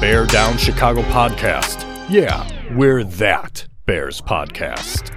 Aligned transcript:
Bear 0.00 0.26
Down 0.26 0.56
Chicago 0.56 1.02
podcast. 1.02 1.84
Yeah, 2.08 2.48
we're 2.76 3.02
that 3.02 3.66
Bears 3.84 4.20
podcast. 4.20 5.12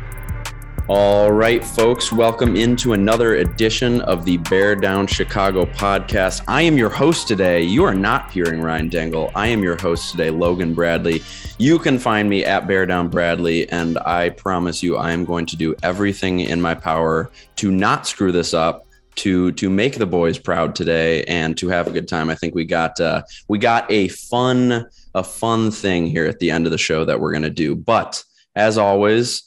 All 0.87 1.31
right, 1.31 1.63
folks, 1.63 2.11
welcome 2.11 2.55
into 2.55 2.93
another 2.93 3.35
edition 3.35 4.01
of 4.01 4.25
the 4.25 4.37
Bear 4.37 4.75
Down 4.75 5.05
Chicago 5.05 5.65
podcast. 5.65 6.43
I 6.47 6.63
am 6.63 6.79
your 6.79 6.89
host 6.89 7.27
today. 7.27 7.61
You 7.61 7.83
are 7.83 7.93
not 7.93 8.31
hearing 8.31 8.59
Ryan 8.59 8.89
Dangle. 8.89 9.31
I 9.35 9.49
am 9.49 9.61
your 9.61 9.79
host 9.79 10.13
today, 10.13 10.31
Logan 10.31 10.73
Bradley. 10.73 11.21
You 11.59 11.77
can 11.77 11.99
find 11.99 12.27
me 12.27 12.43
at 12.43 12.67
Bear 12.67 12.87
Down 12.87 13.07
Bradley, 13.07 13.69
and 13.69 13.99
I 13.99 14.29
promise 14.29 14.81
you, 14.81 14.97
I 14.97 15.11
am 15.11 15.25
going 15.25 15.45
to 15.45 15.55
do 15.55 15.75
everything 15.83 16.39
in 16.39 16.59
my 16.59 16.73
power 16.73 17.29
to 17.57 17.69
not 17.69 18.07
screw 18.07 18.31
this 18.31 18.55
up. 18.55 18.87
To, 19.15 19.51
to 19.51 19.69
make 19.69 19.97
the 19.97 20.07
boys 20.07 20.39
proud 20.39 20.73
today 20.73 21.23
and 21.25 21.55
to 21.57 21.67
have 21.67 21.85
a 21.85 21.91
good 21.91 22.07
time. 22.07 22.29
I 22.29 22.35
think 22.35 22.55
we 22.55 22.65
got 22.65 22.99
uh, 22.99 23.21
we 23.47 23.59
got 23.59 23.91
a 23.91 24.07
fun 24.07 24.87
a 25.13 25.23
fun 25.23 25.69
thing 25.69 26.07
here 26.07 26.25
at 26.25 26.39
the 26.39 26.49
end 26.49 26.65
of 26.65 26.71
the 26.71 26.77
show 26.77 27.05
that 27.05 27.19
we're 27.19 27.33
gonna 27.33 27.49
do. 27.49 27.75
But 27.75 28.23
as 28.55 28.77
always, 28.77 29.43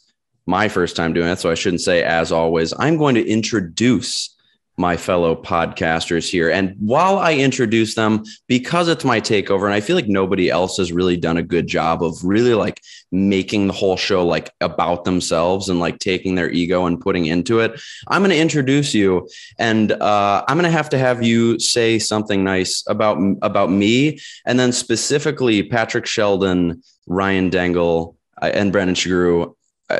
my 0.47 0.69
first 0.69 0.97
time 0.97 1.12
doing 1.12 1.29
it, 1.29 1.39
so 1.39 1.51
I 1.51 1.55
shouldn't 1.55 1.81
say 1.81 2.03
as 2.03 2.31
always. 2.31 2.75
I'm 2.79 2.98
going 2.98 3.15
to 3.15 3.27
introduce 3.27 4.34
my 4.77 4.97
fellow 4.97 5.36
podcasters 5.36 6.28
here. 6.28 6.50
And 6.50 6.75
while 6.78 7.19
I 7.19 7.34
introduce 7.34 7.94
them, 7.94 8.25
because 8.48 8.89
it's 8.89 9.05
my 9.05 9.20
takeover, 9.20 9.64
and 9.64 9.75
I 9.75 9.80
feel 9.80 9.94
like 9.94 10.08
nobody 10.08 10.50
else 10.50 10.78
has 10.78 10.92
really 10.92 11.17
done 11.17 11.36
a 11.36 11.42
good 11.42 11.67
job 11.67 12.03
of 12.03 12.17
really 12.25 12.55
like 12.55 12.80
making 13.12 13.69
the 13.69 13.72
whole 13.72 13.97
show 13.97 14.27
like 14.27 14.50
about 14.61 15.05
themselves 15.05 15.69
and 15.69 15.78
like 15.78 16.00
taking 16.00 16.34
their 16.34 16.50
ego 16.50 16.86
and 16.86 17.00
putting 17.00 17.27
into 17.27 17.61
it, 17.61 17.80
I'm 18.08 18.22
going 18.22 18.30
to 18.30 18.39
introduce 18.39 18.95
you, 18.95 19.28
and 19.58 19.92
uh, 19.92 20.45
I'm 20.48 20.56
going 20.56 20.70
to 20.70 20.77
have 20.77 20.91
to 20.91 20.98
have 20.98 21.22
you 21.22 21.58
say 21.61 21.98
something 21.98 22.42
nice 22.42 22.83
about 22.89 23.19
about 23.42 23.70
me, 23.70 24.19
and 24.45 24.58
then 24.58 24.72
specifically 24.72 25.62
Patrick 25.62 26.06
Sheldon, 26.06 26.83
Ryan 27.06 27.48
Dangle, 27.50 28.17
uh, 28.42 28.50
and 28.52 28.72
Brandon 28.72 28.97
uh, 28.97 29.47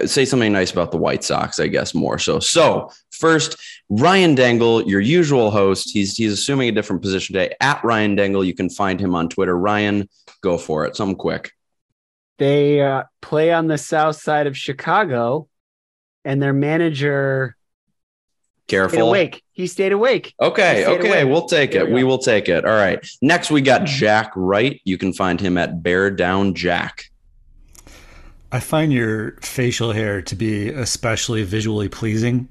say 0.07 0.25
something 0.25 0.53
nice 0.53 0.73
about 0.73 0.91
the 0.91 0.97
White 0.97 1.25
Sox, 1.25 1.59
I 1.61 1.67
guess 1.69 1.95
more 1.95 2.19
so. 2.19 2.41
So 2.41 2.91
first, 3.11 3.57
Ryan 3.91 4.35
Dangle, 4.35 4.83
your 4.83 5.01
usual 5.01 5.51
host. 5.51 5.91
He's 5.93 6.17
he's 6.17 6.33
assuming 6.33 6.69
a 6.69 6.73
different 6.73 7.03
position 7.03 7.35
today. 7.35 7.55
At 7.61 7.83
Ryan 7.85 8.15
Dangle, 8.17 8.45
you 8.45 8.55
can 8.55 8.71
find 8.71 8.99
him 9.01 9.15
on 9.15 9.29
Twitter. 9.29 9.57
Ryan, 9.57 10.09
go 10.43 10.59
for 10.59 10.87
it. 10.87 10.97
Something 10.97 11.17
quick. 11.17 11.53
They 12.39 12.81
uh, 12.81 13.05
play 13.21 13.53
on 13.53 13.69
the 13.69 13.79
south 13.79 14.17
side 14.17 14.47
of 14.47 14.57
Chicago, 14.57 15.49
and 16.25 16.43
their 16.43 16.53
manager 16.53 17.57
stayed 18.67 18.77
Careful. 18.77 19.09
awake. 19.09 19.43
He 19.53 19.67
stayed 19.67 19.93
awake. 19.93 20.35
Okay, 20.41 20.83
stayed 20.83 20.99
okay, 20.99 21.09
awake. 21.23 21.33
we'll 21.33 21.47
take 21.47 21.75
it. 21.75 21.87
we 21.87 21.95
We 21.95 22.05
will 22.05 22.19
take 22.19 22.49
it. 22.49 22.65
All 22.65 22.73
right. 22.75 23.07
Next, 23.23 23.51
we 23.51 23.61
got 23.61 23.85
Jack 23.87 24.33
Wright. 24.35 24.81
You 24.85 24.99
can 24.99 25.13
find 25.13 25.41
him 25.41 25.59
at 25.59 25.83
Bear 25.83 26.11
Down 26.11 26.55
Jack. 26.55 27.05
I 28.55 28.61
find 28.61 28.93
your 28.93 29.33
facial 29.41 29.91
hair 29.91 30.23
to 30.23 30.37
be 30.37 30.69
especially 30.69 31.43
visually 31.43 31.89
pleasing. 31.89 32.49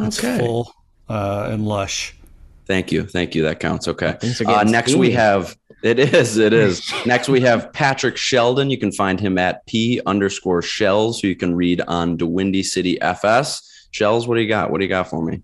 It's 0.00 0.18
full 0.18 0.72
uh, 1.08 1.48
and 1.52 1.64
lush. 1.64 2.12
Thank 2.66 2.90
you. 2.90 3.04
Thank 3.04 3.36
you. 3.36 3.44
That 3.44 3.60
counts. 3.60 3.86
Okay. 3.86 4.16
Things 4.20 4.40
are 4.40 4.48
Uh, 4.48 4.54
getting 4.56 4.72
next, 4.72 4.96
we 4.96 5.12
have 5.12 5.56
it 5.84 6.00
is 6.00 6.38
it 6.38 6.52
is. 6.52 6.92
next, 7.06 7.28
we 7.28 7.40
have 7.42 7.72
Patrick 7.72 8.16
Sheldon. 8.16 8.68
You 8.68 8.78
can 8.78 8.90
find 8.90 9.20
him 9.20 9.38
at 9.38 9.64
p 9.66 10.00
underscore 10.06 10.60
shells, 10.60 11.20
who 11.20 11.28
you 11.28 11.36
can 11.36 11.54
read 11.54 11.80
on 11.82 12.16
the 12.16 12.26
Windy 12.26 12.64
City 12.64 13.00
FS. 13.00 13.86
Shells, 13.92 14.26
what 14.26 14.34
do 14.34 14.40
you 14.40 14.48
got? 14.48 14.72
What 14.72 14.78
do 14.78 14.84
you 14.84 14.88
got 14.88 15.08
for 15.08 15.22
me? 15.24 15.40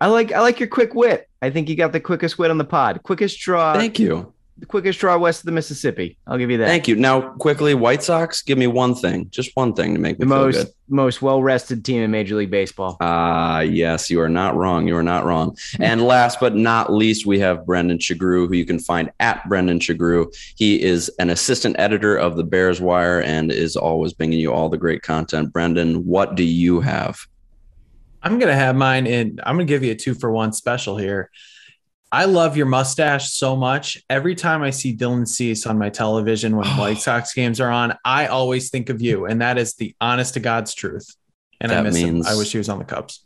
I 0.00 0.08
like 0.08 0.32
I 0.32 0.40
like 0.40 0.58
your 0.58 0.68
quick 0.68 0.92
wit. 0.92 1.28
I 1.40 1.50
think 1.50 1.68
you 1.68 1.76
got 1.76 1.92
the 1.92 2.00
quickest 2.00 2.36
wit 2.36 2.50
on 2.50 2.58
the 2.58 2.64
pod. 2.64 3.00
Quickest 3.04 3.38
draw. 3.38 3.74
Thank 3.74 4.00
you. 4.00 4.34
The 4.58 4.66
quickest 4.66 5.00
draw 5.00 5.16
west 5.18 5.40
of 5.40 5.46
the 5.46 5.52
Mississippi. 5.52 6.18
I'll 6.26 6.38
give 6.38 6.50
you 6.50 6.58
that. 6.58 6.66
Thank 6.68 6.86
you. 6.86 6.94
Now, 6.94 7.20
quickly, 7.36 7.74
White 7.74 8.02
Sox. 8.02 8.42
Give 8.42 8.56
me 8.58 8.66
one 8.68 8.94
thing, 8.94 9.28
just 9.30 9.50
one 9.56 9.72
thing 9.74 9.94
to 9.94 9.98
make 10.00 10.18
me 10.20 10.24
The 10.26 10.30
feel 10.30 10.44
most 10.44 10.54
good. 10.56 10.66
most 10.88 11.22
well 11.22 11.42
rested 11.42 11.84
team 11.84 12.02
in 12.02 12.10
Major 12.10 12.36
League 12.36 12.50
Baseball. 12.50 12.96
Ah, 13.00 13.60
yes, 13.60 14.08
you 14.10 14.20
are 14.20 14.28
not 14.28 14.54
wrong. 14.54 14.86
You 14.86 14.94
are 14.96 15.02
not 15.02 15.24
wrong. 15.24 15.56
And 15.80 16.02
last 16.02 16.38
but 16.38 16.54
not 16.54 16.92
least, 16.92 17.26
we 17.26 17.40
have 17.40 17.66
Brendan 17.66 17.98
Sugrue, 17.98 18.46
who 18.46 18.54
you 18.54 18.66
can 18.66 18.78
find 18.78 19.10
at 19.20 19.48
Brendan 19.48 19.80
Sugrue. 19.80 20.32
He 20.56 20.80
is 20.80 21.10
an 21.18 21.30
assistant 21.30 21.74
editor 21.78 22.14
of 22.16 22.36
the 22.36 22.44
Bears 22.44 22.80
Wire 22.80 23.20
and 23.22 23.50
is 23.50 23.74
always 23.74 24.12
bringing 24.12 24.38
you 24.38 24.52
all 24.52 24.68
the 24.68 24.78
great 24.78 25.02
content. 25.02 25.52
Brendan, 25.52 26.04
what 26.06 26.34
do 26.36 26.44
you 26.44 26.80
have? 26.80 27.18
I'm 28.22 28.38
gonna 28.38 28.54
have 28.54 28.76
mine 28.76 29.08
in. 29.08 29.40
I'm 29.44 29.56
gonna 29.56 29.64
give 29.64 29.82
you 29.82 29.90
a 29.92 29.96
two 29.96 30.14
for 30.14 30.30
one 30.30 30.52
special 30.52 30.96
here. 30.96 31.30
I 32.14 32.26
love 32.26 32.58
your 32.58 32.66
mustache 32.66 33.30
so 33.32 33.56
much. 33.56 33.96
Every 34.10 34.34
time 34.34 34.62
I 34.62 34.68
see 34.68 34.94
Dylan 34.94 35.26
Cease 35.26 35.66
on 35.66 35.78
my 35.78 35.88
television 35.88 36.56
when 36.56 36.66
White 36.78 36.98
Sox 36.98 37.32
games 37.32 37.58
are 37.58 37.70
on, 37.70 37.96
I 38.04 38.26
always 38.26 38.68
think 38.68 38.90
of 38.90 39.00
you, 39.00 39.24
and 39.24 39.40
that 39.40 39.56
is 39.56 39.74
the 39.74 39.94
honest 40.00 40.34
to 40.34 40.40
God's 40.40 40.74
truth. 40.74 41.06
And 41.60 41.72
I 41.72 41.76
That 41.76 41.84
miss 41.84 41.94
means- 41.94 42.26
him. 42.28 42.32
I 42.32 42.36
wish 42.36 42.52
he 42.52 42.58
was 42.58 42.68
on 42.68 42.78
the 42.78 42.84
Cubs. 42.84 43.24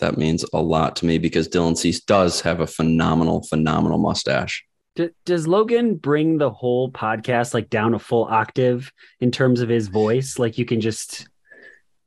That 0.00 0.18
means 0.18 0.44
a 0.52 0.60
lot 0.60 0.96
to 0.96 1.06
me 1.06 1.16
because 1.16 1.48
Dylan 1.48 1.76
Cease 1.78 2.00
does 2.00 2.42
have 2.42 2.60
a 2.60 2.66
phenomenal, 2.66 3.42
phenomenal 3.44 3.96
mustache. 3.96 4.62
D- 4.94 5.08
does 5.24 5.46
Logan 5.48 5.94
bring 5.94 6.36
the 6.36 6.50
whole 6.50 6.90
podcast 6.90 7.54
like 7.54 7.70
down 7.70 7.94
a 7.94 7.98
full 7.98 8.24
octave 8.24 8.92
in 9.20 9.30
terms 9.30 9.62
of 9.62 9.70
his 9.70 9.88
voice? 9.88 10.38
Like 10.38 10.58
you 10.58 10.66
can 10.66 10.82
just, 10.82 11.20
you 11.20 11.26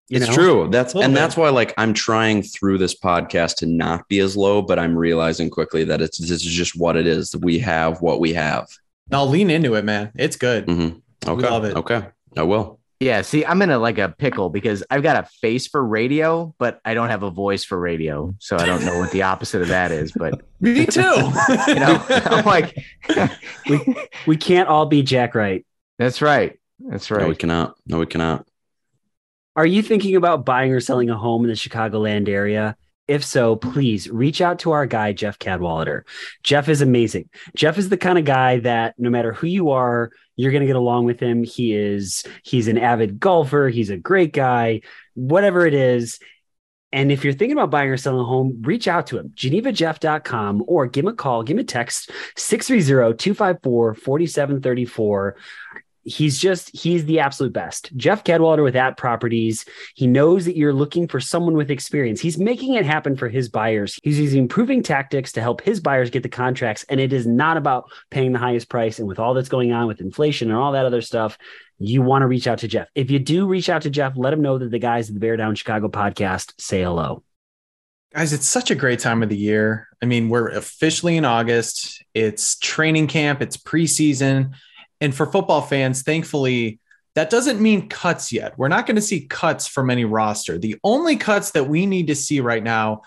it's 0.10 0.28
know? 0.28 0.34
true. 0.34 0.70
That's 0.72 0.94
and 0.94 1.14
bit. 1.14 1.14
that's 1.14 1.38
why 1.38 1.50
like 1.50 1.74
I'm 1.78 1.94
trying 1.94 2.42
through 2.42 2.78
this 2.80 2.98
podcast 3.00 3.58
to 3.58 3.66
not 3.66 4.08
be 4.08 4.20
as 4.20 4.36
low, 4.36 4.62
but 4.62 4.80
I'm 4.80 4.98
realizing 4.98 5.50
quickly 5.50 5.84
that 5.86 6.02
it's 6.02 6.18
this 6.18 6.32
is 6.32 6.44
just 6.44 6.78
what 6.78 6.96
it 6.96 7.06
is. 7.08 7.36
We 7.36 7.60
have 7.60 8.02
what 8.02 8.20
we 8.20 8.34
have. 8.34 8.68
Now 9.12 9.26
lean 9.26 9.50
into 9.50 9.76
it, 9.76 9.86
man. 9.86 10.12
It's 10.16 10.36
good. 10.36 10.66
hmm 10.66 10.90
Okay. 11.28 11.50
love 11.50 11.66
it. 11.66 11.76
Okay. 11.76 12.08
I 12.38 12.44
will. 12.44 12.80
Yeah, 13.02 13.22
see, 13.22 13.46
I'm 13.46 13.62
in 13.62 13.70
a 13.70 13.80
like 13.80 13.98
a 13.98 14.10
pickle 14.10 14.50
because 14.50 14.84
I've 14.90 15.04
got 15.04 15.16
a 15.24 15.28
face 15.42 15.68
for 15.68 15.82
radio, 15.86 16.54
but 16.60 16.82
I 16.84 16.94
don't 16.94 17.08
have 17.08 17.24
a 17.24 17.32
voice 17.32 17.64
for 17.64 17.80
radio. 17.80 18.36
So 18.40 18.58
I 18.58 18.66
don't 18.66 18.84
know 18.84 19.00
what 19.00 19.12
the 19.12 19.22
opposite 19.22 19.62
of 19.62 19.70
that 19.70 19.92
is. 19.92 20.12
But 20.12 20.42
Me 20.60 20.86
too. 20.86 21.02
you 21.68 21.76
know, 21.76 22.06
I'm 22.10 22.44
like, 22.46 22.78
We 23.70 23.96
we 24.28 24.36
can't 24.38 24.68
all 24.68 24.86
be 24.86 25.02
Jack 25.02 25.34
Wright. 25.34 25.66
that's 25.98 26.22
right. 26.22 26.60
That's 26.80 27.10
right. 27.10 27.22
No, 27.22 27.30
we 27.30 27.36
cannot. 27.36 27.76
No, 27.88 28.00
we 28.00 28.06
cannot. 28.06 28.46
Are 29.60 29.66
you 29.66 29.82
thinking 29.82 30.16
about 30.16 30.46
buying 30.46 30.72
or 30.72 30.80
selling 30.80 31.10
a 31.10 31.18
home 31.18 31.44
in 31.44 31.50
the 31.50 31.54
Chicagoland 31.54 32.30
area? 32.30 32.78
If 33.10 33.26
so, 33.26 33.58
please 33.58 34.10
reach 34.10 34.40
out 34.40 34.60
to 34.60 34.72
our 34.72 34.86
guy, 34.86 35.12
Jeff 35.12 35.38
Cadwallader. 35.38 36.06
Jeff 36.44 36.70
is 36.70 36.80
amazing. 36.80 37.30
Jeff 37.58 37.78
is 37.78 37.90
the 37.90 37.98
kind 37.98 38.18
of 38.18 38.24
guy 38.24 38.60
that 38.60 38.96
no 38.98 39.10
matter 39.10 39.34
who 39.34 39.48
you 39.48 39.72
are, 39.72 40.12
you're 40.38 40.54
going 40.54 40.62
to 40.62 40.68
get 40.68 40.78
along 40.78 41.04
with 41.04 41.20
him. 41.20 41.44
He 41.44 41.76
is, 41.76 42.24
he's 42.46 42.70
an 42.70 42.78
avid 42.78 43.20
golfer. 43.20 43.68
He's 43.68 43.90
a 43.90 43.98
great 43.98 44.32
guy, 44.32 44.80
whatever 45.16 45.66
it 45.66 45.74
is. 45.74 46.20
And 46.94 47.12
if 47.12 47.26
you're 47.26 47.34
thinking 47.34 47.58
about 47.58 47.70
buying 47.70 47.90
or 47.90 47.98
selling 47.98 48.22
a 48.22 48.24
home, 48.24 48.62
reach 48.62 48.88
out 48.88 49.08
to 49.08 49.18
him, 49.18 49.34
genevajeff.com, 49.36 50.64
or 50.68 50.88
give 50.88 51.04
him 51.04 51.12
a 51.12 51.16
call, 51.16 51.44
give 51.44 51.58
him 51.58 51.62
a 51.62 51.66
text, 51.66 52.12
630 52.38 53.18
254 53.18 53.94
4734 53.94 55.36
he's 56.10 56.40
just 56.40 56.76
he's 56.76 57.06
the 57.06 57.20
absolute 57.20 57.54
best. 57.54 57.96
Jeff 57.96 58.24
Cadwallader 58.24 58.64
with 58.64 58.76
at 58.76 58.98
properties. 58.98 59.66
He 59.96 60.08
knows 60.08 60.46
that 60.46 60.58
you're 60.58 60.74
looking 60.74 61.08
for 61.08 61.20
someone 61.20 61.54
with 61.54 61.70
experience. 61.70 62.20
He's 62.20 62.38
making 62.38 62.74
it 62.74 62.86
happen 62.86 63.16
for 63.16 63.30
his 63.30 63.50
buyers. 63.50 64.00
He's 64.04 64.20
using 64.20 64.48
proven 64.48 64.82
tactics 64.82 65.32
to 65.34 65.42
help 65.42 65.62
his 65.62 65.80
buyers 65.80 66.10
get 66.10 66.24
the 66.24 66.30
contracts. 66.30 66.84
And 66.90 67.00
it 67.00 67.14
is 67.14 67.28
not 67.28 67.58
about 67.58 67.92
paying 68.10 68.34
the 68.34 68.40
highest 68.40 68.70
price. 68.70 69.00
And 69.00 69.08
with 69.08 69.20
all 69.20 69.34
that's 69.34 69.50
going 69.50 69.72
on 69.72 69.88
with 69.88 70.02
inflation 70.02 70.50
and 70.50 70.58
all 70.58 70.72
that 70.72 70.86
other 70.86 71.02
stuff, 71.02 71.38
you 71.78 72.02
want 72.02 72.24
to 72.24 72.28
reach 72.28 72.48
out 72.48 72.60
to 72.60 72.68
Jeff. 72.68 72.90
If 72.96 73.12
you 73.12 73.20
do 73.20 73.48
reach 73.48 73.70
out 73.70 73.84
to 73.84 73.90
Jeff, 73.90 74.14
let 74.18 74.34
him 74.34 74.42
know 74.42 74.58
that 74.58 74.72
the 74.72 74.80
guys 74.80 75.10
at 75.10 75.14
the 75.14 75.20
Bear 75.20 75.38
Down 75.38 75.56
Chicago 75.56 75.88
podcast 75.88 76.60
say 76.60 76.82
hello. 76.82 77.24
Guys, 78.14 78.34
it's 78.34 78.48
such 78.48 78.72
a 78.72 78.76
great 78.76 79.00
time 79.00 79.22
of 79.22 79.30
the 79.30 79.38
year. 79.38 79.88
I 80.02 80.08
mean, 80.08 80.30
we're 80.30 80.50
officially 80.50 81.16
in 81.16 81.26
August. 81.26 82.04
It's 82.16 82.58
training 82.58 83.08
camp, 83.08 83.42
it's 83.42 83.56
preseason. 83.56 84.54
And 85.02 85.16
for 85.16 85.26
football 85.26 85.62
fans, 85.62 86.04
thankfully, 86.04 86.80
that 87.16 87.30
doesn't 87.30 87.62
mean 87.62 87.90
cuts 87.90 88.32
yet. 88.32 88.58
We're 88.58 88.68
not 88.68 88.86
going 88.86 88.96
to 88.96 89.02
see 89.02 89.26
cuts 89.26 89.68
from 89.68 89.90
any 89.90 90.06
roster. 90.06 90.58
The 90.58 90.78
only 90.84 91.16
cuts 91.16 91.52
that 91.52 91.68
we 91.68 91.86
need 91.86 92.08
to 92.08 92.16
see 92.16 92.40
right 92.40 92.64
now 92.64 93.02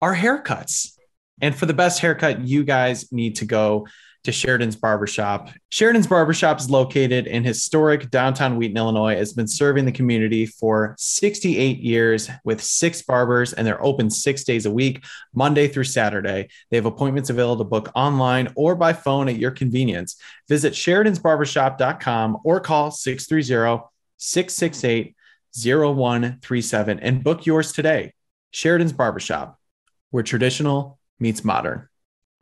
are 0.00 0.14
haircuts. 0.14 0.96
And 1.40 1.54
for 1.54 1.66
the 1.66 1.74
best 1.74 2.00
haircut, 2.00 2.40
you 2.40 2.64
guys 2.64 3.10
need 3.12 3.36
to 3.36 3.44
go 3.44 3.86
to 4.24 4.32
Sheridan's 4.32 4.76
Barbershop. 4.76 5.50
Sheridan's 5.70 6.06
Barbershop 6.06 6.58
is 6.58 6.70
located 6.70 7.26
in 7.26 7.42
historic 7.42 8.10
downtown 8.10 8.56
Wheaton, 8.56 8.76
Illinois. 8.76 9.14
It's 9.14 9.32
been 9.32 9.48
serving 9.48 9.86
the 9.86 9.92
community 9.92 10.46
for 10.46 10.94
68 10.98 11.78
years 11.78 12.30
with 12.44 12.62
six 12.62 13.02
barbers, 13.02 13.52
and 13.52 13.66
they're 13.66 13.82
open 13.82 14.10
six 14.10 14.44
days 14.44 14.66
a 14.66 14.70
week, 14.70 15.04
Monday 15.34 15.68
through 15.68 15.84
Saturday. 15.84 16.48
They 16.70 16.76
have 16.76 16.86
appointments 16.86 17.30
available 17.30 17.64
to 17.64 17.68
book 17.68 17.90
online 17.94 18.52
or 18.56 18.74
by 18.74 18.92
phone 18.92 19.28
at 19.28 19.38
your 19.38 19.50
convenience. 19.50 20.16
Visit 20.48 20.74
Sheridan'sBarbershop.com 20.74 22.38
or 22.44 22.60
call 22.60 22.90
630 22.90 23.84
668 24.18 25.16
0137 25.56 27.00
and 27.00 27.24
book 27.24 27.46
yours 27.46 27.72
today. 27.72 28.12
Sheridan's 28.52 28.92
Barbershop, 28.92 29.58
where 30.10 30.22
traditional 30.22 30.98
meets 31.18 31.44
modern. 31.44 31.89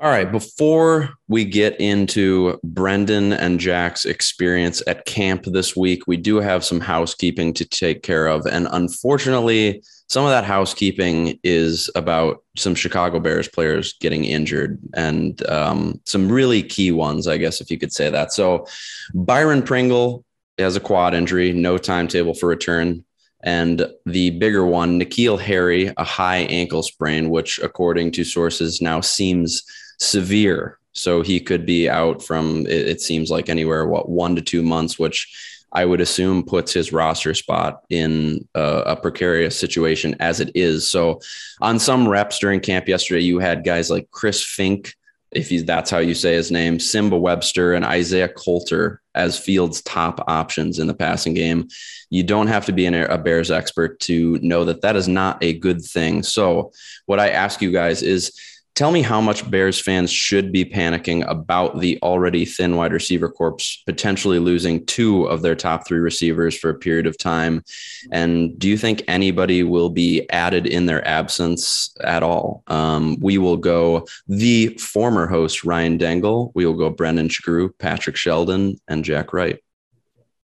All 0.00 0.10
right, 0.10 0.30
before 0.30 1.10
we 1.26 1.44
get 1.44 1.80
into 1.80 2.60
Brendan 2.62 3.32
and 3.32 3.58
Jack's 3.58 4.04
experience 4.04 4.80
at 4.86 5.06
camp 5.06 5.42
this 5.46 5.74
week, 5.74 6.06
we 6.06 6.16
do 6.16 6.36
have 6.36 6.64
some 6.64 6.78
housekeeping 6.78 7.52
to 7.54 7.64
take 7.64 8.04
care 8.04 8.28
of. 8.28 8.46
And 8.46 8.68
unfortunately, 8.70 9.82
some 10.08 10.24
of 10.24 10.30
that 10.30 10.44
housekeeping 10.44 11.40
is 11.42 11.90
about 11.96 12.44
some 12.56 12.76
Chicago 12.76 13.18
Bears 13.18 13.48
players 13.48 13.94
getting 13.94 14.24
injured 14.24 14.78
and 14.94 15.44
um, 15.48 16.00
some 16.06 16.30
really 16.30 16.62
key 16.62 16.92
ones, 16.92 17.26
I 17.26 17.36
guess, 17.36 17.60
if 17.60 17.68
you 17.68 17.76
could 17.76 17.92
say 17.92 18.08
that. 18.08 18.32
So, 18.32 18.68
Byron 19.14 19.64
Pringle 19.64 20.24
has 20.58 20.76
a 20.76 20.80
quad 20.80 21.12
injury, 21.12 21.52
no 21.52 21.76
timetable 21.76 22.34
for 22.34 22.48
return. 22.48 23.04
And 23.42 23.84
the 24.06 24.30
bigger 24.30 24.64
one, 24.64 25.00
N'Keal 25.00 25.40
Harry, 25.40 25.92
a 25.96 26.04
high 26.04 26.38
ankle 26.38 26.84
sprain, 26.84 27.30
which 27.30 27.58
according 27.58 28.12
to 28.12 28.24
sources 28.24 28.80
now 28.80 29.00
seems 29.00 29.64
severe. 29.98 30.78
So 30.92 31.22
he 31.22 31.40
could 31.40 31.64
be 31.64 31.88
out 31.88 32.22
from, 32.22 32.66
it, 32.66 32.88
it 32.88 33.00
seems 33.00 33.30
like 33.30 33.48
anywhere, 33.48 33.86
what, 33.86 34.08
one 34.08 34.34
to 34.36 34.42
two 34.42 34.62
months, 34.62 34.98
which 34.98 35.28
I 35.72 35.84
would 35.84 36.00
assume 36.00 36.44
puts 36.44 36.72
his 36.72 36.92
roster 36.92 37.34
spot 37.34 37.84
in 37.90 38.48
a, 38.54 38.96
precarious 38.96 39.58
situation 39.58 40.16
as 40.18 40.40
it 40.40 40.50
is. 40.54 40.90
So, 40.90 41.20
on 41.60 41.78
some 41.78 42.08
reps 42.08 42.38
during 42.38 42.60
camp 42.60 42.88
yesterday, 42.88 43.20
you 43.20 43.38
had 43.38 43.64
guys 43.64 43.90
like 43.90 44.10
Chris 44.10 44.42
Fink, 44.42 44.94
if 45.30 45.50
he's, 45.50 45.64
that's 45.64 45.90
how 45.90 45.98
you 45.98 46.14
say 46.14 46.34
his 46.34 46.50
name, 46.50 46.80
Simba 46.80 47.18
Webster, 47.18 47.74
and 47.74 47.84
Isaiah 47.84 48.30
Coulter 48.30 49.02
as 49.14 49.38
Fields' 49.38 49.82
top 49.82 50.24
options 50.26 50.78
in 50.78 50.86
the 50.86 50.94
passing 50.94 51.34
game. 51.34 51.68
You 52.08 52.22
don't 52.22 52.46
have 52.46 52.64
to 52.66 52.72
be 52.72 52.86
an, 52.86 52.94
a 52.94 53.18
Bears 53.18 53.50
expert 53.50 54.00
to 54.00 54.38
know 54.38 54.64
that 54.64 54.80
that 54.80 54.96
is 54.96 55.06
not 55.06 55.42
a 55.44 55.58
good 55.58 55.82
thing. 55.82 56.22
So, 56.22 56.72
what 57.04 57.20
I 57.20 57.28
ask 57.28 57.60
you 57.60 57.72
guys 57.72 58.02
is 58.02 58.32
Tell 58.78 58.92
me 58.92 59.02
how 59.02 59.20
much 59.20 59.50
Bears 59.50 59.80
fans 59.80 60.08
should 60.08 60.52
be 60.52 60.64
panicking 60.64 61.28
about 61.28 61.80
the 61.80 61.98
already 62.00 62.44
thin 62.44 62.76
wide 62.76 62.92
receiver 62.92 63.28
corps 63.28 63.82
potentially 63.86 64.38
losing 64.38 64.86
two 64.86 65.24
of 65.24 65.42
their 65.42 65.56
top 65.56 65.84
three 65.84 65.98
receivers 65.98 66.56
for 66.56 66.70
a 66.70 66.78
period 66.78 67.08
of 67.08 67.18
time. 67.18 67.64
And 68.12 68.56
do 68.56 68.68
you 68.68 68.78
think 68.78 69.02
anybody 69.08 69.64
will 69.64 69.90
be 69.90 70.30
added 70.30 70.64
in 70.64 70.86
their 70.86 71.04
absence 71.08 71.92
at 72.04 72.22
all? 72.22 72.62
Um, 72.68 73.16
we 73.18 73.36
will 73.36 73.56
go 73.56 74.06
the 74.28 74.68
former 74.78 75.26
host, 75.26 75.64
Ryan 75.64 75.98
Dangle. 75.98 76.52
We 76.54 76.64
will 76.64 76.74
go 76.76 76.88
Brendan 76.88 77.30
Sugrue, 77.30 77.76
Patrick 77.80 78.14
Sheldon, 78.14 78.76
and 78.86 79.04
Jack 79.04 79.32
Wright. 79.32 79.58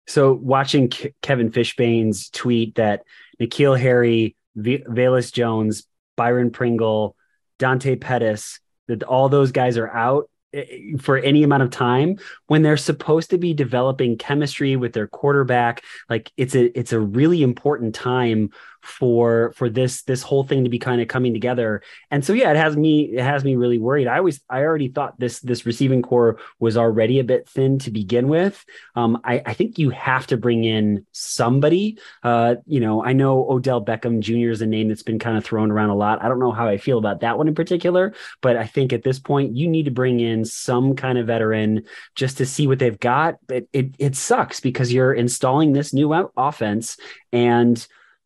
So 0.08 0.34
watching 0.34 0.88
K- 0.88 1.14
Kevin 1.22 1.52
Fishbain's 1.52 2.32
tweet 2.32 2.74
that 2.76 3.04
N'Keal 3.40 3.80
Harry, 3.80 4.36
v- 4.56 4.84
Velus 4.90 5.32
Jones, 5.32 5.86
Byron 6.16 6.50
Pringle, 6.50 7.16
Dante 7.60 7.96
Pettis, 7.96 8.60
that 8.88 9.04
all 9.04 9.30
those 9.30 9.52
guys 9.52 9.78
are 9.78 9.90
out 9.90 10.30
eh, 10.54 10.66
for 11.00 11.18
any 11.18 11.44
amount 11.44 11.64
of 11.64 11.70
time 11.70 12.18
when 12.48 12.62
they're 12.62 12.78
supposed 12.78 13.30
to 13.30 13.38
be 13.38 13.54
developing 13.54 14.18
chemistry 14.18 14.76
with 14.76 14.94
their 14.94 15.08
quarterback 15.08 15.84
like 16.10 16.32
it's 16.38 16.56
a 16.56 16.78
it's 16.78 16.92
a 16.92 17.00
really 17.00 17.44
important 17.44 17.96
time 17.96 18.50
for 18.84 19.54
for 19.56 19.70
this 19.70 20.04
this 20.04 20.22
whole 20.22 20.44
thing 20.44 20.64
to 20.64 20.70
be 20.70 20.80
kind 20.80 21.02
of 21.02 21.08
coming 21.08 21.34
together. 21.34 21.82
And 22.12 22.24
so 22.24 22.34
yeah 22.34 22.52
it 22.52 22.58
has 22.58 22.76
me 22.76 23.04
it 23.14 23.24
has 23.24 23.44
me 23.44 23.56
really 23.56 23.80
worried. 23.80 24.08
I 24.08 24.18
always 24.18 24.42
i 24.50 24.62
already 24.62 24.90
thought 24.90 25.20
this 25.20 25.40
this 25.40 25.66
receiving 25.66 26.02
core 26.02 26.40
was 26.60 26.78
already 26.78 27.20
a 27.20 27.24
bit 27.24 27.48
thin 27.48 27.80
to 27.80 27.92
begin 27.92 28.28
with. 28.28 28.64
Um 28.96 29.20
i 29.24 29.42
i 29.46 29.54
think 29.54 29.80
you 29.80 29.90
have 29.90 30.28
to 30.28 30.38
bring 30.38 30.64
in 30.64 31.06
somebody. 31.12 31.98
Uh 32.24 32.56
you 32.66 32.80
know 32.80 33.04
i 33.04 33.14
know 33.14 33.50
odell 33.50 33.84
beckham 33.84 34.20
jr 34.20 34.52
is 34.52 34.62
a 34.62 34.66
name 34.66 34.90
that's 34.90 35.04
been 35.04 35.20
kind 35.20 35.38
of 35.38 35.46
thrown 35.46 35.72
around 35.72 35.90
a 35.90 35.96
lot. 35.96 36.24
I 36.24 36.28
don't 36.28 36.40
know 36.40 36.52
how 36.52 36.68
i 36.68 36.78
feel 36.78 36.98
about 36.98 37.22
that 37.22 37.38
one 37.38 37.48
in 37.48 37.56
particular 37.56 38.14
but 38.42 38.58
i 38.58 38.66
think 38.66 38.94
at 38.94 39.04
this 39.04 39.20
point 39.20 39.56
you 39.56 39.68
need 39.68 39.86
to 39.86 39.92
bring 39.92 40.20
in 40.20 40.46
some 40.46 40.96
kind 40.96 41.18
of 41.18 41.28
veteran 41.28 41.84
just 42.16 42.38
to 42.38 42.46
see 42.46 42.68
what 42.68 42.80
they've 42.80 43.00
got. 43.00 43.38
It 43.50 43.70
it, 43.74 43.96
it 44.00 44.16
sucks 44.16 44.60
because 44.60 44.94
you're 44.94 45.14
installing 45.14 45.74
this 45.74 45.94
new 45.94 46.14
offense 46.38 46.98
and 47.32 47.86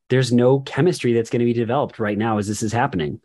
there's 0.09 0.31
no 0.31 0.59
chemistry 0.61 1.13
that's 1.13 1.29
going 1.29 1.39
to 1.39 1.45
be 1.45 1.53
developed 1.53 1.99
right 1.99 2.17
now 2.17 2.37
as 2.37 2.47
this 2.47 2.63
is 2.63 2.71
happening. 2.71 3.19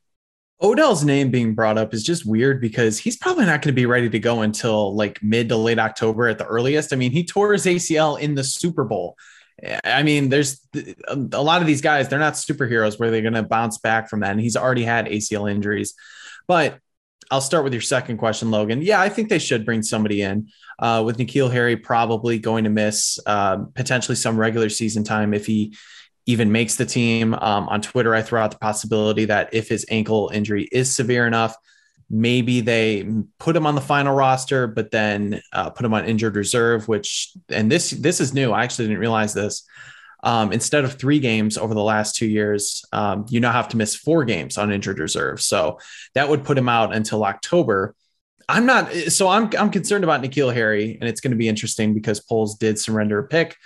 Odell's 0.60 1.04
name 1.04 1.30
being 1.30 1.54
brought 1.54 1.76
up 1.76 1.92
is 1.92 2.04
just 2.04 2.24
weird 2.24 2.60
because 2.60 2.96
he's 2.96 3.16
probably 3.16 3.46
not 3.46 3.62
going 3.62 3.72
to 3.74 3.80
be 3.80 3.86
ready 3.86 4.08
to 4.08 4.18
go 4.18 4.42
until 4.42 4.94
like 4.94 5.20
mid 5.22 5.48
to 5.48 5.56
late 5.56 5.80
October 5.80 6.28
at 6.28 6.38
the 6.38 6.46
earliest. 6.46 6.92
I 6.92 6.96
mean, 6.96 7.10
he 7.10 7.24
tore 7.24 7.52
his 7.52 7.66
ACL 7.66 8.18
in 8.18 8.36
the 8.36 8.44
Super 8.44 8.84
Bowl. 8.84 9.16
I 9.84 10.02
mean, 10.02 10.28
there's 10.28 10.60
a 11.06 11.42
lot 11.42 11.60
of 11.60 11.66
these 11.66 11.80
guys, 11.80 12.08
they're 12.08 12.18
not 12.18 12.34
superheroes 12.34 12.98
where 12.98 13.10
they're 13.10 13.22
going 13.22 13.34
to 13.34 13.42
bounce 13.42 13.78
back 13.78 14.08
from 14.08 14.20
that. 14.20 14.30
And 14.30 14.40
he's 14.40 14.56
already 14.56 14.84
had 14.84 15.06
ACL 15.06 15.50
injuries. 15.50 15.94
But 16.46 16.78
I'll 17.30 17.40
start 17.40 17.64
with 17.64 17.72
your 17.72 17.82
second 17.82 18.18
question, 18.18 18.50
Logan. 18.50 18.82
Yeah, 18.82 19.00
I 19.00 19.08
think 19.08 19.28
they 19.28 19.38
should 19.38 19.64
bring 19.64 19.82
somebody 19.82 20.22
in. 20.22 20.48
Uh, 20.78 21.02
with 21.04 21.16
N'Keal 21.16 21.50
Harry 21.52 21.76
probably 21.76 22.38
going 22.38 22.64
to 22.64 22.70
miss 22.70 23.18
uh, 23.26 23.58
potentially 23.74 24.16
some 24.16 24.36
regular 24.38 24.68
season 24.68 25.04
time 25.04 25.32
if 25.32 25.46
he 25.46 25.76
even 26.26 26.52
makes 26.52 26.76
the 26.76 26.86
team. 26.86 27.34
Um, 27.34 27.68
on 27.68 27.80
Twitter, 27.82 28.14
I 28.14 28.22
throw 28.22 28.42
out 28.42 28.50
the 28.50 28.58
possibility 28.58 29.24
that 29.26 29.52
if 29.52 29.68
his 29.68 29.84
ankle 29.90 30.30
injury 30.32 30.68
is 30.70 30.94
severe 30.94 31.26
enough, 31.26 31.56
maybe 32.08 32.60
they 32.60 33.08
put 33.38 33.56
him 33.56 33.66
on 33.66 33.74
the 33.74 33.80
final 33.80 34.14
roster, 34.14 34.66
but 34.66 34.90
then 34.90 35.40
uh, 35.52 35.70
put 35.70 35.84
him 35.84 35.94
on 35.94 36.04
injured 36.04 36.36
reserve. 36.36 36.86
Which 36.88 37.32
and 37.48 37.70
this 37.70 37.90
this 37.90 38.20
is 38.20 38.34
new. 38.34 38.52
I 38.52 38.62
actually 38.62 38.86
didn't 38.86 39.00
realize 39.00 39.34
this. 39.34 39.66
Um, 40.24 40.52
instead 40.52 40.84
of 40.84 40.94
three 40.94 41.18
games 41.18 41.58
over 41.58 41.74
the 41.74 41.82
last 41.82 42.14
two 42.14 42.26
years, 42.26 42.84
um, 42.92 43.26
you 43.28 43.40
now 43.40 43.50
have 43.50 43.68
to 43.70 43.76
miss 43.76 43.96
four 43.96 44.24
games 44.24 44.56
on 44.56 44.70
injured 44.70 45.00
reserve. 45.00 45.40
So 45.40 45.80
that 46.14 46.28
would 46.28 46.44
put 46.44 46.56
him 46.56 46.68
out 46.68 46.94
until 46.94 47.24
October. 47.24 47.96
I'm 48.48 48.66
not 48.66 48.92
so 48.92 49.28
I'm 49.28 49.50
I'm 49.58 49.70
concerned 49.70 50.04
about 50.04 50.22
N'Keal 50.22 50.54
Harry, 50.54 50.98
and 51.00 51.08
it's 51.08 51.20
going 51.20 51.32
to 51.32 51.36
be 51.36 51.48
interesting 51.48 51.94
because 51.94 52.20
Poles 52.20 52.56
did 52.56 52.78
surrender 52.78 53.18
a 53.18 53.26
pick. 53.26 53.56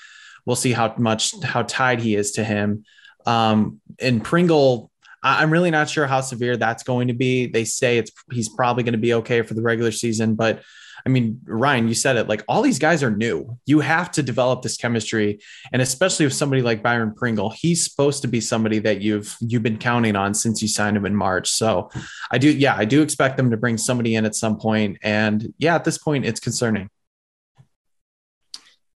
We'll 0.47 0.57
see 0.57 0.73
how 0.73 0.95
much 0.97 1.41
how 1.43 1.63
tied 1.63 2.01
he 2.01 2.15
is 2.15 2.33
to 2.33 2.45
him. 2.45 2.85
Um, 3.27 3.81
and 4.01 4.25
Pringle, 4.25 4.91
I'm 5.23 5.53
really 5.53 5.71
not 5.71 5.91
sure 5.91 6.07
how 6.07 6.21
severe 6.21 6.57
that's 6.57 6.85
going 6.85 7.09
to 7.09 7.15
be. 7.15 7.47
They 7.47 7.65
say 7.65 7.99
it's 7.99 8.13
he's 8.33 8.49
probably 8.49 8.85
going 8.85 8.93
to 8.93 8.99
be 8.99 9.15
okay 9.15 9.43
for 9.43 9.55
the 9.55 9.63
regular 9.63 9.91
season, 9.91 10.37
but 10.37 10.63
I 11.07 11.09
mean, 11.09 11.41
Ryan, 11.45 11.87
you 11.87 11.95
said 11.95 12.17
it 12.17 12.29
like 12.29 12.43
all 12.49 12.63
these 12.63 12.81
guys 12.81 13.05
are 13.05 13.13
new. 13.13 13.57
You 13.65 13.79
have 13.79 14.11
to 14.13 14.25
develop 14.25 14.63
this 14.63 14.77
chemistry, 14.77 15.39
and 15.73 15.81
especially 15.81 16.27
with 16.27 16.35
somebody 16.35 16.63
like 16.63 16.83
Byron 16.83 17.15
Pringle, 17.15 17.51
he's 17.51 17.85
supposed 17.85 18.23
to 18.23 18.29
be 18.29 18.41
somebody 18.41 18.81
that 18.81 19.01
you've 19.01 19.37
you've 19.41 19.63
been 19.63 19.79
counting 19.79 20.17
on 20.17 20.35
since 20.35 20.61
you 20.61 20.67
signed 20.67 20.97
him 20.97 21.07
in 21.07 21.15
March. 21.15 21.49
So, 21.49 21.91
I 22.33 22.39
do, 22.39 22.51
yeah, 22.51 22.75
I 22.77 22.85
do 22.85 23.03
expect 23.03 23.37
them 23.37 23.53
to 23.53 23.57
bring 23.57 23.79
somebody 23.79 24.17
in 24.17 24.25
at 24.25 24.35
some 24.35 24.59
point, 24.59 24.99
and 25.01 25.55
yeah, 25.59 25.77
at 25.77 25.85
this 25.85 25.97
point, 25.97 26.25
it's 26.25 26.41
concerning. 26.41 26.91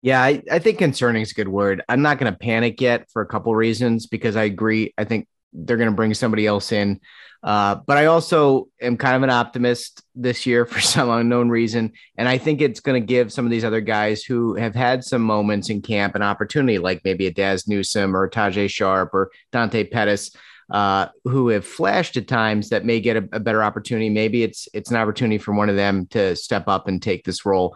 Yeah, 0.01 0.21
I, 0.21 0.41
I 0.49 0.59
think 0.59 0.77
concerning 0.77 1.21
is 1.21 1.31
a 1.31 1.35
good 1.35 1.49
word. 1.49 1.83
I'm 1.89 2.01
not 2.01 2.19
going 2.19 2.31
to 2.31 2.37
panic 2.37 2.79
yet 2.79 3.09
for 3.11 3.21
a 3.21 3.25
couple 3.25 3.53
reasons 3.53 4.07
because 4.07 4.35
I 4.35 4.43
agree. 4.43 4.93
I 4.97 5.03
think 5.03 5.27
they're 5.51 5.77
going 5.77 5.89
to 5.89 5.95
bring 5.95 6.13
somebody 6.13 6.47
else 6.47 6.71
in. 6.71 7.01
Uh, 7.41 7.75
but 7.75 7.97
I 7.97 8.07
also 8.07 8.67
am 8.81 8.97
kind 8.97 9.15
of 9.15 9.23
an 9.23 9.29
optimist 9.29 10.03
this 10.15 10.45
year 10.45 10.65
for 10.65 10.79
some 10.79 11.09
unknown 11.09 11.49
reason. 11.49 11.93
And 12.17 12.27
I 12.27 12.37
think 12.37 12.61
it's 12.61 12.79
going 12.79 13.01
to 13.01 13.05
give 13.05 13.31
some 13.31 13.45
of 13.45 13.51
these 13.51 13.63
other 13.63 13.81
guys 13.81 14.23
who 14.23 14.55
have 14.55 14.75
had 14.75 15.03
some 15.03 15.21
moments 15.21 15.69
in 15.69 15.81
camp 15.81 16.15
an 16.15 16.21
opportunity, 16.21 16.77
like 16.77 17.01
maybe 17.03 17.27
a 17.27 17.31
Dazz 17.31 17.67
Newsome 17.67 18.15
or 18.15 18.29
Tajaé 18.29 18.69
Sharpe 18.69 19.13
or 19.13 19.31
Dante 19.51 19.85
Pettis, 19.85 20.31
uh, 20.71 21.07
who 21.23 21.49
have 21.49 21.65
flashed 21.65 22.17
at 22.17 22.27
times 22.27 22.69
that 22.69 22.85
may 22.85 22.99
get 22.99 23.17
a, 23.17 23.27
a, 23.33 23.39
better 23.39 23.63
opportunity. 23.63 24.09
Maybe 24.09 24.43
it's 24.43 24.67
it's 24.73 24.91
an 24.91 24.97
opportunity 24.97 25.37
for 25.37 25.53
one 25.53 25.69
of 25.69 25.75
them 25.75 26.05
to 26.07 26.35
step 26.35 26.67
up 26.67 26.87
and 26.87 27.01
take 27.01 27.23
this 27.23 27.45
role. 27.45 27.75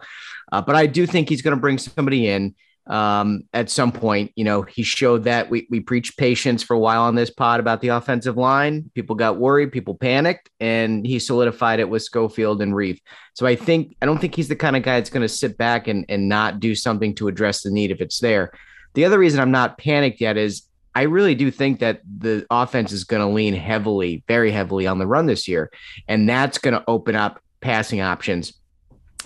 Uh, 0.52 0.62
but 0.62 0.76
I 0.76 0.86
do 0.86 1.06
think 1.06 1.28
he's 1.28 1.42
going 1.42 1.56
to 1.56 1.60
bring 1.60 1.78
somebody 1.78 2.28
in 2.28 2.54
um, 2.86 3.42
at 3.52 3.70
some 3.70 3.92
point. 3.92 4.32
You 4.36 4.44
know, 4.44 4.62
he 4.62 4.82
showed 4.82 5.24
that 5.24 5.50
we, 5.50 5.66
we 5.70 5.80
preached 5.80 6.18
patience 6.18 6.62
for 6.62 6.74
a 6.74 6.78
while 6.78 7.02
on 7.02 7.14
this 7.14 7.30
pod 7.30 7.60
about 7.60 7.80
the 7.80 7.88
offensive 7.88 8.36
line. 8.36 8.90
People 8.94 9.16
got 9.16 9.38
worried, 9.38 9.72
people 9.72 9.94
panicked, 9.94 10.50
and 10.60 11.04
he 11.06 11.18
solidified 11.18 11.80
it 11.80 11.88
with 11.88 12.02
Schofield 12.02 12.62
and 12.62 12.72
Reiff. 12.72 13.00
So 13.34 13.46
I 13.46 13.56
think, 13.56 13.96
I 14.02 14.06
don't 14.06 14.20
think 14.20 14.34
he's 14.34 14.48
the 14.48 14.56
kind 14.56 14.76
of 14.76 14.82
guy 14.82 15.00
that's 15.00 15.10
going 15.10 15.22
to 15.22 15.28
sit 15.28 15.56
back 15.58 15.88
and, 15.88 16.04
and 16.08 16.28
not 16.28 16.60
do 16.60 16.74
something 16.74 17.14
to 17.16 17.28
address 17.28 17.62
the 17.62 17.70
need 17.70 17.90
if 17.90 18.00
it's 18.00 18.20
there. 18.20 18.52
The 18.94 19.04
other 19.04 19.18
reason 19.18 19.40
I'm 19.40 19.50
not 19.50 19.78
panicked 19.78 20.20
yet 20.20 20.36
is 20.36 20.68
I 20.94 21.02
really 21.02 21.34
do 21.34 21.50
think 21.50 21.80
that 21.80 22.00
the 22.18 22.46
offense 22.50 22.92
is 22.92 23.04
going 23.04 23.20
to 23.20 23.28
lean 23.28 23.54
heavily, 23.54 24.22
very 24.28 24.50
heavily 24.50 24.86
on 24.86 24.98
the 24.98 25.06
run 25.06 25.26
this 25.26 25.48
year. 25.48 25.70
And 26.06 26.28
that's 26.28 26.58
going 26.58 26.74
to 26.74 26.84
open 26.86 27.16
up 27.16 27.40
passing 27.60 28.00
options. 28.00 28.52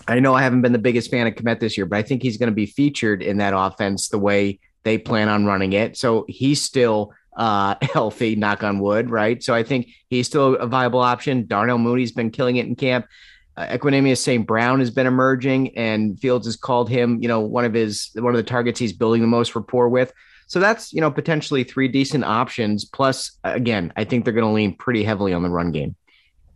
I 0.06 0.20
know 0.20 0.34
I 0.34 0.42
haven't 0.42 0.62
been 0.62 0.72
the 0.72 0.78
biggest 0.78 1.10
fan 1.10 1.26
of 1.26 1.34
Kmet 1.34 1.60
this 1.60 1.76
year, 1.76 1.84
but 1.84 1.98
I 1.98 2.02
think 2.02 2.22
he's 2.22 2.38
going 2.38 2.48
to 2.48 2.54
be 2.54 2.66
featured 2.66 3.22
in 3.22 3.38
that 3.38 3.52
offense 3.54 4.08
the 4.08 4.18
way 4.18 4.60
they 4.84 4.96
plan 4.96 5.28
on 5.28 5.44
running 5.44 5.74
it. 5.74 5.96
So 5.98 6.24
he's 6.28 6.62
still 6.62 7.12
uh, 7.36 7.74
healthy, 7.82 8.34
knock 8.34 8.62
on 8.62 8.78
wood, 8.78 9.10
right? 9.10 9.42
So 9.42 9.54
I 9.54 9.62
think 9.62 9.88
he's 10.08 10.26
still 10.26 10.54
a 10.56 10.66
viable 10.66 11.00
option. 11.00 11.46
Darnell 11.46 11.78
Mooney's 11.78 12.12
been 12.12 12.30
killing 12.30 12.56
it 12.56 12.66
in 12.66 12.76
camp. 12.76 13.06
Uh, 13.58 13.66
Equanimeous 13.66 14.18
St. 14.18 14.46
Brown 14.46 14.78
has 14.78 14.90
been 14.90 15.06
emerging, 15.06 15.76
and 15.76 16.18
Fields 16.18 16.46
has 16.46 16.56
called 16.56 16.88
him, 16.88 17.20
you 17.20 17.28
know, 17.28 17.40
one 17.40 17.64
of 17.64 17.74
his 17.74 18.10
one 18.14 18.32
of 18.32 18.36
the 18.36 18.48
targets 18.48 18.78
he's 18.78 18.92
building 18.92 19.20
the 19.20 19.26
most 19.26 19.54
rapport 19.54 19.88
with. 19.88 20.12
So 20.48 20.58
that's 20.60 20.92
you 20.92 21.00
know 21.00 21.10
potentially 21.10 21.62
three 21.62 21.86
decent 21.88 22.24
options. 22.24 22.84
Plus, 22.84 23.38
again, 23.44 23.92
I 23.96 24.04
think 24.04 24.24
they're 24.24 24.34
going 24.34 24.46
to 24.48 24.52
lean 24.52 24.74
pretty 24.76 25.04
heavily 25.04 25.32
on 25.32 25.42
the 25.42 25.50
run 25.50 25.70
game. 25.70 25.94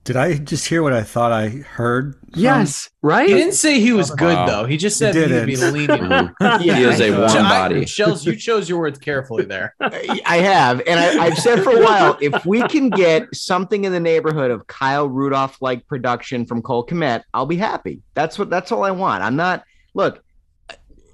Did 0.04 0.16
I 0.16 0.34
just 0.36 0.66
hear 0.66 0.82
what 0.82 0.92
I 0.92 1.04
thought 1.04 1.30
I 1.30 1.48
heard? 1.48 2.14
from- 2.16 2.30
Yes, 2.34 2.90
right. 3.02 3.28
He 3.28 3.34
didn't 3.34 3.52
say 3.54 3.78
he 3.78 3.92
was 3.92 4.10
good 4.10 4.34
Wow. 4.34 4.46
though. 4.46 4.64
He 4.64 4.76
just 4.76 4.98
said 4.98 5.14
He 5.14 5.20
he'd 5.20 5.46
be 5.46 5.54
didn't. 5.54 5.74
leaning. 5.74 6.30
He 6.60 6.70
is 6.70 7.00
a 7.00 7.14
I- 7.14 7.18
warm 7.18 7.30
I- 7.46 7.48
body. 7.68 7.86
Shells, 7.86 8.26
you 8.26 8.34
chose 8.34 8.68
your 8.68 8.80
words 8.80 8.98
carefully 8.98 9.44
there. 9.44 9.76
I 9.80 10.38
have, 10.38 10.82
and 10.88 10.98
I, 10.98 11.24
I've 11.26 11.38
said 11.38 11.62
for 11.62 11.70
a 11.70 11.84
while, 11.84 12.18
if 12.20 12.44
we 12.44 12.62
can 12.66 12.90
get 12.90 13.32
something 13.32 13.84
in 13.84 13.92
the 13.92 14.00
neighborhood 14.00 14.50
of 14.50 14.66
Kyle 14.66 15.06
Rudolph 15.08 15.62
like 15.62 15.86
production 15.86 16.46
from 16.46 16.62
Cole 16.62 16.84
Kmet, 16.84 17.22
I'll 17.32 17.46
be 17.46 17.56
happy. 17.56 18.00
That's 18.14 18.36
what 18.40 18.50
that's 18.50 18.72
all 18.72 18.82
I 18.84 18.90
want. 18.90 19.22
I'm 19.22 19.36
not 19.36 19.62
look. 19.94 20.24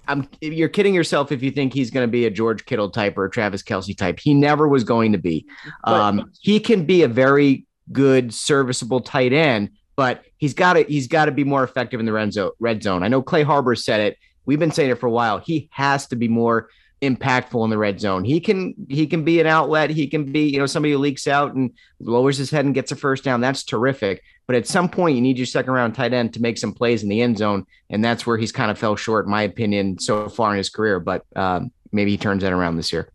I'm 0.08 0.28
you're 0.40 0.68
kidding 0.68 0.94
yourself 0.94 1.30
if 1.30 1.42
you 1.42 1.50
think 1.50 1.72
he's 1.72 1.90
going 1.90 2.06
to 2.06 2.10
be 2.10 2.24
a 2.26 2.30
George 2.30 2.64
Kittle 2.64 2.90
type 2.90 3.16
or 3.18 3.26
a 3.26 3.30
Travis 3.30 3.62
Kelce 3.62 3.96
type. 3.96 4.18
He 4.18 4.34
never 4.34 4.66
was 4.66 4.82
going 4.84 5.12
to 5.12 5.18
be. 5.18 5.46
Um, 5.84 6.32
he 6.40 6.58
can 6.58 6.84
be 6.86 7.02
a 7.02 7.08
very 7.08 7.66
good, 7.92 8.32
serviceable 8.34 9.00
tight 9.00 9.32
end, 9.32 9.70
but 9.96 10.24
he's 10.38 10.54
got 10.54 10.74
to 10.74 10.82
he's 10.84 11.06
got 11.06 11.26
to 11.26 11.32
be 11.32 11.44
more 11.44 11.62
effective 11.62 12.00
in 12.00 12.06
the 12.06 12.12
red 12.12 12.32
zone. 12.32 12.50
Red 12.58 12.82
zone. 12.82 13.02
I 13.02 13.08
know 13.08 13.22
Clay 13.22 13.42
Harbor 13.42 13.74
said 13.74 14.00
it. 14.00 14.18
We've 14.46 14.58
been 14.58 14.72
saying 14.72 14.90
it 14.90 14.98
for 14.98 15.06
a 15.06 15.10
while. 15.10 15.38
He 15.38 15.68
has 15.72 16.06
to 16.08 16.16
be 16.16 16.26
more 16.26 16.70
impactful 17.02 17.62
in 17.62 17.70
the 17.70 17.78
red 17.78 18.00
zone. 18.00 18.24
He 18.24 18.40
can 18.40 18.74
he 18.88 19.06
can 19.06 19.24
be 19.24 19.40
an 19.40 19.46
outlet. 19.46 19.90
He 19.90 20.06
can 20.06 20.32
be 20.32 20.48
you 20.48 20.58
know 20.58 20.66
somebody 20.66 20.92
who 20.92 20.98
leaks 20.98 21.26
out 21.26 21.54
and 21.54 21.72
lowers 22.00 22.38
his 22.38 22.50
head 22.50 22.64
and 22.64 22.74
gets 22.74 22.92
a 22.92 22.96
first 22.96 23.24
down. 23.24 23.40
That's 23.40 23.62
terrific. 23.62 24.22
But 24.48 24.56
at 24.56 24.66
some 24.66 24.88
point, 24.88 25.14
you 25.14 25.20
need 25.20 25.36
your 25.36 25.44
second 25.44 25.74
round 25.74 25.94
tight 25.94 26.14
end 26.14 26.32
to 26.32 26.40
make 26.40 26.56
some 26.56 26.72
plays 26.72 27.02
in 27.02 27.10
the 27.10 27.20
end 27.20 27.36
zone, 27.36 27.66
and 27.90 28.02
that's 28.02 28.26
where 28.26 28.38
he's 28.38 28.50
kind 28.50 28.70
of 28.70 28.78
fell 28.78 28.96
short, 28.96 29.26
in 29.26 29.30
my 29.30 29.42
opinion, 29.42 29.98
so 29.98 30.30
far 30.30 30.52
in 30.52 30.56
his 30.56 30.70
career. 30.70 30.98
But 30.98 31.26
um, 31.36 31.70
maybe 31.92 32.12
he 32.12 32.16
turns 32.16 32.42
that 32.42 32.54
around 32.54 32.76
this 32.76 32.90
year. 32.90 33.10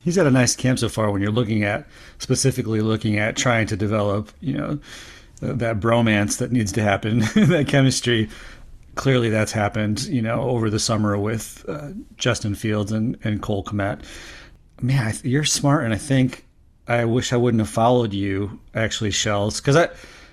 He's 0.00 0.16
had 0.16 0.26
a 0.26 0.30
nice 0.30 0.56
camp 0.56 0.80
so 0.80 0.88
far 0.88 1.12
when 1.12 1.22
you're 1.22 1.30
looking 1.30 1.62
at 1.62 1.86
specifically 2.18 2.80
looking 2.80 3.16
at 3.16 3.36
trying 3.36 3.68
to 3.68 3.76
develop, 3.76 4.32
you 4.40 4.54
know, 4.54 4.80
that 5.40 5.78
bromance 5.78 6.38
that 6.38 6.50
needs 6.50 6.72
to 6.72 6.82
happen, 6.82 7.20
that 7.36 7.66
chemistry. 7.68 8.28
Clearly, 8.96 9.30
that's 9.30 9.52
happened, 9.52 10.04
you 10.06 10.22
know, 10.22 10.42
over 10.42 10.68
the 10.68 10.80
summer 10.80 11.16
with 11.16 11.64
uh, 11.68 11.90
Justin 12.16 12.56
Fields 12.56 12.90
and, 12.90 13.16
and 13.22 13.40
Cole 13.40 13.62
Kmet. 13.62 14.02
Man, 14.82 15.06
I, 15.06 15.14
you're 15.22 15.44
smart, 15.44 15.84
and 15.84 15.94
I 15.94 15.98
think 15.98 16.44
I 16.88 17.04
wish 17.04 17.32
I 17.32 17.36
wouldn't 17.36 17.60
have 17.60 17.70
followed 17.70 18.12
you, 18.12 18.58
actually, 18.74 19.12
Shells, 19.12 19.60
because 19.60 19.76
I. 19.76 19.90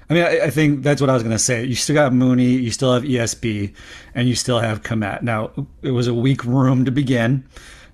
I 0.10 0.14
mean, 0.14 0.24
I, 0.24 0.46
I 0.46 0.50
think 0.50 0.84
that's 0.84 1.02
what 1.02 1.10
I 1.10 1.14
was 1.14 1.24
going 1.24 1.36
to 1.36 1.40
say. 1.40 1.64
You 1.64 1.76
still 1.76 1.96
got 1.96 2.14
Mooney, 2.14 2.52
you 2.52 2.72
still 2.72 2.94
have 2.94 3.04
ESB, 3.04 3.74
and 4.16 4.28
you 4.28 4.36
still 4.36 4.60
have 4.60 4.84
Kmet. 4.84 5.22
Now, 5.22 5.52
it 5.82 5.92
was 5.92 6.08
a 6.08 6.14
weak 6.14 6.44
room 6.44 6.86
to 6.86 6.92
begin. 6.92 7.46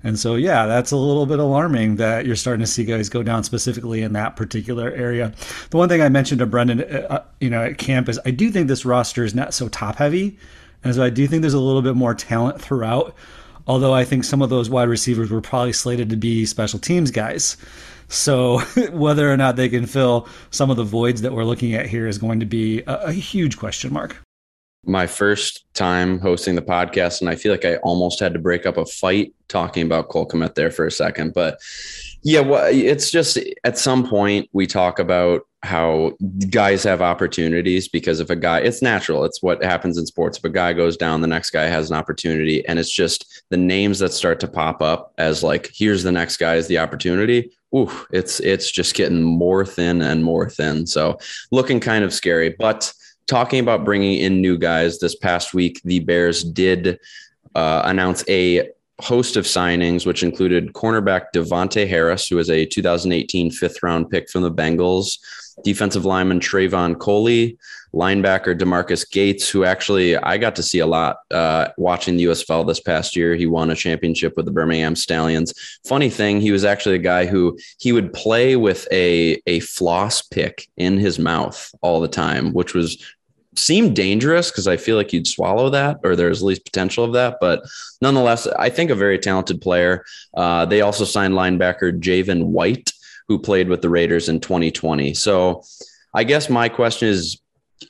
And 0.04 0.18
so, 0.18 0.36
yeah, 0.36 0.66
that's 0.66 0.92
a 0.92 0.98
little 0.98 1.26
bit 1.26 1.40
alarming 1.40 1.98
that 1.98 2.26
you're 2.26 2.38
starting 2.38 2.62
to 2.62 2.68
see 2.68 2.86
guys 2.86 3.10
go 3.10 3.22
down 3.22 3.44
specifically 3.44 4.02
in 4.02 4.14
that 4.14 4.38
particular 4.38 4.90
area. 4.92 5.34
The 5.72 5.78
one 5.78 5.90
thing 5.90 6.02
I 6.02 6.08
mentioned 6.08 6.40
to 6.40 6.46
Brendan, 6.46 6.82
uh, 6.82 7.26
you 7.42 7.50
know, 7.50 7.64
at 7.64 7.78
camp 7.78 8.08
is 8.08 8.20
I 8.26 8.32
do 8.32 8.50
think 8.50 8.70
this 8.70 8.86
roster 8.86 9.26
is 9.26 9.36
not 9.36 9.54
so 9.54 9.68
top 9.68 9.98
heavy. 9.98 10.38
And 10.84 10.96
so 10.96 11.04
I 11.04 11.10
do 11.10 11.28
think 11.28 11.42
there's 11.42 11.54
a 11.54 11.60
little 11.60 11.82
bit 11.82 11.96
more 11.96 12.16
talent 12.16 12.62
throughout. 12.62 13.14
Although 13.68 13.94
I 13.94 14.06
think 14.06 14.24
some 14.24 14.42
of 14.42 14.50
those 14.50 14.70
wide 14.70 14.88
receivers 14.88 15.30
were 15.30 15.42
probably 15.42 15.74
slated 15.74 16.10
to 16.10 16.16
be 16.16 16.46
special 16.46 16.80
teams 16.80 17.12
guys. 17.12 17.58
So 18.10 18.60
whether 18.92 19.32
or 19.32 19.38
not 19.38 19.56
they 19.56 19.70
can 19.70 19.86
fill 19.86 20.28
some 20.52 20.70
of 20.70 20.78
the 20.78 20.84
voids 20.84 21.22
that 21.22 21.32
we're 21.32 21.46
looking 21.46 21.74
at 21.76 21.86
here 21.86 22.08
is 22.08 22.18
going 22.18 22.42
to 22.42 22.46
be 22.46 22.82
a, 22.82 22.96
a 23.06 23.12
huge 23.14 23.58
question 23.58 23.94
mark. 23.94 24.18
my 24.86 25.08
first 25.08 25.66
time 25.74 26.20
hosting 26.20 26.56
the 26.56 26.62
podcast, 26.62 27.22
and 27.22 27.30
I 27.30 27.36
feel 27.36 27.52
like 27.52 27.66
I 27.66 27.78
almost 27.78 28.20
had 28.20 28.34
to 28.34 28.40
break 28.40 28.66
up 28.66 28.78
a 28.78 28.86
fight 28.86 29.34
talking 29.48 29.86
about 29.86 30.10
Cole 30.10 30.26
there 30.56 30.72
for 30.72 30.86
a 30.86 30.92
second. 30.92 31.34
But 31.34 31.60
yeah, 32.22 32.42
well, 32.42 32.68
it's 32.72 33.12
just 33.12 33.38
at 33.64 33.78
some 33.78 34.08
point 34.08 34.50
we 34.52 34.68
talk 34.68 35.00
about 35.00 35.42
how 35.62 36.14
guys 36.50 36.84
have 36.84 37.02
opportunities 37.02 37.90
because 37.90 38.20
if 38.20 38.30
a 38.30 38.36
guy, 38.36 38.60
it's 38.60 38.82
natural. 38.82 39.26
It's 39.26 39.42
what 39.42 39.64
happens 39.64 39.98
in 39.98 40.06
sports. 40.06 40.38
If 40.38 40.44
a 40.46 40.50
guy 40.50 40.74
goes 40.74 40.96
down, 40.96 41.22
the 41.22 41.28
next 41.28 41.52
guy 41.52 41.66
has 41.66 41.90
an 41.90 41.98
opportunity, 41.98 42.66
and 42.68 42.80
it's 42.80 42.92
just 42.92 43.44
the 43.50 43.58
names 43.58 44.00
that 44.00 44.14
start 44.14 44.40
to 44.42 44.48
pop 44.48 44.82
up 44.82 45.14
as 45.18 45.44
like, 45.44 45.70
here's 45.74 46.04
the 46.04 46.12
next 46.12 46.38
guy 46.38 46.56
is 46.56 46.68
the 46.68 46.78
opportunity. 46.78 47.52
Ooh, 47.76 47.92
it's 48.12 48.40
it's 48.40 48.72
just 48.72 48.96
getting 48.96 49.22
more 49.22 49.66
thin 49.66 50.02
and 50.02 50.24
more 50.24 50.50
thin. 50.50 50.88
So 50.88 51.20
looking 51.52 51.80
kind 51.80 52.04
of 52.04 52.14
scary, 52.14 52.56
but 52.58 52.92
talking 53.28 53.60
about 53.60 53.86
bringing 53.86 54.20
in 54.20 54.42
new 54.42 54.58
guys 54.58 55.00
this 55.00 55.16
past 55.16 55.54
week, 55.54 55.80
the 55.84 56.00
Bears 56.00 56.44
did 56.44 57.00
uh, 57.54 57.84
announce 57.86 58.24
a 58.28 58.70
host 59.00 59.38
of 59.38 59.46
signings, 59.46 60.06
which 60.06 60.24
included 60.24 60.74
cornerback 60.74 61.28
Davontae 61.34 61.88
Harris, 61.88 62.28
who 62.28 62.38
is 62.38 62.50
a 62.50 62.66
2018 62.66 63.52
fifth 63.52 63.82
round 63.82 64.10
pick 64.10 64.30
from 64.30 64.44
the 64.44 64.52
Bengals, 64.52 65.20
defensive 65.64 66.06
lineman 66.06 66.40
Trevon 66.40 66.98
Coley, 67.00 67.58
linebacker 67.94 68.58
DeMarquis 68.58 69.10
Gates, 69.10 69.50
who 69.50 69.64
actually 69.64 70.16
I 70.18 70.38
got 70.38 70.56
to 70.58 70.64
see 70.64 70.80
a 70.80 70.88
lot 70.88 71.18
uh, 71.32 71.70
watching 71.78 72.18
the 72.18 72.26
USFL 72.26 72.68
this 72.68 72.80
past 72.80 73.16
year. 73.16 73.36
He 73.36 73.46
won 73.46 73.72
a 73.72 73.76
championship 73.76 74.36
with 74.36 74.46
the 74.46 74.52
Birmingham 74.52 74.96
Stallions. 74.96 75.54
Funny 75.88 76.10
thing, 76.10 76.42
he 76.42 76.52
was 76.52 76.66
actually 76.66 76.96
a 76.96 77.00
guy 77.00 77.26
who 77.26 77.58
he 77.80 77.92
would 77.92 78.14
play 78.14 78.56
with 78.56 78.88
a 78.92 79.42
a 79.48 79.60
floss 79.62 80.22
pick 80.22 80.68
in 80.78 80.98
his 80.98 81.20
mouth 81.20 81.72
all 81.82 82.02
the 82.02 82.08
time, 82.08 82.54
which 82.54 82.74
was 82.74 83.04
seemed 83.56 83.96
dangerous 83.96 84.52
because 84.52 84.68
I 84.68 84.78
feel 84.78 84.96
like 84.96 85.14
you'd 85.14 85.28
swallow 85.28 85.70
that, 85.70 85.98
or 86.04 86.16
there's 86.16 86.42
at 86.42 86.46
least 86.46 86.66
potential 86.66 87.04
of 87.04 87.14
that. 87.14 87.38
But 87.42 87.62
nonetheless, 88.02 88.48
I 88.48 88.70
think 88.70 88.92
a 88.92 88.96
very 88.96 89.20
talented 89.20 89.62
player. 89.62 90.06
Uh, 90.36 90.66
they 90.66 90.82
also 90.82 91.06
signed 91.06 91.34
linebacker 91.34 92.00
Javin 92.00 92.46
White, 92.46 92.92
who 93.28 93.40
played 93.40 93.70
with 93.70 93.82
the 93.82 93.90
Raiders 93.90 94.30
in 94.30 94.40
2020. 94.40 95.14
So 95.14 95.64
I 96.14 96.24
guess 96.24 96.50
my 96.50 96.70
question 96.70 97.08
is, 97.08 97.42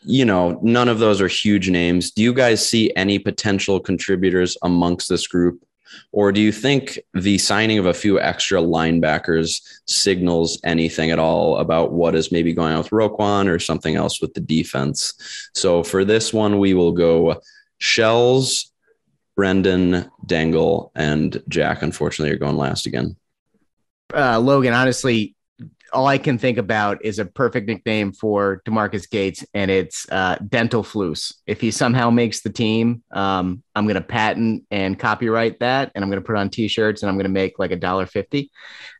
you 0.04 0.26
know, 0.26 0.60
none 0.62 0.88
of 0.88 1.00
those 1.00 1.20
are 1.22 1.28
huge 1.28 1.70
names. 1.70 2.12
Do 2.12 2.22
you 2.22 2.34
guys 2.34 2.68
see 2.68 2.94
any 2.96 3.20
potential 3.20 3.80
contributors 3.80 4.58
amongst 4.62 5.10
this 5.10 5.28
group? 5.28 5.64
Or 6.12 6.32
do 6.32 6.42
you 6.42 6.52
think 6.52 7.00
the 7.14 7.38
signing 7.38 7.78
of 7.80 7.86
a 7.86 7.94
few 7.94 8.20
extra 8.20 8.60
linebackers 8.60 9.62
signals 9.86 10.60
anything 10.64 11.12
at 11.12 11.20
all 11.20 11.58
about 11.58 11.92
what 11.92 12.16
is 12.16 12.32
maybe 12.32 12.54
going 12.54 12.74
on 12.74 12.80
with 12.80 12.92
Roquan 12.92 13.48
or 13.48 13.60
something 13.60 13.96
else 13.96 14.22
with 14.22 14.34
the 14.34 14.42
defense? 14.42 15.14
So 15.54 15.84
for 15.84 16.06
this 16.06 16.34
one, 16.34 16.60
we 16.60 16.74
will 16.74 16.92
go 16.92 17.42
Shells, 17.80 18.72
Brendan, 19.36 20.10
Dangle, 20.26 20.92
and 20.96 21.42
Jack. 21.48 21.82
Unfortunately, 21.82 22.30
you're 22.30 22.40
going 22.40 22.58
last 22.58 22.86
again. 22.86 23.16
uh, 24.14 24.40
Logan, 24.40 24.74
honestly, 24.74 25.36
all 25.94 26.08
I 26.08 26.18
can 26.18 26.38
think 26.38 26.58
about 26.58 27.04
is 27.04 27.20
a 27.20 27.26
perfect 27.26 27.68
nickname 27.68 28.12
for 28.12 28.62
DeMarquis 28.66 29.10
Gates, 29.10 29.46
and 29.54 29.70
it's 29.70 30.10
uh, 30.12 30.38
Dental 30.48 30.84
Flus. 30.84 31.34
If 31.48 31.62
he 31.62 31.72
somehow 31.72 32.10
makes 32.10 32.42
the 32.42 32.50
team, 32.50 33.04
um, 33.12 33.64
I'm 33.76 33.86
going 33.86 33.96
to 33.96 34.02
patent 34.02 34.66
and 34.72 34.98
copyright 34.98 35.60
that, 35.60 35.92
and 35.94 36.04
I'm 36.04 36.10
going 36.10 36.22
to 36.22 36.26
put 36.26 36.36
on 36.36 36.50
T-shirts, 36.50 37.02
and 37.02 37.10
I'm 37.10 37.16
going 37.16 37.26
to 37.26 37.30
make 37.30 37.60
like 37.60 37.72
a 37.72 37.76
dollar 37.76 38.06
fifty, 38.06 38.52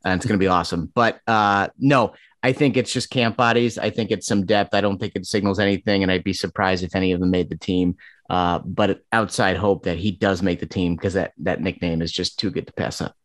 and 0.04 0.18
it's 0.18 0.26
going 0.26 0.40
to 0.40 0.44
be 0.44 0.48
awesome. 0.48 0.92
But 0.94 1.20
uh, 1.28 1.70
no, 1.78 2.14
I 2.42 2.54
think 2.54 2.78
it's 2.78 2.94
just 2.94 3.10
camp 3.10 3.38
bodies. 3.38 3.78
I 3.78 3.90
think 3.90 4.12
it's 4.12 4.28
some 4.28 4.46
depth. 4.46 4.74
I 4.74 4.82
don't 4.82 4.98
think 4.98 5.14
it 5.16 5.26
signals 5.26 5.60
anything, 5.60 6.04
and 6.04 6.12
I'd 6.12 6.24
be 6.24 6.34
surprised 6.34 6.84
if 6.84 6.96
any 6.96 7.12
of 7.12 7.20
them 7.20 7.32
made 7.32 7.50
the 7.50 7.58
team. 7.58 7.98
Uh, 8.30 8.60
but 8.60 9.02
outside 9.12 9.58
hope 9.58 9.84
that 9.84 9.98
he 9.98 10.12
does 10.12 10.42
make 10.42 10.60
the 10.60 10.66
team 10.66 10.96
because 10.96 11.14
that 11.16 11.34
that 11.40 11.62
nickname 11.62 12.02
is 12.02 12.12
just 12.12 12.40
too 12.40 12.52
good 12.52 12.68
to 12.68 12.74
pass 12.74 13.02
up. 13.02 13.16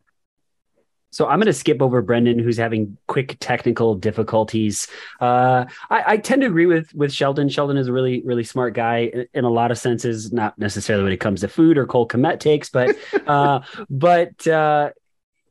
So 1.14 1.28
I'm 1.28 1.38
going 1.38 1.46
to 1.46 1.52
skip 1.52 1.80
over 1.80 2.02
Brendan, 2.02 2.40
who's 2.40 2.56
having 2.56 2.98
quick 3.06 3.36
technical 3.38 3.94
difficulties. 3.94 4.88
Uh, 5.20 5.66
I, 5.88 6.04
I 6.06 6.16
tend 6.16 6.42
to 6.42 6.48
agree 6.48 6.66
with 6.66 6.92
with 6.92 7.12
Sheldon. 7.12 7.48
Sheldon 7.48 7.76
is 7.76 7.86
a 7.86 7.92
really 7.92 8.20
really 8.22 8.42
smart 8.42 8.74
guy 8.74 9.10
in, 9.14 9.26
in 9.32 9.44
a 9.44 9.50
lot 9.50 9.70
of 9.70 9.78
senses, 9.78 10.32
not 10.32 10.58
necessarily 10.58 11.04
when 11.04 11.12
it 11.12 11.20
comes 11.20 11.42
to 11.42 11.48
food 11.48 11.78
or 11.78 11.86
Cole 11.86 12.08
Kmet 12.08 12.40
takes, 12.40 12.68
but 12.68 12.96
uh, 13.28 13.60
but 13.88 14.44
uh, 14.48 14.90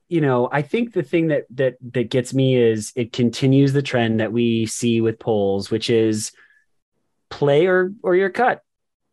you 0.10 0.20
know, 0.20 0.50
I 0.52 0.64
think 0.64 0.92
the 0.92 1.02
thing 1.02 1.28
that 1.28 1.46
that 1.52 1.78
that 1.94 2.10
gets 2.10 2.34
me 2.34 2.58
is 2.58 2.92
it 2.98 3.14
continues 3.14 3.72
the 3.72 3.82
trend 3.82 4.20
that 4.20 4.34
we 4.34 4.66
see 4.66 5.00
with 5.00 5.18
Poles, 5.18 5.72
which 5.72 5.90
is 5.90 6.34
play 7.30 7.68
or 7.68 7.94
or 8.04 8.16
you're 8.16 8.30
cut. 8.30 8.64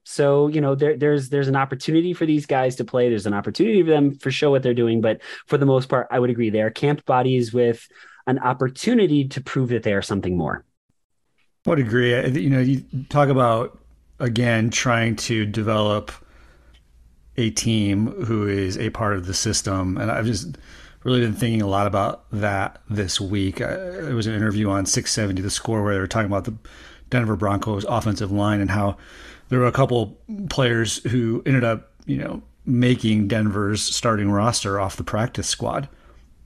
So 0.05 0.49
you 0.49 0.61
know 0.61 0.75
there, 0.75 0.97
there's 0.97 1.29
there's 1.29 1.49
an 1.49 1.57
opportunity 1.57 2.15
for 2.15 2.27
these 2.27 2.47
guys 2.47 2.77
to 2.77 2.85
play. 2.85 3.09
There's 3.09 3.27
an 3.27 3.35
opportunity 3.35 3.83
for 3.83 3.91
them 3.91 4.15
for 4.19 4.31
show 4.31 4.51
what 4.51 4.63
they're 4.63 4.75
doing. 4.75 5.01
But 5.01 5.21
for 5.47 5.59
the 5.59 5.67
most 5.67 5.89
part, 5.89 6.09
I 6.11 6.19
would 6.19 6.31
agree 6.31 6.51
they 6.51 6.63
are 6.63 6.71
camp 6.71 7.05
bodies 7.05 7.53
with 7.53 7.87
an 8.27 8.39
opportunity 8.39 9.27
to 9.29 9.41
prove 9.41 9.71
that 9.71 9.83
they 9.83 9.93
are 9.93 10.03
something 10.03 10.37
more. 10.37 10.65
I 11.67 11.71
would 11.71 11.79
agree. 11.79 12.11
You 12.29 12.51
know, 12.51 12.61
you 12.61 12.85
talk 13.09 13.29
about 13.29 13.79
again 14.19 14.71
trying 14.71 15.17
to 15.17 15.47
develop 15.47 16.13
a 17.37 17.51
team 17.51 18.09
who 18.25 18.47
is 18.47 18.79
a 18.79 18.91
part 18.91 19.17
of 19.17 19.27
the 19.27 19.35
system, 19.35 19.97
and 19.97 20.11
I've 20.11 20.27
just 20.27 20.57
really 21.05 21.21
been 21.21 21.35
thinking 21.35 21.63
a 21.63 21.67
lot 21.67 21.87
about 21.87 22.25
that 22.33 22.81
this 22.89 23.21
week. 23.21 23.57
There 23.57 24.15
was 24.15 24.27
an 24.27 24.35
interview 24.35 24.69
on 24.71 24.87
670 24.87 25.41
The 25.41 25.51
Score 25.51 25.83
where 25.83 25.95
they 25.95 26.01
were 26.01 26.07
talking 26.07 26.27
about 26.27 26.45
the 26.45 26.55
Denver 27.09 27.37
Broncos 27.37 27.85
offensive 27.85 28.31
line 28.31 28.61
and 28.61 28.71
how 28.71 28.97
there 29.51 29.59
were 29.59 29.67
a 29.67 29.73
couple 29.73 30.19
players 30.49 31.03
who 31.05 31.43
ended 31.45 31.65
up, 31.65 31.93
you 32.07 32.17
know, 32.17 32.43
making 32.65 33.29
Denver's 33.29 33.83
starting 33.83 34.31
roster 34.31 34.81
off 34.81 34.97
the 34.97 35.05
practice 35.05 35.49
squad. 35.49 35.89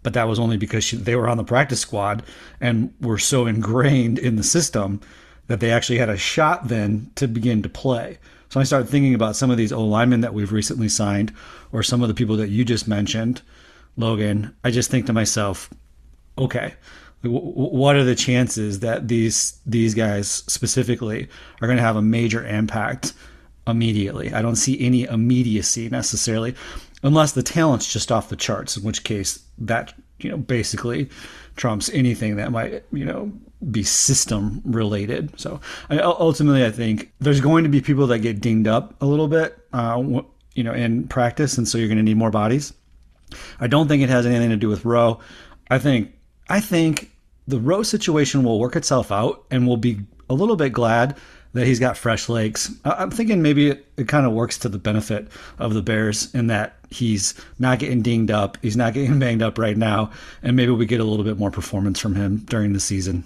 But 0.02 0.12
that 0.14 0.28
was 0.28 0.38
only 0.38 0.56
because 0.56 0.90
they 0.90 1.16
were 1.16 1.28
on 1.28 1.38
the 1.38 1.44
practice 1.44 1.80
squad 1.80 2.22
and 2.60 2.92
were 3.00 3.18
so 3.18 3.46
ingrained 3.46 4.18
in 4.18 4.36
the 4.36 4.42
system 4.42 5.00
that 5.46 5.60
they 5.60 5.70
actually 5.70 5.98
had 5.98 6.10
a 6.10 6.16
shot 6.16 6.68
then 6.68 7.10
to 7.14 7.28
begin 7.28 7.62
to 7.62 7.68
play. 7.68 8.18
So 8.48 8.60
I 8.60 8.64
started 8.64 8.88
thinking 8.88 9.14
about 9.14 9.36
some 9.36 9.50
of 9.50 9.56
these 9.56 9.72
O 9.72 9.84
linemen 9.84 10.20
that 10.20 10.34
we've 10.34 10.52
recently 10.52 10.88
signed, 10.88 11.32
or 11.72 11.82
some 11.82 12.02
of 12.02 12.08
the 12.08 12.14
people 12.14 12.36
that 12.36 12.50
you 12.50 12.64
just 12.64 12.86
mentioned, 12.86 13.42
Logan. 13.96 14.54
I 14.62 14.70
just 14.70 14.90
think 14.90 15.06
to 15.06 15.12
myself, 15.12 15.70
okay, 16.38 16.74
what 17.24 17.96
are 17.96 18.04
the 18.04 18.14
chances 18.14 18.80
that 18.80 19.08
these 19.08 19.58
these 19.66 19.94
guys 19.94 20.28
specifically 20.28 21.28
are 21.60 21.66
going 21.66 21.78
to 21.78 21.82
have 21.82 21.96
a 21.96 22.02
major 22.02 22.46
impact 22.46 23.12
immediately? 23.66 24.32
I 24.32 24.42
don't 24.42 24.56
see 24.56 24.80
any 24.80 25.04
immediacy 25.04 25.88
necessarily, 25.88 26.54
unless 27.02 27.32
the 27.32 27.42
talent's 27.42 27.92
just 27.92 28.12
off 28.12 28.28
the 28.28 28.36
charts. 28.36 28.76
In 28.76 28.84
which 28.84 29.04
case, 29.04 29.42
that 29.58 29.94
you 30.18 30.30
know 30.30 30.36
basically 30.36 31.08
trumps 31.56 31.88
anything 31.90 32.36
that 32.36 32.52
might 32.52 32.84
you 32.92 33.04
know 33.04 33.32
be 33.70 33.82
system 33.82 34.60
related. 34.64 35.38
So 35.38 35.60
I, 35.90 35.98
ultimately, 35.98 36.64
I 36.64 36.70
think 36.70 37.12
there's 37.20 37.40
going 37.40 37.64
to 37.64 37.70
be 37.70 37.80
people 37.80 38.06
that 38.08 38.18
get 38.18 38.40
dinged 38.40 38.68
up 38.68 38.94
a 39.00 39.06
little 39.06 39.28
bit, 39.28 39.58
uh, 39.72 40.02
you 40.54 40.62
know, 40.62 40.72
in 40.72 41.08
practice, 41.08 41.58
and 41.58 41.66
so 41.66 41.78
you're 41.78 41.88
going 41.88 41.98
to 41.98 42.04
need 42.04 42.16
more 42.16 42.30
bodies. 42.30 42.72
I 43.60 43.66
don't 43.66 43.88
think 43.88 44.02
it 44.02 44.10
has 44.10 44.26
anything 44.26 44.50
to 44.50 44.56
do 44.56 44.68
with 44.68 44.84
Rowe. 44.84 45.20
I 45.70 45.78
think 45.78 46.12
I 46.48 46.60
think 46.60 47.10
the 47.46 47.60
Rowe 47.60 47.82
situation 47.82 48.42
will 48.42 48.58
work 48.58 48.76
itself 48.76 49.12
out, 49.12 49.44
and 49.50 49.66
we'll 49.66 49.76
be 49.76 50.00
a 50.30 50.34
little 50.34 50.56
bit 50.56 50.72
glad 50.72 51.16
that 51.52 51.66
he's 51.66 51.78
got 51.78 51.96
fresh 51.96 52.28
legs. 52.28 52.70
I'm 52.84 53.10
thinking 53.10 53.40
maybe 53.40 53.70
it, 53.70 53.86
it 53.96 54.08
kind 54.08 54.26
of 54.26 54.32
works 54.32 54.58
to 54.58 54.68
the 54.68 54.78
benefit 54.78 55.28
of 55.58 55.72
the 55.72 55.82
Bears 55.82 56.34
in 56.34 56.48
that 56.48 56.76
he's 56.90 57.34
not 57.58 57.78
getting 57.78 58.02
dinged 58.02 58.30
up, 58.30 58.58
he's 58.60 58.76
not 58.76 58.92
getting 58.92 59.18
banged 59.20 59.42
up 59.42 59.58
right 59.58 59.76
now, 59.76 60.10
and 60.42 60.56
maybe 60.56 60.72
we 60.72 60.86
get 60.86 61.00
a 61.00 61.04
little 61.04 61.24
bit 61.24 61.38
more 61.38 61.50
performance 61.50 62.00
from 62.00 62.14
him 62.14 62.38
during 62.38 62.72
the 62.72 62.80
season. 62.80 63.24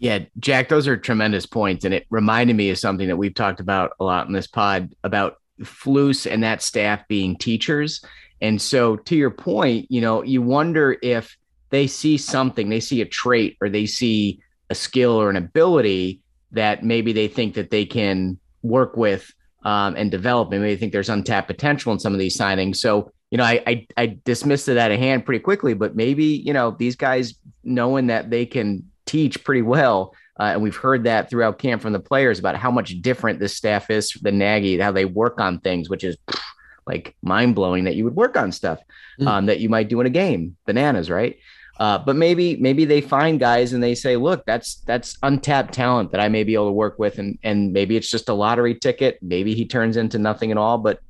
Yeah, 0.00 0.20
Jack, 0.38 0.68
those 0.68 0.88
are 0.88 0.96
tremendous 0.96 1.46
points, 1.46 1.84
and 1.84 1.92
it 1.94 2.06
reminded 2.10 2.56
me 2.56 2.70
of 2.70 2.78
something 2.78 3.06
that 3.08 3.16
we've 3.16 3.34
talked 3.34 3.60
about 3.60 3.92
a 4.00 4.04
lot 4.04 4.26
in 4.26 4.32
this 4.32 4.46
pod 4.46 4.94
about 5.04 5.36
Flus 5.62 6.30
and 6.30 6.42
that 6.42 6.62
staff 6.62 7.06
being 7.06 7.36
teachers. 7.36 8.02
And 8.40 8.60
so, 8.60 8.96
to 8.96 9.14
your 9.14 9.30
point, 9.30 9.90
you 9.90 10.00
know, 10.00 10.22
you 10.22 10.40
wonder 10.40 10.96
if 11.02 11.36
they 11.70 11.86
see 11.86 12.16
something, 12.18 12.68
they 12.68 12.80
see 12.80 13.00
a 13.00 13.06
trait 13.06 13.56
or 13.60 13.68
they 13.68 13.86
see 13.86 14.40
a 14.68 14.74
skill 14.74 15.12
or 15.12 15.30
an 15.30 15.36
ability 15.36 16.20
that 16.52 16.84
maybe 16.84 17.12
they 17.12 17.28
think 17.28 17.54
that 17.54 17.70
they 17.70 17.84
can 17.84 18.38
work 18.62 18.96
with 18.96 19.32
um, 19.64 19.94
and 19.96 20.10
develop. 20.10 20.50
Maybe 20.50 20.64
they 20.64 20.76
think 20.76 20.92
there's 20.92 21.08
untapped 21.08 21.46
potential 21.46 21.92
in 21.92 21.98
some 21.98 22.12
of 22.12 22.18
these 22.18 22.36
signings. 22.36 22.76
So, 22.76 23.12
you 23.30 23.38
know, 23.38 23.44
I, 23.44 23.62
I, 23.66 23.86
I 23.96 24.18
dismissed 24.24 24.68
it 24.68 24.78
out 24.78 24.90
of 24.90 24.98
hand 24.98 25.24
pretty 25.24 25.42
quickly, 25.42 25.74
but 25.74 25.94
maybe, 25.94 26.24
you 26.24 26.52
know, 26.52 26.72
these 26.72 26.96
guys 26.96 27.34
knowing 27.62 28.08
that 28.08 28.30
they 28.30 28.46
can 28.46 28.90
teach 29.06 29.42
pretty 29.44 29.62
well. 29.62 30.14
Uh, 30.38 30.54
and 30.54 30.62
we've 30.62 30.76
heard 30.76 31.04
that 31.04 31.28
throughout 31.28 31.58
camp 31.58 31.82
from 31.82 31.92
the 31.92 32.00
players 32.00 32.38
about 32.38 32.56
how 32.56 32.70
much 32.70 33.00
different 33.02 33.38
this 33.38 33.56
staff 33.56 33.90
is 33.90 34.12
than 34.22 34.38
Nagy, 34.38 34.78
how 34.78 34.90
they 34.90 35.04
work 35.04 35.40
on 35.40 35.60
things, 35.60 35.90
which 35.90 36.02
is 36.02 36.16
pff, 36.26 36.40
like 36.86 37.14
mind 37.22 37.54
blowing 37.54 37.84
that 37.84 37.94
you 37.94 38.04
would 38.04 38.16
work 38.16 38.36
on 38.36 38.50
stuff 38.50 38.80
mm. 39.20 39.26
um, 39.26 39.46
that 39.46 39.60
you 39.60 39.68
might 39.68 39.88
do 39.88 40.00
in 40.00 40.06
a 40.06 40.10
game. 40.10 40.56
Bananas, 40.66 41.10
right? 41.10 41.36
Uh, 41.80 41.96
but 41.96 42.14
maybe 42.14 42.56
maybe 42.56 42.84
they 42.84 43.00
find 43.00 43.40
guys 43.40 43.72
and 43.72 43.82
they 43.82 43.94
say, 43.94 44.14
look, 44.14 44.44
that's 44.44 44.76
that's 44.86 45.16
untapped 45.22 45.72
talent 45.72 46.12
that 46.12 46.20
I 46.20 46.28
may 46.28 46.44
be 46.44 46.52
able 46.52 46.68
to 46.68 46.72
work 46.72 46.98
with, 46.98 47.18
and 47.18 47.38
and 47.42 47.72
maybe 47.72 47.96
it's 47.96 48.10
just 48.10 48.28
a 48.28 48.34
lottery 48.34 48.74
ticket. 48.74 49.18
Maybe 49.22 49.54
he 49.54 49.64
turns 49.66 49.96
into 49.96 50.18
nothing 50.18 50.50
at 50.50 50.58
all. 50.58 50.76
But 50.76 51.00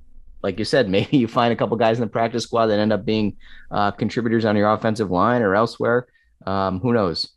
like 0.44 0.60
you 0.60 0.64
said, 0.64 0.88
maybe 0.96 1.16
you 1.16 1.26
find 1.26 1.52
a 1.52 1.56
couple 1.56 1.76
guys 1.76 1.98
in 1.98 2.02
the 2.02 2.06
practice 2.06 2.44
squad 2.44 2.66
that 2.66 2.78
end 2.78 2.92
up 2.92 3.04
being 3.04 3.36
uh, 3.72 3.90
contributors 3.90 4.44
on 4.44 4.56
your 4.56 4.72
offensive 4.72 5.10
line 5.10 5.42
or 5.42 5.56
elsewhere. 5.56 6.06
Um, 6.46 6.78
who 6.78 6.92
knows? 6.92 7.28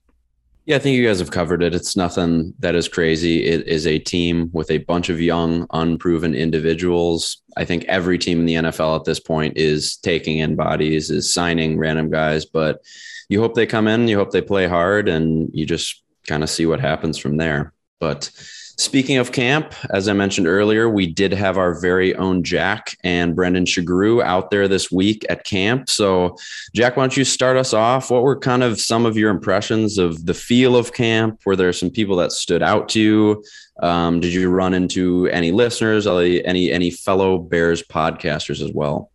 Yeah, 0.66 0.76
I 0.78 0.80
think 0.80 0.96
you 0.96 1.06
guys 1.06 1.20
have 1.20 1.32
covered 1.32 1.62
it. 1.62 1.76
It's 1.76 1.98
nothing 1.98 2.54
that 2.60 2.76
is 2.76 2.88
crazy. 2.88 3.46
It 3.46 3.68
is 3.68 3.86
a 3.86 4.00
team 4.00 4.50
with 4.54 4.72
a 4.72 4.78
bunch 4.78 5.10
of 5.10 5.20
young, 5.20 5.66
unproven 5.74 6.36
individuals. 6.36 7.42
I 7.58 7.66
think 7.66 7.84
every 7.86 8.18
team 8.18 8.40
in 8.40 8.46
the 8.46 8.54
NFL 8.54 9.00
at 9.00 9.06
this 9.06 9.20
point 9.20 9.58
is 9.58 9.98
taking 9.98 10.38
in 10.38 10.56
bodies, 10.56 11.10
is 11.10 11.34
signing 11.34 11.78
random 11.78 12.10
guys, 12.10 12.46
but 12.46 12.82
you 13.30 13.40
hope 13.40 13.56
they 13.56 13.66
come 13.66 13.88
in, 13.88 14.08
you 14.08 14.18
hope 14.18 14.32
they 14.32 14.42
play 14.42 14.68
hard, 14.68 15.08
and 15.10 15.50
you 15.54 15.66
just 15.66 16.04
kind 16.28 16.44
of 16.44 16.50
see 16.50 16.66
what 16.66 16.80
happens 16.80 17.18
from 17.18 17.38
there. 17.38 17.74
But 18.00 18.32
Speaking 18.78 19.18
of 19.18 19.32
camp, 19.32 19.76
as 19.92 20.08
I 20.08 20.14
mentioned 20.14 20.48
earlier, 20.48 20.90
we 20.90 21.06
did 21.06 21.32
have 21.32 21.60
our 21.60 21.80
very 21.80 22.16
own 22.16 22.44
Jack 22.44 22.98
and 23.04 23.36
Brendan 23.36 23.66
Sugrue 23.66 24.24
out 24.24 24.50
there 24.50 24.68
this 24.68 24.92
week 24.92 25.26
at 25.30 25.44
camp. 25.44 25.90
So, 25.92 26.36
Jack, 26.74 26.98
why 26.98 27.04
don't 27.04 27.16
you 27.16 27.24
start 27.24 27.56
us 27.56 27.74
off? 27.74 28.10
What 28.10 28.24
were 28.24 28.38
kind 28.38 28.64
of 28.64 28.82
some 28.82 29.06
of 29.06 29.16
your 29.16 29.30
impressions 29.30 30.00
of 30.00 30.26
the 30.26 30.34
feel 30.34 30.76
of 30.76 30.92
camp? 30.92 31.42
Were 31.46 31.56
there 31.56 31.72
some 31.72 31.92
people 31.92 32.16
that 32.16 32.32
stood 32.32 32.64
out 32.64 32.90
to 32.90 33.00
you? 33.00 33.44
Um, 33.80 34.20
did 34.20 34.34
you 34.34 34.50
run 34.50 34.74
into 34.74 35.28
any 35.28 35.52
listeners, 35.52 36.08
any 36.08 36.72
any 36.72 36.90
fellow 36.90 37.38
Bears 37.38 37.84
podcasters 37.84 38.62
as 38.62 38.72
well? 38.74 39.13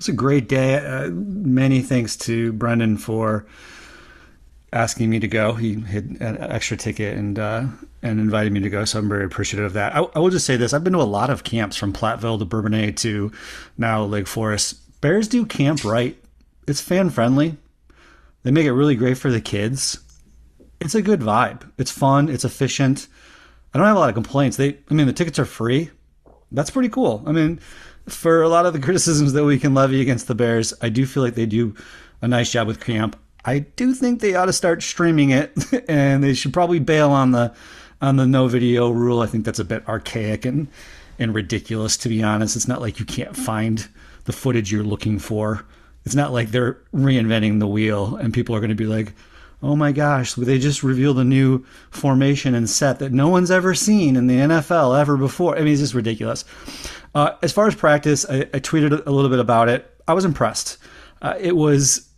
It's 0.00 0.08
a 0.08 0.12
great 0.12 0.48
day. 0.48 0.76
Uh, 0.76 1.10
many 1.10 1.82
thanks 1.82 2.16
to 2.16 2.54
Brendan 2.54 2.96
for 2.96 3.44
asking 4.72 5.10
me 5.10 5.20
to 5.20 5.28
go. 5.28 5.52
He 5.52 5.78
had 5.78 6.04
an 6.20 6.38
extra 6.40 6.78
ticket 6.78 7.18
and 7.18 7.38
uh, 7.38 7.66
and 8.00 8.18
invited 8.18 8.50
me 8.50 8.60
to 8.60 8.70
go, 8.70 8.86
so 8.86 8.98
I'm 8.98 9.10
very 9.10 9.26
appreciative 9.26 9.66
of 9.66 9.74
that. 9.74 9.94
I, 9.94 9.98
I, 9.98 10.18
will 10.20 10.30
just 10.30 10.46
say 10.46 10.56
this: 10.56 10.72
I've 10.72 10.82
been 10.82 10.94
to 10.94 11.00
a 11.00 11.02
lot 11.02 11.28
of 11.28 11.44
camps 11.44 11.76
from 11.76 11.92
Platteville 11.92 12.38
to 12.38 12.46
Bourbonnais 12.46 12.92
to 12.92 13.30
now 13.76 14.02
Lake 14.02 14.26
Forest. 14.26 15.00
Bears 15.02 15.28
do 15.28 15.44
camp 15.44 15.84
right. 15.84 16.16
It's 16.66 16.80
fan 16.80 17.10
friendly. 17.10 17.58
They 18.42 18.52
make 18.52 18.64
it 18.64 18.72
really 18.72 18.96
great 18.96 19.18
for 19.18 19.30
the 19.30 19.42
kids. 19.42 19.98
It's 20.80 20.94
a 20.94 21.02
good 21.02 21.20
vibe. 21.20 21.70
It's 21.76 21.90
fun. 21.90 22.30
It's 22.30 22.46
efficient. 22.46 23.06
I 23.74 23.78
don't 23.78 23.86
have 23.86 23.96
a 23.96 24.00
lot 24.00 24.08
of 24.08 24.14
complaints. 24.14 24.56
They, 24.56 24.78
I 24.90 24.94
mean, 24.94 25.06
the 25.06 25.12
tickets 25.12 25.38
are 25.38 25.44
free. 25.44 25.90
That's 26.50 26.70
pretty 26.70 26.88
cool. 26.88 27.22
I 27.26 27.32
mean, 27.32 27.60
for 28.08 28.42
a 28.42 28.48
lot 28.48 28.66
of 28.66 28.72
the 28.72 28.80
criticisms 28.80 29.32
that 29.32 29.44
we 29.44 29.58
can 29.58 29.74
levy 29.74 30.00
against 30.00 30.28
the 30.28 30.34
Bears, 30.34 30.74
I 30.80 30.88
do 30.88 31.06
feel 31.06 31.22
like 31.22 31.34
they 31.34 31.46
do 31.46 31.74
a 32.22 32.28
nice 32.28 32.50
job 32.50 32.66
with 32.66 32.80
camp. 32.80 33.18
I 33.44 33.60
do 33.60 33.94
think 33.94 34.20
they 34.20 34.34
ought 34.34 34.46
to 34.46 34.52
start 34.52 34.82
streaming 34.82 35.30
it, 35.30 35.52
and 35.88 36.22
they 36.22 36.34
should 36.34 36.52
probably 36.52 36.78
bail 36.78 37.10
on 37.10 37.32
the 37.32 37.54
on 38.02 38.16
the 38.16 38.26
no 38.26 38.48
video 38.48 38.90
rule. 38.90 39.20
I 39.20 39.26
think 39.26 39.44
that's 39.44 39.58
a 39.58 39.64
bit 39.64 39.86
archaic 39.88 40.44
and 40.44 40.68
and 41.18 41.34
ridiculous, 41.34 41.96
to 41.98 42.08
be 42.08 42.22
honest. 42.22 42.56
It's 42.56 42.68
not 42.68 42.80
like 42.80 42.98
you 42.98 43.06
can't 43.06 43.36
find 43.36 43.86
the 44.24 44.32
footage 44.32 44.72
you're 44.72 44.82
looking 44.82 45.18
for. 45.18 45.64
It's 46.04 46.14
not 46.14 46.32
like 46.32 46.50
they're 46.50 46.78
reinventing 46.94 47.60
the 47.60 47.66
wheel, 47.66 48.16
and 48.16 48.32
people 48.32 48.54
are 48.54 48.60
going 48.60 48.70
to 48.70 48.74
be 48.74 48.86
like, 48.86 49.12
"Oh 49.62 49.76
my 49.76 49.92
gosh, 49.92 50.34
they 50.34 50.58
just 50.58 50.82
revealed 50.82 51.18
a 51.18 51.24
new 51.24 51.64
formation 51.90 52.54
and 52.54 52.68
set 52.68 52.98
that 52.98 53.12
no 53.12 53.28
one's 53.28 53.50
ever 53.50 53.74
seen 53.74 54.16
in 54.16 54.26
the 54.26 54.38
NFL 54.38 54.98
ever 54.98 55.16
before." 55.16 55.56
I 55.56 55.62
mean, 55.62 55.72
it's 55.72 55.82
just 55.82 55.94
ridiculous. 55.94 56.44
Uh, 57.14 57.32
as 57.42 57.52
far 57.52 57.66
as 57.66 57.74
practice, 57.74 58.24
I, 58.28 58.40
I, 58.54 58.60
tweeted 58.60 59.04
a 59.04 59.10
little 59.10 59.30
bit 59.30 59.40
about 59.40 59.68
it. 59.68 59.92
I 60.06 60.14
was 60.14 60.24
impressed. 60.24 60.78
Uh, 61.20 61.34
it 61.40 61.56
was 61.56 62.08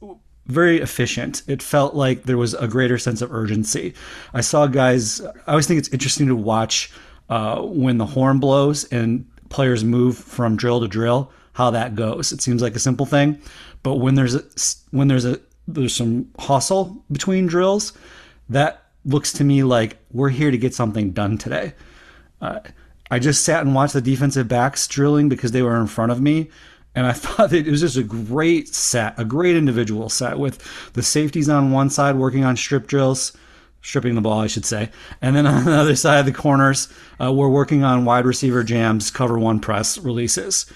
very 0.46 0.80
efficient. 0.80 1.42
It 1.46 1.62
felt 1.62 1.94
like 1.94 2.24
there 2.24 2.36
was 2.36 2.54
a 2.54 2.68
greater 2.68 2.98
sense 2.98 3.22
of 3.22 3.32
urgency. 3.32 3.94
I 4.34 4.40
saw 4.40 4.66
guys. 4.66 5.20
I 5.20 5.50
always 5.52 5.66
think 5.66 5.78
it's 5.78 5.88
interesting 5.88 6.26
to 6.26 6.36
watch 6.36 6.92
uh, 7.30 7.62
when 7.62 7.98
the 7.98 8.06
horn 8.06 8.38
blows 8.38 8.84
and 8.84 9.26
players 9.48 9.84
move 9.84 10.16
from 10.16 10.56
drill 10.56 10.80
to 10.80 10.88
drill. 10.88 11.30
How 11.54 11.70
that 11.70 11.94
goes. 11.94 12.32
It 12.32 12.40
seems 12.40 12.62
like 12.62 12.74
a 12.74 12.78
simple 12.78 13.04
thing, 13.04 13.38
but 13.82 13.96
when 13.96 14.14
there's 14.14 14.34
a 14.34 14.42
when 14.90 15.08
there's 15.08 15.26
a 15.26 15.38
there's 15.66 15.94
some 15.94 16.28
hustle 16.38 17.04
between 17.10 17.46
drills, 17.46 17.92
that 18.48 18.86
looks 19.04 19.32
to 19.34 19.44
me 19.44 19.62
like 19.62 19.96
we're 20.10 20.28
here 20.28 20.50
to 20.50 20.58
get 20.58 20.74
something 20.74 21.12
done 21.12 21.38
today. 21.38 21.74
Uh, 22.40 22.60
I 23.10 23.18
just 23.18 23.44
sat 23.44 23.64
and 23.64 23.74
watched 23.74 23.92
the 23.92 24.00
defensive 24.00 24.48
backs 24.48 24.86
drilling 24.88 25.28
because 25.28 25.52
they 25.52 25.62
were 25.62 25.78
in 25.78 25.86
front 25.86 26.12
of 26.12 26.20
me, 26.20 26.50
and 26.94 27.06
I 27.06 27.12
thought 27.12 27.52
it 27.52 27.66
was 27.66 27.80
just 27.80 27.96
a 27.96 28.02
great 28.02 28.68
set, 28.68 29.18
a 29.18 29.24
great 29.24 29.56
individual 29.56 30.08
set 30.08 30.38
with 30.38 30.92
the 30.92 31.02
safeties 31.02 31.48
on 31.48 31.72
one 31.72 31.90
side 31.90 32.16
working 32.16 32.44
on 32.44 32.56
strip 32.56 32.86
drills, 32.86 33.36
stripping 33.82 34.14
the 34.14 34.20
ball, 34.20 34.40
I 34.40 34.46
should 34.46 34.64
say. 34.64 34.90
And 35.20 35.36
then 35.36 35.46
on 35.46 35.64
the 35.64 35.72
other 35.72 35.96
side 35.96 36.20
of 36.20 36.26
the 36.26 36.32
corners, 36.32 36.88
uh, 37.20 37.32
we're 37.32 37.48
working 37.48 37.84
on 37.84 38.04
wide 38.04 38.24
receiver 38.24 38.64
jams, 38.64 39.10
cover 39.10 39.38
one 39.38 39.60
press 39.60 39.98
releases. 39.98 40.66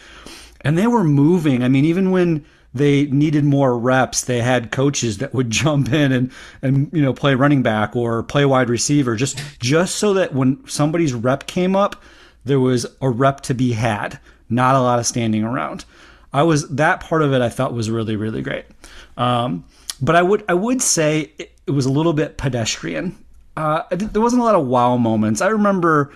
And 0.62 0.76
they 0.76 0.86
were 0.86 1.04
moving. 1.04 1.62
I 1.62 1.68
mean, 1.68 1.84
even 1.84 2.10
when 2.10 2.44
they 2.76 3.06
needed 3.06 3.44
more 3.44 3.78
reps, 3.78 4.24
they 4.24 4.40
had 4.40 4.70
coaches 4.70 5.18
that 5.18 5.34
would 5.34 5.50
jump 5.62 5.92
in 5.92 6.12
and 6.12 6.32
and 6.62 6.90
you 6.92 7.02
know 7.02 7.12
play 7.12 7.34
running 7.34 7.62
back 7.62 7.96
or 7.96 8.22
play 8.22 8.44
wide 8.44 8.68
receiver 8.68 9.16
just 9.16 9.40
just 9.58 9.96
so 9.96 10.14
that 10.14 10.34
when 10.34 10.66
somebody's 10.66 11.14
rep 11.14 11.46
came 11.46 11.76
up, 11.76 12.02
there 12.44 12.60
was 12.60 12.86
a 13.00 13.10
rep 13.10 13.40
to 13.42 13.54
be 13.54 13.72
had, 13.72 14.18
not 14.48 14.74
a 14.74 14.80
lot 14.80 14.98
of 14.98 15.06
standing 15.06 15.44
around. 15.44 15.84
I 16.32 16.42
was 16.42 16.68
that 16.68 17.00
part 17.00 17.22
of 17.22 17.32
it 17.32 17.40
I 17.40 17.48
thought 17.48 17.72
was 17.72 17.90
really 17.90 18.16
really 18.16 18.42
great. 18.42 18.66
Um, 19.16 19.64
but 20.00 20.16
I 20.16 20.22
would 20.22 20.44
I 20.48 20.54
would 20.54 20.82
say 20.82 21.32
it, 21.38 21.52
it 21.66 21.70
was 21.70 21.86
a 21.86 21.92
little 21.92 22.12
bit 22.12 22.36
pedestrian. 22.36 23.16
Uh, 23.56 23.82
there 23.90 24.20
wasn't 24.20 24.42
a 24.42 24.44
lot 24.44 24.54
of 24.54 24.66
wow 24.66 24.98
moments. 24.98 25.40
I 25.40 25.48
remember 25.48 26.12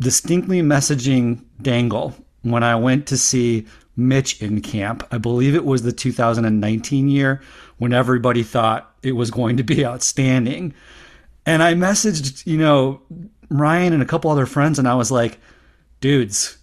distinctly 0.00 0.62
messaging 0.62 1.42
Dangle 1.60 2.14
when 2.42 2.62
I 2.62 2.76
went 2.76 3.06
to 3.08 3.18
see 3.18 3.66
Mitch 3.96 4.40
in 4.42 4.60
camp. 4.60 5.06
I 5.10 5.18
believe 5.18 5.54
it 5.54 5.64
was 5.64 5.82
the 5.82 5.92
2019 5.92 7.08
year 7.08 7.40
when 7.78 7.92
everybody 7.92 8.42
thought 8.42 8.94
it 9.02 9.12
was 9.12 9.30
going 9.30 9.56
to 9.56 9.62
be 9.62 9.84
outstanding. 9.86 10.74
And 11.46 11.62
I 11.62 11.74
messaged, 11.74 12.46
you 12.46 12.58
know, 12.58 13.02
Ryan 13.50 13.92
and 13.92 14.02
a 14.02 14.06
couple 14.06 14.30
other 14.30 14.46
friends, 14.46 14.78
and 14.78 14.86
I 14.86 14.94
was 14.94 15.10
like, 15.10 15.38
dudes, 16.00 16.58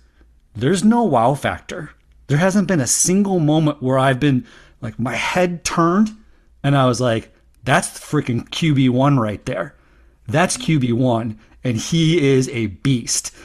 there's 0.55 0.83
no 0.83 1.03
wow 1.03 1.33
factor. 1.33 1.91
There 2.27 2.37
hasn't 2.37 2.67
been 2.67 2.79
a 2.79 2.87
single 2.87 3.39
moment 3.39 3.81
where 3.81 3.99
I've 3.99 4.19
been 4.19 4.45
like, 4.81 4.99
my 4.99 5.15
head 5.15 5.63
turned, 5.63 6.09
and 6.63 6.75
I 6.75 6.85
was 6.85 7.01
like, 7.01 7.33
that's 7.63 7.99
freaking 7.99 8.47
QB1 8.49 9.19
right 9.19 9.45
there. 9.45 9.75
That's 10.27 10.57
QB1, 10.57 11.37
and 11.63 11.77
he 11.77 12.25
is 12.25 12.49
a 12.49 12.67
beast. 12.67 13.35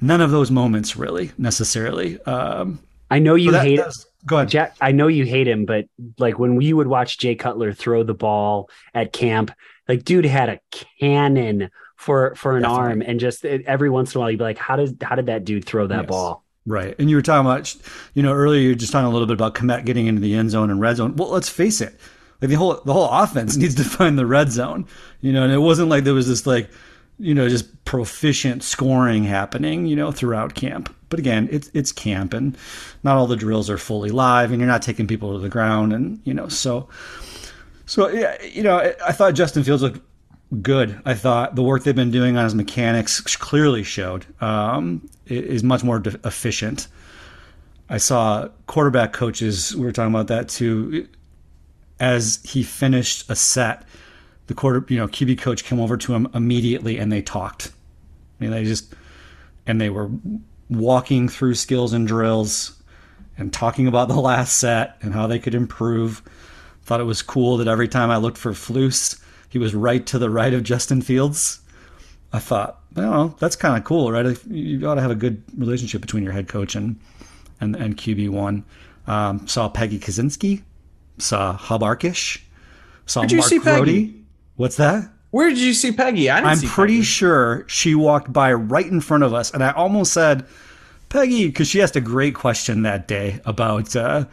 None 0.00 0.20
of 0.20 0.30
those 0.30 0.50
moments 0.50 0.96
really 0.96 1.32
necessarily. 1.38 2.20
Um, 2.22 2.80
I 3.10 3.18
know 3.18 3.34
you 3.34 3.50
but 3.52 3.62
that- 3.62 3.64
hate 3.66 3.80
Go 4.26 4.38
ahead. 4.38 4.48
Jack. 4.48 4.76
I 4.80 4.90
know 4.90 5.06
you 5.06 5.24
hate 5.24 5.46
him, 5.46 5.66
but 5.66 5.84
like 6.18 6.36
when 6.36 6.56
we 6.56 6.72
would 6.72 6.88
watch 6.88 7.18
Jay 7.18 7.36
Cutler 7.36 7.72
throw 7.72 8.02
the 8.02 8.12
ball 8.14 8.68
at 8.92 9.12
camp, 9.12 9.52
like 9.88 10.04
dude 10.04 10.24
had 10.24 10.48
a 10.48 10.58
cannon 10.98 11.70
for 11.96 12.34
for 12.34 12.56
an 12.56 12.62
Definitely. 12.62 12.84
arm, 12.90 13.02
and 13.02 13.20
just 13.20 13.44
every 13.44 13.88
once 13.88 14.14
in 14.14 14.18
a 14.18 14.20
while 14.20 14.30
you'd 14.32 14.38
be 14.38 14.44
like, 14.44 14.58
how 14.58 14.74
does 14.74 14.92
how 15.00 15.14
did 15.14 15.26
that 15.26 15.44
dude 15.44 15.64
throw 15.64 15.86
that 15.86 16.02
Yes. 16.02 16.08
ball? 16.08 16.44
Right. 16.66 16.96
And 16.98 17.08
you 17.08 17.14
were 17.14 17.22
talking 17.22 17.46
about, 17.48 17.72
you 18.14 18.24
know, 18.24 18.32
earlier 18.32 18.60
you 18.60 18.68
were 18.70 18.74
just 18.74 18.90
talking 18.90 19.06
a 19.06 19.10
little 19.10 19.28
bit 19.28 19.34
about 19.34 19.54
Kmet 19.54 19.84
getting 19.84 20.08
into 20.08 20.20
the 20.20 20.34
end 20.34 20.50
zone 20.50 20.68
and 20.70 20.80
red 20.80 20.96
zone. 20.96 21.14
Well, 21.14 21.30
let's 21.30 21.48
face 21.48 21.80
it. 21.80 21.96
Like 22.42 22.48
the 22.50 22.56
whole 22.56 22.80
the 22.84 22.92
whole 22.92 23.08
offense 23.08 23.56
needs 23.62 23.76
to 23.76 23.84
find 23.84 24.18
the 24.18 24.26
red 24.26 24.50
zone. 24.50 24.86
You 25.20 25.32
know, 25.32 25.44
and 25.44 25.52
it 25.52 25.58
wasn't 25.58 25.88
like 25.88 26.02
there 26.02 26.14
was 26.14 26.26
this 26.26 26.44
like, 26.48 26.68
you 27.18 27.34
know, 27.34 27.48
just 27.48 27.84
proficient 27.84 28.62
scoring 28.62 29.24
happening, 29.24 29.86
you 29.86 29.96
know, 29.96 30.12
throughout 30.12 30.54
camp. 30.54 30.94
But 31.08 31.18
again, 31.18 31.48
it's 31.50 31.70
it's 31.72 31.92
camp 31.92 32.34
and 32.34 32.56
not 33.02 33.16
all 33.16 33.26
the 33.26 33.36
drills 33.36 33.70
are 33.70 33.78
fully 33.78 34.10
live 34.10 34.50
and 34.50 34.60
you're 34.60 34.68
not 34.68 34.82
taking 34.82 35.06
people 35.06 35.32
to 35.32 35.38
the 35.38 35.48
ground 35.48 35.92
and, 35.92 36.20
you 36.24 36.34
know, 36.34 36.48
so 36.48 36.88
so 37.86 38.08
yeah, 38.08 38.40
you 38.42 38.62
know, 38.62 38.78
I, 39.06 39.12
thought 39.12 39.34
Justin 39.34 39.62
Fields 39.62 39.82
looked 39.82 40.00
good. 40.60 41.00
I 41.04 41.14
thought 41.14 41.54
the 41.54 41.62
work 41.62 41.84
they've 41.84 41.94
been 41.94 42.10
doing 42.10 42.36
on 42.36 42.44
his 42.44 42.54
mechanics 42.54 43.20
clearly 43.36 43.84
showed 43.84 44.26
um, 44.42 45.08
is 45.26 45.62
much 45.62 45.84
more 45.84 46.00
de- 46.00 46.18
efficient. 46.26 46.88
I 47.88 47.98
saw 47.98 48.48
quarterback 48.66 49.12
coaches. 49.12 49.74
We 49.76 49.84
were 49.84 49.92
talking 49.92 50.12
about 50.12 50.26
that 50.28 50.48
too. 50.48 51.08
As 52.00 52.40
he 52.44 52.64
finished 52.64 53.30
a 53.30 53.36
set, 53.36 53.84
the 54.46 54.54
quarter, 54.54 54.84
you 54.88 54.98
know, 54.98 55.08
QB 55.08 55.38
coach 55.38 55.64
came 55.64 55.80
over 55.80 55.96
to 55.96 56.14
him 56.14 56.28
immediately 56.34 56.98
and 56.98 57.10
they 57.10 57.22
talked. 57.22 57.72
I 58.38 58.44
mean, 58.44 58.50
they 58.52 58.64
just 58.64 58.94
and 59.66 59.80
they 59.80 59.90
were 59.90 60.10
walking 60.68 61.28
through 61.28 61.54
skills 61.54 61.92
and 61.92 62.06
drills 62.06 62.80
and 63.38 63.52
talking 63.52 63.86
about 63.86 64.08
the 64.08 64.20
last 64.20 64.56
set 64.56 64.96
and 65.02 65.12
how 65.12 65.26
they 65.26 65.38
could 65.38 65.54
improve. 65.54 66.22
Thought 66.82 67.00
it 67.00 67.04
was 67.04 67.22
cool 67.22 67.56
that 67.56 67.68
every 67.68 67.88
time 67.88 68.10
I 68.10 68.16
looked 68.16 68.38
for 68.38 68.52
Flus, 68.52 69.20
he 69.48 69.58
was 69.58 69.74
right 69.74 70.04
to 70.06 70.18
the 70.18 70.30
right 70.30 70.54
of 70.54 70.62
Justin 70.62 71.02
Fields. 71.02 71.60
I 72.32 72.38
thought, 72.38 72.80
well, 72.94 73.36
that's 73.38 73.56
kind 73.56 73.76
of 73.76 73.84
cool, 73.84 74.12
right? 74.12 74.36
You 74.46 74.86
ought 74.88 74.94
to 74.94 75.00
have 75.00 75.10
a 75.10 75.16
good 75.16 75.42
relationship 75.56 76.00
between 76.00 76.22
your 76.22 76.32
head 76.32 76.48
coach 76.48 76.74
and 76.74 76.98
and, 77.60 77.74
and 77.74 77.96
QB 77.96 78.30
one. 78.30 78.64
Um, 79.06 79.46
saw 79.46 79.68
Peggy 79.68 79.98
Kusinski, 79.98 80.62
saw 81.18 81.54
Hub 81.54 81.80
Arkish, 81.80 82.40
saw 83.06 83.22
you 83.22 83.36
Mark 83.38 83.48
see 83.48 83.60
Peggy? 83.60 84.25
What's 84.56 84.76
that? 84.76 85.10
Where 85.30 85.48
did 85.48 85.58
you 85.58 85.74
see 85.74 85.92
Peggy? 85.92 86.30
I 86.30 86.40
didn't 86.40 86.52
I'm 86.52 86.56
see 86.56 86.66
pretty 86.66 87.02
Peggy. 87.02 87.02
sure 87.02 87.64
she 87.68 87.94
walked 87.94 88.32
by 88.32 88.52
right 88.52 88.86
in 88.86 89.00
front 89.00 89.22
of 89.22 89.34
us, 89.34 89.50
and 89.52 89.62
I 89.62 89.70
almost 89.72 90.12
said, 90.12 90.46
"Peggy," 91.08 91.46
because 91.48 91.68
she 91.68 91.82
asked 91.82 91.96
a 91.96 92.00
great 92.00 92.34
question 92.34 92.82
that 92.82 93.06
day 93.08 93.40
about 93.44 93.94
uh, 93.96 94.26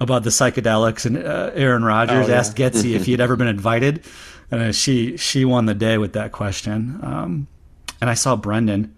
about 0.00 0.22
the 0.24 0.30
psychedelics, 0.30 1.06
and 1.06 1.18
uh, 1.18 1.50
Aaron 1.54 1.84
Rodgers 1.84 2.28
Oh, 2.28 2.28
yeah. 2.28 2.38
asked 2.38 2.56
Getsy 2.56 2.94
if 2.94 3.06
he 3.06 3.12
had 3.12 3.20
ever 3.22 3.36
been 3.36 3.48
invited, 3.48 4.04
and 4.50 4.60
uh, 4.62 4.72
she 4.72 5.16
she 5.16 5.44
won 5.44 5.66
the 5.66 5.74
day 5.74 5.98
with 5.98 6.12
that 6.14 6.32
question. 6.32 7.00
Um, 7.02 7.48
and 8.00 8.10
I 8.10 8.14
saw 8.14 8.36
Brendan 8.36 8.94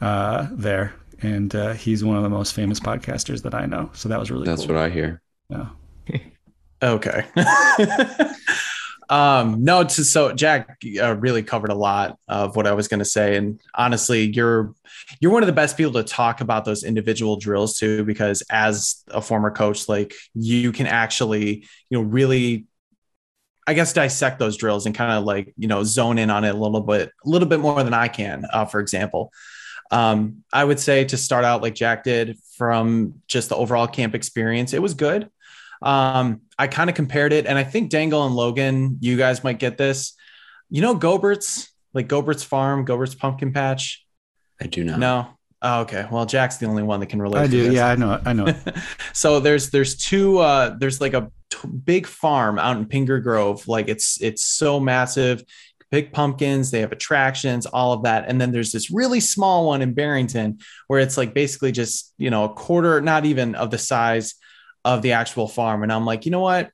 uh, 0.00 0.48
there, 0.52 0.94
and 1.22 1.54
uh, 1.54 1.72
he's 1.74 2.04
one 2.04 2.16
of 2.16 2.22
the 2.24 2.30
most 2.30 2.54
famous 2.54 2.80
podcasters 2.80 3.42
that 3.44 3.54
I 3.54 3.66
know, 3.66 3.90
so 3.94 4.08
that 4.10 4.18
was 4.20 4.30
really 4.30 4.46
That's 4.46 4.66
cool. 4.66 4.74
what 4.74 4.76
I 4.84 4.90
hear. 4.90 5.22
Yeah. 5.48 5.68
Okay. 6.82 7.24
um, 9.12 9.62
no, 9.62 9.86
so 9.86 10.32
Jack 10.32 10.78
uh, 10.98 11.14
really 11.16 11.42
covered 11.42 11.68
a 11.68 11.74
lot 11.74 12.18
of 12.28 12.56
what 12.56 12.66
I 12.66 12.72
was 12.72 12.88
going 12.88 13.00
to 13.00 13.04
say, 13.04 13.36
and 13.36 13.60
honestly, 13.74 14.22
you're 14.22 14.74
you're 15.20 15.30
one 15.30 15.42
of 15.42 15.48
the 15.48 15.52
best 15.52 15.76
people 15.76 15.92
to 15.92 16.02
talk 16.02 16.40
about 16.40 16.64
those 16.64 16.82
individual 16.82 17.36
drills 17.36 17.76
too, 17.76 18.06
because 18.06 18.42
as 18.48 19.04
a 19.08 19.20
former 19.20 19.50
coach, 19.50 19.86
like 19.86 20.14
you 20.32 20.72
can 20.72 20.86
actually, 20.86 21.66
you 21.90 21.98
know, 21.98 22.00
really, 22.00 22.64
I 23.66 23.74
guess, 23.74 23.92
dissect 23.92 24.38
those 24.38 24.56
drills 24.56 24.86
and 24.86 24.94
kind 24.94 25.12
of 25.12 25.24
like 25.24 25.52
you 25.58 25.68
know 25.68 25.84
zone 25.84 26.16
in 26.16 26.30
on 26.30 26.44
it 26.44 26.54
a 26.54 26.58
little 26.58 26.80
bit, 26.80 27.10
a 27.22 27.28
little 27.28 27.48
bit 27.48 27.60
more 27.60 27.84
than 27.84 27.92
I 27.92 28.08
can. 28.08 28.46
Uh, 28.50 28.64
for 28.64 28.80
example, 28.80 29.30
um, 29.90 30.42
I 30.54 30.64
would 30.64 30.80
say 30.80 31.04
to 31.04 31.18
start 31.18 31.44
out 31.44 31.60
like 31.60 31.74
Jack 31.74 32.04
did 32.04 32.38
from 32.56 33.20
just 33.28 33.50
the 33.50 33.56
overall 33.56 33.88
camp 33.88 34.14
experience, 34.14 34.72
it 34.72 34.80
was 34.80 34.94
good. 34.94 35.28
Um, 35.82 36.42
I 36.58 36.66
kind 36.66 36.88
of 36.88 36.96
compared 36.96 37.32
it, 37.32 37.46
and 37.46 37.58
I 37.58 37.64
think 37.64 37.90
Dangle 37.90 38.24
and 38.26 38.34
Logan, 38.34 38.98
you 39.00 39.16
guys 39.16 39.42
might 39.42 39.58
get 39.58 39.78
this. 39.78 40.14
You 40.70 40.80
know, 40.80 40.94
Goebbert's, 40.94 41.70
like 41.92 42.08
Goebbert's 42.08 42.44
Farm, 42.44 42.84
Goebbert's 42.84 43.14
Pumpkin 43.14 43.52
Patch. 43.52 44.04
I 44.60 44.66
do 44.66 44.84
not. 44.84 44.98
No. 44.98 45.28
Oh, 45.60 45.82
okay. 45.82 46.06
Well, 46.10 46.26
Jack's 46.26 46.56
the 46.56 46.66
only 46.66 46.82
one 46.82 47.00
that 47.00 47.06
can 47.06 47.22
relate. 47.22 47.40
I 47.40 47.44
to 47.44 47.50
do. 47.50 47.64
this. 47.64 47.74
Yeah, 47.74 47.88
I 47.88 47.94
know. 47.94 48.20
I 48.24 48.32
know. 48.32 48.52
so 49.12 49.38
there's 49.38 49.70
there's 49.70 49.96
two 49.96 50.38
uh 50.38 50.74
there's 50.78 51.00
like 51.00 51.14
a 51.14 51.30
t- 51.50 51.68
big 51.68 52.06
farm 52.06 52.58
out 52.58 52.76
in 52.76 52.86
Pingree 52.86 53.20
Grove. 53.20 53.68
Like 53.68 53.88
it's 53.88 54.20
it's 54.20 54.44
so 54.44 54.80
massive. 54.80 55.44
Big 55.92 56.10
pumpkins, 56.10 56.70
they 56.70 56.80
have 56.80 56.90
attractions, 56.90 57.66
all 57.66 57.92
of 57.92 58.04
that. 58.04 58.24
And 58.26 58.40
then 58.40 58.50
there's 58.50 58.72
this 58.72 58.90
really 58.90 59.20
small 59.20 59.66
one 59.66 59.82
in 59.82 59.92
Barrington 59.92 60.58
where 60.88 61.00
it's 61.00 61.18
like 61.18 61.34
basically 61.34 61.70
just, 61.70 62.14
you 62.16 62.30
know, 62.30 62.44
a 62.44 62.54
quarter, 62.54 63.02
not 63.02 63.26
even 63.26 63.54
of 63.54 63.70
the 63.70 63.76
size 63.76 64.34
of 64.84 65.02
the 65.02 65.12
actual 65.12 65.48
farm. 65.48 65.82
And 65.82 65.92
I'm 65.92 66.04
like, 66.04 66.24
you 66.24 66.30
know 66.32 66.40
what? 66.40 66.70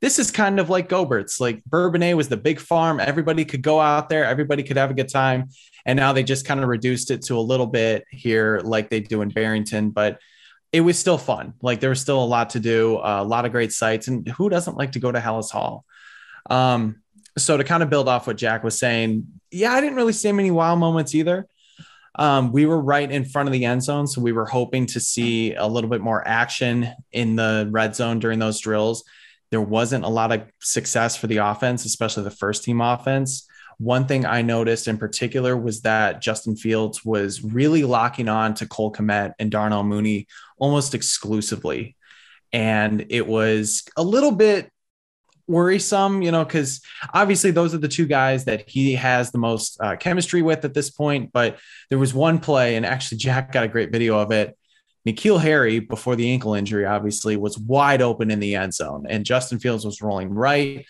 This 0.00 0.18
is 0.18 0.30
kind 0.30 0.58
of 0.58 0.68
like 0.68 0.88
Goebbert's. 0.88 1.40
Like 1.40 1.62
Bourbonnais 1.64 2.14
was 2.14 2.28
the 2.28 2.36
big 2.36 2.58
farm. 2.58 2.98
Everybody 2.98 3.44
could 3.44 3.62
go 3.62 3.80
out 3.80 4.08
there, 4.08 4.24
everybody 4.24 4.62
could 4.62 4.76
have 4.76 4.90
a 4.90 4.94
good 4.94 5.08
time. 5.08 5.50
And 5.86 5.96
now 5.96 6.12
they 6.12 6.22
just 6.22 6.46
kind 6.46 6.60
of 6.60 6.68
reduced 6.68 7.10
it 7.10 7.22
to 7.22 7.36
a 7.36 7.40
little 7.40 7.66
bit 7.66 8.04
here, 8.10 8.60
like 8.64 8.90
they 8.90 9.00
do 9.00 9.22
in 9.22 9.28
Barrington. 9.30 9.90
But 9.90 10.18
it 10.72 10.80
was 10.80 10.98
still 10.98 11.18
fun. 11.18 11.54
Like 11.60 11.80
there 11.80 11.90
was 11.90 12.00
still 12.00 12.22
a 12.22 12.24
lot 12.24 12.50
to 12.50 12.60
do, 12.60 12.98
a 13.02 13.22
lot 13.22 13.44
of 13.44 13.52
great 13.52 13.72
sites. 13.72 14.08
And 14.08 14.26
who 14.26 14.48
doesn't 14.48 14.76
like 14.76 14.92
to 14.92 15.00
go 15.00 15.12
to 15.12 15.20
Halas 15.20 15.50
Hall? 15.50 15.84
Um, 16.48 17.02
so 17.38 17.56
to 17.56 17.64
kind 17.64 17.82
of 17.82 17.90
build 17.90 18.08
off 18.08 18.26
what 18.26 18.36
Jack 18.36 18.64
was 18.64 18.78
saying, 18.78 19.26
yeah, 19.50 19.72
I 19.72 19.80
didn't 19.80 19.96
really 19.96 20.12
see 20.12 20.32
many 20.32 20.50
wow 20.50 20.74
moments 20.76 21.14
either. 21.14 21.46
Um, 22.16 22.52
we 22.52 22.66
were 22.66 22.80
right 22.80 23.10
in 23.10 23.24
front 23.24 23.48
of 23.48 23.52
the 23.52 23.64
end 23.64 23.82
zone, 23.82 24.06
so 24.06 24.20
we 24.20 24.32
were 24.32 24.46
hoping 24.46 24.86
to 24.86 25.00
see 25.00 25.54
a 25.54 25.66
little 25.66 25.88
bit 25.88 26.00
more 26.00 26.26
action 26.26 26.92
in 27.12 27.36
the 27.36 27.68
red 27.70 27.96
zone 27.96 28.18
during 28.18 28.38
those 28.38 28.60
drills. 28.60 29.04
There 29.50 29.60
wasn't 29.60 30.04
a 30.04 30.08
lot 30.08 30.32
of 30.32 30.42
success 30.60 31.16
for 31.16 31.26
the 31.26 31.38
offense, 31.38 31.84
especially 31.84 32.24
the 32.24 32.30
first 32.30 32.64
team 32.64 32.80
offense. 32.80 33.46
One 33.78 34.06
thing 34.06 34.24
I 34.24 34.42
noticed 34.42 34.88
in 34.88 34.96
particular 34.96 35.56
was 35.56 35.82
that 35.82 36.22
Justin 36.22 36.56
Fields 36.56 37.04
was 37.04 37.42
really 37.42 37.84
locking 37.84 38.28
on 38.28 38.54
to 38.54 38.66
Cole 38.66 38.92
Kmet 38.92 39.32
and 39.38 39.50
Darnell 39.50 39.82
Mooney 39.82 40.26
almost 40.58 40.94
exclusively. 40.94 41.96
And 42.52 43.06
it 43.08 43.26
was 43.26 43.82
a 43.96 44.02
little 44.02 44.32
bit 44.32 44.71
worrisome, 45.46 46.22
you 46.22 46.30
know, 46.30 46.44
because 46.44 46.80
obviously 47.12 47.50
those 47.50 47.74
are 47.74 47.78
the 47.78 47.88
two 47.88 48.06
guys 48.06 48.44
that 48.44 48.68
he 48.68 48.94
has 48.94 49.30
the 49.30 49.38
most 49.38 49.78
uh, 49.80 49.96
chemistry 49.96 50.42
with 50.42 50.64
at 50.64 50.74
this 50.74 50.90
point. 50.90 51.32
But 51.32 51.58
there 51.90 51.98
was 51.98 52.14
one 52.14 52.38
play, 52.38 52.76
and 52.76 52.86
actually, 52.86 53.18
Jack 53.18 53.52
got 53.52 53.64
a 53.64 53.68
great 53.68 53.92
video 53.92 54.18
of 54.18 54.30
it. 54.32 54.56
N'Keal 55.06 55.40
Harry, 55.40 55.80
before 55.80 56.14
the 56.14 56.30
ankle 56.30 56.54
injury, 56.54 56.86
obviously 56.86 57.36
was 57.36 57.58
wide 57.58 58.02
open 58.02 58.30
in 58.30 58.40
the 58.40 58.54
end 58.54 58.72
zone, 58.72 59.06
and 59.08 59.26
Justin 59.26 59.58
Fields 59.58 59.84
was 59.84 60.00
rolling 60.00 60.30
right. 60.30 60.86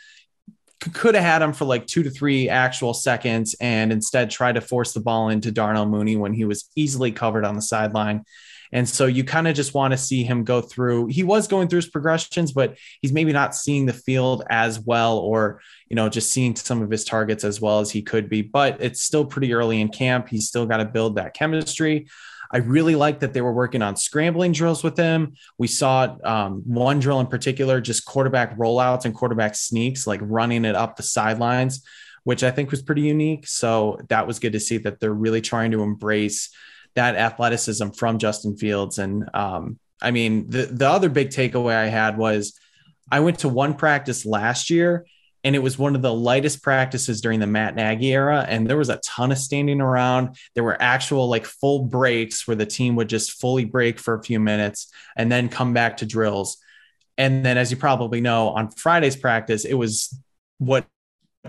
could 0.80 1.14
have 1.14 1.24
had 1.24 1.42
him 1.42 1.52
for 1.52 1.64
like 1.64 1.86
two 1.86 2.02
to 2.02 2.10
three 2.10 2.48
actual 2.48 2.92
seconds 2.92 3.54
and 3.60 3.92
instead 3.92 4.30
tried 4.30 4.56
to 4.56 4.60
force 4.60 4.92
the 4.92 5.00
ball 5.00 5.28
into 5.28 5.52
Darnell 5.52 5.86
Mooney 5.86 6.16
when 6.16 6.34
he 6.34 6.44
was 6.44 6.68
easily 6.76 7.12
covered 7.12 7.44
on 7.44 7.54
the 7.54 7.62
sideline. 7.62 8.24
And 8.72 8.88
so 8.88 9.06
you 9.06 9.22
kind 9.22 9.46
of 9.46 9.54
just 9.54 9.74
want 9.74 9.92
to 9.92 9.98
see 9.98 10.24
him 10.24 10.44
go 10.44 10.60
through. 10.62 11.08
He 11.08 11.24
was 11.24 11.46
going 11.46 11.68
through 11.68 11.78
his 11.78 11.90
progressions, 11.90 12.52
but 12.52 12.78
he's 13.00 13.12
maybe 13.12 13.32
not 13.32 13.54
seeing 13.54 13.86
the 13.86 13.92
field 13.92 14.44
as 14.48 14.80
well, 14.80 15.18
or, 15.18 15.60
you 15.88 15.96
know, 15.96 16.08
just 16.08 16.32
seeing 16.32 16.56
some 16.56 16.82
of 16.82 16.90
his 16.90 17.04
targets 17.04 17.44
as 17.44 17.60
well 17.60 17.80
as 17.80 17.90
he 17.90 18.02
could 18.02 18.28
be. 18.28 18.40
But 18.42 18.78
it's 18.80 19.02
still 19.02 19.26
pretty 19.26 19.52
early 19.52 19.80
in 19.80 19.88
camp. 19.88 20.28
He's 20.28 20.48
still 20.48 20.64
got 20.66 20.78
to 20.78 20.86
build 20.86 21.16
that 21.16 21.34
chemistry. 21.34 22.08
I 22.54 22.58
really 22.58 22.96
like 22.96 23.20
that 23.20 23.32
they 23.32 23.40
were 23.40 23.52
working 23.52 23.80
on 23.80 23.96
scrambling 23.96 24.52
drills 24.52 24.84
with 24.84 24.96
him. 24.96 25.34
We 25.56 25.68
saw 25.68 26.16
um, 26.22 26.62
one 26.66 27.00
drill 27.00 27.20
in 27.20 27.26
particular, 27.26 27.80
just 27.80 28.04
quarterback 28.04 28.58
rollouts 28.58 29.06
and 29.06 29.14
quarterback 29.14 29.54
sneaks, 29.54 30.06
like 30.06 30.20
running 30.22 30.66
it 30.66 30.74
up 30.74 30.96
the 30.96 31.02
sidelines, 31.02 31.82
which 32.24 32.44
I 32.44 32.50
think 32.50 32.70
was 32.70 32.82
pretty 32.82 33.02
unique. 33.02 33.46
So 33.46 33.98
that 34.08 34.26
was 34.26 34.38
good 34.38 34.52
to 34.52 34.60
see 34.60 34.76
that 34.78 35.00
they're 35.00 35.14
really 35.14 35.40
trying 35.40 35.70
to 35.70 35.82
embrace 35.82 36.50
that 36.94 37.16
athleticism 37.16 37.90
from 37.90 38.18
Justin 38.18 38.56
Fields. 38.56 38.98
And 38.98 39.28
um, 39.34 39.78
I 40.00 40.10
mean, 40.10 40.50
the 40.50 40.66
the 40.66 40.88
other 40.88 41.08
big 41.08 41.30
takeaway 41.30 41.74
I 41.74 41.86
had 41.86 42.16
was 42.16 42.58
I 43.10 43.20
went 43.20 43.40
to 43.40 43.48
one 43.48 43.74
practice 43.74 44.24
last 44.24 44.70
year 44.70 45.06
and 45.44 45.56
it 45.56 45.60
was 45.60 45.78
one 45.78 45.96
of 45.96 46.02
the 46.02 46.14
lightest 46.14 46.62
practices 46.62 47.20
during 47.20 47.40
the 47.40 47.46
Matt 47.46 47.74
Nagy 47.74 48.12
era. 48.12 48.44
And 48.48 48.68
there 48.68 48.76
was 48.76 48.88
a 48.88 49.00
ton 49.04 49.32
of 49.32 49.38
standing 49.38 49.80
around. 49.80 50.36
There 50.54 50.64
were 50.64 50.80
actual 50.80 51.28
like 51.28 51.44
full 51.44 51.84
breaks 51.84 52.46
where 52.46 52.56
the 52.56 52.66
team 52.66 52.94
would 52.96 53.08
just 53.08 53.40
fully 53.40 53.64
break 53.64 53.98
for 53.98 54.14
a 54.14 54.22
few 54.22 54.38
minutes 54.38 54.92
and 55.16 55.30
then 55.32 55.48
come 55.48 55.72
back 55.72 55.98
to 55.98 56.06
drills. 56.06 56.58
And 57.18 57.44
then, 57.44 57.58
as 57.58 57.70
you 57.70 57.76
probably 57.76 58.20
know, 58.20 58.48
on 58.50 58.70
Friday's 58.70 59.16
practice, 59.16 59.64
it 59.64 59.74
was 59.74 60.18
what 60.58 60.86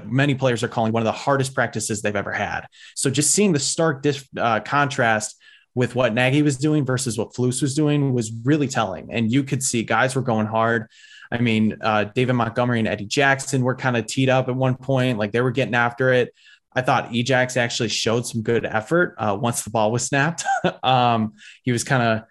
many 0.03 0.35
players 0.35 0.63
are 0.63 0.67
calling 0.67 0.91
one 0.91 1.01
of 1.01 1.05
the 1.05 1.11
hardest 1.11 1.53
practices 1.53 2.01
they've 2.01 2.15
ever 2.15 2.31
had. 2.31 2.67
So 2.95 3.09
just 3.09 3.31
seeing 3.31 3.53
the 3.53 3.59
stark 3.59 4.05
uh, 4.37 4.59
contrast 4.61 5.39
with 5.75 5.95
what 5.95 6.13
Nagy 6.13 6.41
was 6.41 6.57
doing 6.57 6.85
versus 6.85 7.17
what 7.17 7.33
Flus 7.33 7.61
was 7.61 7.75
doing 7.75 8.13
was 8.13 8.31
really 8.43 8.67
telling. 8.67 9.11
And 9.11 9.31
you 9.31 9.43
could 9.43 9.63
see 9.63 9.83
guys 9.83 10.15
were 10.15 10.21
going 10.21 10.47
hard. 10.47 10.87
I 11.31 11.39
mean, 11.39 11.77
uh, 11.81 12.05
David 12.05 12.33
Montgomery 12.33 12.79
and 12.79 12.87
Eddie 12.87 13.05
Jackson 13.05 13.63
were 13.63 13.75
kind 13.75 13.97
of 13.97 14.05
teed 14.05 14.29
up 14.29 14.49
at 14.49 14.55
one 14.55 14.75
point, 14.75 15.17
like 15.17 15.31
they 15.31 15.41
were 15.41 15.51
getting 15.51 15.73
after 15.73 16.13
it. 16.13 16.33
I 16.75 16.81
thought 16.81 17.11
Ejax 17.11 17.57
actually 17.57 17.89
showed 17.89 18.25
some 18.25 18.41
good 18.41 18.65
effort 18.65 19.15
uh, 19.17 19.37
once 19.39 19.63
the 19.63 19.69
ball 19.69 19.91
was 19.91 20.05
snapped. 20.05 20.43
um, 20.83 21.33
he 21.63 21.71
was 21.71 21.83
kind 21.83 22.03
of, 22.03 22.23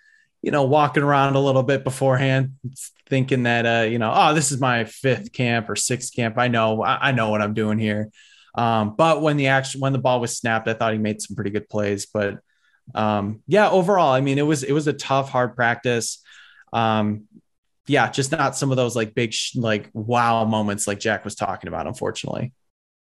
you 0.43 0.51
know, 0.51 0.65
walking 0.65 1.05
around 1.05 1.37
a 1.37 1.41
little 1.41 1.63
bit 1.63 1.85
beforehand, 1.85 2.55
thinking 3.09 3.45
that, 3.45 3.65
uh, 3.65 3.87
you 3.87 3.99
know, 3.99 4.13
oh, 4.15 4.35
this 4.35 4.51
is 4.51 4.61
my 4.61 4.85
fifth 4.85 5.33
camp 5.33 5.71
or 5.71 5.77
sixth 5.77 6.15
camp. 6.15 6.37
I 6.37 6.49
know, 6.49 6.83
I, 6.83 7.13
know 7.13 7.31
what 7.31 7.41
I'm 7.41 7.55
doing 7.55 7.79
here. 7.79 8.11
Um, 8.55 8.97
but 8.97 9.23
when 9.23 9.37
the 9.37 9.47
action, 9.47 9.81
when 9.81 9.93
the 9.93 10.01
ball 10.01 10.21
was 10.21 10.37
snapped, 10.37 10.67
I 10.67 10.75
thought 10.75 10.93
he 10.93 10.99
made 10.99 11.23
some 11.23 11.37
pretty 11.37 11.51
good 11.51 11.69
plays. 11.69 12.07
But 12.07 12.39
um, 12.95 13.43
yeah, 13.47 13.71
overall, 13.71 14.13
I 14.13 14.21
mean, 14.21 14.39
it 14.39 14.47
was 14.47 14.65
it 14.65 14.73
was 14.73 14.89
a 14.89 14.93
tough, 14.93 15.31
hard 15.31 15.55
practice. 15.55 16.23
Um, 16.73 17.29
yeah, 17.87 18.11
just 18.11 18.33
not 18.33 18.57
some 18.57 18.71
of 18.71 18.77
those 18.77 18.97
like 18.97 19.15
big, 19.15 19.33
sh- 19.33 19.57
like 19.57 19.91
wow 19.93 20.45
moments 20.45 20.87
like 20.87 21.01
Jack 21.01 21.25
was 21.25 21.35
talking 21.35 21.69
about, 21.69 21.87
unfortunately. 21.87 22.53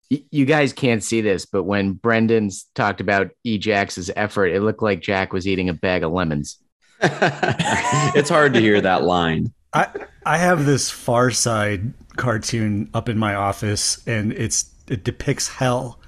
You 0.09 0.45
guys 0.45 0.73
can't 0.73 1.05
see 1.05 1.21
this, 1.21 1.47
but 1.47 1.63
when 1.63 1.93
Brendan's 1.93 2.67
talked 2.75 3.01
about 3.01 3.31
Ejax's 3.47 4.11
effort, 4.15 4.49
it 4.49 4.61
looked 4.61 4.83
like 4.83 5.01
Jack 5.01 5.33
was 5.33 5.47
eating 5.47 5.69
a 5.69 5.75
bag 5.75 6.03
of 6.03 6.11
lemons. 6.11 6.59
it's 8.15 8.29
hard 8.29 8.55
to 8.55 8.61
hear 8.61 8.81
that 8.81 9.05
line. 9.05 9.53
I 9.73 9.89
I 10.27 10.39
have 10.39 10.67
this 10.67 10.91
Far 10.91 11.31
Side 11.31 11.93
cartoon 12.17 12.91
up 12.95 13.09
in 13.09 13.19
my 13.19 13.35
office, 13.35 14.07
and 14.07 14.33
it's 14.33 14.71
it 14.89 15.05
depicts 15.05 15.49
hell. 15.49 15.99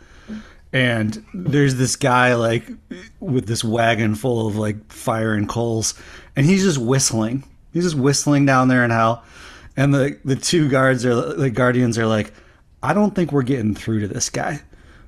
And 0.74 1.24
there's 1.34 1.74
this 1.74 1.96
guy 1.96 2.34
like 2.34 2.66
with 3.20 3.46
this 3.46 3.62
wagon 3.62 4.14
full 4.14 4.46
of 4.46 4.56
like 4.56 4.90
fire 4.90 5.34
and 5.34 5.48
coals, 5.48 5.94
and 6.34 6.46
he's 6.46 6.62
just 6.62 6.78
whistling 6.78 7.44
He's 7.72 7.84
just 7.84 7.96
whistling 7.96 8.46
down 8.46 8.68
there 8.68 8.84
in 8.84 8.90
hell. 8.90 9.24
And 9.76 9.94
the 9.94 10.18
the 10.24 10.36
two 10.36 10.68
guards 10.68 11.04
are 11.06 11.34
the 11.34 11.50
guardians 11.50 11.98
are 11.98 12.06
like, 12.06 12.32
I 12.82 12.92
don't 12.92 13.14
think 13.14 13.32
we're 13.32 13.42
getting 13.42 13.74
through 13.74 14.00
to 14.00 14.08
this 14.08 14.28
guy. 14.28 14.60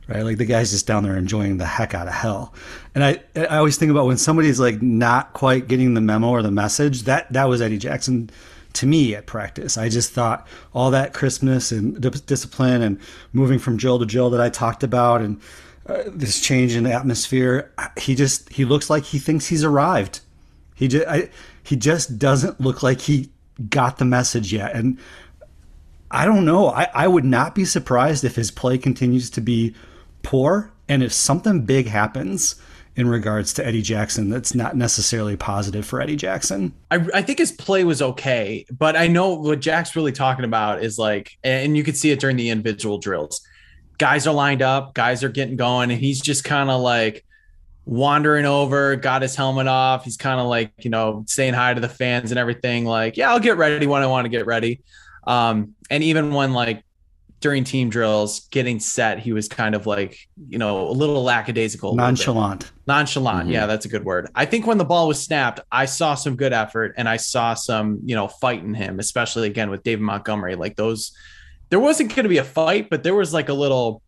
Right? 0.06 0.22
Like 0.22 0.36
the 0.36 0.44
guy's 0.44 0.70
just 0.70 0.86
down 0.86 1.04
there 1.04 1.16
enjoying 1.16 1.56
the 1.56 1.64
heck 1.64 1.94
out 1.94 2.06
of 2.06 2.12
hell. 2.12 2.52
And 2.94 3.02
I 3.02 3.20
I 3.34 3.56
always 3.56 3.78
think 3.78 3.90
about 3.90 4.06
when 4.06 4.18
somebody's 4.18 4.60
like 4.60 4.82
not 4.82 5.32
quite 5.32 5.66
getting 5.66 5.94
the 5.94 6.00
memo 6.00 6.28
or 6.28 6.42
the 6.42 6.50
message, 6.50 7.04
that 7.04 7.32
that 7.32 7.48
was 7.48 7.62
Eddie 7.62 7.78
Jackson 7.78 8.30
to 8.74 8.86
me 8.86 9.14
at 9.14 9.26
practice. 9.26 9.78
I 9.78 9.88
just 9.88 10.12
thought 10.12 10.46
all 10.74 10.90
that 10.90 11.14
crispness 11.14 11.72
and 11.72 12.00
d- 12.00 12.10
discipline 12.26 12.82
and 12.82 13.00
moving 13.32 13.58
from 13.58 13.76
drill 13.76 13.98
to 13.98 14.04
drill 14.04 14.30
that 14.30 14.40
I 14.40 14.50
talked 14.50 14.82
about 14.82 15.22
and 15.22 15.40
uh, 15.86 16.02
this 16.06 16.40
change 16.40 16.74
in 16.74 16.84
the 16.84 16.92
atmosphere, 16.92 17.72
he 17.98 18.14
just 18.14 18.50
he 18.50 18.64
looks 18.64 18.88
like 18.88 19.04
he 19.04 19.18
thinks 19.18 19.46
he's 19.46 19.64
arrived. 19.64 20.20
He 20.74 20.88
just 20.88 21.06
I, 21.06 21.28
he 21.62 21.76
just 21.76 22.18
doesn't 22.18 22.60
look 22.60 22.82
like 22.82 23.02
he 23.02 23.30
got 23.68 23.98
the 23.98 24.04
message 24.04 24.52
yet. 24.52 24.74
And 24.74 24.98
I 26.10 26.24
don't 26.24 26.44
know. 26.44 26.68
I, 26.68 26.88
I 26.94 27.08
would 27.08 27.24
not 27.24 27.54
be 27.54 27.64
surprised 27.64 28.24
if 28.24 28.36
his 28.36 28.50
play 28.50 28.78
continues 28.78 29.28
to 29.30 29.40
be 29.40 29.74
poor 30.24 30.72
and 30.88 31.02
if 31.02 31.12
something 31.12 31.64
big 31.64 31.86
happens 31.86 32.56
in 32.96 33.06
regards 33.06 33.52
to 33.54 33.66
Eddie 33.66 33.82
Jackson 33.82 34.30
that's 34.30 34.54
not 34.54 34.76
necessarily 34.76 35.36
positive 35.36 35.86
for 35.86 36.00
Eddie 36.00 36.16
Jackson. 36.16 36.72
I, 36.90 37.06
I 37.14 37.22
think 37.22 37.38
his 37.38 37.52
play 37.52 37.84
was 37.84 38.02
okay, 38.02 38.66
but 38.76 38.96
I 38.96 39.06
know 39.06 39.34
what 39.34 39.60
Jack's 39.60 39.94
really 39.94 40.12
talking 40.12 40.44
about 40.44 40.82
is 40.82 40.98
like, 40.98 41.38
and 41.44 41.76
you 41.76 41.84
could 41.84 41.96
see 41.96 42.10
it 42.10 42.20
during 42.20 42.36
the 42.36 42.50
individual 42.50 42.98
drills. 42.98 43.40
Guys 43.98 44.26
are 44.26 44.34
lined 44.34 44.62
up, 44.62 44.94
guys 44.94 45.22
are 45.22 45.28
getting 45.28 45.56
going, 45.56 45.90
and 45.90 46.00
he's 46.00 46.20
just 46.20 46.42
kind 46.44 46.70
of 46.70 46.80
like, 46.80 47.24
wandering 47.86 48.46
over, 48.46 48.96
got 48.96 49.22
his 49.22 49.36
helmet 49.36 49.68
off. 49.68 50.04
He's 50.04 50.16
kind 50.16 50.40
of 50.40 50.46
like, 50.46 50.72
you 50.82 50.90
know, 50.90 51.24
saying 51.26 51.54
hi 51.54 51.74
to 51.74 51.80
the 51.80 51.88
fans 51.88 52.32
and 52.32 52.38
everything. 52.38 52.86
Like, 52.86 53.16
yeah, 53.16 53.30
I'll 53.30 53.40
get 53.40 53.56
ready 53.56 53.86
when 53.86 54.02
I 54.02 54.06
want 54.06 54.24
to 54.24 54.30
get 54.30 54.46
ready. 54.46 54.80
Um, 55.26 55.74
and 55.90 56.02
even 56.02 56.32
when 56.32 56.52
like 56.52 56.82
during 57.44 57.62
team 57.62 57.90
drills, 57.90 58.48
getting 58.48 58.80
set, 58.80 59.18
he 59.18 59.34
was 59.34 59.50
kind 59.50 59.74
of 59.74 59.86
like, 59.86 60.16
you 60.48 60.56
know, 60.56 60.88
a 60.88 60.92
little 60.92 61.22
lackadaisical, 61.22 61.94
nonchalant. 61.94 62.62
Little 62.62 62.78
nonchalant. 62.86 63.40
Mm-hmm. 63.42 63.50
Yeah, 63.50 63.66
that's 63.66 63.84
a 63.84 63.90
good 63.90 64.02
word. 64.02 64.30
I 64.34 64.46
think 64.46 64.66
when 64.66 64.78
the 64.78 64.84
ball 64.86 65.06
was 65.06 65.22
snapped, 65.22 65.60
I 65.70 65.84
saw 65.84 66.14
some 66.14 66.36
good 66.36 66.54
effort 66.54 66.94
and 66.96 67.06
I 67.06 67.18
saw 67.18 67.52
some, 67.52 68.00
you 68.02 68.16
know, 68.16 68.28
fight 68.28 68.62
in 68.62 68.72
him, 68.72 68.98
especially 68.98 69.46
again 69.46 69.68
with 69.68 69.82
David 69.82 70.00
Montgomery. 70.00 70.54
Like 70.54 70.76
those, 70.76 71.14
there 71.68 71.78
wasn't 71.78 72.14
going 72.14 72.22
to 72.22 72.30
be 72.30 72.38
a 72.38 72.44
fight, 72.44 72.88
but 72.88 73.02
there 73.02 73.14
was 73.14 73.34
like 73.34 73.50
a 73.50 73.54
little 73.54 74.00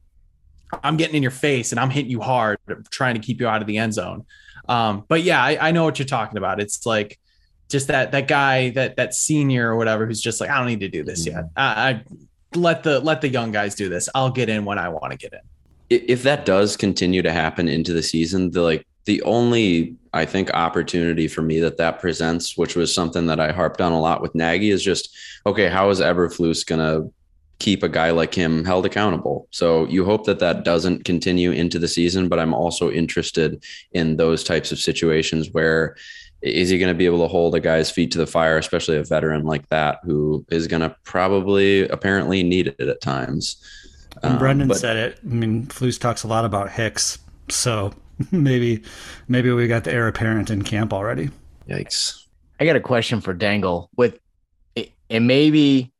I'm 0.83 0.97
getting 0.97 1.17
in 1.17 1.23
your 1.23 1.31
face 1.31 1.73
and 1.73 1.79
I'm 1.79 1.91
hitting 1.91 2.11
you 2.11 2.23
hard, 2.23 2.57
trying 2.91 3.17
to 3.17 3.21
keep 3.21 3.39
you 3.39 3.49
out 3.49 3.61
of 3.61 3.67
the 3.67 3.77
end 3.77 3.93
zone. 3.93 4.25
Um, 4.67 5.05
but 5.09 5.23
yeah, 5.23 5.45
I, 5.45 5.69
I, 5.69 5.73
know 5.73 5.85
what 5.85 5.99
you're 5.99 6.07
talking 6.07 6.39
about. 6.39 6.59
It's 6.59 6.87
like 6.87 7.21
just 7.69 7.89
that 7.89 8.13
that 8.13 8.29
guy, 8.29 8.71
that 8.71 8.97
that 8.97 9.13
senior 9.13 9.71
or 9.73 9.77
whatever, 9.77 10.07
who's 10.07 10.23
just 10.23 10.41
like, 10.41 10.49
I 10.49 10.57
don't 10.57 10.67
need 10.69 10.81
to 10.81 10.89
do 10.89 11.05
this 11.05 11.27
yet. 11.27 11.45
Mm-hmm. 11.45 11.59
I, 11.59 11.91
I 11.91 12.05
let 12.55 12.83
the 12.83 13.01
let 13.01 13.21
the 13.21 13.29
young 13.29 13.53
guys 13.53 13.75
do 13.75 13.89
this. 13.89 14.09
I'll 14.15 14.31
get 14.31 14.49
in 14.49 14.65
when 14.65 14.79
I 14.79 14.89
want 14.89 15.13
to 15.13 15.19
get 15.19 15.33
in. 15.33 15.41
If 15.89 16.23
that 16.25 16.45
does 16.45 16.77
continue 16.77 17.23
to 17.23 17.33
happen 17.33 17.69
into 17.69 17.93
the 17.93 18.03
season, 18.03 18.51
the 18.51 18.63
like 18.63 18.87
the 19.05 19.23
only 19.23 19.97
I 20.13 20.25
think 20.25 20.51
opportunity 20.53 21.29
for 21.29 21.43
me 21.43 21.61
that 21.61 21.77
that 21.77 22.01
presents, 22.01 22.57
which 22.57 22.75
was 22.75 22.93
something 22.93 23.27
that 23.27 23.39
I 23.39 23.53
harped 23.53 23.81
on 23.81 23.93
a 23.93 24.01
lot 24.01 24.21
with 24.21 24.35
Nagy, 24.35 24.71
is 24.71 24.83
just 24.83 25.15
okay. 25.47 25.69
How 25.69 25.91
is 25.91 26.01
Eberflus 26.01 26.67
gonna 26.67 27.09
keep 27.59 27.83
a 27.83 27.89
guy 27.89 28.11
like 28.11 28.35
him 28.35 28.65
held 28.65 28.85
accountable. 28.85 29.49
So 29.51 29.87
you 29.87 30.05
hope 30.05 30.27
that 30.27 30.41
that 30.41 30.65
doesn't 30.65 31.05
continue 31.05 31.53
into 31.53 31.79
the 31.79 31.89
season, 31.89 32.29
but 32.29 32.39
I'm 32.39 32.53
also 32.53 32.91
interested 32.91 33.65
in 33.93 34.17
those 34.17 34.45
types 34.45 34.73
of 34.73 34.79
situations 34.79 35.51
where 35.53 35.97
is 36.43 36.69
he 36.69 36.79
going 36.79 36.93
to 36.93 36.99
be 36.99 37.07
able 37.07 37.21
to 37.21 37.29
hold 37.29 37.55
a 37.55 37.61
guy's 37.61 37.91
feet 37.91 38.11
to 38.13 38.19
the 38.19 38.27
fire, 38.27 38.59
especially 38.59 38.97
a 38.97 39.03
veteran 39.03 39.45
like 39.45 39.69
that 39.69 39.99
who 40.05 40.45
is 40.51 40.67
going 40.67 40.83
to 40.83 40.95
probably 41.05 41.89
apparently 41.89 42.43
need 42.43 42.75
it 42.79 42.89
at 42.89 43.01
times. 43.01 43.57
And 44.23 44.35
um, 44.35 44.39
Brendan 44.39 44.69
but, 44.69 44.79
said 44.79 44.97
it. 44.97 45.19
I 45.23 45.35
mean, 45.35 45.67
Flus 45.67 45.99
talks 45.99 46.23
a 46.25 46.29
lot 46.29 46.45
about 46.45 46.71
Hicks, 46.71 47.19
so 47.49 47.93
maybe 48.31 48.83
maybe 49.29 49.51
we 49.51 49.67
got 49.69 49.85
the 49.85 49.93
heir 49.93 50.09
apparent 50.09 50.51
in 50.51 50.63
camp 50.63 50.93
already. 50.93 51.31
Yikes! 51.69 52.25
I 52.61 52.65
got 52.65 52.77
a 52.77 52.81
question 52.81 53.21
for 53.21 53.35
Dangle 53.35 53.91
with, 53.97 54.19
and 55.11 55.27
maybe 55.27 55.93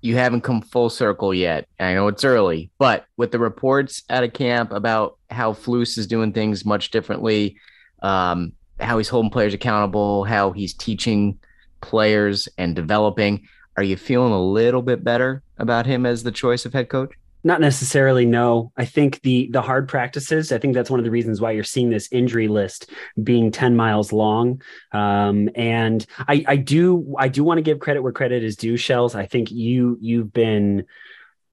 you 0.00 0.16
haven't 0.16 0.42
come 0.42 0.62
full 0.62 0.90
circle 0.90 1.34
yet. 1.34 1.66
I 1.80 1.94
know 1.94 2.06
it's 2.08 2.24
early, 2.24 2.70
but 2.78 3.06
with 3.16 3.32
the 3.32 3.38
reports 3.38 4.04
out 4.08 4.22
of 4.22 4.32
camp 4.32 4.72
about 4.72 5.18
how 5.30 5.52
Flus 5.52 5.98
is 5.98 6.06
doing 6.06 6.32
things 6.32 6.64
much 6.64 6.90
differently, 6.90 7.56
um, 8.02 8.52
how 8.80 8.98
he's 8.98 9.08
holding 9.08 9.30
players 9.30 9.54
accountable, 9.54 10.24
how 10.24 10.52
he's 10.52 10.74
teaching 10.74 11.38
players 11.80 12.48
and 12.58 12.74
developing, 12.74 13.46
are 13.76 13.82
you 13.82 13.96
feeling 13.96 14.32
a 14.32 14.42
little 14.42 14.82
bit 14.82 15.04
better 15.04 15.42
about 15.58 15.86
him 15.86 16.04
as 16.04 16.22
the 16.22 16.32
choice 16.32 16.66
of 16.66 16.72
head 16.72 16.88
coach? 16.88 17.12
Not 17.44 17.60
necessarily. 17.60 18.26
No, 18.26 18.72
I 18.76 18.84
think 18.84 19.22
the 19.22 19.48
the 19.52 19.62
hard 19.62 19.88
practices. 19.88 20.50
I 20.50 20.58
think 20.58 20.74
that's 20.74 20.90
one 20.90 20.98
of 20.98 21.04
the 21.04 21.10
reasons 21.12 21.40
why 21.40 21.52
you're 21.52 21.62
seeing 21.62 21.88
this 21.88 22.08
injury 22.10 22.48
list 22.48 22.90
being 23.22 23.52
ten 23.52 23.76
miles 23.76 24.12
long. 24.12 24.60
Um, 24.90 25.48
and 25.54 26.04
I 26.26 26.44
I 26.48 26.56
do 26.56 27.14
I 27.16 27.28
do 27.28 27.44
want 27.44 27.58
to 27.58 27.62
give 27.62 27.78
credit 27.78 28.02
where 28.02 28.12
credit 28.12 28.42
is 28.42 28.56
due. 28.56 28.76
Shells. 28.76 29.14
I 29.14 29.26
think 29.26 29.52
you 29.52 29.96
you've 30.00 30.32
been 30.32 30.84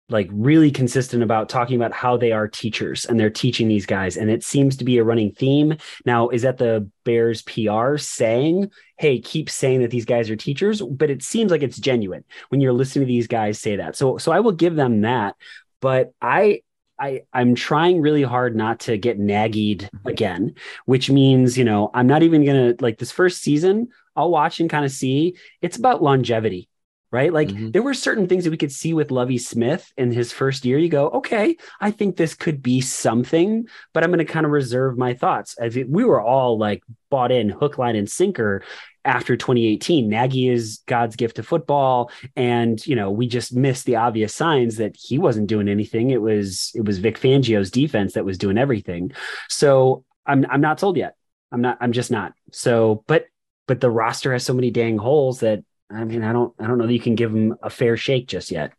like 0.09 0.29
really 0.31 0.69
consistent 0.69 1.23
about 1.23 1.49
talking 1.49 1.75
about 1.75 1.91
how 1.91 2.15
they 2.15 2.31
are 2.31 2.47
teachers 2.47 3.05
and 3.05 3.19
they're 3.19 3.29
teaching 3.29 3.67
these 3.67 3.85
guys 3.85 4.17
and 4.17 4.29
it 4.29 4.43
seems 4.43 4.77
to 4.77 4.85
be 4.85 4.97
a 4.97 5.03
running 5.03 5.31
theme. 5.31 5.75
Now 6.05 6.29
is 6.29 6.43
that 6.43 6.57
the 6.57 6.89
bears 7.03 7.41
pr 7.41 7.97
saying 7.97 8.71
hey 8.97 9.19
keep 9.19 9.49
saying 9.49 9.81
that 9.81 9.91
these 9.91 10.05
guys 10.05 10.29
are 10.29 10.35
teachers 10.35 10.81
but 10.81 11.09
it 11.09 11.23
seems 11.23 11.51
like 11.51 11.63
it's 11.63 11.77
genuine 11.77 12.23
when 12.49 12.61
you're 12.61 12.73
listening 12.73 13.07
to 13.07 13.11
these 13.11 13.27
guys 13.27 13.59
say 13.59 13.77
that. 13.77 13.95
So 13.95 14.17
so 14.17 14.31
i 14.31 14.39
will 14.39 14.51
give 14.51 14.75
them 14.75 15.01
that 15.01 15.35
but 15.81 16.13
i 16.21 16.61
I, 16.97 17.23
I'm 17.33 17.55
trying 17.55 18.01
really 18.01 18.23
hard 18.23 18.55
not 18.55 18.79
to 18.81 18.97
get 18.97 19.19
naggied 19.19 19.81
mm-hmm. 19.81 20.07
again, 20.07 20.55
which 20.85 21.09
means, 21.09 21.57
you 21.57 21.65
know, 21.65 21.91
I'm 21.93 22.07
not 22.07 22.23
even 22.23 22.45
going 22.45 22.75
to 22.77 22.83
like 22.83 22.97
this 22.97 23.11
first 23.11 23.41
season. 23.41 23.89
I'll 24.15 24.31
watch 24.31 24.61
and 24.61 24.69
kind 24.69 24.85
of 24.85 24.91
see 24.91 25.35
it's 25.61 25.75
about 25.77 26.01
longevity 26.01 26.69
right? 27.15 27.31
Like 27.31 27.47
mm-hmm. 27.47 27.71
there 27.71 27.81
were 27.81 27.93
certain 27.93 28.27
things 28.27 28.43
that 28.43 28.51
we 28.51 28.57
could 28.57 28.73
see 28.73 28.93
with 28.93 29.09
Lovie 29.09 29.37
Smith 29.37 29.91
in 29.97 30.11
his 30.11 30.33
first 30.33 30.65
year. 30.65 30.77
You 30.77 30.89
go, 30.89 31.07
okay, 31.11 31.55
I 31.79 31.91
think 31.91 32.17
this 32.17 32.33
could 32.33 32.61
be 32.61 32.81
something, 32.81 33.67
but 33.93 34.03
I'm 34.03 34.11
going 34.11 34.25
to 34.25 34.31
kind 34.31 34.45
of 34.45 34.51
reserve 34.51 34.97
my 34.97 35.13
thoughts. 35.13 35.57
As 35.57 35.75
we 35.75 36.03
were 36.03 36.21
all 36.21 36.57
like 36.57 36.83
bought 37.09 37.31
in 37.31 37.47
hook, 37.47 37.77
line, 37.77 37.95
and 37.95 38.09
sinker 38.09 38.61
after 39.05 39.37
2018. 39.37 40.09
Nagy 40.09 40.49
is 40.49 40.81
God's 40.87 41.15
gift 41.15 41.37
to 41.37 41.43
football, 41.43 42.11
and 42.35 42.85
you 42.85 42.95
know 42.95 43.11
we 43.11 43.27
just 43.27 43.55
missed 43.55 43.85
the 43.85 43.95
obvious 43.95 44.33
signs 44.33 44.75
that 44.77 44.97
he 44.99 45.17
wasn't 45.17 45.47
doing 45.47 45.69
anything. 45.69 46.09
It 46.09 46.21
was 46.21 46.71
it 46.75 46.83
was 46.83 46.97
Vic 46.97 47.17
Fangio's 47.17 47.71
defense 47.71 48.13
that 48.13 48.25
was 48.25 48.37
doing 48.37 48.57
everything. 48.57 49.13
So 49.47 50.03
I'm 50.25 50.45
I'm 50.49 50.61
not 50.61 50.81
sold 50.81 50.97
yet. 50.97 51.15
I'm 51.51 51.61
not. 51.61 51.77
I'm 51.79 51.93
just 51.93 52.11
not. 52.11 52.33
So, 52.51 53.03
but 53.07 53.27
but 53.67 53.79
the 53.79 53.89
roster 53.89 54.33
has 54.33 54.43
so 54.43 54.53
many 54.53 54.71
dang 54.71 54.97
holes 54.97 55.39
that 55.39 55.63
I 55.91 56.03
mean, 56.03 56.23
I 56.23 56.33
don't, 56.33 56.53
I 56.59 56.67
don't 56.67 56.77
know 56.77 56.87
that 56.87 56.93
you 56.93 56.99
can 56.99 57.15
give 57.15 57.31
them 57.31 57.55
a 57.61 57.69
fair 57.69 57.97
shake 57.97 58.27
just 58.27 58.51
yet. 58.51 58.73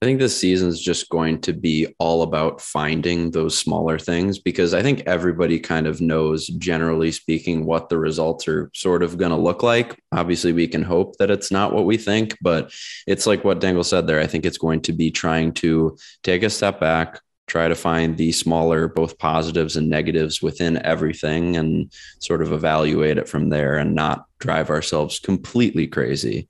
I 0.00 0.06
think 0.06 0.20
this 0.20 0.38
season 0.38 0.68
is 0.68 0.80
just 0.80 1.08
going 1.08 1.40
to 1.40 1.52
be 1.52 1.92
all 1.98 2.22
about 2.22 2.60
finding 2.60 3.32
those 3.32 3.58
smaller 3.58 3.98
things 3.98 4.38
because 4.38 4.72
I 4.72 4.80
think 4.80 5.02
everybody 5.06 5.58
kind 5.58 5.88
of 5.88 6.00
knows, 6.00 6.46
generally 6.46 7.10
speaking, 7.10 7.64
what 7.64 7.88
the 7.88 7.98
results 7.98 8.46
are 8.46 8.70
sort 8.74 9.02
of 9.02 9.18
going 9.18 9.32
to 9.32 9.36
look 9.36 9.64
like. 9.64 10.00
Obviously, 10.12 10.52
we 10.52 10.68
can 10.68 10.84
hope 10.84 11.16
that 11.16 11.32
it's 11.32 11.50
not 11.50 11.72
what 11.72 11.84
we 11.84 11.96
think, 11.96 12.38
but 12.40 12.72
it's 13.08 13.26
like 13.26 13.42
what 13.42 13.58
Dangle 13.58 13.82
said 13.82 14.06
there. 14.06 14.20
I 14.20 14.28
think 14.28 14.46
it's 14.46 14.58
going 14.58 14.82
to 14.82 14.92
be 14.92 15.10
trying 15.10 15.52
to 15.54 15.98
take 16.22 16.44
a 16.44 16.50
step 16.50 16.78
back, 16.78 17.20
try 17.48 17.66
to 17.66 17.74
find 17.74 18.16
the 18.16 18.30
smaller 18.30 18.88
both 18.88 19.18
positives 19.18 19.76
and 19.76 19.88
negatives 19.88 20.40
within 20.40 20.84
everything 20.84 21.56
and 21.56 21.92
sort 22.20 22.42
of 22.42 22.52
evaluate 22.52 23.18
it 23.18 23.28
from 23.28 23.48
there 23.48 23.76
and 23.76 23.94
not 23.94 24.26
drive 24.38 24.70
ourselves 24.70 25.18
completely 25.18 25.86
crazy 25.86 26.46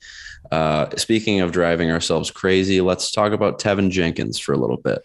uh, 0.51 0.89
speaking 0.97 1.41
of 1.41 1.53
driving 1.53 1.91
ourselves 1.91 2.31
crazy 2.31 2.81
let's 2.81 3.11
talk 3.11 3.33
about 3.33 3.61
teven 3.61 3.91
jenkins 3.91 4.39
for 4.39 4.53
a 4.53 4.59
little 4.59 4.77
bit 4.77 5.03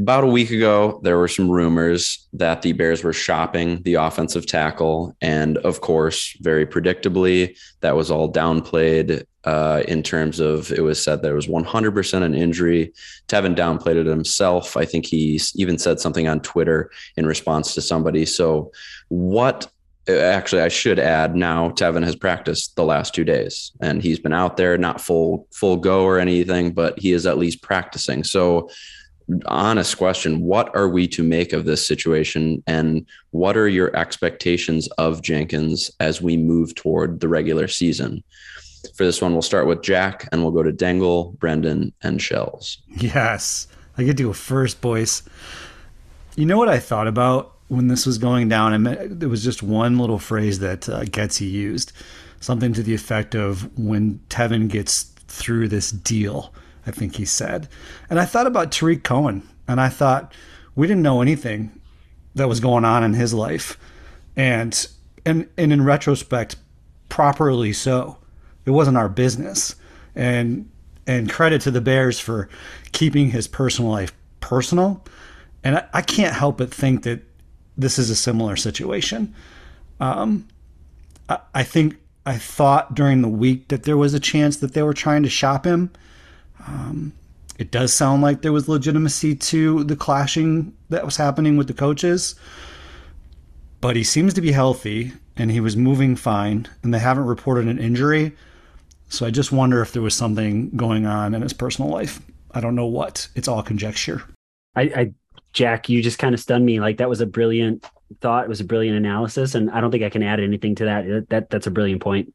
about 0.00 0.24
a 0.24 0.28
week 0.28 0.50
ago, 0.50 0.98
there 1.02 1.18
were 1.18 1.28
some 1.28 1.50
rumors 1.50 2.26
that 2.32 2.62
the 2.62 2.72
Bears 2.72 3.04
were 3.04 3.12
shopping 3.12 3.82
the 3.82 3.94
offensive 3.94 4.46
tackle. 4.46 5.14
And 5.20 5.58
of 5.58 5.82
course, 5.82 6.34
very 6.40 6.64
predictably, 6.64 7.58
that 7.80 7.96
was 7.96 8.10
all 8.10 8.32
downplayed 8.32 9.24
uh, 9.44 9.82
in 9.88 10.02
terms 10.02 10.40
of 10.40 10.70
it 10.72 10.82
was 10.82 11.02
said 11.02 11.22
that 11.22 11.30
it 11.30 11.34
was 11.34 11.46
100% 11.46 12.22
an 12.22 12.34
injury. 12.34 12.92
Teven 13.28 13.56
downplayed 13.56 13.96
it 13.96 14.06
himself. 14.06 14.76
I 14.76 14.84
think 14.84 15.06
he 15.06 15.40
even 15.54 15.78
said 15.78 16.00
something 16.00 16.28
on 16.28 16.40
Twitter 16.40 16.90
in 17.16 17.26
response 17.26 17.74
to 17.74 17.80
somebody. 17.80 18.26
So, 18.26 18.70
what 19.08 19.70
actually 20.08 20.62
i 20.62 20.68
should 20.68 20.98
add 20.98 21.36
now 21.36 21.68
teven 21.70 22.02
has 22.02 22.16
practiced 22.16 22.74
the 22.74 22.84
last 22.84 23.14
two 23.14 23.22
days 23.22 23.72
and 23.80 24.02
he's 24.02 24.18
been 24.18 24.32
out 24.32 24.56
there 24.56 24.76
not 24.78 25.00
full 25.00 25.46
full 25.52 25.76
go 25.76 26.04
or 26.04 26.18
anything 26.18 26.72
but 26.72 26.98
he 26.98 27.12
is 27.12 27.26
at 27.26 27.38
least 27.38 27.62
practicing 27.62 28.24
so 28.24 28.68
honest 29.46 29.98
question 29.98 30.40
what 30.40 30.74
are 30.74 30.88
we 30.88 31.06
to 31.06 31.22
make 31.22 31.52
of 31.52 31.64
this 31.64 31.86
situation 31.86 32.62
and 32.66 33.06
what 33.30 33.56
are 33.56 33.68
your 33.68 33.94
expectations 33.94 34.88
of 34.98 35.22
jenkins 35.22 35.90
as 36.00 36.22
we 36.22 36.36
move 36.36 36.74
toward 36.74 37.20
the 37.20 37.28
regular 37.28 37.68
season 37.68 38.24
for 39.00 39.06
this 39.06 39.22
one 39.22 39.32
we'll 39.32 39.40
start 39.40 39.66
with 39.66 39.80
jack 39.80 40.28
and 40.30 40.42
we'll 40.42 40.52
go 40.52 40.62
to 40.62 40.70
dangle 40.70 41.32
brendan 41.38 41.90
and 42.02 42.20
shells. 42.20 42.76
Yes. 42.98 43.66
I 43.96 44.02
get 44.02 44.18
to 44.18 44.24
go 44.24 44.34
first 44.34 44.82
boys. 44.82 45.22
You 46.36 46.44
know 46.44 46.58
what 46.58 46.68
i 46.68 46.78
thought 46.78 47.06
about 47.06 47.56
when 47.68 47.88
this 47.88 48.04
was 48.04 48.18
going 48.18 48.50
down? 48.50 48.74
And 48.74 49.18
there 49.18 49.30
was 49.30 49.42
just 49.42 49.62
one 49.62 49.98
little 49.98 50.18
phrase 50.18 50.58
that 50.58 50.86
uh, 50.86 51.04
Getsy 51.04 51.50
used 51.50 51.92
something 52.40 52.74
to 52.74 52.82
the 52.82 52.92
effect 52.92 53.34
of 53.34 53.74
when 53.78 54.20
teven 54.28 54.68
gets 54.68 55.04
through 55.28 55.68
this 55.68 55.90
deal 55.90 56.52
I 56.86 56.90
think 56.90 57.16
he 57.16 57.24
said. 57.24 57.70
And 58.10 58.20
I 58.20 58.26
thought 58.26 58.46
about 58.46 58.70
Tarik 58.70 59.02
Cohen, 59.02 59.48
and 59.66 59.80
I 59.80 59.88
thought 59.88 60.34
we 60.74 60.86
didn't 60.86 61.02
know 61.02 61.22
anything 61.22 61.70
that 62.34 62.50
was 62.50 62.60
going 62.60 62.84
on 62.84 63.02
in 63.02 63.14
his 63.14 63.32
life, 63.32 63.78
and 64.36 64.86
and 65.24 65.48
and 65.56 65.72
in 65.72 65.84
retrospect, 65.84 66.56
properly 67.08 67.72
so. 67.72 68.18
It 68.70 68.74
wasn't 68.74 68.96
our 68.96 69.08
business, 69.08 69.74
and 70.14 70.70
and 71.06 71.30
credit 71.30 71.60
to 71.62 71.70
the 71.70 71.80
Bears 71.80 72.20
for 72.20 72.48
keeping 72.92 73.30
his 73.30 73.48
personal 73.48 73.90
life 73.90 74.12
personal. 74.40 75.04
And 75.62 75.76
I, 75.76 75.88
I 75.92 76.02
can't 76.02 76.34
help 76.34 76.58
but 76.58 76.72
think 76.72 77.02
that 77.02 77.22
this 77.76 77.98
is 77.98 78.10
a 78.10 78.16
similar 78.16 78.56
situation. 78.56 79.34
Um, 79.98 80.48
I, 81.28 81.38
I 81.54 81.62
think 81.64 81.96
I 82.24 82.36
thought 82.36 82.94
during 82.94 83.22
the 83.22 83.28
week 83.28 83.68
that 83.68 83.82
there 83.82 83.96
was 83.96 84.14
a 84.14 84.20
chance 84.20 84.58
that 84.58 84.72
they 84.72 84.82
were 84.82 84.94
trying 84.94 85.22
to 85.24 85.28
shop 85.28 85.66
him 85.66 85.90
um, 86.66 87.12
it 87.58 87.70
does 87.70 87.92
sound 87.92 88.22
like 88.22 88.42
there 88.42 88.52
was 88.52 88.68
legitimacy 88.68 89.34
to 89.36 89.84
the 89.84 89.96
clashing 89.96 90.74
that 90.88 91.04
was 91.04 91.16
happening 91.16 91.56
with 91.56 91.66
the 91.66 91.74
coaches, 91.74 92.34
but 93.80 93.96
he 93.96 94.04
seems 94.04 94.34
to 94.34 94.40
be 94.40 94.52
healthy 94.52 95.12
and 95.36 95.50
he 95.50 95.60
was 95.60 95.76
moving 95.76 96.16
fine, 96.16 96.68
and 96.82 96.92
they 96.92 96.98
haven't 96.98 97.24
reported 97.24 97.66
an 97.66 97.78
injury. 97.78 98.32
So 99.10 99.26
I 99.26 99.30
just 99.30 99.52
wonder 99.52 99.82
if 99.82 99.92
there 99.92 100.02
was 100.02 100.14
something 100.14 100.70
going 100.70 101.04
on 101.04 101.34
in 101.34 101.42
his 101.42 101.52
personal 101.52 101.90
life. 101.90 102.20
I 102.52 102.60
don't 102.60 102.74
know 102.74 102.86
what. 102.86 103.28
It's 103.34 103.48
all 103.48 103.62
conjecture. 103.62 104.22
I, 104.76 104.82
I 104.82 105.12
Jack, 105.52 105.88
you 105.88 106.00
just 106.00 106.18
kind 106.18 106.32
of 106.32 106.40
stunned 106.40 106.64
me. 106.64 106.80
Like 106.80 106.98
that 106.98 107.08
was 107.08 107.20
a 107.20 107.26
brilliant 107.26 107.84
thought. 108.20 108.44
It 108.44 108.48
was 108.48 108.60
a 108.60 108.64
brilliant 108.64 108.96
analysis, 108.96 109.54
and 109.54 109.70
I 109.70 109.80
don't 109.80 109.90
think 109.90 110.04
I 110.04 110.10
can 110.10 110.22
add 110.22 110.40
anything 110.40 110.76
to 110.76 110.84
that. 110.84 111.26
That 111.28 111.50
that's 111.50 111.66
a 111.66 111.70
brilliant 111.70 112.00
point. 112.00 112.32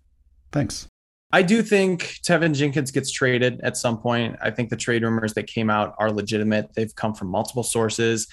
Thanks. 0.52 0.88
I 1.32 1.42
do 1.42 1.62
think 1.62 2.20
Teven 2.26 2.54
Jenkins 2.54 2.92
gets 2.92 3.12
traded 3.12 3.60
at 3.62 3.76
some 3.78 3.98
point. 3.98 4.38
I 4.42 4.52
think 4.52 4.70
the 4.70 4.78
trade 4.78 5.04
rumors 5.04 5.34
that 5.34 5.48
came 5.48 5.70
out 5.70 5.96
are 5.98 6.12
legitimate. 6.12 6.74
They've 6.76 6.94
come 6.96 7.14
from 7.14 7.30
multiple 7.30 7.64
sources. 7.64 8.28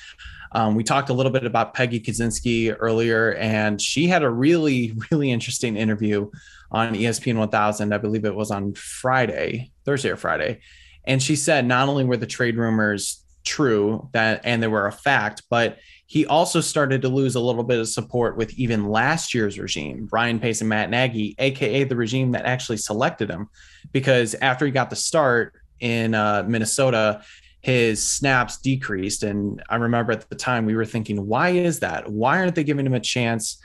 Um, 0.53 0.75
we 0.75 0.85
talked 0.85 1.09
a 1.09 1.13
little 1.13 1.33
bit 1.33 1.45
about 1.45 1.75
Peggy 1.75 1.99
Kusinski 1.99 2.77
earlier, 2.79 3.35
and 3.35 3.81
she 3.81 4.07
had 4.07 4.23
a 4.23 4.31
really, 4.31 4.95
really 5.11 5.31
interesting 5.31 5.77
interview 5.77 6.31
on 6.73 6.95
ESPN 6.95 7.37
1000. 7.37 7.93
I 7.93 7.99
believe 7.99 8.25
it 8.25 8.35
was 8.35 8.51
on 8.51 8.75
Friday, 8.75 9.71
Thursday 9.85 10.11
or 10.11 10.17
Friday. 10.17 10.61
And 11.05 11.23
she 11.23 11.37
said 11.37 11.67
not 11.67 11.89
only 11.89 12.05
were 12.05 12.17
the 12.17 12.27
trade 12.27 12.57
rumors 12.57 13.25
true 13.45 14.09
that 14.13 14.41
and 14.45 14.63
they 14.63 14.69
were 14.69 14.87
a 14.87 14.93
fact, 14.93 15.43
but 15.51 15.79
he 16.07 16.27
also 16.27 16.61
started 16.61 17.03
to 17.03 17.09
lose 17.09 17.35
a 17.35 17.41
little 17.41 17.65
bit 17.65 17.79
of 17.79 17.89
support 17.89 18.37
with 18.37 18.53
even 18.55 18.89
last 18.89 19.35
year's 19.35 19.59
regime, 19.59 20.09
Ryan 20.13 20.39
Pace 20.39 20.61
and 20.61 20.69
Matt 20.69 20.91
Nagy, 20.91 21.35
aka 21.39 21.85
the 21.85 21.97
regime 21.97 22.33
that 22.33 22.45
actually 22.45 22.77
selected 22.77 23.31
him, 23.31 23.49
because 23.93 24.35
after 24.35 24.67
he 24.67 24.73
got 24.73 24.91
the 24.91 24.97
start 24.97 25.55
in 25.81 26.15
uh, 26.15 26.45
Minnesota, 26.47 27.23
his 27.61 28.03
snaps 28.07 28.59
decreased. 28.59 29.23
And 29.23 29.63
I 29.69 29.77
remember 29.77 30.13
at 30.13 30.29
the 30.29 30.37
time 30.37 30.67
we 30.67 30.77
were 30.77 30.85
thinking, 30.85 31.27
why 31.27 31.51
is 31.51 31.81
that? 31.81 32.11
Why 32.11 32.39
aren't 32.39 32.57
they 32.57 32.65
giving 32.65 32.87
him 32.87 32.95
a 32.95 33.01
chance 33.01 33.61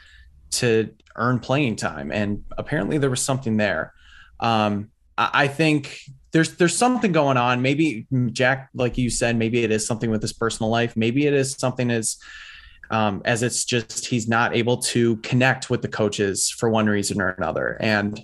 to 0.51 0.93
earn 1.15 1.39
playing 1.39 1.75
time? 1.75 2.12
And 2.12 2.43
apparently 2.57 2.97
there 2.97 3.10
was 3.10 3.21
something 3.21 3.57
there. 3.57 3.93
Um, 4.39 4.89
I 5.17 5.47
think 5.47 5.99
there's 6.31 6.57
there's 6.57 6.77
something 6.77 7.12
going 7.12 7.38
on. 7.38 7.62
Maybe 7.63 8.05
Jack, 8.31 8.69
like 8.75 8.97
you 8.97 9.10
said, 9.10 9.36
maybe 9.36 9.63
it 9.63 9.71
is 9.71 9.86
something 9.88 10.12
with 10.12 10.21
his 10.21 10.33
personal 10.33 10.69
life. 10.69 10.95
Maybe 10.95 11.25
it 11.25 11.33
is 11.33 11.53
something 11.53 11.89
as 11.89 12.17
um, 12.91 13.21
as 13.25 13.43
it's 13.43 13.65
just 13.65 14.05
he's 14.05 14.27
not 14.27 14.55
able 14.55 14.77
to 14.77 15.17
connect 15.17 15.69
with 15.69 15.81
the 15.81 15.87
coaches 15.87 16.50
for 16.50 16.69
one 16.69 16.85
reason 16.87 17.19
or 17.19 17.29
another. 17.29 17.77
And 17.79 18.19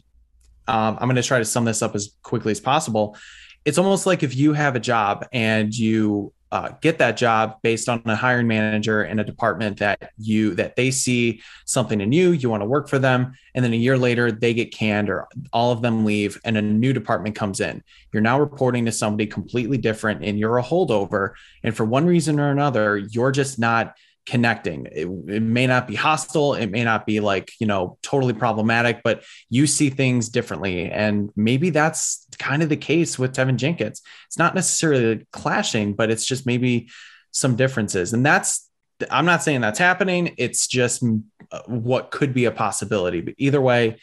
um, 0.68 0.98
I'm 1.00 1.08
going 1.08 1.16
to 1.16 1.24
try 1.24 1.40
to 1.40 1.46
sum 1.46 1.66
this 1.66 1.82
up 1.82 1.96
as 1.96 2.16
quickly 2.22 2.52
as 2.52 2.62
possible. 2.62 3.18
It's 3.66 3.78
almost 3.78 4.06
like 4.06 4.24
if 4.24 4.36
you 4.36 4.54
have 4.54 4.76
a 4.76 4.80
job 4.80 5.26
and 5.34 5.74
you 5.74 6.34
uh, 6.54 6.70
get 6.82 7.00
that 7.00 7.18
job 7.18 7.58
based 7.64 7.90
on 7.90 8.00
a 8.06 8.16
hiring 8.16 8.46
manager 8.46 9.04
in 9.04 9.18
a 9.18 9.24
department 9.24 9.80
that 9.80 10.12
you 10.20 10.54
that 10.54 10.76
they 10.76 10.92
see 10.92 11.42
something 11.66 12.00
in 12.00 12.12
you 12.12 12.30
you 12.30 12.48
want 12.48 12.62
to 12.62 12.66
work 12.68 12.88
for 12.88 13.00
them 13.00 13.34
and 13.56 13.66
then 13.66 13.74
a 13.74 13.76
year 13.76 13.98
later 13.98 14.32
they 14.32 14.54
get 14.54 14.72
canned 14.72 15.10
or 15.10 15.28
all 15.52 15.72
of 15.72 15.82
them 15.82 16.06
leave 16.06 16.40
and 16.46 16.56
a 16.56 16.62
new 16.62 16.94
department 16.94 17.36
comes 17.36 17.60
in. 17.60 17.84
You're 18.12 18.22
now 18.22 18.40
reporting 18.40 18.86
to 18.86 18.92
somebody 18.92 19.26
completely 19.26 19.80
different 19.80 20.24
and 20.24 20.38
you're 20.38 20.60
a 20.60 20.64
holdover 20.64 21.32
and 21.64 21.76
for 21.76 21.86
one 21.86 22.06
reason 22.06 22.40
or 22.40 22.52
another 22.52 22.98
you're 22.98 23.32
just 23.32 23.58
not 23.58 23.98
connecting. 24.26 24.88
It, 24.92 25.08
it, 25.28 25.42
may 25.42 25.68
not 25.68 25.88
be 25.88 25.96
hostile, 25.96 26.54
it 26.54 26.68
may 26.68 26.84
not 26.84 27.06
be 27.06 27.20
like, 27.20 27.52
you 27.60 27.68
know, 27.68 27.98
totally 28.02 28.34
problematic, 28.34 29.02
but 29.04 29.24
you 29.50 29.68
see 29.68 29.90
things 29.90 30.30
differently. 30.30 30.90
And 30.90 31.30
maybe 31.36 31.70
that's 31.70 32.26
kind 32.40 32.64
of 32.64 32.70
the 32.70 32.78
case 32.78 33.20
with 33.20 33.34
Teven 33.34 33.58
Jenkins. 33.58 34.02
It's 34.28 34.38
not 34.38 34.56
necessarily 34.56 35.26
clashing, 35.32 35.94
but 35.94 36.10
it's 36.10 36.26
just 36.26 36.46
maybe 36.46 36.90
some 37.32 37.56
differences. 37.56 38.14
And 38.14 38.26
that's, 38.26 38.70
I'm 39.12 39.26
not 39.26 39.44
saying 39.44 39.62
that's 39.62 39.80
happening. 39.80 40.36
It's 40.38 40.68
just 40.68 41.04
uh, 41.52 41.62
what 41.66 42.12
could 42.12 42.34
be 42.34 42.46
a 42.46 42.52
possibility. 42.52 43.22
But 43.22 43.36
either 43.38 43.60
way, 43.60 43.98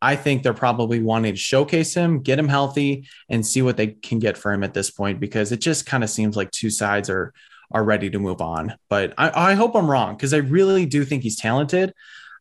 I 0.00 0.14
think 0.14 0.42
they're 0.42 0.54
probably 0.54 1.00
wanting 1.00 1.32
to 1.32 1.38
showcase 1.38 1.94
him, 1.94 2.20
get 2.20 2.38
him 2.38 2.48
healthy, 2.48 3.08
and 3.28 3.44
see 3.44 3.62
what 3.62 3.76
they 3.76 3.88
can 3.88 4.18
get 4.18 4.36
for 4.36 4.52
him 4.52 4.62
at 4.62 4.74
this 4.74 4.90
point 4.90 5.18
because 5.18 5.52
it 5.52 5.60
just 5.60 5.86
kind 5.86 6.04
of 6.04 6.10
seems 6.10 6.36
like 6.36 6.50
two 6.50 6.70
sides 6.70 7.08
are 7.08 7.32
are 7.70 7.84
ready 7.84 8.10
to 8.10 8.18
move 8.18 8.40
on. 8.40 8.74
But 8.88 9.14
I, 9.18 9.52
I 9.52 9.54
hope 9.54 9.74
I'm 9.74 9.90
wrong 9.90 10.16
because 10.16 10.34
I 10.34 10.38
really 10.38 10.86
do 10.86 11.04
think 11.04 11.22
he's 11.22 11.36
talented. 11.36 11.92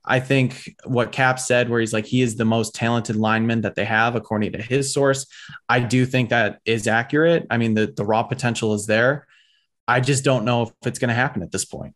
I 0.08 0.20
think 0.20 0.76
what 0.86 1.12
Cap 1.12 1.40
said, 1.40 1.70
where 1.70 1.80
he's 1.80 1.94
like, 1.94 2.06
he 2.06 2.22
is 2.22 2.36
the 2.36 2.46
most 2.46 2.76
talented 2.76 3.16
lineman 3.16 3.62
that 3.62 3.76
they 3.76 3.86
have, 3.86 4.16
according 4.16 4.52
to 4.52 4.62
his 4.62 4.94
source. 4.94 5.26
I 5.68 5.80
do 5.80 6.06
think 6.06 6.30
that 6.30 6.60
is 6.64 6.88
accurate. 6.88 7.48
I 7.50 7.58
mean, 7.58 7.74
the, 7.74 7.88
the 7.88 8.06
raw 8.06 8.24
potential 8.24 8.76
is 8.76 8.86
there. 8.86 9.26
I 9.88 10.00
just 10.00 10.24
don't 10.24 10.46
know 10.46 10.64
if 10.64 10.72
it's 10.86 11.00
going 11.00 11.10
to 11.10 11.16
happen 11.16 11.42
at 11.42 11.52
this 11.52 11.66
point. 11.66 11.96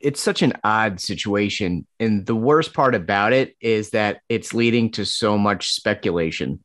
It's 0.00 0.20
such 0.20 0.42
an 0.42 0.54
odd 0.64 1.00
situation. 1.00 1.86
And 2.00 2.26
the 2.26 2.34
worst 2.36 2.74
part 2.74 2.94
about 2.94 3.32
it 3.32 3.56
is 3.60 3.90
that 3.90 4.20
it's 4.28 4.54
leading 4.54 4.90
to 4.92 5.04
so 5.04 5.38
much 5.38 5.72
speculation. 5.72 6.62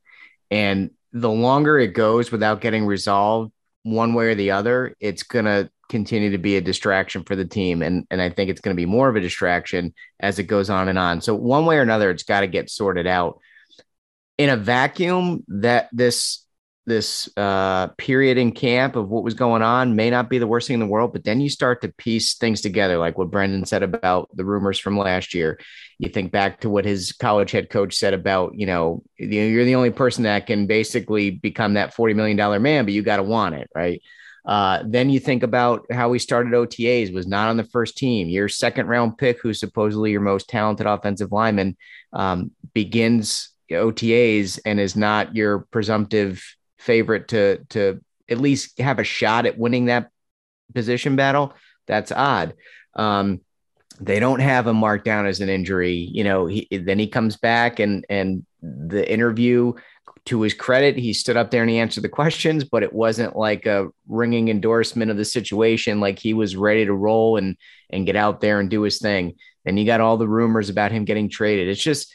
And 0.50 0.90
the 1.12 1.30
longer 1.30 1.78
it 1.78 1.94
goes 1.94 2.30
without 2.32 2.60
getting 2.60 2.86
resolved 2.86 3.52
one 3.82 4.14
way 4.14 4.26
or 4.26 4.34
the 4.34 4.50
other, 4.52 4.96
it's 5.00 5.22
going 5.22 5.44
to 5.44 5.70
continue 5.88 6.30
to 6.30 6.38
be 6.38 6.56
a 6.56 6.60
distraction 6.60 7.24
for 7.24 7.36
the 7.36 7.44
team. 7.44 7.82
And, 7.82 8.06
and 8.10 8.20
I 8.20 8.30
think 8.30 8.50
it's 8.50 8.60
going 8.60 8.76
to 8.76 8.80
be 8.80 8.86
more 8.86 9.08
of 9.08 9.16
a 9.16 9.20
distraction 9.20 9.94
as 10.20 10.38
it 10.38 10.44
goes 10.44 10.70
on 10.70 10.88
and 10.88 10.98
on. 10.98 11.20
So, 11.20 11.34
one 11.34 11.66
way 11.66 11.78
or 11.78 11.82
another, 11.82 12.10
it's 12.10 12.22
got 12.22 12.40
to 12.40 12.46
get 12.46 12.70
sorted 12.70 13.06
out. 13.06 13.40
In 14.36 14.50
a 14.50 14.56
vacuum, 14.56 15.44
that 15.48 15.88
this 15.92 16.44
this 16.88 17.28
uh, 17.36 17.88
period 17.98 18.38
in 18.38 18.50
camp 18.50 18.96
of 18.96 19.08
what 19.08 19.22
was 19.22 19.34
going 19.34 19.62
on 19.62 19.94
may 19.94 20.10
not 20.10 20.30
be 20.30 20.38
the 20.38 20.46
worst 20.46 20.66
thing 20.66 20.74
in 20.74 20.80
the 20.80 20.86
world, 20.86 21.12
but 21.12 21.22
then 21.22 21.40
you 21.40 21.50
start 21.50 21.82
to 21.82 21.92
piece 21.92 22.34
things 22.34 22.60
together, 22.60 22.96
like 22.96 23.18
what 23.18 23.30
Brendan 23.30 23.66
said 23.66 23.82
about 23.82 24.28
the 24.34 24.44
rumors 24.44 24.78
from 24.78 24.98
last 24.98 25.34
year. 25.34 25.60
You 25.98 26.08
think 26.08 26.32
back 26.32 26.60
to 26.60 26.70
what 26.70 26.86
his 26.86 27.12
college 27.12 27.50
head 27.50 27.68
coach 27.68 27.94
said 27.94 28.14
about, 28.14 28.54
you 28.54 28.66
know, 28.66 29.02
you're 29.18 29.64
the 29.64 29.74
only 29.74 29.90
person 29.90 30.24
that 30.24 30.46
can 30.46 30.66
basically 30.66 31.30
become 31.30 31.74
that 31.74 31.94
$40 31.94 32.16
million 32.16 32.62
man, 32.62 32.84
but 32.84 32.94
you 32.94 33.02
got 33.02 33.18
to 33.18 33.22
want 33.22 33.54
it, 33.54 33.68
right? 33.74 34.00
Uh, 34.48 34.82
then 34.86 35.10
you 35.10 35.20
think 35.20 35.42
about 35.42 35.84
how 35.92 36.10
he 36.10 36.18
started 36.18 36.54
OTAs, 36.54 37.12
was 37.12 37.26
not 37.26 37.50
on 37.50 37.58
the 37.58 37.64
first 37.64 37.98
team. 37.98 38.28
Your 38.28 38.48
second 38.48 38.86
round 38.86 39.18
pick, 39.18 39.40
who's 39.42 39.60
supposedly 39.60 40.10
your 40.10 40.22
most 40.22 40.48
talented 40.48 40.86
offensive 40.86 41.32
lineman, 41.32 41.76
um, 42.14 42.50
begins 42.72 43.50
OTAs 43.70 44.58
and 44.64 44.80
is 44.80 44.96
not 44.96 45.36
your 45.36 45.66
presumptive 45.70 46.42
favorite 46.78 47.28
to 47.28 47.58
to 47.68 48.02
at 48.30 48.38
least 48.38 48.78
have 48.78 48.98
a 48.98 49.04
shot 49.04 49.44
at 49.44 49.58
winning 49.58 49.86
that 49.86 50.10
position 50.74 51.14
battle. 51.14 51.52
That's 51.86 52.10
odd. 52.10 52.54
Um, 52.94 53.42
they 54.00 54.18
don't 54.18 54.40
have 54.40 54.66
him 54.66 54.76
marked 54.76 55.04
down 55.04 55.26
as 55.26 55.40
an 55.40 55.50
injury. 55.50 55.94
You 55.94 56.24
know, 56.24 56.46
he, 56.46 56.68
then 56.70 56.98
he 56.98 57.06
comes 57.06 57.36
back 57.36 57.80
and 57.80 58.06
and 58.08 58.46
the 58.62 59.10
interview 59.10 59.74
to 60.28 60.42
his 60.42 60.54
credit, 60.54 60.96
he 60.96 61.12
stood 61.12 61.36
up 61.36 61.50
there 61.50 61.62
and 61.62 61.70
he 61.70 61.78
answered 61.78 62.04
the 62.04 62.08
questions, 62.08 62.64
but 62.64 62.82
it 62.82 62.92
wasn't 62.92 63.36
like 63.36 63.66
a 63.66 63.88
ringing 64.06 64.48
endorsement 64.48 65.10
of 65.10 65.16
the 65.16 65.24
situation. 65.24 66.00
Like 66.00 66.18
he 66.18 66.34
was 66.34 66.56
ready 66.56 66.84
to 66.84 66.94
roll 66.94 67.36
and 67.36 67.56
and 67.90 68.06
get 68.06 68.16
out 68.16 68.40
there 68.40 68.60
and 68.60 68.68
do 68.68 68.82
his 68.82 68.98
thing. 68.98 69.34
And 69.64 69.78
you 69.78 69.86
got 69.86 70.00
all 70.00 70.16
the 70.16 70.28
rumors 70.28 70.68
about 70.68 70.92
him 70.92 71.04
getting 71.04 71.28
traded. 71.28 71.68
It's 71.68 71.82
just 71.82 72.12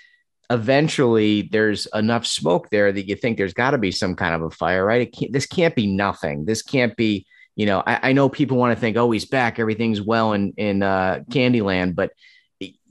eventually 0.49 1.49
there's 1.51 1.88
enough 1.93 2.28
smoke 2.28 2.70
there 2.70 2.91
that 2.91 3.07
you 3.07 3.16
think 3.16 3.38
there's 3.38 3.53
got 3.53 3.72
to 3.72 3.78
be 3.80 3.91
some 3.91 4.16
kind 4.16 4.36
of 4.36 4.43
a 4.43 4.49
fire, 4.51 4.86
right? 4.86 5.11
Can't, 5.11 5.34
this 5.34 5.47
can't 5.47 5.76
be 5.76 5.88
nothing. 5.88 6.45
This 6.45 6.61
can't 6.61 6.95
be, 6.95 7.26
you 7.55 7.66
know. 7.66 7.82
I, 7.86 8.09
I 8.09 8.14
know 8.14 8.30
people 8.30 8.57
want 8.57 8.76
to 8.76 8.80
think, 8.80 8.95
oh, 8.95 9.09
he's 9.09 9.26
back, 9.26 9.57
everything's 9.57 10.01
well 10.01 10.34
in 10.34 10.53
in 10.57 10.84
uh, 10.84 11.24
Candyland, 11.32 11.95
but 11.95 12.11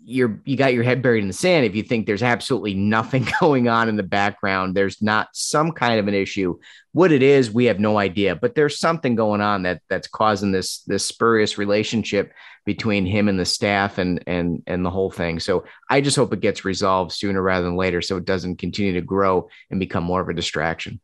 you're 0.04 0.40
you 0.44 0.56
got 0.56 0.74
your 0.74 0.82
head 0.82 1.02
buried 1.02 1.22
in 1.22 1.28
the 1.28 1.32
sand 1.32 1.64
if 1.64 1.74
you 1.74 1.82
think 1.82 2.06
there's 2.06 2.22
absolutely 2.22 2.74
nothing 2.74 3.26
going 3.40 3.68
on 3.68 3.88
in 3.88 3.96
the 3.96 4.02
background. 4.02 4.74
There's 4.74 5.00
not 5.00 5.28
some 5.32 5.72
kind 5.72 6.00
of 6.00 6.08
an 6.08 6.14
issue. 6.14 6.58
What 6.92 7.12
it 7.12 7.22
is 7.22 7.50
we 7.50 7.66
have 7.66 7.80
no 7.80 7.98
idea 7.98 8.36
but 8.36 8.54
there's 8.54 8.78
something 8.78 9.14
going 9.14 9.40
on 9.40 9.62
that 9.62 9.82
that's 9.88 10.08
causing 10.08 10.52
this 10.52 10.82
this 10.82 11.06
spurious 11.06 11.58
relationship 11.58 12.32
between 12.64 13.06
him 13.06 13.28
and 13.28 13.38
the 13.38 13.44
staff 13.44 13.98
and 13.98 14.22
and 14.26 14.62
and 14.66 14.84
the 14.84 14.90
whole 14.90 15.10
thing. 15.10 15.40
So 15.40 15.64
i 15.88 16.00
just 16.00 16.16
hope 16.16 16.32
it 16.32 16.40
gets 16.40 16.64
resolved 16.64 17.12
sooner 17.12 17.40
rather 17.40 17.64
than 17.64 17.76
later 17.76 18.02
so 18.02 18.16
it 18.16 18.24
doesn't 18.24 18.56
continue 18.56 18.94
to 18.94 19.00
grow 19.00 19.48
and 19.70 19.80
become 19.80 20.04
more 20.04 20.20
of 20.20 20.28
a 20.28 20.34
distraction 20.34 21.00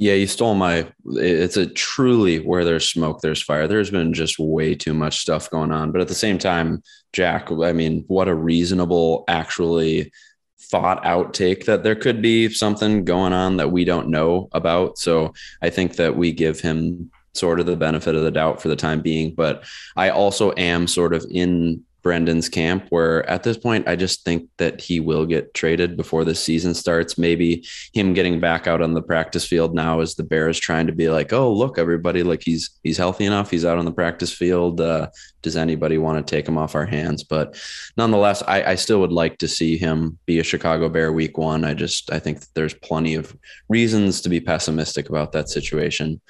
yeah, 0.00 0.14
you 0.14 0.28
stole 0.28 0.54
my. 0.54 0.86
It's 1.06 1.56
a 1.56 1.66
truly 1.66 2.38
where 2.38 2.64
there's 2.64 2.88
smoke, 2.88 3.20
there's 3.20 3.42
fire. 3.42 3.66
There's 3.66 3.90
been 3.90 4.14
just 4.14 4.38
way 4.38 4.76
too 4.76 4.94
much 4.94 5.18
stuff 5.18 5.50
going 5.50 5.72
on. 5.72 5.90
But 5.90 6.00
at 6.00 6.06
the 6.06 6.14
same 6.14 6.38
time, 6.38 6.84
Jack, 7.12 7.50
I 7.50 7.72
mean, 7.72 8.04
what 8.06 8.28
a 8.28 8.34
reasonable, 8.34 9.24
actually 9.26 10.12
thought 10.60 11.04
out 11.04 11.34
take 11.34 11.64
that 11.64 11.82
there 11.82 11.96
could 11.96 12.22
be 12.22 12.48
something 12.48 13.04
going 13.04 13.32
on 13.32 13.56
that 13.56 13.72
we 13.72 13.84
don't 13.84 14.08
know 14.08 14.48
about. 14.52 14.98
So 14.98 15.34
I 15.62 15.70
think 15.70 15.96
that 15.96 16.16
we 16.16 16.30
give 16.30 16.60
him 16.60 17.10
sort 17.34 17.58
of 17.58 17.66
the 17.66 17.76
benefit 17.76 18.14
of 18.14 18.22
the 18.22 18.30
doubt 18.30 18.62
for 18.62 18.68
the 18.68 18.76
time 18.76 19.00
being. 19.00 19.34
But 19.34 19.64
I 19.96 20.10
also 20.10 20.52
am 20.56 20.86
sort 20.86 21.12
of 21.12 21.26
in 21.28 21.84
Brendan's 22.08 22.48
camp, 22.48 22.86
where 22.88 23.28
at 23.28 23.42
this 23.42 23.58
point, 23.58 23.86
I 23.86 23.94
just 23.94 24.24
think 24.24 24.48
that 24.56 24.80
he 24.80 24.98
will 24.98 25.26
get 25.26 25.52
traded 25.52 25.94
before 25.94 26.24
the 26.24 26.34
season 26.34 26.72
starts. 26.72 27.18
Maybe 27.18 27.66
him 27.92 28.14
getting 28.14 28.40
back 28.40 28.66
out 28.66 28.80
on 28.80 28.94
the 28.94 29.02
practice 29.02 29.46
field 29.46 29.74
now 29.74 30.00
as 30.00 30.14
the 30.14 30.22
Bears 30.22 30.58
trying 30.58 30.86
to 30.86 30.94
be 30.94 31.10
like, 31.10 31.34
oh, 31.34 31.52
look, 31.52 31.76
everybody, 31.76 32.22
like 32.22 32.42
he's 32.42 32.70
he's 32.82 32.96
healthy 32.96 33.26
enough. 33.26 33.50
He's 33.50 33.66
out 33.66 33.76
on 33.76 33.84
the 33.84 33.92
practice 33.92 34.32
field. 34.32 34.80
Uh, 34.80 35.08
does 35.42 35.54
anybody 35.54 35.98
want 35.98 36.26
to 36.26 36.34
take 36.34 36.48
him 36.48 36.56
off 36.56 36.74
our 36.74 36.86
hands? 36.86 37.24
But 37.24 37.62
nonetheless, 37.98 38.42
I, 38.48 38.62
I 38.62 38.74
still 38.76 39.00
would 39.00 39.12
like 39.12 39.36
to 39.38 39.46
see 39.46 39.76
him 39.76 40.18
be 40.24 40.38
a 40.38 40.44
Chicago 40.44 40.88
Bear 40.88 41.12
week 41.12 41.36
one. 41.36 41.62
I 41.62 41.74
just 41.74 42.10
I 42.10 42.20
think 42.20 42.42
there's 42.54 42.72
plenty 42.72 43.16
of 43.16 43.36
reasons 43.68 44.22
to 44.22 44.30
be 44.30 44.40
pessimistic 44.40 45.10
about 45.10 45.32
that 45.32 45.50
situation. 45.50 46.22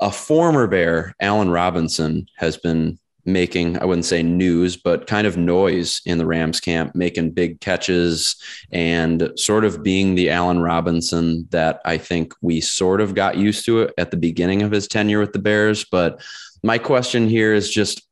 A 0.00 0.12
former 0.12 0.66
Bear, 0.66 1.14
Allen 1.18 1.48
Robinson, 1.48 2.26
has 2.36 2.58
been 2.58 2.98
making, 3.26 3.78
I 3.78 3.84
wouldn't 3.84 4.04
say 4.04 4.22
news, 4.22 4.76
but 4.76 5.06
kind 5.06 5.26
of 5.26 5.36
noise 5.36 6.00
in 6.06 6.18
the 6.18 6.26
Rams 6.26 6.60
camp, 6.60 6.94
making 6.94 7.32
big 7.32 7.60
catches 7.60 8.36
and 8.70 9.32
sort 9.36 9.64
of 9.64 9.82
being 9.82 10.14
the 10.14 10.30
Allen 10.30 10.60
Robinson 10.60 11.46
that 11.50 11.80
I 11.84 11.98
think 11.98 12.32
we 12.40 12.60
sort 12.60 13.00
of 13.00 13.14
got 13.14 13.36
used 13.36 13.64
to 13.66 13.90
at 13.98 14.10
the 14.10 14.16
beginning 14.16 14.62
of 14.62 14.70
his 14.70 14.86
tenure 14.88 15.20
with 15.20 15.32
the 15.32 15.38
Bears. 15.38 15.84
But 15.84 16.22
my 16.62 16.78
question 16.78 17.28
here 17.28 17.52
is 17.52 17.70
just 17.70 18.05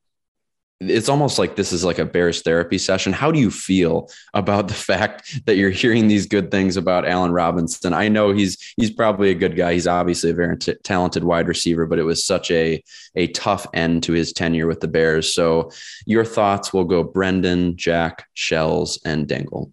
it's 0.90 1.08
almost 1.08 1.38
like 1.38 1.56
this 1.56 1.72
is 1.72 1.84
like 1.84 1.98
a 1.98 2.04
Bears 2.04 2.42
therapy 2.42 2.78
session. 2.78 3.12
How 3.12 3.30
do 3.30 3.38
you 3.38 3.50
feel 3.50 4.10
about 4.32 4.68
the 4.68 4.74
fact 4.90 5.46
that 5.46 5.56
you're 5.56 5.70
hearing 5.70 6.08
these 6.08 6.26
good 6.26 6.50
things 6.50 6.76
about 6.76 7.06
Allen 7.06 7.32
Robinson? 7.32 7.92
I 7.92 8.08
know 8.08 8.32
he's 8.32 8.74
he's 8.76 8.90
probably 8.90 9.30
a 9.30 9.34
good 9.34 9.56
guy. 9.56 9.74
He's 9.74 9.86
obviously 9.86 10.30
a 10.30 10.34
very 10.34 10.56
t- 10.56 10.76
talented 10.82 11.24
wide 11.24 11.48
receiver, 11.48 11.86
but 11.86 11.98
it 11.98 12.04
was 12.04 12.24
such 12.24 12.50
a 12.50 12.82
a 13.14 13.28
tough 13.28 13.66
end 13.74 14.02
to 14.04 14.12
his 14.12 14.32
tenure 14.32 14.66
with 14.66 14.80
the 14.80 14.88
Bears. 14.88 15.34
So 15.34 15.70
your 16.06 16.24
thoughts 16.24 16.72
will 16.72 16.84
go 16.84 17.02
Brendan, 17.02 17.76
Jack, 17.76 18.26
Shells, 18.34 19.00
and 19.04 19.26
Dingle. 19.26 19.72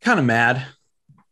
Kind 0.00 0.18
of 0.18 0.24
mad, 0.24 0.64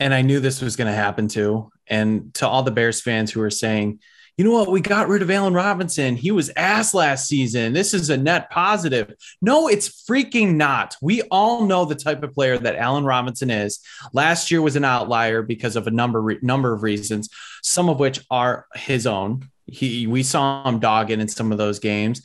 and 0.00 0.12
I 0.12 0.22
knew 0.22 0.40
this 0.40 0.60
was 0.60 0.76
going 0.76 0.90
to 0.90 0.96
happen 0.96 1.28
too. 1.28 1.70
And 1.86 2.32
to 2.34 2.48
all 2.48 2.62
the 2.62 2.70
Bears 2.70 3.00
fans 3.00 3.30
who 3.30 3.40
are 3.42 3.50
saying 3.50 4.00
you 4.36 4.44
know 4.44 4.50
what? 4.50 4.70
We 4.70 4.80
got 4.80 5.08
rid 5.08 5.22
of 5.22 5.30
Allen 5.30 5.54
Robinson. 5.54 6.16
He 6.16 6.32
was 6.32 6.50
ass 6.56 6.92
last 6.92 7.28
season. 7.28 7.72
This 7.72 7.94
is 7.94 8.10
a 8.10 8.16
net 8.16 8.50
positive. 8.50 9.14
No, 9.40 9.68
it's 9.68 10.04
freaking 10.08 10.56
not. 10.56 10.96
We 11.00 11.22
all 11.30 11.66
know 11.66 11.84
the 11.84 11.94
type 11.94 12.22
of 12.24 12.34
player 12.34 12.58
that 12.58 12.74
Allen 12.74 13.04
Robinson 13.04 13.48
is. 13.48 13.78
Last 14.12 14.50
year 14.50 14.60
was 14.60 14.74
an 14.74 14.84
outlier 14.84 15.42
because 15.42 15.76
of 15.76 15.86
a 15.86 15.92
number 15.92 16.36
number 16.42 16.72
of 16.72 16.82
reasons, 16.82 17.28
some 17.62 17.88
of 17.88 18.00
which 18.00 18.20
are 18.28 18.66
his 18.74 19.06
own. 19.06 19.50
He 19.66 20.08
we 20.08 20.24
saw 20.24 20.68
him 20.68 20.80
dogging 20.80 21.20
in 21.20 21.28
some 21.28 21.52
of 21.52 21.58
those 21.58 21.78
games. 21.78 22.20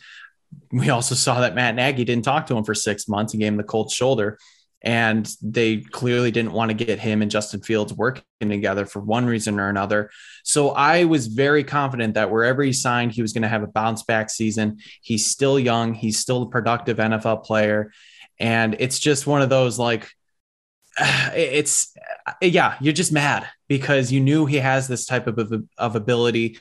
We 0.72 0.90
also 0.90 1.14
saw 1.14 1.42
that 1.42 1.54
Matt 1.54 1.76
Nagy 1.76 2.06
didn't 2.06 2.26
talk 2.26 2.48
to 2.48 2.58
him 2.58 2.64
for 2.64 2.74
six 2.74 3.08
months 3.08 3.34
and 3.34 3.40
gave 3.40 3.50
him 3.52 3.58
the 3.58 3.64
cold 3.64 3.92
shoulder 3.92 4.40
and 4.82 5.30
they 5.42 5.78
clearly 5.78 6.32
didn't 6.32 6.54
want 6.54 6.70
to 6.70 6.86
get 6.86 7.00
him 7.00 7.22
and 7.22 7.30
Justin 7.30 7.62
Fields 7.62 7.94
working 7.94 8.24
together 8.40 8.86
for 8.86 9.02
one 9.02 9.26
reason 9.26 9.60
or 9.60 9.68
another. 9.68 10.10
So 10.44 10.70
I 10.70 11.04
was 11.04 11.28
very 11.28 11.64
confident 11.64 12.14
that 12.14 12.32
wherever 12.32 12.64
he 12.64 12.72
signed, 12.72 13.12
he 13.12 13.22
was 13.22 13.34
going 13.34 13.42
to 13.42 13.50
have 13.50 13.64
a 13.64 13.68
bounce 13.68 14.04
back 14.04 14.30
season. 14.30 14.78
He's 15.02 15.26
still 15.26 15.60
young, 15.60 15.94
he's 15.94 16.20
still 16.20 16.44
a 16.44 16.50
productive 16.50 16.98
NFL 16.98 17.44
player. 17.44 17.92
And 18.40 18.78
it's 18.80 19.00
just 19.00 19.28
one 19.28 19.42
of 19.42 19.50
those 19.50 19.78
like, 19.78 20.10
it's 21.00 21.94
uh, 22.26 22.34
yeah, 22.42 22.78
you're 22.80 22.94
just 22.94 23.12
mad 23.12 23.48
because 23.68 24.12
you 24.12 24.22
knew 24.22 24.46
he 24.46 24.58
has 24.58 24.88
this 24.88 25.06
type 25.06 25.28
of, 25.28 25.66
of 25.78 25.96
ability 25.96 26.58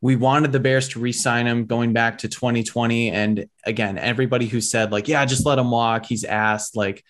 we 0.00 0.14
wanted 0.14 0.52
the 0.52 0.60
Bears 0.60 0.88
to 0.88 1.00
re-sign 1.00 1.46
him 1.46 1.64
going 1.64 1.92
back 1.92 2.18
to 2.18 2.28
2020. 2.28 3.10
And 3.10 3.46
again, 3.64 3.98
everybody 3.98 4.46
who 4.46 4.60
said 4.60 4.92
like, 4.92 5.08
yeah, 5.08 5.24
just 5.24 5.46
let 5.46 5.58
him 5.58 5.70
walk. 5.70 6.06
He's 6.06 6.22
asked 6.24 6.76
like, 6.76 7.02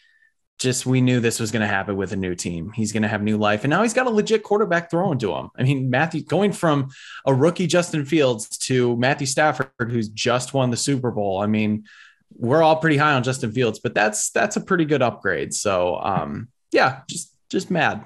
just 0.58 0.86
we 0.86 1.00
knew 1.00 1.20
this 1.20 1.38
was 1.38 1.50
going 1.50 1.60
to 1.60 1.66
happen 1.66 1.96
with 1.96 2.12
a 2.12 2.16
new 2.16 2.34
team. 2.34 2.72
He's 2.72 2.92
going 2.92 3.02
to 3.02 3.08
have 3.08 3.22
new 3.22 3.36
life, 3.36 3.64
and 3.64 3.70
now 3.70 3.82
he's 3.82 3.92
got 3.92 4.06
a 4.06 4.10
legit 4.10 4.42
quarterback 4.42 4.90
throwing 4.90 5.18
to 5.18 5.34
him. 5.34 5.50
I 5.56 5.64
mean, 5.64 5.90
Matthew 5.90 6.22
going 6.22 6.52
from 6.52 6.90
a 7.26 7.34
rookie 7.34 7.66
Justin 7.66 8.04
Fields 8.04 8.56
to 8.58 8.96
Matthew 8.96 9.26
Stafford, 9.26 9.70
who's 9.78 10.08
just 10.08 10.54
won 10.54 10.70
the 10.70 10.76
Super 10.76 11.10
Bowl. 11.10 11.40
I 11.42 11.46
mean, 11.46 11.84
we're 12.34 12.62
all 12.62 12.76
pretty 12.76 12.96
high 12.96 13.12
on 13.12 13.22
Justin 13.22 13.52
Fields, 13.52 13.80
but 13.80 13.94
that's 13.94 14.30
that's 14.30 14.56
a 14.56 14.60
pretty 14.60 14.84
good 14.84 15.02
upgrade. 15.02 15.52
So, 15.54 15.96
um, 15.96 16.48
yeah, 16.72 17.00
just 17.08 17.32
just 17.50 17.70
mad, 17.70 18.04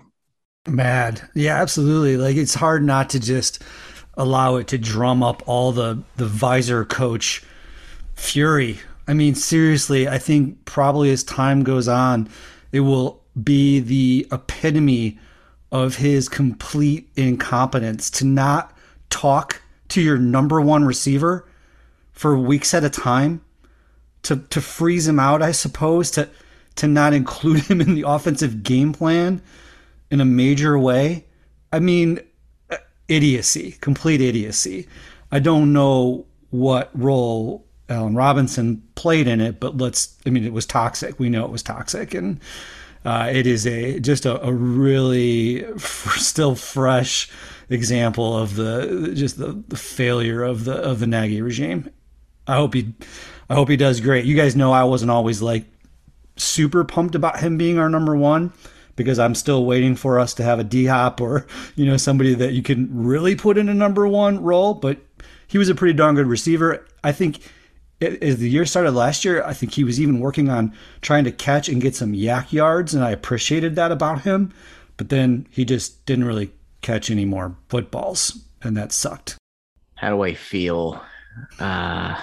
mad, 0.67 1.23
yeah, 1.35 1.61
absolutely. 1.61 2.17
Like 2.17 2.37
it's 2.37 2.55
hard 2.55 2.83
not 2.85 3.11
to 3.11 3.21
just 3.21 3.63
allow 4.15 4.57
it 4.57 4.67
to 4.69 4.79
drum 4.79 5.23
up 5.23 5.43
all 5.47 5.73
the 5.73 6.03
the 6.17 6.27
visor 6.27 6.85
coach 6.85 7.45
fury. 8.15 8.79
I 9.11 9.13
mean, 9.13 9.35
seriously, 9.35 10.07
I 10.07 10.19
think 10.19 10.65
probably 10.67 11.11
as 11.11 11.25
time 11.25 11.65
goes 11.65 11.89
on, 11.89 12.29
it 12.71 12.79
will 12.79 13.21
be 13.43 13.81
the 13.81 14.29
epitome 14.31 15.19
of 15.73 15.97
his 15.97 16.29
complete 16.29 17.09
incompetence 17.17 18.09
to 18.13 18.25
not 18.25 18.73
talk 19.11 19.63
to 19.89 20.01
your 20.01 20.17
number 20.17 20.61
one 20.61 20.85
receiver 20.85 21.45
for 22.13 22.39
weeks 22.39 22.73
at 22.73 22.85
a 22.85 22.89
time, 22.89 23.41
to 24.23 24.37
to 24.37 24.61
freeze 24.61 25.09
him 25.09 25.19
out, 25.19 25.43
I 25.43 25.51
suppose, 25.51 26.13
to 26.13 26.29
to 26.77 26.87
not 26.87 27.13
include 27.13 27.63
him 27.67 27.81
in 27.81 27.97
the 27.97 28.05
offensive 28.07 28.63
game 28.63 28.93
plan 28.93 29.43
in 30.13 30.21
a 30.21 30.25
major 30.25 30.79
way. 30.79 31.27
I 31.73 31.81
mean, 31.81 32.21
idiocy, 33.09 33.73
complete 33.81 34.21
idiocy. 34.21 34.87
I 35.33 35.41
don't 35.41 35.73
know 35.73 36.27
what 36.51 36.91
role 36.95 37.67
Allen 37.91 38.15
Robinson 38.15 38.83
played 38.95 39.27
in 39.27 39.41
it, 39.41 39.61
but 39.61 39.77
let's, 39.77 40.17
I 40.25 40.31
mean, 40.31 40.45
it 40.45 40.53
was 40.53 40.65
toxic. 40.65 41.19
We 41.19 41.29
know 41.29 41.45
it 41.45 41.51
was 41.51 41.63
toxic. 41.63 42.15
And 42.15 42.41
uh, 43.05 43.31
it 43.33 43.47
is 43.47 43.67
a 43.67 43.99
just 44.01 44.27
a, 44.27 44.41
a 44.43 44.53
really 44.53 45.65
f- 45.65 46.17
still 46.17 46.55
fresh 46.55 47.31
example 47.69 48.37
of 48.37 48.57
the 48.57 49.13
just 49.15 49.39
the, 49.39 49.63
the 49.69 49.77
failure 49.77 50.43
of 50.43 50.65
the 50.65 50.75
of 50.75 51.01
the 51.01 51.07
Nagy 51.07 51.41
regime. 51.41 51.91
I 52.47 52.57
hope 52.57 52.75
he 52.75 52.93
I 53.49 53.55
hope 53.55 53.69
he 53.69 53.77
does 53.77 54.01
great. 54.01 54.25
You 54.27 54.37
guys 54.37 54.55
know 54.55 54.73
I 54.73 54.85
wasn't 54.85 55.11
always 55.11 55.41
like 55.41 55.65
super 56.37 56.85
pumped 56.85 57.15
about 57.15 57.41
him 57.41 57.57
being 57.57 57.79
our 57.79 57.89
number 57.89 58.17
one 58.17 58.53
because 58.97 59.19
I'm 59.19 59.35
still 59.35 59.65
waiting 59.65 59.97
for 59.97 60.19
us 60.19 60.35
to 60.35 60.43
have 60.43 60.59
a 60.59 60.65
D 60.65 60.85
Hop 60.87 61.21
or 61.23 61.47
you 61.77 61.87
know 61.87 61.97
somebody 61.97 62.35
that 62.35 62.53
you 62.53 62.63
can 62.63 62.89
really 62.93 63.35
put 63.35 63.57
in 63.57 63.71
a 63.71 63.75
number 63.75 64.07
one 64.07 64.43
role. 64.43 64.75
But 64.75 64.99
he 65.47 65.57
was 65.57 65.71
a 65.71 65.75
pretty 65.75 65.95
darn 65.95 66.17
good 66.17 66.27
receiver. 66.27 66.87
I 67.03 67.13
think 67.13 67.41
as 68.01 68.39
the 68.39 68.49
year 68.49 68.65
started 68.65 68.93
last 68.93 69.25
year, 69.25 69.45
I 69.45 69.53
think 69.53 69.73
he 69.73 69.85
was 69.85 70.01
even 70.01 70.21
working 70.21 70.49
on 70.49 70.75
trying 71.03 71.25
to 71.25 71.33
catch 71.33 71.69
and 71.69 71.83
get 71.83 71.95
some 71.95 72.13
YAC 72.13 72.53
yards, 72.53 72.95
and 72.95 73.05
I 73.05 73.11
appreciated 73.11 73.77
that 73.77 73.93
about 73.93 74.23
him. 74.23 74.53
But 74.97 75.09
then 75.09 75.47
he 75.51 75.65
just 75.65 76.05
didn't 76.07 76.25
really 76.25 76.53
catch 76.83 77.11
any 77.11 77.25
more 77.25 77.57
footballs, 77.69 78.45
and 78.63 78.77
that 78.77 78.93
sucked. 78.93 79.37
How 79.95 80.11
do 80.11 80.23
I 80.23 80.35
feel? 80.35 81.03
Uh, 81.59 82.17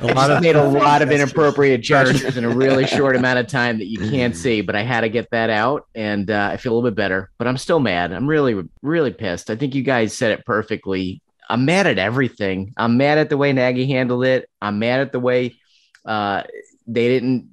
a 0.00 0.14
lot 0.14 0.30
of 0.30 0.42
made 0.42 0.56
a 0.56 0.64
lot 0.68 1.02
of 1.02 1.10
inappropriate 1.10 1.80
judgments 1.80 2.36
in 2.36 2.44
a 2.44 2.48
really 2.48 2.86
short 2.88 3.16
amount 3.16 3.38
of 3.38 3.46
time 3.46 3.78
that 3.78 3.86
you 3.86 3.98
can't 4.10 4.34
see, 4.36 4.60
but 4.60 4.74
I 4.74 4.82
had 4.82 5.02
to 5.02 5.08
get 5.08 5.30
that 5.30 5.50
out, 5.50 5.86
and 5.94 6.30
uh, 6.30 6.50
I 6.52 6.56
feel 6.56 6.72
a 6.72 6.74
little 6.74 6.90
bit 6.90 6.96
better. 6.96 7.30
But 7.38 7.46
I'm 7.46 7.58
still 7.58 7.80
mad. 7.80 8.12
I'm 8.12 8.26
really, 8.26 8.62
really 8.82 9.12
pissed. 9.12 9.50
I 9.50 9.56
think 9.56 9.74
you 9.74 9.82
guys 9.82 10.16
said 10.16 10.32
it 10.32 10.44
perfectly. 10.44 11.22
I'm 11.48 11.64
mad 11.64 11.86
at 11.86 11.98
everything. 11.98 12.74
I'm 12.76 12.96
mad 12.96 13.18
at 13.18 13.28
the 13.28 13.36
way 13.36 13.52
Nagy 13.52 13.86
handled 13.86 14.24
it. 14.24 14.48
I'm 14.60 14.78
mad 14.78 15.00
at 15.00 15.12
the 15.12 15.20
way 15.20 15.56
uh, 16.04 16.42
they 16.86 17.08
didn't 17.08 17.50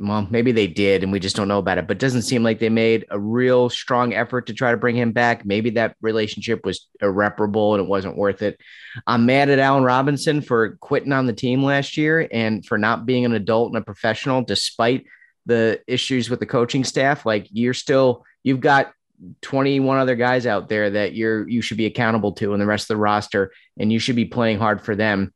well, 0.00 0.26
maybe 0.30 0.50
they 0.50 0.66
did 0.66 1.02
and 1.02 1.12
we 1.12 1.20
just 1.20 1.36
don't 1.36 1.48
know 1.48 1.58
about 1.58 1.76
it, 1.76 1.86
but 1.86 1.98
it 1.98 2.00
doesn't 2.00 2.22
seem 2.22 2.42
like 2.42 2.58
they 2.58 2.70
made 2.70 3.04
a 3.10 3.20
real 3.20 3.68
strong 3.68 4.14
effort 4.14 4.46
to 4.46 4.54
try 4.54 4.70
to 4.70 4.78
bring 4.78 4.96
him 4.96 5.12
back. 5.12 5.44
Maybe 5.44 5.70
that 5.70 5.94
relationship 6.00 6.64
was 6.64 6.88
irreparable 7.02 7.74
and 7.74 7.84
it 7.84 7.88
wasn't 7.88 8.16
worth 8.16 8.40
it. 8.40 8.58
I'm 9.06 9.26
mad 9.26 9.50
at 9.50 9.58
Allen 9.58 9.84
Robinson 9.84 10.40
for 10.40 10.76
quitting 10.80 11.12
on 11.12 11.26
the 11.26 11.34
team 11.34 11.62
last 11.62 11.98
year 11.98 12.26
and 12.32 12.64
for 12.64 12.78
not 12.78 13.04
being 13.04 13.26
an 13.26 13.34
adult 13.34 13.68
and 13.68 13.76
a 13.76 13.84
professional 13.84 14.42
despite 14.42 15.04
the 15.44 15.80
issues 15.86 16.30
with 16.30 16.40
the 16.40 16.46
coaching 16.46 16.82
staff. 16.82 17.26
Like 17.26 17.46
you're 17.50 17.74
still, 17.74 18.24
you've 18.42 18.60
got 18.60 18.92
21 19.42 19.98
other 19.98 20.16
guys 20.16 20.46
out 20.46 20.68
there 20.68 20.90
that 20.90 21.14
you're, 21.14 21.48
you 21.48 21.62
should 21.62 21.76
be 21.76 21.86
accountable 21.86 22.32
to 22.32 22.52
and 22.52 22.60
the 22.60 22.66
rest 22.66 22.84
of 22.84 22.96
the 22.96 23.02
roster, 23.02 23.52
and 23.78 23.92
you 23.92 23.98
should 23.98 24.16
be 24.16 24.24
playing 24.24 24.58
hard 24.58 24.82
for 24.82 24.96
them. 24.96 25.32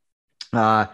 Uh, 0.53 0.85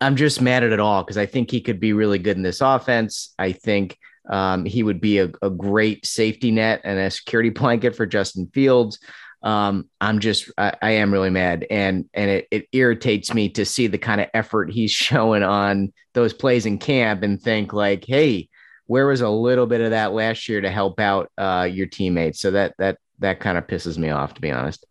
I'm 0.00 0.16
just 0.16 0.40
mad 0.40 0.64
at 0.64 0.72
it 0.72 0.80
all 0.80 1.02
because 1.02 1.18
I 1.18 1.26
think 1.26 1.50
he 1.50 1.60
could 1.60 1.80
be 1.80 1.92
really 1.92 2.18
good 2.18 2.36
in 2.36 2.42
this 2.42 2.60
offense. 2.60 3.34
I 3.38 3.52
think 3.52 3.96
um, 4.28 4.64
he 4.64 4.82
would 4.82 5.00
be 5.00 5.18
a, 5.18 5.30
a, 5.42 5.50
great 5.50 6.06
safety 6.06 6.50
net 6.50 6.80
and 6.84 6.98
a 6.98 7.10
security 7.10 7.50
blanket 7.50 7.94
for 7.94 8.06
Justin 8.06 8.48
Fields. 8.52 8.98
Um, 9.42 9.88
I'm 10.00 10.20
just, 10.20 10.50
I, 10.56 10.74
I, 10.80 10.90
am 10.92 11.12
really 11.12 11.28
mad, 11.28 11.66
and 11.70 12.08
and 12.14 12.30
it, 12.30 12.48
it 12.50 12.68
irritates 12.72 13.34
me 13.34 13.50
to 13.50 13.66
see 13.66 13.88
the 13.88 13.98
kind 13.98 14.22
of 14.22 14.28
effort 14.32 14.70
he's 14.70 14.90
showing 14.92 15.42
on 15.42 15.92
those 16.14 16.32
plays 16.32 16.64
in 16.64 16.78
camp 16.78 17.22
and 17.22 17.40
think 17.40 17.74
like, 17.74 18.04
hey, 18.06 18.48
where 18.86 19.06
was 19.06 19.20
a 19.20 19.28
little 19.28 19.66
bit 19.66 19.80
of 19.80 19.90
that 19.90 20.12
last 20.12 20.48
year 20.48 20.60
to 20.60 20.70
help 20.70 21.00
out 21.00 21.30
uh, 21.38 21.68
your 21.70 21.86
teammates? 21.86 22.40
So 22.40 22.50
that 22.52 22.74
that 22.78 22.98
that 23.20 23.40
kind 23.40 23.58
of 23.58 23.66
pisses 23.66 23.98
me 23.98 24.10
off, 24.10 24.34
to 24.34 24.40
be 24.40 24.50
honest. 24.50 24.84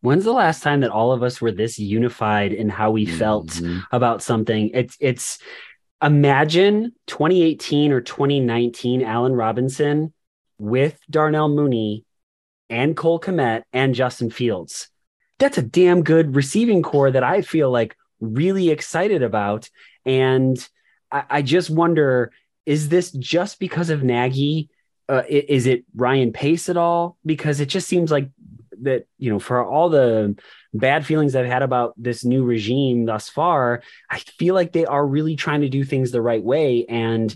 When's 0.00 0.24
the 0.24 0.32
last 0.32 0.62
time 0.62 0.80
that 0.80 0.90
all 0.90 1.12
of 1.12 1.22
us 1.22 1.40
were 1.40 1.50
this 1.50 1.78
unified 1.78 2.52
in 2.52 2.68
how 2.68 2.92
we 2.92 3.04
felt 3.04 3.48
mm-hmm. 3.48 3.80
about 3.90 4.22
something? 4.22 4.70
It's 4.74 4.96
it's 5.00 5.38
imagine 6.02 6.92
2018 7.06 7.92
or 7.92 8.00
2019 8.00 9.02
Allen 9.02 9.32
Robinson 9.32 10.12
with 10.58 10.98
Darnell 11.10 11.48
Mooney 11.48 12.04
and 12.70 12.96
Cole 12.96 13.20
Kmet 13.20 13.62
and 13.72 13.94
Justin 13.94 14.30
Fields. 14.30 14.88
That's 15.38 15.58
a 15.58 15.62
damn 15.62 16.02
good 16.02 16.34
receiving 16.34 16.82
corps 16.82 17.10
that 17.10 17.24
I 17.24 17.42
feel 17.42 17.70
like 17.70 17.96
really 18.20 18.70
excited 18.70 19.22
about. 19.22 19.70
And 20.04 20.56
I, 21.10 21.24
I 21.30 21.42
just 21.42 21.70
wonder 21.70 22.32
is 22.68 22.90
this 22.90 23.10
just 23.12 23.58
because 23.58 23.88
of 23.88 24.02
Nagy? 24.02 24.68
Uh, 25.08 25.22
is 25.26 25.66
it 25.66 25.86
Ryan 25.94 26.34
Pace 26.34 26.68
at 26.68 26.76
all? 26.76 27.16
Because 27.24 27.60
it 27.60 27.70
just 27.70 27.88
seems 27.88 28.10
like 28.10 28.28
that 28.82 29.06
you 29.16 29.30
know 29.30 29.38
for 29.38 29.64
all 29.64 29.88
the 29.88 30.36
bad 30.74 31.06
feelings 31.06 31.34
I've 31.34 31.46
had 31.46 31.62
about 31.62 31.94
this 31.96 32.26
new 32.26 32.44
regime 32.44 33.06
thus 33.06 33.30
far, 33.30 33.82
I 34.10 34.18
feel 34.18 34.54
like 34.54 34.72
they 34.72 34.84
are 34.84 35.04
really 35.04 35.34
trying 35.34 35.62
to 35.62 35.70
do 35.70 35.82
things 35.82 36.10
the 36.10 36.20
right 36.20 36.44
way. 36.44 36.84
And 36.90 37.34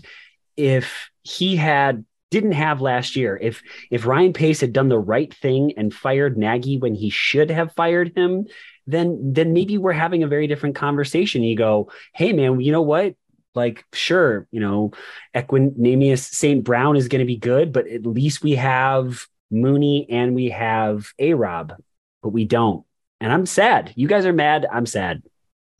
if 0.55 1.09
he 1.23 1.55
had 1.55 2.05
didn't 2.29 2.51
have 2.51 2.79
last 2.79 3.15
year, 3.15 3.35
if 3.41 3.63
if 3.89 4.05
Ryan 4.05 4.33
Pace 4.33 4.61
had 4.61 4.71
done 4.71 4.89
the 4.89 4.99
right 4.99 5.33
thing 5.33 5.73
and 5.77 5.91
fired 5.91 6.37
Nagy 6.37 6.77
when 6.77 6.93
he 6.93 7.09
should 7.09 7.49
have 7.49 7.73
fired 7.73 8.15
him, 8.15 8.45
then 8.85 9.33
then 9.33 9.51
maybe 9.51 9.79
we're 9.79 9.93
having 9.93 10.21
a 10.21 10.27
very 10.27 10.45
different 10.45 10.75
conversation. 10.75 11.41
You 11.41 11.57
go, 11.57 11.91
hey 12.13 12.33
man, 12.33 12.59
you 12.59 12.71
know 12.71 12.83
what? 12.83 13.15
Like, 13.55 13.85
sure, 13.93 14.47
you 14.51 14.59
know, 14.59 14.91
Equanimeous 15.35 16.19
St. 16.19 16.63
Brown 16.63 16.95
is 16.95 17.07
going 17.07 17.19
to 17.19 17.25
be 17.25 17.37
good, 17.37 17.71
but 17.71 17.87
at 17.87 18.05
least 18.05 18.43
we 18.43 18.55
have 18.55 19.27
Mooney 19.51 20.07
and 20.09 20.33
we 20.33 20.49
have 20.49 21.11
A 21.19 21.33
Rob, 21.33 21.73
but 22.21 22.29
we 22.29 22.45
don't. 22.45 22.85
And 23.21 23.31
I'm 23.31 23.45
sad. 23.45 23.93
You 23.95 24.07
guys 24.07 24.25
are 24.25 24.33
mad. 24.33 24.65
I'm 24.71 24.85
sad. 24.85 25.23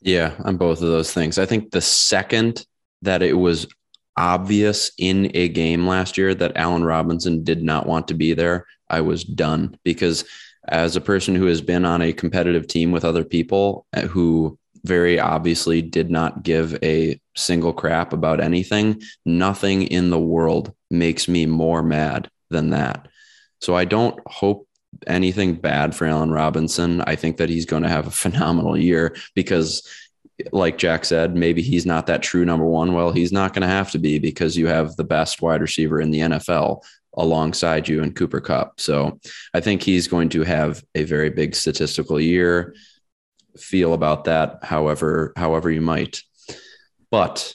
Yeah, 0.02 0.34
on 0.44 0.58
both 0.58 0.82
of 0.82 0.88
those 0.88 1.14
things. 1.14 1.38
I 1.38 1.46
think 1.46 1.72
the 1.72 1.82
second 1.82 2.66
that 3.02 3.22
it 3.22 3.34
was 3.34 3.68
obvious 4.16 4.92
in 4.98 5.32
a 5.34 5.50
game 5.50 5.88
last 5.88 6.18
year 6.18 6.36
that 6.36 6.56
Allen 6.56 6.84
Robinson 6.84 7.44
did 7.44 7.64
not 7.64 7.88
want 7.88 8.08
to 8.10 8.14
be 8.14 8.34
there, 8.34 8.68
I 8.90 9.02
was 9.02 9.24
done 9.24 9.78
because 9.84 10.26
as 10.68 10.96
a 10.96 11.02
person 11.02 11.36
who 11.36 11.48
has 11.48 11.62
been 11.62 11.86
on 11.86 12.02
a 12.02 12.14
competitive 12.14 12.68
team 12.68 12.92
with 12.92 13.04
other 13.04 13.24
people 13.24 13.86
uh, 13.94 14.02
who 14.02 14.58
very 14.86 15.20
obviously 15.20 15.82
did 15.82 16.12
not 16.12 16.44
give 16.44 16.78
a 16.84 17.20
single 17.36 17.74
crap 17.74 18.14
about 18.14 18.42
anything, 18.42 19.02
nothing 19.26 19.84
in 19.84 20.10
the 20.10 20.20
world 20.20 20.74
makes 20.92 21.28
me 21.28 21.46
more 21.46 21.82
mad 21.82 22.30
than 22.50 22.72
that. 22.72 23.08
So 23.62 23.76
I 23.76 23.86
don't 23.86 24.20
hope 24.28 24.68
anything 25.08 25.56
bad 25.56 25.96
for 25.96 26.06
Allen 26.06 26.32
Robinson. 26.32 27.02
I 27.02 27.16
think 27.16 27.38
that 27.38 27.50
he's 27.50 27.66
going 27.66 27.84
to 27.84 27.90
have 27.90 28.08
a 28.08 28.12
phenomenal 28.24 28.78
year 28.78 29.16
because, 29.36 29.88
like 30.52 30.78
Jack 30.78 31.06
said, 31.06 31.36
maybe 31.36 31.62
he's 31.62 31.86
not 31.86 32.08
that 32.08 32.24
true 32.24 32.44
number 32.44 32.66
one. 32.66 32.94
Well, 32.94 33.12
he's 33.12 33.32
not 33.32 33.54
going 33.54 33.62
to 33.62 33.68
have 33.68 33.92
to 33.92 34.00
be 34.00 34.20
because 34.20 34.58
you 34.58 34.68
have 34.68 34.96
the 34.96 35.04
best 35.04 35.42
wide 35.42 35.62
receiver 35.62 36.02
in 36.02 36.12
the 36.12 36.20
NFL 36.20 36.84
alongside 37.16 37.88
you 37.88 38.02
in 38.02 38.14
Cooper 38.14 38.42
Kupp. 38.42 38.80
So 38.80 39.20
I 39.54 39.62
think 39.62 39.84
he's 39.84 40.08
going 40.08 40.30
to 40.30 40.44
have 40.44 40.84
a 40.96 41.04
very 41.04 41.30
big 41.30 41.56
statistical 41.56 42.20
year. 42.20 42.76
Feel 43.58 43.94
about 43.94 44.26
that 44.26 44.60
however 44.64 45.34
however 45.36 45.70
you 45.70 45.82
might. 45.82 46.22
But 47.12 47.54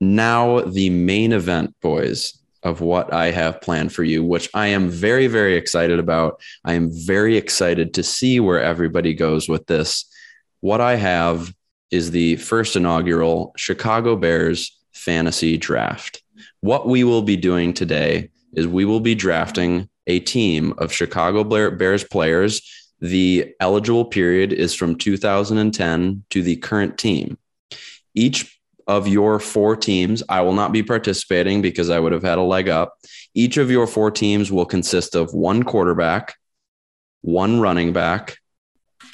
now 0.00 0.60
the 0.60 0.90
main 0.90 1.32
event, 1.32 1.74
boys 1.80 2.38
of 2.62 2.80
what 2.80 3.12
I 3.12 3.30
have 3.30 3.60
planned 3.60 3.92
for 3.92 4.02
you, 4.02 4.24
which 4.24 4.48
I 4.52 4.68
am 4.68 4.88
very, 4.88 5.26
very 5.26 5.56
excited 5.56 5.98
about. 5.98 6.40
I 6.64 6.74
am 6.74 6.90
very 6.92 7.36
excited 7.36 7.94
to 7.94 8.02
see 8.02 8.40
where 8.40 8.60
everybody 8.60 9.14
goes 9.14 9.48
with 9.48 9.66
this. 9.66 10.04
What 10.60 10.80
I 10.80 10.96
have 10.96 11.52
is 11.90 12.10
the 12.10 12.36
first 12.36 12.76
inaugural 12.76 13.52
Chicago 13.56 14.16
Bears 14.16 14.76
fantasy 14.92 15.56
draft. 15.56 16.22
What 16.60 16.88
we 16.88 17.04
will 17.04 17.22
be 17.22 17.36
doing 17.36 17.72
today 17.72 18.30
is 18.54 18.66
we 18.66 18.84
will 18.84 19.00
be 19.00 19.14
drafting 19.14 19.88
a 20.06 20.20
team 20.20 20.74
of 20.78 20.92
Chicago 20.92 21.44
Bears 21.70 22.04
players. 22.04 22.87
The 23.00 23.54
eligible 23.60 24.04
period 24.04 24.52
is 24.52 24.74
from 24.74 24.96
2010 24.96 26.24
to 26.30 26.42
the 26.42 26.56
current 26.56 26.98
team. 26.98 27.38
Each 28.14 28.58
of 28.88 29.06
your 29.06 29.38
four 29.38 29.76
teams, 29.76 30.22
I 30.28 30.40
will 30.40 30.54
not 30.54 30.72
be 30.72 30.82
participating 30.82 31.62
because 31.62 31.90
I 31.90 32.00
would 32.00 32.12
have 32.12 32.22
had 32.22 32.38
a 32.38 32.42
leg 32.42 32.68
up. 32.68 32.94
Each 33.34 33.58
of 33.58 33.70
your 33.70 33.86
four 33.86 34.10
teams 34.10 34.50
will 34.50 34.64
consist 34.64 35.14
of 35.14 35.34
one 35.34 35.62
quarterback, 35.62 36.34
one 37.20 37.60
running 37.60 37.92
back, 37.92 38.38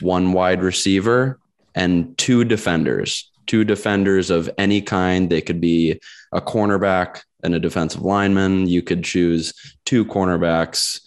one 0.01 0.33
wide 0.33 0.63
receiver, 0.63 1.41
and 1.75 2.17
two 2.17 2.45
defenders. 2.45 3.31
Two 3.47 3.65
defenders 3.65 4.31
of 4.31 4.49
any 4.57 4.81
kind. 4.81 5.29
They 5.29 5.43
could 5.43 5.61
be 5.61 6.01
a 6.33 6.41
cornerback 6.41 7.23
and 7.43 7.55
a 7.55 7.61
defensive 7.61 8.01
lineman. 8.01 8.69
You 8.69 8.81
could 8.81 9.05
choose 9.05 9.53
two 9.85 10.05
cornerbacks, 10.05 11.01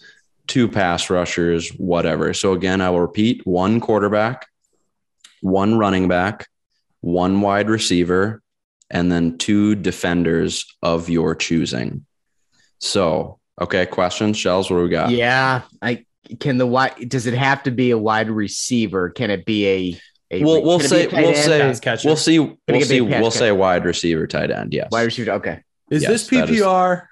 two 0.48 0.66
pass 0.66 1.10
rushers, 1.10 1.68
whatever. 1.70 2.34
So, 2.34 2.52
again, 2.52 2.80
I 2.80 2.90
will 2.90 3.00
repeat 3.02 3.46
one 3.46 3.78
quarterback, 3.80 4.46
one 5.40 5.78
running 5.78 6.08
back, 6.08 6.48
one 7.00 7.40
wide 7.40 7.68
receiver, 7.70 8.42
and 8.90 9.12
then 9.12 9.38
two 9.38 9.74
defenders 9.76 10.64
of 10.82 11.08
your 11.08 11.34
choosing. 11.34 12.06
So, 12.78 13.38
okay, 13.60 13.86
questions, 13.86 14.36
shells. 14.36 14.70
What 14.70 14.78
do 14.78 14.82
we 14.84 14.88
got? 14.88 15.10
Yeah, 15.10 15.62
I 15.82 16.04
can 16.40 16.58
the 16.58 16.66
wide. 16.66 17.08
Does 17.08 17.26
it 17.26 17.34
have 17.34 17.62
to 17.64 17.70
be 17.70 17.90
a 17.90 17.98
wide 17.98 18.30
receiver? 18.30 19.10
Can 19.10 19.30
it 19.30 19.44
be 19.44 19.66
a? 19.68 20.00
a 20.30 20.44
we'll 20.44 20.62
we'll 20.62 20.80
say 20.80 21.06
we'll 21.06 21.34
say 21.34 21.74
we'll 22.04 22.16
see 22.16 22.38
we'll 22.38 22.52
it 22.66 22.66
be 22.68 22.78
a 22.78 22.84
see 22.84 23.00
we'll 23.00 23.10
catcher? 23.10 23.30
say 23.30 23.52
wide 23.52 23.84
receiver, 23.84 24.26
tight 24.26 24.50
end. 24.50 24.72
Yes. 24.72 24.88
wide 24.90 25.02
receiver? 25.02 25.32
Okay. 25.32 25.60
Is 25.90 26.02
Yes, 26.02 26.10
this 26.10 26.28
that 26.28 26.50
is- 26.50 26.60
PPR? 26.60 27.02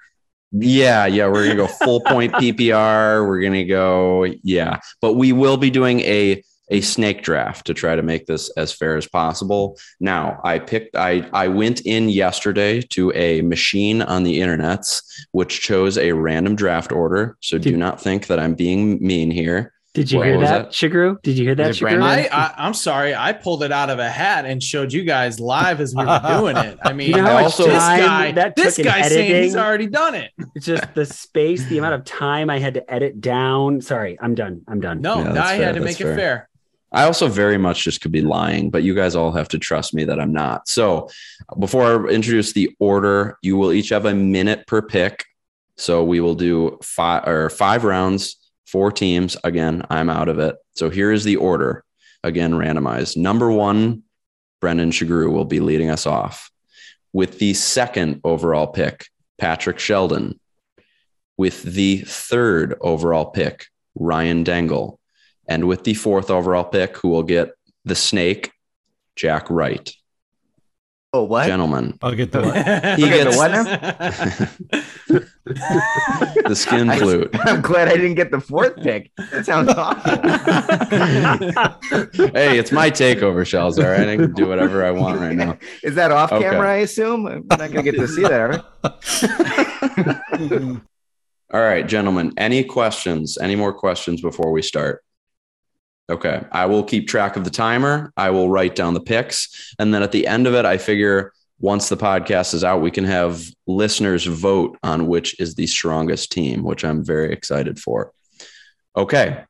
Yeah, 0.51 1.05
yeah, 1.05 1.27
we're 1.27 1.43
gonna 1.43 1.55
go 1.55 1.67
full 1.83 2.01
point 2.01 2.33
PPR. 2.33 3.27
We're 3.27 3.41
gonna 3.41 3.65
go, 3.65 4.25
yeah, 4.43 4.79
but 5.01 5.13
we 5.13 5.33
will 5.33 5.57
be 5.57 5.69
doing 5.69 6.01
a 6.01 6.43
a 6.69 6.81
snake 6.81 7.23
draft 7.23 7.65
to 7.65 7.73
try 7.73 7.95
to 7.95 8.01
make 8.01 8.25
this 8.25 8.49
as 8.57 8.73
fair 8.73 8.97
as 8.97 9.07
possible. 9.07 9.79
Now, 10.01 10.41
I 10.43 10.59
picked, 10.59 10.95
I 10.95 11.29
I 11.33 11.47
went 11.47 11.81
in 11.81 12.09
yesterday 12.09 12.81
to 12.81 13.11
a 13.13 13.41
machine 13.41 14.01
on 14.01 14.23
the 14.23 14.39
internets 14.39 15.01
which 15.31 15.61
chose 15.61 15.97
a 15.97 16.11
random 16.11 16.55
draft 16.55 16.91
order. 16.91 17.37
So 17.41 17.57
do 17.57 17.75
not 17.77 18.01
think 18.01 18.27
that 18.27 18.39
I'm 18.39 18.53
being 18.53 18.99
mean 19.05 19.31
here. 19.31 19.73
Did 19.97 20.11
you 20.11 20.19
What 20.19 20.27
hear 20.27 20.37
was 20.37 20.49
that, 20.49 20.65
that? 20.65 20.71
Sugrue? 20.73 21.19
Did 21.23 21.39
you 21.39 21.45
hear 21.45 21.55
that, 21.55 21.71
it 21.71 21.75
Sugrue? 21.75 22.03
I, 22.03 22.27
I 22.31 22.53
I'm 22.55 22.75
sorry, 22.75 23.15
I 23.15 23.33
pulled 23.33 23.63
it 23.63 23.71
out 23.71 23.89
of 23.89 23.97
a 23.97 24.07
hat 24.07 24.45
and 24.45 24.61
showed 24.61 24.93
you 24.93 25.03
guys 25.03 25.39
live 25.39 25.81
as 25.81 25.95
we 25.95 26.05
were 26.05 26.21
doing 26.37 26.55
it. 26.55 26.77
I 26.83 26.93
mean, 26.93 27.09
You 27.09 27.15
know 27.17 27.23
how 27.23 27.29
I 27.37 27.41
much 27.41 27.43
also- 27.45 27.65
this 27.65 27.79
guy, 27.83 28.31
that 28.33 28.55
this 28.55 28.75
took 28.75 28.85
in 28.85 29.03
saying 29.05 29.41
he's 29.43 29.55
already 29.55 29.87
done 29.87 30.13
it. 30.13 30.33
It's 30.53 30.67
just 30.67 30.93
the 30.93 31.03
space, 31.03 31.65
the 31.65 31.79
amount 31.79 31.95
of 31.95 32.03
time 32.05 32.51
I 32.51 32.59
had 32.59 32.75
to 32.75 32.93
edit 32.93 33.19
down. 33.21 33.81
Sorry, 33.81 34.19
I'm 34.21 34.35
done. 34.35 34.61
I'm 34.67 34.79
done. 34.79 35.01
No, 35.01 35.17
Yeah, 35.17 35.31
I 35.43 35.57
fair, 35.57 35.65
had 35.65 35.73
to 35.73 35.79
that's 35.81 35.99
make 35.99 35.99
it 36.07 36.15
fair. 36.15 36.47
I 36.91 37.05
also 37.05 37.27
very 37.27 37.57
much 37.57 37.83
just 37.83 38.01
could 38.01 38.11
be 38.11 38.21
lying, 38.21 38.69
but 38.69 38.83
you 38.83 38.93
guys 38.93 39.15
all 39.15 39.31
have 39.31 39.47
to 39.49 39.57
trust 39.57 39.95
me 39.95 40.05
that 40.05 40.19
I'm 40.19 40.31
not. 40.31 40.67
So 40.67 41.09
before 41.57 42.07
I 42.07 42.11
introduce 42.13 42.53
the 42.53 42.69
order, 42.79 43.39
you 43.41 43.57
will 43.57 43.73
each 43.73 43.89
have 43.89 44.05
a 44.05 44.13
minute 44.13 44.67
per 44.67 44.83
pick. 44.83 45.25
So 45.75 46.03
we 46.03 46.19
will 46.19 46.35
do 46.35 46.77
five 46.83 47.27
or 47.27 47.49
five 47.49 47.83
rounds, 47.83 48.37
four 48.67 48.91
teams. 48.91 49.35
Again, 49.43 49.83
I'm 49.89 50.09
out 50.09 50.29
of 50.29 50.39
it. 50.39 50.55
So 50.75 50.89
here 50.89 51.11
is 51.11 51.23
the 51.23 51.37
order. 51.37 51.83
Again, 52.23 52.53
randomized. 52.53 53.17
Number 53.17 53.51
one, 53.51 54.03
Brendan 54.61 54.91
Sugrue 54.91 55.31
will 55.31 55.45
be 55.45 55.59
leading 55.59 55.89
us 55.89 56.05
off. 56.05 56.51
With 57.13 57.39
the 57.39 57.53
second 57.53 58.21
overall 58.23 58.67
pick, 58.67 59.07
Patrick 59.37 59.79
Sheldon. 59.79 60.39
With 61.37 61.63
the 61.63 61.99
third 61.99 62.75
overall 62.81 63.27
pick, 63.27 63.67
Ryan 63.95 64.43
Dangle. 64.43 64.99
And 65.47 65.67
with 65.67 65.83
the 65.83 65.93
fourth 65.93 66.29
overall 66.29 66.65
pick, 66.65 66.97
who 66.97 67.09
will 67.09 67.23
get 67.23 67.51
the 67.85 67.95
snake, 67.95 68.51
Jack 69.15 69.49
Wright. 69.49 69.93
Oh, 71.13 71.23
what? 71.23 71.47
Gentlemen, 71.47 71.97
I'll 72.01 72.13
get 72.13 72.31
the 72.33 72.41
what? 72.41 72.55
He 72.99 73.05
Okay, 73.05 73.23
gets- 73.23 73.35
the 73.35 73.41
what 75.07 75.23
the 76.47 76.55
skin 76.55 76.91
flute. 76.97 77.29
I'm 77.33 77.61
glad 77.61 77.87
I 77.87 77.93
didn't 77.95 78.15
get 78.15 78.29
the 78.29 78.41
fourth 78.41 78.75
pick. 78.75 79.09
That 79.31 79.45
sounds 79.45 79.69
awful. 79.69 80.11
hey, 82.33 82.59
it's 82.59 82.73
my 82.73 82.91
takeover, 82.91 83.45
Shells. 83.47 83.79
All 83.79 83.85
right. 83.89 84.07
I 84.09 84.17
can 84.17 84.33
do 84.33 84.47
whatever 84.47 84.85
I 84.85 84.91
want 84.91 85.19
right 85.21 85.35
now. 85.35 85.57
Is 85.81 85.95
that 85.95 86.11
off 86.11 86.31
Okay. 86.33 86.43
camera? 86.43 86.69
I 86.69 86.77
assume. 86.77 87.25
I'm 87.25 87.45
not 87.49 87.57
gonna 87.59 87.83
get 87.83 87.95
to 87.95 88.07
see 88.07 88.23
that. 88.23 88.33
Are 88.41 88.49
we? 90.59 90.79
All 91.53 91.61
right, 91.61 91.87
gentlemen, 91.87 92.33
any 92.35 92.65
questions? 92.65 93.37
Any 93.37 93.55
more 93.55 93.71
questions 93.73 94.21
before 94.21 94.51
we 94.51 94.61
start? 94.61 95.01
Okay. 96.09 96.45
I 96.51 96.65
will 96.67 96.83
keep 96.83 97.07
track 97.07 97.35
of 97.35 97.43
the 97.43 97.49
timer. 97.49 98.13
I 98.15 98.29
will 98.29 98.49
write 98.49 98.75
down 98.75 98.93
the 98.93 99.01
picks. 99.01 99.73
And 99.77 99.93
then 99.93 100.03
at 100.03 100.11
the 100.13 100.25
end 100.25 100.47
of 100.47 100.53
it, 100.53 100.65
I 100.65 100.77
figure 100.77 101.33
once 101.59 101.89
the 101.89 101.97
podcast 101.97 102.53
is 102.53 102.63
out, 102.63 102.81
we 102.81 102.91
can 102.91 103.03
have 103.03 103.43
listeners 103.65 104.25
vote 104.25 104.77
on 104.83 105.07
which 105.07 105.39
is 105.39 105.55
the 105.55 105.67
strongest 105.67 106.31
team, 106.31 106.63
which 106.63 106.85
I'm 106.85 107.03
very 107.03 107.33
excited 107.33 107.79
for. 107.79 108.13
Okay. 108.95 109.43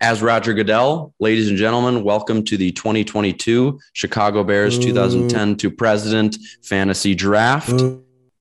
As 0.00 0.20
Roger 0.20 0.52
Goodell, 0.52 1.14
ladies 1.20 1.48
and 1.48 1.56
gentlemen, 1.56 2.02
welcome 2.02 2.44
to 2.46 2.56
the 2.56 2.72
2022 2.72 3.78
Chicago 3.92 4.42
Bears 4.42 4.78
2010 4.78 5.56
to 5.56 5.70
President 5.70 6.36
Fantasy 6.64 7.14
Draft. 7.14 7.80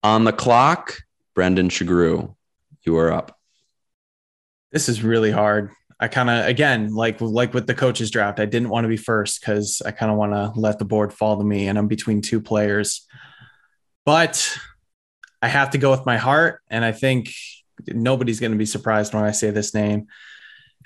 On 0.04 0.24
the 0.24 0.34
clock, 0.34 0.96
Brendan 1.36 1.70
Sugrue, 1.70 2.36
you 2.84 2.98
are 2.98 3.12
up. 3.12 3.38
this 4.72 4.90
is 4.90 5.04
really 5.04 5.32
hard. 5.32 5.72
I 6.00 6.08
kind 6.08 6.30
of 6.30 6.46
again 6.46 6.94
like 6.94 7.20
like 7.22 7.54
with 7.54 7.66
the 7.66 7.74
coaches 7.74 8.12
draft, 8.12 8.40
I 8.40 8.46
didn't 8.46 8.70
want 8.70 8.86
to 8.86 8.90
be 8.90 8.98
first 8.98 9.42
because 9.42 9.82
I 9.86 9.92
kind 9.92 10.12
of 10.12 10.18
want 10.18 10.34
to 10.34 10.60
let 10.60 10.78
the 10.80 10.86
board 10.86 11.12
fall 11.12 11.38
to 11.38 11.44
me, 11.44 11.68
and 11.68 11.78
I'm 11.78 11.88
between 11.88 12.22
two 12.22 12.40
players. 12.40 13.08
But 14.06 14.58
I 15.42 15.48
have 15.48 15.72
to 15.72 15.78
go 15.78 15.92
with 15.92 16.06
my 16.06 16.18
heart, 16.18 16.62
and 16.70 16.86
I 16.86 16.92
think 16.92 17.32
nobody's 17.88 18.40
going 18.40 18.52
to 18.52 18.58
be 18.58 18.66
surprised 18.66 19.14
when 19.14 19.24
I 19.24 19.32
say 19.32 19.52
this 19.52 19.74
name. 19.74 20.08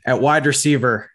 At 0.05 0.22
wide 0.22 0.45
receiver, 0.45 1.09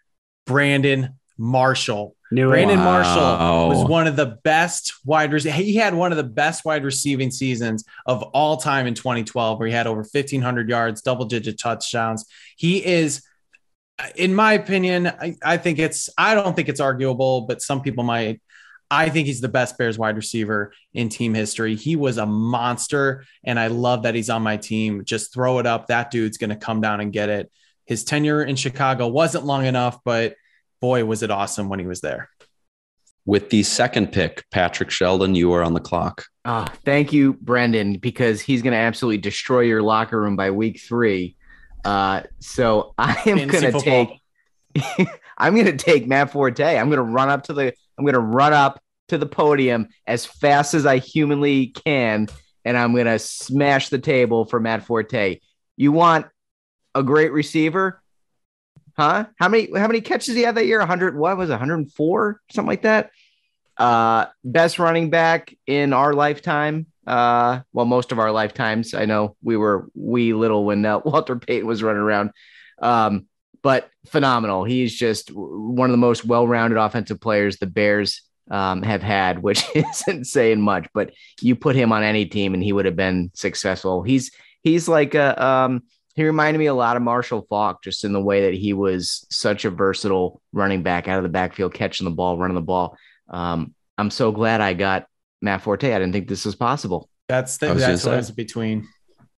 Brandon 0.45 1.17
Marshall. 1.37 2.15
Knew 2.31 2.49
it. 2.49 2.51
Brandon 2.51 2.79
Wow. 2.79 3.01
Marshall 3.03 3.69
was 3.69 3.89
one 3.89 4.07
of 4.07 4.15
the 4.15 4.37
best 4.43 4.93
wide 5.05 5.31
receivers. 5.31 5.57
He 5.57 5.75
had 5.75 5.93
one 5.93 6.11
of 6.11 6.17
the 6.17 6.23
best 6.23 6.65
wide 6.65 6.83
receiving 6.83 7.31
seasons 7.31 7.85
of 8.05 8.21
all 8.23 8.57
time 8.57 8.85
in 8.85 8.93
2012, 8.93 9.59
where 9.59 9.67
he 9.67 9.73
had 9.73 9.87
over 9.87 10.01
1,500 10.01 10.69
yards, 10.69 11.01
double 11.01 11.25
digit 11.25 11.57
touchdowns. 11.57 12.25
He 12.57 12.85
is, 12.85 13.21
in 14.15 14.33
my 14.35 14.53
opinion, 14.53 15.07
I, 15.07 15.35
I 15.43 15.57
think 15.57 15.79
it's, 15.79 16.09
I 16.17 16.35
don't 16.35 16.55
think 16.55 16.69
it's 16.69 16.79
arguable, 16.79 17.41
but 17.41 17.61
some 17.61 17.81
people 17.81 18.03
might. 18.03 18.41
I 18.89 19.09
think 19.09 19.27
he's 19.27 19.41
the 19.41 19.49
best 19.49 19.77
Bears 19.77 19.97
wide 19.97 20.15
receiver 20.15 20.71
in 20.93 21.09
team 21.09 21.33
history. 21.33 21.75
He 21.75 21.95
was 21.97 22.17
a 22.17 22.25
monster, 22.25 23.25
and 23.43 23.59
I 23.59 23.67
love 23.67 24.03
that 24.03 24.15
he's 24.15 24.29
on 24.29 24.43
my 24.43 24.55
team. 24.57 25.03
Just 25.03 25.33
throw 25.33 25.59
it 25.59 25.65
up. 25.65 25.87
That 25.87 26.09
dude's 26.09 26.37
going 26.37 26.51
to 26.51 26.55
come 26.55 26.79
down 26.79 27.01
and 27.01 27.11
get 27.11 27.27
it. 27.27 27.51
His 27.85 28.03
tenure 28.03 28.43
in 28.43 28.55
Chicago 28.55 29.07
wasn't 29.07 29.45
long 29.45 29.65
enough, 29.65 29.99
but 30.05 30.35
boy, 30.79 31.03
was 31.05 31.23
it 31.23 31.31
awesome 31.31 31.69
when 31.69 31.79
he 31.79 31.85
was 31.85 32.01
there. 32.01 32.29
With 33.25 33.49
the 33.49 33.63
second 33.63 34.13
pick, 34.13 34.45
Patrick 34.51 34.89
Sheldon, 34.89 35.35
you 35.35 35.51
are 35.53 35.63
on 35.63 35.73
the 35.73 35.81
clock. 35.81 36.25
Oh, 36.45 36.65
thank 36.85 37.11
you, 37.11 37.33
Brendan, 37.33 37.97
because 37.97 38.41
he's 38.41 38.61
going 38.61 38.71
to 38.71 38.77
absolutely 38.77 39.17
destroy 39.17 39.61
your 39.61 39.81
locker 39.81 40.21
room 40.21 40.37
by 40.37 40.51
week 40.51 40.79
three. 40.79 41.35
Uh, 41.87 42.23
so 42.39 42.93
I 42.97 43.13
am 43.25 43.37
Fantasy 43.37 43.45
going 43.45 43.63
to 43.63 43.71
football. 43.71 44.19
take. 44.75 45.09
I'm 45.37 45.53
going 45.53 45.67
to 45.67 45.77
take 45.77 46.05
Matt 46.05 46.31
Forte. 46.31 46.77
I'm 46.77 46.89
going 46.89 46.97
to 46.97 47.03
run 47.03 47.29
up 47.29 47.43
to 47.43 47.53
the. 47.53 47.73
I'm 47.97 48.03
going 48.03 48.13
to 48.13 48.19
run 48.19 48.53
up 48.53 48.81
to 49.07 49.17
the 49.17 49.25
podium 49.25 49.87
as 50.05 50.25
fast 50.25 50.73
as 50.73 50.85
I 50.85 50.97
humanly 50.97 51.67
can, 51.67 52.27
and 52.65 52.77
I'm 52.77 52.93
going 52.93 53.05
to 53.05 53.17
smash 53.19 53.87
the 53.87 53.99
table 53.99 54.43
for 54.43 54.59
Matt 54.59 54.83
Forte. 54.83 55.39
You 55.77 55.93
want 55.93 56.27
a 56.93 57.03
great 57.03 57.31
receiver? 57.31 58.01
Huh? 58.97 59.27
How 59.37 59.47
many 59.47 59.69
how 59.77 59.87
many 59.87 60.01
catches 60.01 60.35
he 60.35 60.41
had 60.41 60.55
that 60.55 60.65
year? 60.65 60.79
100 60.79 61.15
what 61.15 61.37
was 61.37 61.49
it? 61.49 61.53
104 61.53 62.41
something 62.51 62.67
like 62.67 62.81
that. 62.81 63.11
Uh 63.77 64.25
best 64.43 64.79
running 64.79 65.11
back 65.11 65.55
in 65.67 65.93
our 65.93 66.13
lifetime. 66.13 66.87
Uh 67.07 67.61
well 67.73 67.85
most 67.85 68.11
of 68.11 68.19
our 68.19 68.31
lifetimes. 68.31 68.93
I 68.93 69.05
know 69.05 69.35
we 69.41 69.57
were 69.57 69.89
wee 69.95 70.33
little 70.33 70.65
when 70.65 70.85
uh, 70.85 70.99
Walter 71.05 71.37
Payton 71.37 71.67
was 71.67 71.81
running 71.81 72.01
around. 72.01 72.31
Um 72.81 73.27
but 73.63 73.89
phenomenal. 74.05 74.63
He's 74.63 74.95
just 74.95 75.29
one 75.33 75.89
of 75.89 75.91
the 75.91 75.97
most 75.97 76.23
well-rounded 76.23 76.77
offensive 76.77 77.19
players 77.19 77.57
the 77.57 77.65
Bears 77.65 78.21
um, 78.49 78.81
have 78.83 79.01
had, 79.01 79.39
which 79.43 79.63
isn't 79.75 80.25
saying 80.25 80.61
much, 80.61 80.87
but 80.93 81.13
you 81.41 81.55
put 81.55 81.75
him 81.75 81.91
on 81.91 82.03
any 82.03 82.25
team 82.25 82.53
and 82.53 82.63
he 82.63 82.73
would 82.73 82.85
have 82.85 82.95
been 82.95 83.31
successful. 83.33 84.03
He's 84.03 84.31
he's 84.63 84.87
like 84.87 85.15
a 85.15 85.43
um 85.43 85.83
he 86.15 86.23
reminded 86.23 86.57
me 86.57 86.65
a 86.65 86.73
lot 86.73 86.97
of 86.97 87.03
Marshall 87.03 87.45
Faulk 87.47 87.83
just 87.83 88.03
in 88.03 88.11
the 88.11 88.21
way 88.21 88.41
that 88.49 88.55
he 88.55 88.73
was 88.73 89.27
such 89.29 89.65
a 89.65 89.69
versatile 89.69 90.41
running 90.51 90.81
back 90.81 91.07
out 91.07 91.17
of 91.17 91.23
the 91.23 91.29
backfield, 91.29 91.75
catching 91.75 92.05
the 92.05 92.11
ball, 92.11 92.39
running 92.39 92.55
the 92.55 92.61
ball. 92.61 92.97
Um, 93.29 93.75
I'm 93.99 94.09
so 94.09 94.31
glad 94.31 94.59
I 94.59 94.73
got 94.73 95.05
Matt 95.41 95.61
Forte. 95.61 95.93
I 95.93 95.99
didn't 95.99 96.13
think 96.13 96.27
this 96.27 96.45
was 96.45 96.55
possible. 96.55 97.09
That's 97.27 97.57
the, 97.57 97.69
I 97.69 97.73
was 97.73 97.81
that's 97.81 98.03
gonna 98.03 98.15
what 98.15 98.23
say. 98.23 98.29
was 98.29 98.31
between. 98.31 98.87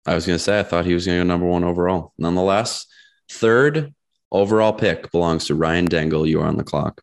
I 0.06 0.16
was 0.16 0.26
going 0.26 0.38
to 0.38 0.44
say, 0.44 0.60
I 0.60 0.64
thought 0.64 0.86
he 0.86 0.94
was 0.94 1.06
going 1.06 1.20
to 1.20 1.24
go 1.24 1.28
number 1.28 1.46
one 1.46 1.64
overall. 1.64 2.14
Nonetheless, 2.18 2.88
third 3.30 3.94
overall 4.32 4.74
pick 4.74 5.12
belongs 5.12 5.46
to 5.48 5.56
Ryan 5.56 5.86
Dangle. 5.86 6.26
You 6.26 6.42
are 6.42 6.48
on 6.48 6.58
the 6.58 6.64
clock. 6.64 7.02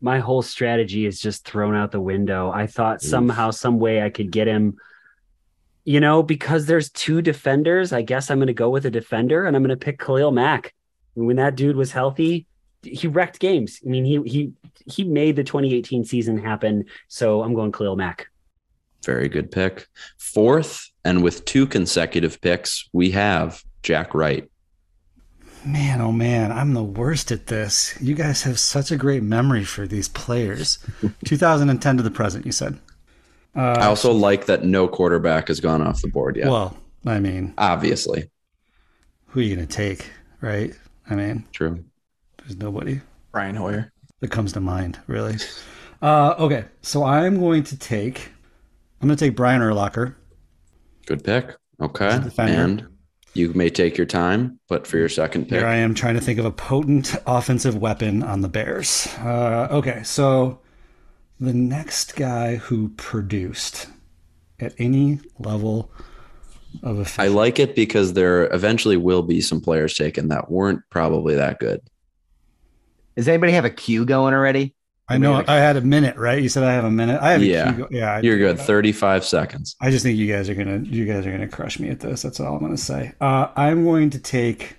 My 0.00 0.18
whole 0.18 0.42
strategy 0.42 1.06
is 1.06 1.20
just 1.20 1.44
thrown 1.44 1.74
out 1.74 1.90
the 1.90 2.00
window. 2.00 2.50
I 2.50 2.66
thought 2.66 3.02
Oof. 3.02 3.10
somehow, 3.10 3.50
some 3.50 3.78
way 3.78 4.02
I 4.02 4.10
could 4.10 4.30
get 4.30 4.46
him. 4.46 4.76
You 5.84 6.00
know, 6.00 6.22
because 6.22 6.66
there's 6.66 6.90
two 6.90 7.22
defenders, 7.22 7.92
I 7.92 8.02
guess 8.02 8.30
I'm 8.30 8.38
going 8.38 8.46
to 8.46 8.52
go 8.52 8.70
with 8.70 8.86
a 8.86 8.90
defender, 8.90 9.46
and 9.46 9.56
I'm 9.56 9.62
going 9.62 9.76
to 9.76 9.84
pick 9.84 9.98
Khalil 9.98 10.30
Mack. 10.30 10.74
When 11.14 11.36
that 11.36 11.56
dude 11.56 11.76
was 11.76 11.92
healthy, 11.92 12.46
he 12.82 13.06
wrecked 13.08 13.38
games. 13.38 13.80
I 13.84 13.88
mean, 13.88 14.04
he 14.04 14.20
he 14.28 14.52
he 14.86 15.04
made 15.04 15.36
the 15.36 15.44
2018 15.44 16.04
season 16.04 16.38
happen. 16.38 16.84
So 17.08 17.42
I'm 17.42 17.54
going 17.54 17.72
Khalil 17.72 17.96
Mack. 17.96 18.28
Very 19.04 19.28
good 19.28 19.50
pick. 19.50 19.86
Fourth, 20.18 20.88
and 21.04 21.22
with 21.22 21.44
two 21.44 21.66
consecutive 21.66 22.40
picks, 22.40 22.88
we 22.92 23.10
have 23.10 23.62
Jack 23.82 24.14
Wright. 24.14 24.48
Man, 25.64 26.00
oh 26.00 26.10
man, 26.12 26.50
I'm 26.50 26.74
the 26.74 26.82
worst 26.82 27.30
at 27.30 27.46
this. 27.46 27.96
You 28.00 28.14
guys 28.14 28.42
have 28.42 28.58
such 28.58 28.90
a 28.90 28.96
great 28.96 29.22
memory 29.22 29.62
for 29.64 29.86
these 29.86 30.08
players. 30.08 30.78
2010 31.24 31.96
to 31.98 32.02
the 32.02 32.10
present, 32.10 32.44
you 32.46 32.52
said. 32.52 32.78
Uh, 33.54 33.76
I 33.78 33.86
also 33.86 34.12
like 34.12 34.46
that 34.46 34.64
no 34.64 34.88
quarterback 34.88 35.48
has 35.48 35.60
gone 35.60 35.82
off 35.82 36.00
the 36.00 36.08
board 36.08 36.36
yet. 36.36 36.48
Well, 36.48 36.76
I 37.06 37.20
mean, 37.20 37.54
Obviously, 37.58 38.30
who 39.26 39.40
are 39.40 39.42
you 39.42 39.54
going 39.54 39.66
to 39.66 39.72
take, 39.72 40.10
right? 40.40 40.72
I 41.08 41.14
mean, 41.14 41.44
true. 41.52 41.84
There's 42.42 42.56
nobody 42.56 43.00
Brian 43.32 43.56
Hoyer. 43.56 43.92
that 44.20 44.30
comes 44.30 44.52
to 44.52 44.60
mind, 44.60 45.00
really. 45.06 45.36
Uh, 46.00 46.34
okay, 46.38 46.64
so 46.82 47.04
I'm 47.04 47.38
going 47.38 47.62
to 47.64 47.78
take, 47.78 48.30
I'm 49.00 49.08
going 49.08 49.16
to 49.16 49.24
take 49.24 49.36
Brian 49.36 49.60
Urlacher. 49.60 50.14
Good 51.06 51.24
pick. 51.24 51.56
Okay. 51.80 52.06
He's 52.06 52.16
a 52.16 52.20
defender. 52.20 52.62
And 52.62 52.86
you 53.34 53.52
may 53.54 53.70
take 53.70 53.96
your 53.96 54.06
time, 54.06 54.58
but 54.68 54.86
for 54.86 54.98
your 54.98 55.08
second 55.08 55.44
pick, 55.44 55.58
Here 55.60 55.66
I 55.66 55.76
am 55.76 55.94
trying 55.94 56.14
to 56.14 56.20
think 56.20 56.38
of 56.38 56.44
a 56.44 56.50
potent 56.50 57.14
offensive 57.26 57.76
weapon 57.76 58.22
on 58.22 58.42
the 58.42 58.48
Bears. 58.48 59.08
Uh, 59.20 59.68
okay, 59.70 60.02
so 60.02 60.60
the 61.40 61.54
next 61.54 62.14
guy 62.14 62.56
who 62.56 62.90
produced 62.90 63.86
at 64.60 64.74
any 64.78 65.20
level 65.38 65.90
of 66.82 67.18
I 67.18 67.28
like 67.28 67.58
it 67.58 67.74
because 67.74 68.12
there 68.12 68.52
eventually 68.54 68.96
will 68.96 69.22
be 69.22 69.40
some 69.40 69.60
players 69.60 69.94
taken 69.94 70.28
that 70.28 70.50
weren't 70.50 70.80
probably 70.90 71.34
that 71.34 71.58
good. 71.58 71.80
Does 73.16 73.28
anybody 73.28 73.52
have 73.52 73.64
a 73.64 73.70
queue 73.70 74.04
going 74.04 74.34
already? 74.34 74.74
I 75.08 75.18
know 75.18 75.42
I 75.46 75.56
had 75.56 75.76
a 75.76 75.80
minute, 75.82 76.16
right? 76.16 76.42
You 76.42 76.48
said 76.48 76.62
I 76.62 76.72
have 76.72 76.84
a 76.84 76.90
minute. 76.90 77.20
I 77.20 77.32
have 77.32 77.42
a 77.42 77.44
Yeah. 77.44 77.72
cue 77.72 77.82
go- 77.84 77.88
yeah. 77.90 78.14
I- 78.14 78.20
You're 78.20 78.38
good. 78.38 78.58
35 78.58 79.24
seconds. 79.24 79.76
I 79.80 79.90
just 79.90 80.04
think 80.04 80.16
you 80.16 80.32
guys 80.32 80.48
are 80.48 80.54
gonna 80.54 80.78
you 80.78 81.04
guys 81.04 81.26
are 81.26 81.30
gonna 81.32 81.48
crush 81.48 81.78
me 81.78 81.90
at 81.90 82.00
this. 82.00 82.22
That's 82.22 82.40
all 82.40 82.54
I'm 82.56 82.62
gonna 82.62 82.76
say. 82.78 83.12
Uh, 83.20 83.48
I'm 83.56 83.84
going 83.84 84.08
to 84.10 84.18
take 84.18 84.76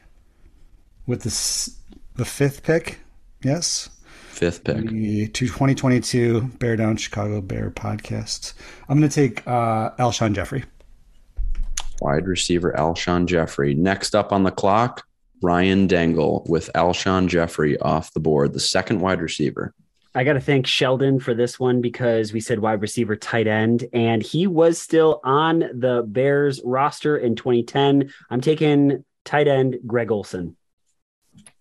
with 1.05 1.21
this 1.23 1.77
the 2.15 2.25
fifth 2.25 2.63
pick. 2.63 2.99
Yes, 3.43 3.89
Fifth 4.29 4.63
pick. 4.63 4.87
the 4.89 5.27
2022 5.27 6.41
Bear 6.59 6.77
Down 6.77 6.95
Chicago 6.97 7.41
Bear 7.41 7.69
podcast. 7.69 8.53
I'm 8.89 8.97
going 8.97 9.09
to 9.09 9.13
take 9.13 9.45
uh, 9.45 9.91
Alshon 9.99 10.33
Jeffery. 10.33 10.63
Wide 12.01 12.25
receiver 12.27 12.73
Alshon 12.77 13.25
Jeffery. 13.27 13.73
Next 13.75 14.15
up 14.15 14.31
on 14.31 14.43
the 14.43 14.51
clock, 14.51 15.05
Ryan 15.43 15.87
Dangle 15.87 16.45
with 16.47 16.71
Alshon 16.73 17.27
Jeffery 17.27 17.77
off 17.77 18.13
the 18.13 18.21
board, 18.21 18.53
the 18.53 18.61
second 18.61 19.01
wide 19.01 19.21
receiver. 19.21 19.73
I 20.15 20.23
got 20.23 20.33
to 20.33 20.39
thank 20.39 20.67
Sheldon 20.67 21.19
for 21.19 21.33
this 21.33 21.59
one 21.59 21.81
because 21.81 22.31
we 22.31 22.39
said 22.39 22.59
wide 22.59 22.81
receiver, 22.81 23.15
tight 23.15 23.47
end, 23.47 23.85
and 23.93 24.23
he 24.23 24.47
was 24.47 24.79
still 24.79 25.19
on 25.23 25.59
the 25.59 26.05
Bears 26.07 26.61
roster 26.63 27.17
in 27.17 27.35
2010. 27.35 28.11
I'm 28.29 28.39
taking 28.39 29.03
tight 29.25 29.47
end 29.47 29.79
Greg 29.85 30.11
Olsen. 30.11 30.55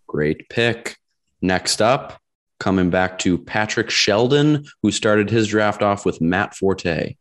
Great 0.06 0.48
pick. 0.48 0.98
Next 1.40 1.82
up, 1.82 2.20
coming 2.60 2.90
back 2.90 3.18
to 3.20 3.36
Patrick 3.36 3.90
Sheldon, 3.90 4.64
who 4.82 4.92
started 4.92 5.28
his 5.28 5.48
draft 5.48 5.82
off 5.82 6.04
with 6.04 6.20
Matt 6.20 6.54
Forte. 6.54 7.16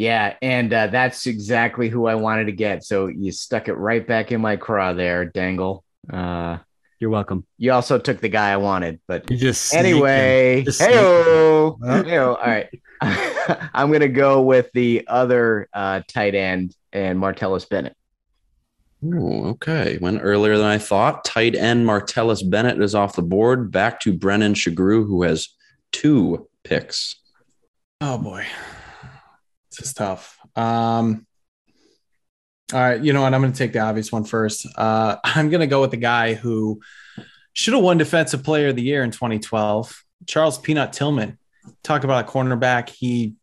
Yeah, 0.00 0.34
and 0.40 0.72
uh, 0.72 0.86
that's 0.86 1.26
exactly 1.26 1.90
who 1.90 2.06
I 2.06 2.14
wanted 2.14 2.46
to 2.46 2.52
get. 2.52 2.84
So 2.84 3.08
you 3.08 3.30
stuck 3.32 3.68
it 3.68 3.74
right 3.74 4.06
back 4.06 4.32
in 4.32 4.40
my 4.40 4.56
craw 4.56 4.94
there, 4.94 5.26
Dangle. 5.26 5.84
Uh, 6.10 6.56
You're 7.00 7.10
welcome. 7.10 7.44
you 7.58 7.70
also 7.72 7.98
took 7.98 8.18
the 8.18 8.30
guy 8.30 8.50
I 8.50 8.56
wanted, 8.56 8.98
but 9.06 9.30
You 9.30 9.36
just 9.36 9.74
anyway, 9.74 10.60
him. 10.60 10.64
Just 10.64 10.80
hey 10.80 10.92
snaked 10.92 11.04
All 11.04 11.78
Huh? 11.84 12.36
right. 12.46 12.68
I'm 13.74 13.92
gonna 13.92 14.08
go 14.08 14.40
with 14.40 14.70
the 14.72 15.04
other 15.06 15.68
uh, 15.74 16.00
tight 16.08 16.34
end 16.34 16.74
and 16.94 17.18
Martellus 17.18 17.68
Bennett. 17.68 17.94
Ooh, 19.04 19.48
okay. 19.48 19.98
Went 20.00 20.20
earlier 20.22 20.56
than 20.56 20.66
I 20.66 20.78
thought. 20.78 21.26
Tight 21.26 21.54
end 21.54 21.86
Martellus 21.86 22.40
Bennett 22.48 22.80
is 22.80 22.94
off 22.94 23.16
the 23.16 23.22
board. 23.22 23.70
Back 23.70 24.00
to 24.00 24.14
Brennan 24.14 24.54
Sugrue, 24.54 25.06
who 25.06 25.24
has 25.24 25.48
two 25.92 26.48
picks. 26.64 27.16
Oh 28.00 28.16
boy, 28.16 28.46
this 29.70 29.88
is 29.88 29.94
tough. 29.94 30.38
Um, 30.56 31.26
all 32.72 32.80
right, 32.80 33.02
you 33.02 33.12
know 33.12 33.22
what? 33.22 33.34
I'm 33.34 33.40
going 33.40 33.52
to 33.52 33.58
take 33.58 33.72
the 33.72 33.80
obvious 33.80 34.12
one 34.12 34.24
first. 34.24 34.66
Uh, 34.76 35.16
I'm 35.24 35.50
going 35.50 35.60
to 35.60 35.66
go 35.66 35.80
with 35.80 35.90
the 35.90 35.96
guy 35.96 36.34
who 36.34 36.80
should 37.52 37.74
have 37.74 37.82
won 37.82 37.98
Defensive 37.98 38.44
Player 38.44 38.68
of 38.68 38.76
the 38.76 38.82
Year 38.82 39.02
in 39.02 39.10
2012, 39.10 40.04
Charles 40.26 40.58
Peanut 40.58 40.92
Tillman. 40.92 41.38
Talk 41.82 42.04
about 42.04 42.28
a 42.28 42.28
cornerback. 42.28 42.88
He 42.88 43.34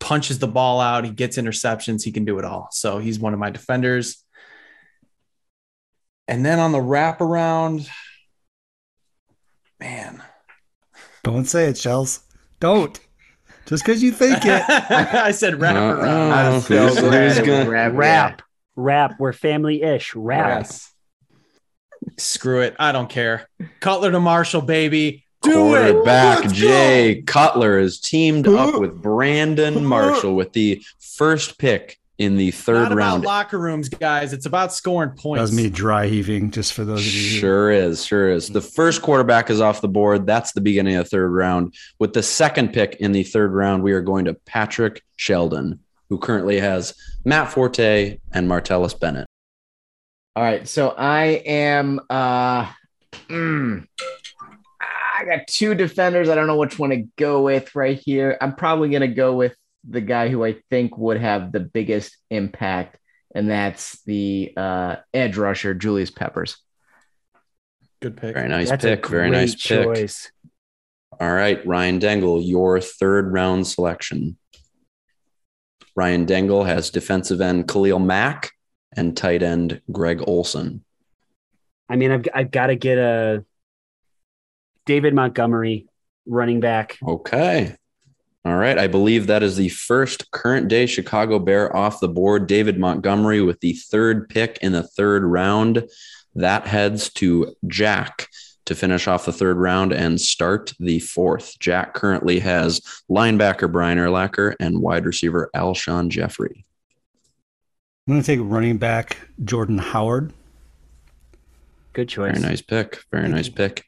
punches 0.00 0.38
the 0.38 0.46
ball 0.46 0.80
out. 0.80 1.04
He 1.04 1.10
gets 1.10 1.36
interceptions. 1.38 2.04
He 2.04 2.12
can 2.12 2.24
do 2.24 2.38
it 2.38 2.44
all. 2.44 2.68
So 2.72 2.98
he's 2.98 3.18
one 3.18 3.32
of 3.32 3.40
my 3.40 3.50
defenders. 3.50 4.22
And 6.28 6.44
then 6.44 6.58
on 6.58 6.72
the 6.72 6.78
wraparound, 6.78 7.88
man, 9.80 10.22
Don't 11.22 11.46
say 11.46 11.68
it, 11.68 11.78
Shells. 11.78 12.20
Don't. 12.60 13.00
Just 13.68 13.84
because 13.84 14.02
you 14.02 14.12
think 14.12 14.38
it. 14.44 14.62
I 14.68 15.30
said 15.32 15.54
wraparound. 15.54 16.02
Uh-oh. 16.02 16.30
I'm 16.30 16.52
Oh, 16.54 16.60
so 16.60 16.78
who's- 16.88 17.00
glad 17.00 17.22
who's 17.28 17.36
it 17.38 17.40
was 17.40 17.48
gonna- 17.48 17.70
rap. 17.70 17.92
Rap, 17.94 18.42
rap. 18.76 19.12
We're 19.18 19.32
family 19.32 19.82
ish. 19.82 20.14
Rap. 20.14 20.60
Yes. 20.62 20.92
Screw 22.16 22.62
it. 22.62 22.74
I 22.78 22.92
don't 22.92 23.10
care. 23.10 23.48
Cutler 23.80 24.10
to 24.12 24.20
Marshall, 24.20 24.62
baby. 24.62 25.24
Do 25.42 25.74
it. 25.74 25.92
Quarterback 25.92 26.40
Let's 26.40 26.52
Jay 26.52 27.16
go. 27.16 27.32
Cutler 27.32 27.78
is 27.78 28.00
teamed 28.00 28.48
up 28.48 28.80
with 28.80 29.00
Brandon 29.00 29.84
Marshall 29.84 30.34
with 30.34 30.52
the 30.52 30.82
first 30.98 31.58
pick 31.58 31.98
in 32.18 32.36
the 32.36 32.46
Not 32.46 32.54
third 32.54 32.86
about 32.86 32.96
round. 32.96 33.24
locker 33.24 33.58
rooms, 33.58 33.88
guys. 33.88 34.32
It's 34.32 34.46
about 34.46 34.72
scoring 34.72 35.10
That 35.10 35.18
points. 35.22 35.40
was 35.40 35.52
me 35.52 35.70
dry 35.70 36.06
heaving, 36.08 36.50
just 36.50 36.72
for 36.72 36.84
those 36.84 37.00
of 37.00 37.06
you. 37.06 37.38
Sure 37.38 37.70
is, 37.70 38.04
sure 38.04 38.28
is. 38.30 38.48
The 38.48 38.60
first 38.60 39.02
quarterback 39.02 39.50
is 39.50 39.60
off 39.60 39.80
the 39.80 39.88
board. 39.88 40.26
That's 40.26 40.52
the 40.52 40.60
beginning 40.60 40.96
of 40.96 41.04
the 41.04 41.10
third 41.10 41.28
round. 41.30 41.74
With 42.00 42.12
the 42.14 42.22
second 42.22 42.72
pick 42.72 42.96
in 42.96 43.12
the 43.12 43.22
third 43.22 43.52
round, 43.52 43.82
we 43.84 43.92
are 43.92 44.00
going 44.02 44.24
to 44.24 44.34
Patrick 44.34 45.02
Sheldon, 45.16 45.78
who 46.08 46.18
currently 46.18 46.58
has 46.58 46.92
Matt 47.24 47.52
Forte 47.52 48.18
and 48.32 48.48
Martellus 48.50 48.98
Bennett. 48.98 49.26
All 50.34 50.42
right, 50.42 50.66
so 50.68 50.90
I 50.96 51.42
am. 51.46 52.00
uh 52.10 52.64
mm, 53.28 53.86
I 54.80 55.24
got 55.24 55.46
two 55.48 55.74
defenders. 55.74 56.28
I 56.28 56.34
don't 56.34 56.46
know 56.46 56.56
which 56.56 56.78
one 56.78 56.90
to 56.90 57.04
go 57.16 57.42
with 57.42 57.74
right 57.74 57.98
here. 57.98 58.38
I'm 58.40 58.54
probably 58.54 58.88
gonna 58.90 59.08
go 59.08 59.34
with 59.34 59.54
the 59.88 60.00
guy 60.00 60.28
who 60.28 60.44
I 60.44 60.56
think 60.70 60.96
would 60.98 61.18
have 61.18 61.52
the 61.52 61.60
biggest 61.60 62.16
impact, 62.30 62.98
and 63.34 63.50
that's 63.50 64.02
the 64.02 64.52
uh, 64.56 64.96
edge 65.14 65.36
rusher 65.36 65.74
Julius 65.74 66.10
Peppers. 66.10 66.58
Good 68.00 68.16
pick. 68.16 68.34
Very 68.34 68.48
nice 68.48 68.70
That's 68.70 68.84
a 68.84 68.88
pick. 68.96 69.08
Very 69.08 69.30
nice 69.30 69.54
pick. 69.54 69.84
choice. 69.84 70.30
All 71.20 71.32
right, 71.32 71.64
Ryan 71.66 71.98
Dengle, 71.98 72.46
your 72.46 72.80
third 72.80 73.32
round 73.32 73.66
selection. 73.66 74.38
Ryan 75.96 76.26
Dengle 76.26 76.64
has 76.64 76.90
defensive 76.90 77.40
end 77.40 77.66
Khalil 77.66 77.98
Mack 77.98 78.52
and 78.96 79.16
tight 79.16 79.42
end 79.42 79.80
Greg 79.90 80.22
Olsen. 80.26 80.84
I 81.88 81.96
mean, 81.96 82.12
I've 82.12 82.24
I've 82.32 82.50
got 82.52 82.68
to 82.68 82.76
get 82.76 82.98
a 82.98 83.44
David 84.86 85.12
Montgomery 85.12 85.88
running 86.26 86.60
back. 86.60 86.98
Okay. 87.06 87.74
All 88.48 88.56
right. 88.56 88.78
I 88.78 88.86
believe 88.86 89.26
that 89.26 89.42
is 89.42 89.56
the 89.56 89.68
first 89.68 90.30
current 90.30 90.68
day 90.68 90.86
Chicago 90.86 91.38
Bear 91.38 91.76
off 91.76 92.00
the 92.00 92.08
board. 92.08 92.46
David 92.46 92.78
Montgomery 92.78 93.42
with 93.42 93.60
the 93.60 93.74
third 93.74 94.26
pick 94.30 94.56
in 94.62 94.72
the 94.72 94.82
third 94.82 95.22
round. 95.22 95.86
That 96.34 96.66
heads 96.66 97.10
to 97.14 97.54
Jack 97.66 98.26
to 98.64 98.74
finish 98.74 99.06
off 99.06 99.26
the 99.26 99.34
third 99.34 99.58
round 99.58 99.92
and 99.92 100.18
start 100.18 100.72
the 100.80 100.98
fourth. 100.98 101.58
Jack 101.58 101.92
currently 101.92 102.38
has 102.38 102.80
linebacker 103.10 103.70
Brian 103.70 103.98
Urlacher 103.98 104.54
and 104.58 104.80
wide 104.80 105.04
receiver 105.04 105.50
Alshon 105.54 106.08
Jeffery. 106.08 106.64
I'm 108.06 108.14
going 108.14 108.22
to 108.22 108.26
take 108.26 108.40
running 108.42 108.78
back 108.78 109.18
Jordan 109.44 109.76
Howard. 109.76 110.32
Good 111.92 112.08
choice. 112.08 112.38
Very 112.38 112.48
nice 112.48 112.62
pick. 112.62 113.04
Very 113.12 113.28
nice 113.28 113.50
pick. 113.50 113.84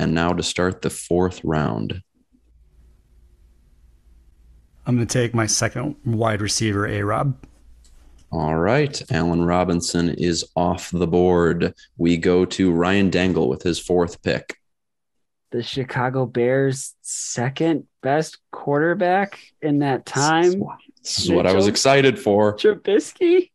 And 0.00 0.12
now 0.12 0.32
to 0.32 0.42
start 0.42 0.82
the 0.82 0.90
fourth 0.90 1.40
round. 1.44 2.02
I'm 4.88 4.96
going 4.96 5.06
to 5.06 5.12
take 5.12 5.34
my 5.34 5.44
second 5.44 5.96
wide 6.06 6.40
receiver, 6.40 6.86
A 6.88 7.02
Rob. 7.02 7.36
All 8.32 8.56
right. 8.56 9.00
Allen 9.12 9.44
Robinson 9.44 10.08
is 10.14 10.48
off 10.56 10.90
the 10.90 11.06
board. 11.06 11.74
We 11.98 12.16
go 12.16 12.46
to 12.46 12.72
Ryan 12.72 13.10
Dangle 13.10 13.50
with 13.50 13.62
his 13.62 13.78
fourth 13.78 14.22
pick. 14.22 14.56
The 15.50 15.62
Chicago 15.62 16.24
Bears' 16.24 16.94
second 17.02 17.86
best 18.02 18.38
quarterback 18.50 19.38
in 19.60 19.80
that 19.80 20.06
time, 20.06 20.62
This 21.02 21.18
is 21.20 21.30
what 21.30 21.46
I 21.46 21.52
was 21.52 21.66
excited 21.66 22.18
for. 22.18 22.56
Trubisky. 22.56 23.50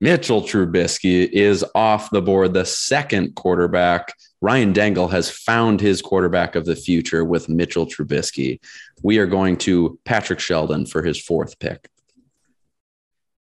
Mitchell 0.00 0.42
Trubisky 0.42 1.28
is 1.28 1.64
off 1.74 2.10
the 2.10 2.22
board, 2.22 2.54
the 2.54 2.64
second 2.64 3.34
quarterback. 3.34 4.14
Ryan 4.40 4.72
Dangle 4.72 5.08
has 5.08 5.28
found 5.28 5.80
his 5.80 6.00
quarterback 6.00 6.54
of 6.54 6.64
the 6.64 6.76
future 6.76 7.24
with 7.24 7.48
Mitchell 7.48 7.86
Trubisky. 7.86 8.60
We 9.02 9.18
are 9.18 9.26
going 9.26 9.56
to 9.58 9.98
Patrick 10.04 10.38
Sheldon 10.38 10.86
for 10.86 11.02
his 11.02 11.20
fourth 11.20 11.58
pick. 11.58 11.88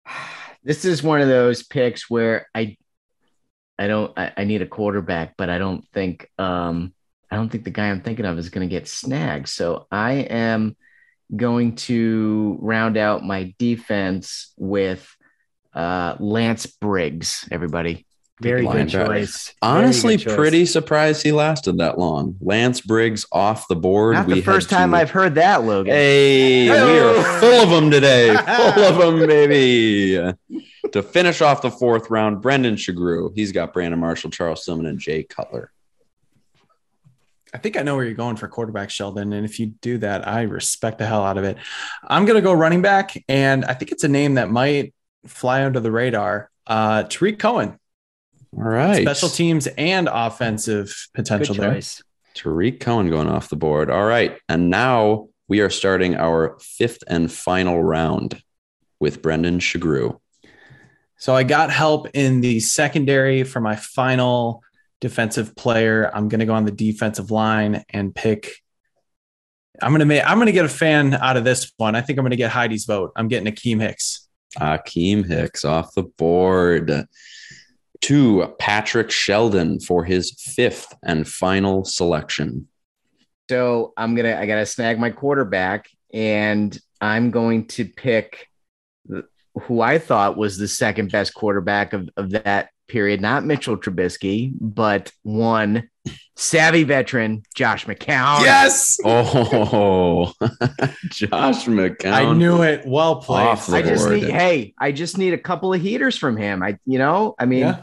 This 0.65 0.85
is 0.85 1.03
one 1.03 1.21
of 1.21 1.27
those 1.27 1.65
picks 1.65 2.09
where 2.09 2.47
I 2.55 2.77
I 3.77 3.89
don't 3.89 4.17
I, 4.17 4.33
I 4.37 4.45
need 4.45 4.63
a 4.63 4.67
quarterback, 4.67 5.35
but 5.37 5.51
I 5.51 5.59
don't 5.59 5.85
think 5.89 6.31
um 6.39 6.95
I 7.29 7.35
don't 7.35 7.49
think 7.49 7.65
the 7.65 7.71
guy 7.71 7.91
I'm 7.91 8.01
thinking 8.01 8.25
of 8.27 8.39
is 8.39 8.49
gonna 8.49 8.69
get 8.69 8.87
snagged. 8.87 9.49
So 9.49 9.89
I 9.91 10.13
am 10.13 10.77
going 11.35 11.75
to 11.77 12.59
round 12.61 12.97
out 12.97 13.25
my 13.25 13.53
defense 13.59 14.55
with 14.57 15.05
uh 15.75 16.17
Lance 16.19 16.67
Briggs, 16.67 17.49
everybody. 17.51 18.07
Very 18.41 18.63
good 18.67 18.89
Linebacker. 18.89 19.07
choice. 19.07 19.55
Very 19.63 19.73
Honestly, 19.73 20.17
good 20.17 20.25
choice. 20.25 20.35
pretty 20.37 20.67
surprised 20.67 21.23
he 21.23 21.31
lasted 21.31 21.79
that 21.79 21.97
long. 21.97 22.37
Lance 22.41 22.81
Briggs 22.81 23.25
off 23.31 23.69
the 23.69 23.77
board. 23.77 24.15
Not 24.15 24.27
the 24.27 24.41
first 24.41 24.69
time 24.69 24.91
to- 24.91 24.97
I've 24.97 25.11
heard 25.11 25.37
that, 25.37 25.63
Logan. 25.63 25.93
Hey, 25.93 26.65
we 26.69 26.99
are 26.99 27.41
full 27.41 27.63
of 27.63 27.71
them 27.71 27.89
today. 27.91 28.35
Full 28.75 28.83
of 28.85 28.97
them, 29.19 29.29
baby. 29.29 30.17
to 30.91 31.03
finish 31.05 31.41
off 31.41 31.63
the 31.63 31.71
fourth 31.71 32.11
round, 32.11 32.43
Brendan 32.43 32.75
Sugrue. 32.75 33.31
He's 33.35 33.53
got 33.53 33.73
Brandon 33.73 34.01
Marshall, 34.01 34.31
Charles 34.31 34.65
Tillman, 34.65 34.87
and 34.87 34.99
Jay 34.99 35.23
Cutler. 35.23 35.71
I 37.55 37.59
think 37.59 37.77
I 37.77 37.83
know 37.83 37.97
where 37.97 38.05
you're 38.05 38.15
going 38.15 38.37
for 38.37 38.49
quarterback, 38.49 38.91
Sheldon. 38.91 39.33
And 39.35 39.45
if 39.45 39.61
you 39.61 39.67
do 39.67 39.99
that, 39.99 40.27
I 40.27 40.43
respect 40.43 40.99
the 40.99 41.07
hell 41.07 41.23
out 41.23 41.37
of 41.39 41.45
it. 41.45 41.59
I'm 42.03 42.25
going 42.25 42.37
to 42.37 42.43
go 42.43 42.53
running 42.55 42.81
back. 42.83 43.23
And 43.29 43.65
I 43.67 43.75
think 43.75 43.93
it's 43.93 44.05
a 44.05 44.09
name 44.09 44.35
that 44.35 44.51
might 44.51 44.95
fly 45.27 45.65
under 45.65 45.81
the 45.81 45.91
radar. 45.91 46.51
Uh, 46.67 47.05
Tarik 47.05 47.39
Cohen, 47.39 47.79
All 48.57 48.63
right. 48.63 49.03
special 49.03 49.29
teams 49.29 49.67
and 49.67 50.09
offensive 50.11 50.87
Good 51.15 51.23
potential 51.23 51.55
there. 51.55 51.81
Tarik 52.35 52.81
Cohen 52.81 53.11
going 53.11 53.29
off 53.29 53.49
the 53.49 53.57
board. 53.57 53.91
All 53.91 54.05
right. 54.05 54.39
And 54.49 54.71
now 54.71 55.29
we 55.49 55.61
are 55.61 55.71
starting 55.71 56.15
our 56.15 56.57
fifth 56.61 57.05
and 57.07 57.31
final 57.31 57.83
round 57.83 58.43
with 59.01 59.21
Brendan 59.21 59.59
Sugrue. 59.59 60.19
So 61.19 61.35
I 61.35 61.43
got 61.43 61.71
help 61.71 62.09
in 62.15 62.41
the 62.41 62.61
secondary 62.61 63.45
for 63.45 63.61
my 63.61 63.77
final 63.77 64.63
defensive 65.01 65.55
player. 65.55 66.11
I'm 66.13 66.29
going 66.29 66.41
to 66.41 66.47
go 66.47 66.55
on 66.55 66.65
the 66.65 66.73
defensive 66.73 67.31
line 67.31 67.85
and 67.91 68.15
pick. 68.15 68.51
I'm 69.81 69.91
going 69.91 70.01
to 70.01 70.07
make. 70.07 70.23
I'm 70.25 70.39
going 70.39 70.47
to 70.47 70.53
get 70.53 70.65
a 70.65 70.69
fan 70.69 71.15
out 71.15 71.37
of 71.37 71.45
this 71.45 71.73
one. 71.77 71.95
I 71.95 72.01
think 72.01 72.19
I'm 72.19 72.25
going 72.25 72.31
to 72.31 72.37
get 72.37 72.51
Heidi's 72.51 72.87
vote. 72.87 73.13
I'm 73.15 73.29
getting 73.29 73.53
Akiem 73.53 73.81
Hicks. 73.81 74.22
Akiem 74.59 75.27
Hicks 75.27 75.65
off 75.65 75.95
the 75.95 76.03
board. 76.03 77.07
To 78.03 78.53
Patrick 78.59 79.13
Sheldon 79.13 79.79
for 79.79 80.05
his 80.05 80.33
fifth 80.33 80.93
and 81.05 81.29
final 81.29 81.85
selection. 81.85 82.67
So 83.49 83.93
I'm 83.97 84.17
gonna 84.17 84.37
I 84.37 84.47
gotta 84.47 84.67
snag 84.67 84.99
my 84.99 85.11
quarterback, 85.11 85.89
and 86.13 86.77
I'm 87.01 87.31
going 87.31 87.69
to 87.69 87.85
pick 87.85 88.49
who 89.55 89.81
I 89.81 89.99
thought 89.99 90.37
was 90.37 90.59
the 90.59 90.69
second 90.69 91.13
best 91.13 91.35
quarterback 91.35 91.93
of, 91.93 92.09
of 92.17 92.31
that 92.31 92.71
period, 92.89 93.21
not 93.21 93.45
Mitchell 93.45 93.77
Trubisky, 93.77 94.53
but 94.61 95.13
one 95.23 95.89
savvy 96.37 96.85
veteran, 96.85 97.43
Josh 97.55 97.87
McCown. 97.87 98.41
Yes, 98.43 98.99
Oh, 99.05 100.33
Josh 101.11 101.67
McCown. 101.67 102.13
I 102.13 102.33
knew 102.35 102.63
it. 102.63 102.83
Well 102.87 103.17
played. 103.17 103.49
I 103.49 103.83
just 103.83 104.09
need 104.09 104.25
hey, 104.31 104.75
I 104.79 104.93
just 104.93 105.19
need 105.19 105.33
a 105.35 105.39
couple 105.39 105.73
of 105.73 105.81
heaters 105.81 106.17
from 106.17 106.37
him. 106.37 106.63
I 106.63 106.79
you 106.87 106.99
know, 106.99 107.35
I 107.39 107.47
mean, 107.47 107.61
yeah. 107.61 107.83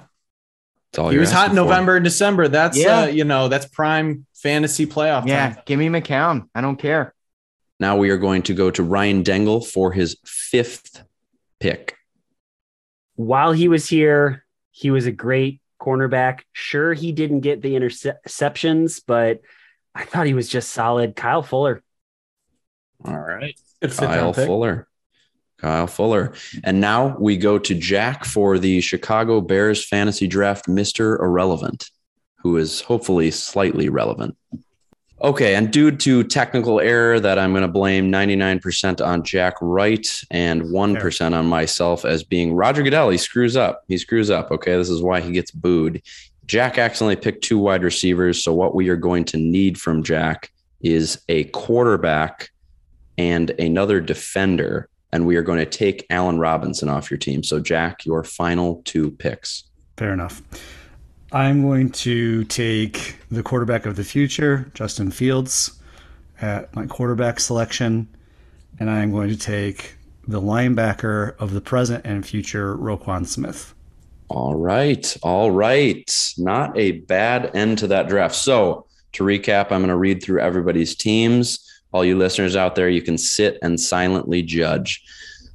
That's 0.91 0.99
all 0.99 1.09
He 1.09 1.17
was 1.19 1.31
hot 1.31 1.49
in. 1.51 1.55
November 1.55 1.95
and 1.95 2.03
December. 2.03 2.47
That's 2.47 2.77
Yeah. 2.77 3.01
uh, 3.01 3.05
you 3.05 3.23
know 3.23 3.47
that's 3.47 3.67
prime 3.67 4.25
fantasy 4.35 4.85
playoff 4.87 5.27
yeah, 5.27 5.53
time. 5.53 5.63
give 5.65 5.77
me 5.79 5.87
McCown. 5.87 6.49
I 6.55 6.61
don't 6.61 6.77
care. 6.77 7.13
Now 7.79 7.95
we 7.97 8.09
are 8.09 8.17
going 8.17 8.41
to 8.43 8.53
go 8.53 8.71
to 8.71 8.83
Ryan 8.83 9.23
Dengle 9.23 9.65
for 9.65 9.91
his 9.93 10.17
fifth 10.25 11.03
pick. 11.59 11.95
While 13.15 13.51
he 13.51 13.67
was 13.67 13.87
here, 13.87 14.43
he 14.80 14.91
was 14.91 15.07
a 15.07 15.11
great 15.11 15.59
cornerback. 15.82 16.43
Sure, 16.53 16.93
he 16.93 17.11
didn't 17.11 17.41
get 17.41 17.61
the 17.61 17.73
interceptions, 17.73 19.01
but 19.05 19.41
I 19.93 20.05
thought 20.05 20.25
he 20.25 20.34
was 20.34 20.47
just 20.47 20.71
solid. 20.71 21.17
Kyle 21.17 21.43
Fuller. 21.43 21.84
All 23.03 23.19
right. 23.19 23.59
Kyle. 23.82 24.32
Fuller. 24.32 24.88
Kyle 25.57 25.88
Fuller. 25.88 26.34
And 26.63 26.80
now 26.80 27.17
we 27.19 27.36
go 27.36 27.59
to 27.59 27.75
Jack 27.75 28.23
for 28.23 28.57
the 28.57 28.80
Chicago 28.80 29.41
Bears 29.41 29.86
fantasy 29.86 30.27
draft, 30.27 30.67
Mr. 30.67 31.19
Irrelevant, 31.19 31.89
who 32.38 32.55
is 32.55 32.80
hopefully 32.80 33.32
slightly 33.32 33.89
relevant. 33.89 34.38
Okay, 35.22 35.55
and 35.55 35.72
due 35.72 35.91
to 35.91 36.24
technical 36.24 36.80
error 36.80 37.20
that 37.20 37.38
I'm 37.38 37.51
going 37.51 37.63
to 37.63 37.67
blame 37.67 38.09
99% 38.09 39.05
on 39.05 39.24
Jack 39.24 39.55
Wright 39.59 40.24
and 40.32 40.61
1% 40.61 41.34
on 41.38 41.45
myself 41.45 42.05
as 42.05 42.24
being 42.24 42.53
Roger 42.53 42.84
Goodell. 42.84 43.09
He 43.09 43.17
screws 43.17 43.57
up. 43.57 43.84
He 43.89 43.97
screws 43.97 44.30
up. 44.30 44.49
Okay, 44.49 44.78
this 44.78 44.89
is 44.89 45.01
why 45.01 45.20
he 45.20 45.34
gets 45.34 45.51
booed. 45.51 46.01
Jack 46.45 46.78
accidentally 46.78 47.17
picked 47.17 47.43
two 47.43 47.59
wide 47.59 47.84
receivers. 47.84 48.41
So, 48.41 48.53
what 48.53 48.74
we 48.74 48.88
are 48.89 48.95
going 48.95 49.26
to 49.26 49.38
need 49.38 49.80
from 49.80 50.03
Jack 50.03 50.51
is 50.82 51.22
a 51.28 51.43
quarterback 51.45 52.49
and 53.17 53.49
another 53.51 53.99
defender. 53.99 54.88
And 55.11 55.28
we 55.28 55.36
are 55.36 55.41
going 55.41 55.59
to 55.59 55.65
take 55.65 56.05
Allen 56.09 56.39
Robinson 56.39 56.88
off 56.88 57.11
your 57.11 57.17
team. 57.17 57.43
So, 57.43 57.59
Jack, 57.59 58.05
your 58.05 58.24
final 58.24 58.82
two 58.86 59.11
picks. 59.11 59.65
Fair 59.97 60.13
enough. 60.13 60.41
I'm 61.32 61.61
going 61.61 61.91
to 61.91 62.43
take 62.45 63.17
the 63.30 63.43
quarterback 63.43 63.86
of 63.86 63.95
the 63.95 64.03
future, 64.03 64.71
Justin 64.73 65.11
Fields, 65.11 65.80
at 66.41 66.75
my 66.75 66.88
quarterback 66.88 67.39
selection. 67.39 68.07
And 68.80 68.89
I'm 68.89 69.11
going 69.11 69.30
to 69.30 69.38
take 69.38 69.95
the 70.27 70.41
linebacker 70.41 71.36
of 71.38 71.53
the 71.53 71.61
present 71.61 72.03
and 72.03 72.25
future, 72.25 72.75
Roquan 72.75 73.27
Smith. 73.27 73.75
All 74.30 74.55
right. 74.55 75.15
All 75.21 75.51
right. 75.51 76.34
Not 76.38 76.75
a 76.75 76.93
bad 76.93 77.55
end 77.55 77.77
to 77.80 77.88
that 77.88 78.07
draft. 78.07 78.36
So, 78.36 78.86
to 79.13 79.23
recap, 79.23 79.65
I'm 79.65 79.82
going 79.82 79.89
to 79.89 79.95
read 79.95 80.23
through 80.23 80.39
everybody's 80.39 80.95
teams. 80.95 81.59
All 81.91 82.05
you 82.05 82.17
listeners 82.17 82.55
out 82.55 82.75
there, 82.75 82.89
you 82.89 83.01
can 83.01 83.17
sit 83.17 83.57
and 83.61 83.80
silently 83.80 84.41
judge. 84.41 85.03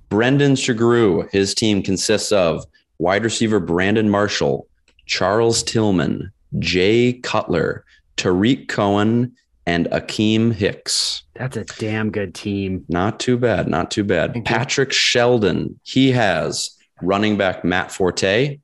Brendan 0.09 0.53
Sugrue, 0.53 1.31
his 1.33 1.55
team 1.55 1.83
consists 1.83 2.31
of 2.31 2.65
wide 2.99 3.25
receiver 3.25 3.61
Brandon 3.61 4.09
Marshall, 4.09 4.67
Charles 5.07 5.63
Tillman, 5.63 6.31
Jay 6.59 7.15
Cutler, 7.15 7.85
Tarik 8.17 8.69
Cohen, 8.69 9.35
and 9.67 9.87
Akiem 9.87 10.53
Hicks. 10.53 11.23
That's 11.35 11.57
a 11.57 11.65
damn 11.65 12.11
good 12.11 12.35
team. 12.35 12.85
Not 12.89 13.19
too 13.19 13.39
bad. 13.39 13.69
Not 13.69 13.91
too 13.91 14.05
bad. 14.05 14.33
Thank 14.33 14.49
you. 14.49 14.55
Patrick 14.55 14.93
Sheldon, 14.93 15.81
he 15.83 16.13
has 16.13 16.77
running 17.03 17.37
back 17.37 17.65
Matt 17.65 17.91
Forte, 17.91 18.61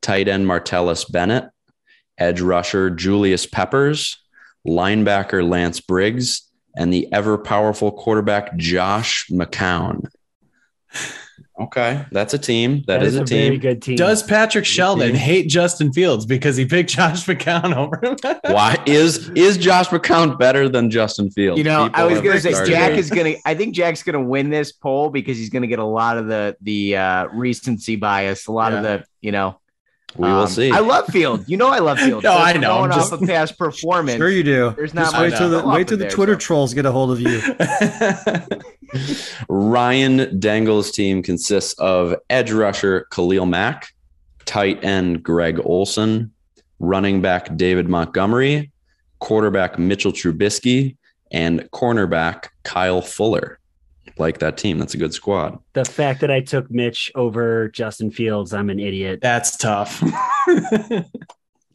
tight 0.00 0.28
end 0.28 0.46
Martellus 0.46 1.10
Bennett, 1.10 1.50
edge 2.18 2.40
rusher 2.40 2.90
Julius 2.90 3.46
Peppers, 3.46 4.18
linebacker 4.66 5.46
Lance 5.48 5.80
Briggs, 5.80 6.42
and 6.76 6.92
the 6.92 7.12
ever 7.12 7.38
powerful 7.38 7.92
quarterback 7.92 8.56
Josh 8.56 9.26
McCown. 9.30 10.08
Okay, 11.56 12.04
that's 12.10 12.34
a 12.34 12.38
team. 12.38 12.82
that 12.88 13.04
is, 13.04 13.14
a, 13.14 13.24
very 13.24 13.50
team. 13.50 13.60
good 13.60 13.80
team. 13.80 13.94
Does 13.94 14.24
Patrick 14.24 14.64
Sheldon 14.64 15.08
team. 15.08 15.16
hate 15.16 15.48
Justin 15.48 15.92
Fields 15.92 16.26
because 16.26 16.56
he 16.56 16.64
picked 16.66 16.90
Josh 16.96 17.24
McCown 17.26 17.76
over 17.76 18.00
him? 18.02 18.16
Why 18.52 18.76
is 18.86 19.28
is 19.30 19.56
Josh 19.56 19.86
McCown 19.88 20.36
better 20.36 20.68
than 20.68 20.90
Justin 20.90 21.30
Fields? 21.30 21.58
You 21.58 21.64
know, 21.64 21.84
People 21.84 22.00
I 22.00 22.04
was 22.06 22.20
gonna 22.20 22.40
say 22.40 22.52
started 22.52 22.72
Jack 22.72 22.92
is 22.92 23.08
gonna. 23.08 23.34
I 23.44 23.54
think 23.54 23.74
Jack's 23.74 24.02
gonna 24.02 24.22
win 24.22 24.50
this 24.50 24.72
poll 24.72 25.10
because 25.10 25.38
he's 25.38 25.50
gonna 25.50 25.68
get 25.68 25.78
a 25.78 25.84
lot 25.84 26.18
of 26.18 26.26
the 26.26 26.56
the 26.60 26.96
uh, 26.96 27.26
recency 27.28 27.94
bias, 27.94 28.48
a 28.48 28.52
lot 28.52 28.72
of 28.72 28.82
the 28.82 29.04
you 29.20 29.30
know. 29.30 29.60
We 30.16 30.28
will 30.28 30.40
Um, 30.42 30.48
see. 30.48 30.70
I 30.70 30.78
love 30.78 31.06
Field. 31.06 31.44
You 31.48 31.56
know 31.56 31.68
I 31.68 31.80
love 31.80 31.98
Field. 31.98 32.22
No, 32.24 32.30
So 32.30 32.36
if 32.38 32.44
I 32.44 32.52
we're 32.54 32.60
know, 32.60 32.72
I'm 32.72 32.88
Going 32.88 32.92
just- 33.00 33.12
off 33.12 33.20
of 33.20 33.28
past 33.28 33.58
performance. 33.58 34.16
Sure, 34.18 34.30
you 34.30 34.42
do. 34.44 34.72
There's 34.76 34.94
not 34.94 35.06
Just 35.12 35.18
wait 35.18 35.36
till 35.36 35.50
the 35.50 35.66
wait 35.66 35.88
till 35.88 35.98
the 35.98 36.04
there, 36.04 36.10
Twitter 36.10 36.34
so. 36.34 36.38
trolls 36.38 36.72
get 36.74 36.86
a 36.86 36.92
hold 36.92 37.10
of 37.10 37.20
you. 37.20 37.40
Ryan 39.48 40.38
Dangle's 40.38 40.90
team 40.90 41.22
consists 41.22 41.74
of 41.74 42.14
edge 42.30 42.52
rusher 42.52 43.06
Khalil 43.10 43.46
Mack, 43.46 43.88
tight 44.44 44.82
end 44.84 45.22
Greg 45.22 45.60
Olsen, 45.64 46.32
running 46.78 47.20
back 47.20 47.56
David 47.56 47.88
Montgomery, 47.88 48.70
quarterback 49.18 49.78
Mitchell 49.78 50.12
Trubisky, 50.12 50.96
and 51.32 51.68
cornerback 51.72 52.48
Kyle 52.62 53.02
Fuller. 53.02 53.58
Like 54.16 54.38
that 54.38 54.56
team. 54.56 54.78
That's 54.78 54.94
a 54.94 54.96
good 54.98 55.12
squad. 55.12 55.58
The 55.72 55.84
fact 55.84 56.20
that 56.20 56.30
I 56.30 56.40
took 56.40 56.70
Mitch 56.70 57.10
over 57.16 57.68
Justin 57.70 58.10
Fields, 58.10 58.54
I'm 58.54 58.70
an 58.70 58.78
idiot. 58.78 59.18
That's 59.20 59.56
tough. 59.56 60.00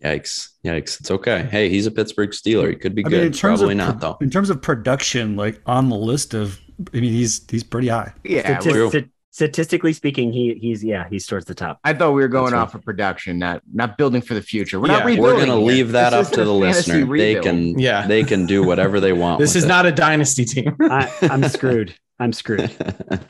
Yikes. 0.04 0.50
Yikes. 0.64 1.00
It's 1.02 1.12
okay. 1.12 1.48
Hey, 1.52 1.70
he's 1.70 1.86
a 1.86 1.92
Pittsburgh 1.92 2.30
Steeler. 2.32 2.70
He 2.70 2.76
could 2.76 2.96
be 2.96 3.06
I 3.06 3.10
good. 3.10 3.24
mean, 3.34 3.40
Probably 3.40 3.72
of 3.74 3.78
not, 3.78 4.00
pro- 4.00 4.12
though. 4.12 4.18
in 4.22 4.30
terms 4.30 4.50
of 4.50 4.62
production, 4.62 5.36
like 5.36 5.62
on 5.66 5.90
the 5.90 5.98
list 5.98 6.34
of, 6.34 6.60
I 6.94 7.02
mean, 7.02 7.12
he's 7.12 7.46
he's 7.50 7.64
pretty 7.64 7.90
high. 7.90 8.14
Yeah, 8.24 8.60
Statis- 8.62 8.92
we're- 8.94 9.06
statistically 9.32 9.92
speaking, 9.92 10.32
he 10.32 10.54
he's 10.62 10.82
yeah, 10.84 11.08
he's 11.10 11.28
towards 11.28 11.46
the 11.46 11.54
top. 11.56 11.80
I 11.84 11.94
thought 11.94 12.12
we 12.14 12.22
were 12.22 12.30
going 12.30 12.52
That's 12.52 12.70
off 12.70 12.76
of 12.76 12.84
production, 12.86 13.38
not 13.40 13.62
not 13.74 13.98
building 13.98 14.22
for 14.22 14.34
the 14.36 14.42
future. 14.42 14.80
We're 14.80 14.88
not 14.88 15.10
Yeah. 15.12 15.20
We're 15.20 15.34
going 15.34 15.48
to 15.48 15.56
leave 15.56 15.92
that 15.92 16.12
This 16.12 16.28
up 16.28 16.34
to 16.36 16.46
the 16.46 16.54
a 16.54 16.62
fantasy 16.62 16.92
listener. 17.04 17.18
They 17.18 17.36
can 17.42 17.78
Yeah. 17.78 18.08
they 18.08 18.24
can 18.24 18.46
do 18.46 18.64
whatever 18.64 19.02
they 19.02 19.12
want. 19.12 19.40
this 19.42 19.52
with 19.52 19.58
is 19.58 19.64
it. 19.66 19.68
not 19.68 19.86
a 19.86 19.92
dynasty 19.92 20.46
team. 20.46 20.78
I, 20.82 21.12
I'm 21.24 21.44
screwed. 21.50 21.94
I'm 22.20 22.34
screwed. 22.34 22.72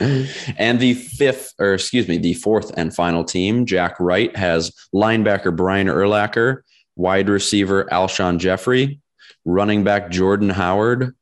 and 0.58 0.80
the 0.80 0.94
fifth, 0.94 1.54
or 1.58 1.74
excuse 1.74 2.08
me, 2.08 2.18
the 2.18 2.34
fourth 2.34 2.72
and 2.76 2.94
final 2.94 3.24
team, 3.24 3.64
Jack 3.64 4.00
Wright, 4.00 4.34
has 4.36 4.72
linebacker 4.94 5.54
Brian 5.54 5.86
Urlacher, 5.86 6.62
wide 6.96 7.28
receiver 7.28 7.84
Alshon 7.92 8.38
Jeffery, 8.38 9.00
running 9.44 9.84
back 9.84 10.10
Jordan 10.10 10.50
Howard, 10.50 11.14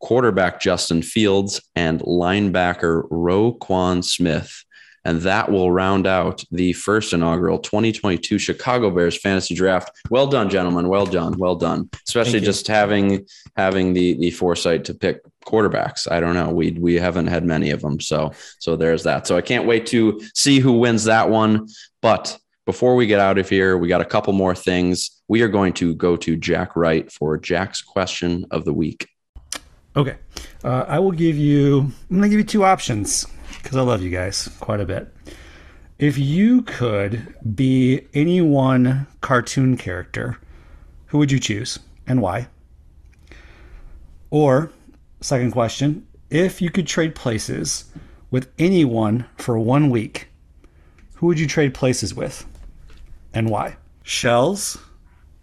quarterback 0.00 0.60
Justin 0.60 1.02
Fields, 1.02 1.62
and 1.76 2.00
linebacker 2.00 3.08
Roquan 3.08 4.04
Smith. 4.04 4.64
And 5.04 5.20
that 5.22 5.50
will 5.50 5.70
round 5.70 6.06
out 6.06 6.44
the 6.52 6.72
first 6.74 7.12
inaugural 7.12 7.58
2022 7.58 8.38
Chicago 8.38 8.90
Bears 8.90 9.18
fantasy 9.18 9.54
draft. 9.54 9.90
Well 10.10 10.28
done, 10.28 10.48
gentlemen. 10.48 10.88
Well 10.88 11.06
done. 11.06 11.36
Well 11.38 11.56
done. 11.56 11.90
Especially 12.06 12.38
just 12.40 12.68
having 12.68 13.26
having 13.56 13.94
the 13.94 14.14
the 14.14 14.30
foresight 14.30 14.84
to 14.84 14.94
pick 14.94 15.22
quarterbacks. 15.44 16.10
I 16.10 16.20
don't 16.20 16.34
know. 16.34 16.50
We 16.50 16.72
we 16.72 16.94
haven't 16.94 17.28
had 17.28 17.44
many 17.44 17.70
of 17.70 17.80
them. 17.80 18.00
So 18.00 18.32
so 18.58 18.76
there's 18.76 19.02
that. 19.04 19.26
So 19.26 19.36
I 19.36 19.40
can't 19.40 19.66
wait 19.66 19.86
to 19.86 20.20
see 20.34 20.60
who 20.60 20.72
wins 20.72 21.04
that 21.04 21.30
one. 21.30 21.68
But 22.00 22.38
before 22.66 22.94
we 22.94 23.06
get 23.06 23.20
out 23.20 23.38
of 23.38 23.48
here, 23.48 23.76
we 23.76 23.88
got 23.88 24.00
a 24.00 24.04
couple 24.04 24.32
more 24.32 24.54
things. 24.54 25.22
We 25.28 25.42
are 25.42 25.48
going 25.48 25.72
to 25.74 25.94
go 25.94 26.16
to 26.16 26.36
Jack 26.36 26.76
Wright 26.76 27.10
for 27.10 27.36
Jack's 27.38 27.82
question 27.82 28.46
of 28.50 28.64
the 28.64 28.72
week. 28.72 29.08
Okay, 29.94 30.16
uh, 30.64 30.84
I 30.88 30.98
will 30.98 31.12
give 31.12 31.36
you. 31.36 31.92
I'm 32.10 32.18
going 32.18 32.22
to 32.22 32.28
give 32.28 32.38
you 32.38 32.44
two 32.44 32.64
options 32.64 33.26
because 33.62 33.76
I 33.76 33.82
love 33.82 34.02
you 34.02 34.10
guys 34.10 34.48
quite 34.60 34.80
a 34.80 34.86
bit. 34.86 35.14
If 35.98 36.18
you 36.18 36.62
could 36.62 37.34
be 37.54 38.08
any 38.12 38.40
one 38.40 39.06
cartoon 39.20 39.76
character, 39.76 40.38
who 41.06 41.18
would 41.18 41.30
you 41.30 41.38
choose 41.38 41.78
and 42.06 42.20
why? 42.20 42.48
Or, 44.30 44.72
second 45.22 45.52
question, 45.52 46.06
if 46.30 46.60
you 46.60 46.70
could 46.70 46.86
trade 46.86 47.14
places 47.14 47.84
with 48.30 48.50
anyone 48.58 49.26
for 49.36 49.58
one 49.58 49.90
week, 49.90 50.28
who 51.14 51.26
would 51.26 51.38
you 51.38 51.46
trade 51.46 51.74
places 51.74 52.14
with 52.14 52.46
and 53.32 53.48
why? 53.48 53.76
Shells, 54.02 54.78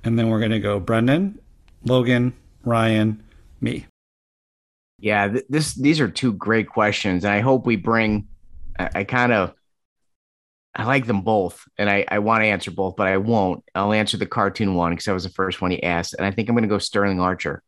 and 0.03 0.19
then 0.19 0.29
we're 0.29 0.39
going 0.39 0.51
to 0.51 0.59
go 0.59 0.79
Brendan, 0.79 1.39
Logan, 1.85 2.33
Ryan, 2.63 3.23
me. 3.61 3.85
Yeah, 4.99 5.29
th- 5.29 5.45
this 5.49 5.75
these 5.75 6.01
are 6.01 6.09
two 6.09 6.33
great 6.33 6.67
questions, 6.67 7.23
and 7.23 7.33
I 7.33 7.39
hope 7.39 7.65
we 7.65 7.77
bring. 7.77 8.27
I, 8.77 8.89
I 8.95 9.03
kind 9.05 9.31
of, 9.31 9.53
I 10.75 10.83
like 10.83 11.05
them 11.05 11.21
both, 11.21 11.63
and 11.77 11.89
I 11.89 12.03
I 12.09 12.19
want 12.19 12.41
to 12.43 12.47
answer 12.47 12.71
both, 12.71 12.97
but 12.97 13.07
I 13.07 13.15
won't. 13.15 13.63
I'll 13.73 13.93
answer 13.93 14.17
the 14.17 14.25
cartoon 14.25 14.75
one 14.75 14.91
because 14.91 15.05
that 15.05 15.13
was 15.13 15.23
the 15.23 15.29
first 15.29 15.61
one 15.61 15.71
he 15.71 15.81
asked, 15.81 16.15
and 16.15 16.25
I 16.25 16.31
think 16.31 16.49
I'm 16.49 16.55
going 16.55 16.63
to 16.63 16.67
go 16.67 16.79
Sterling 16.79 17.21
Archer. 17.21 17.63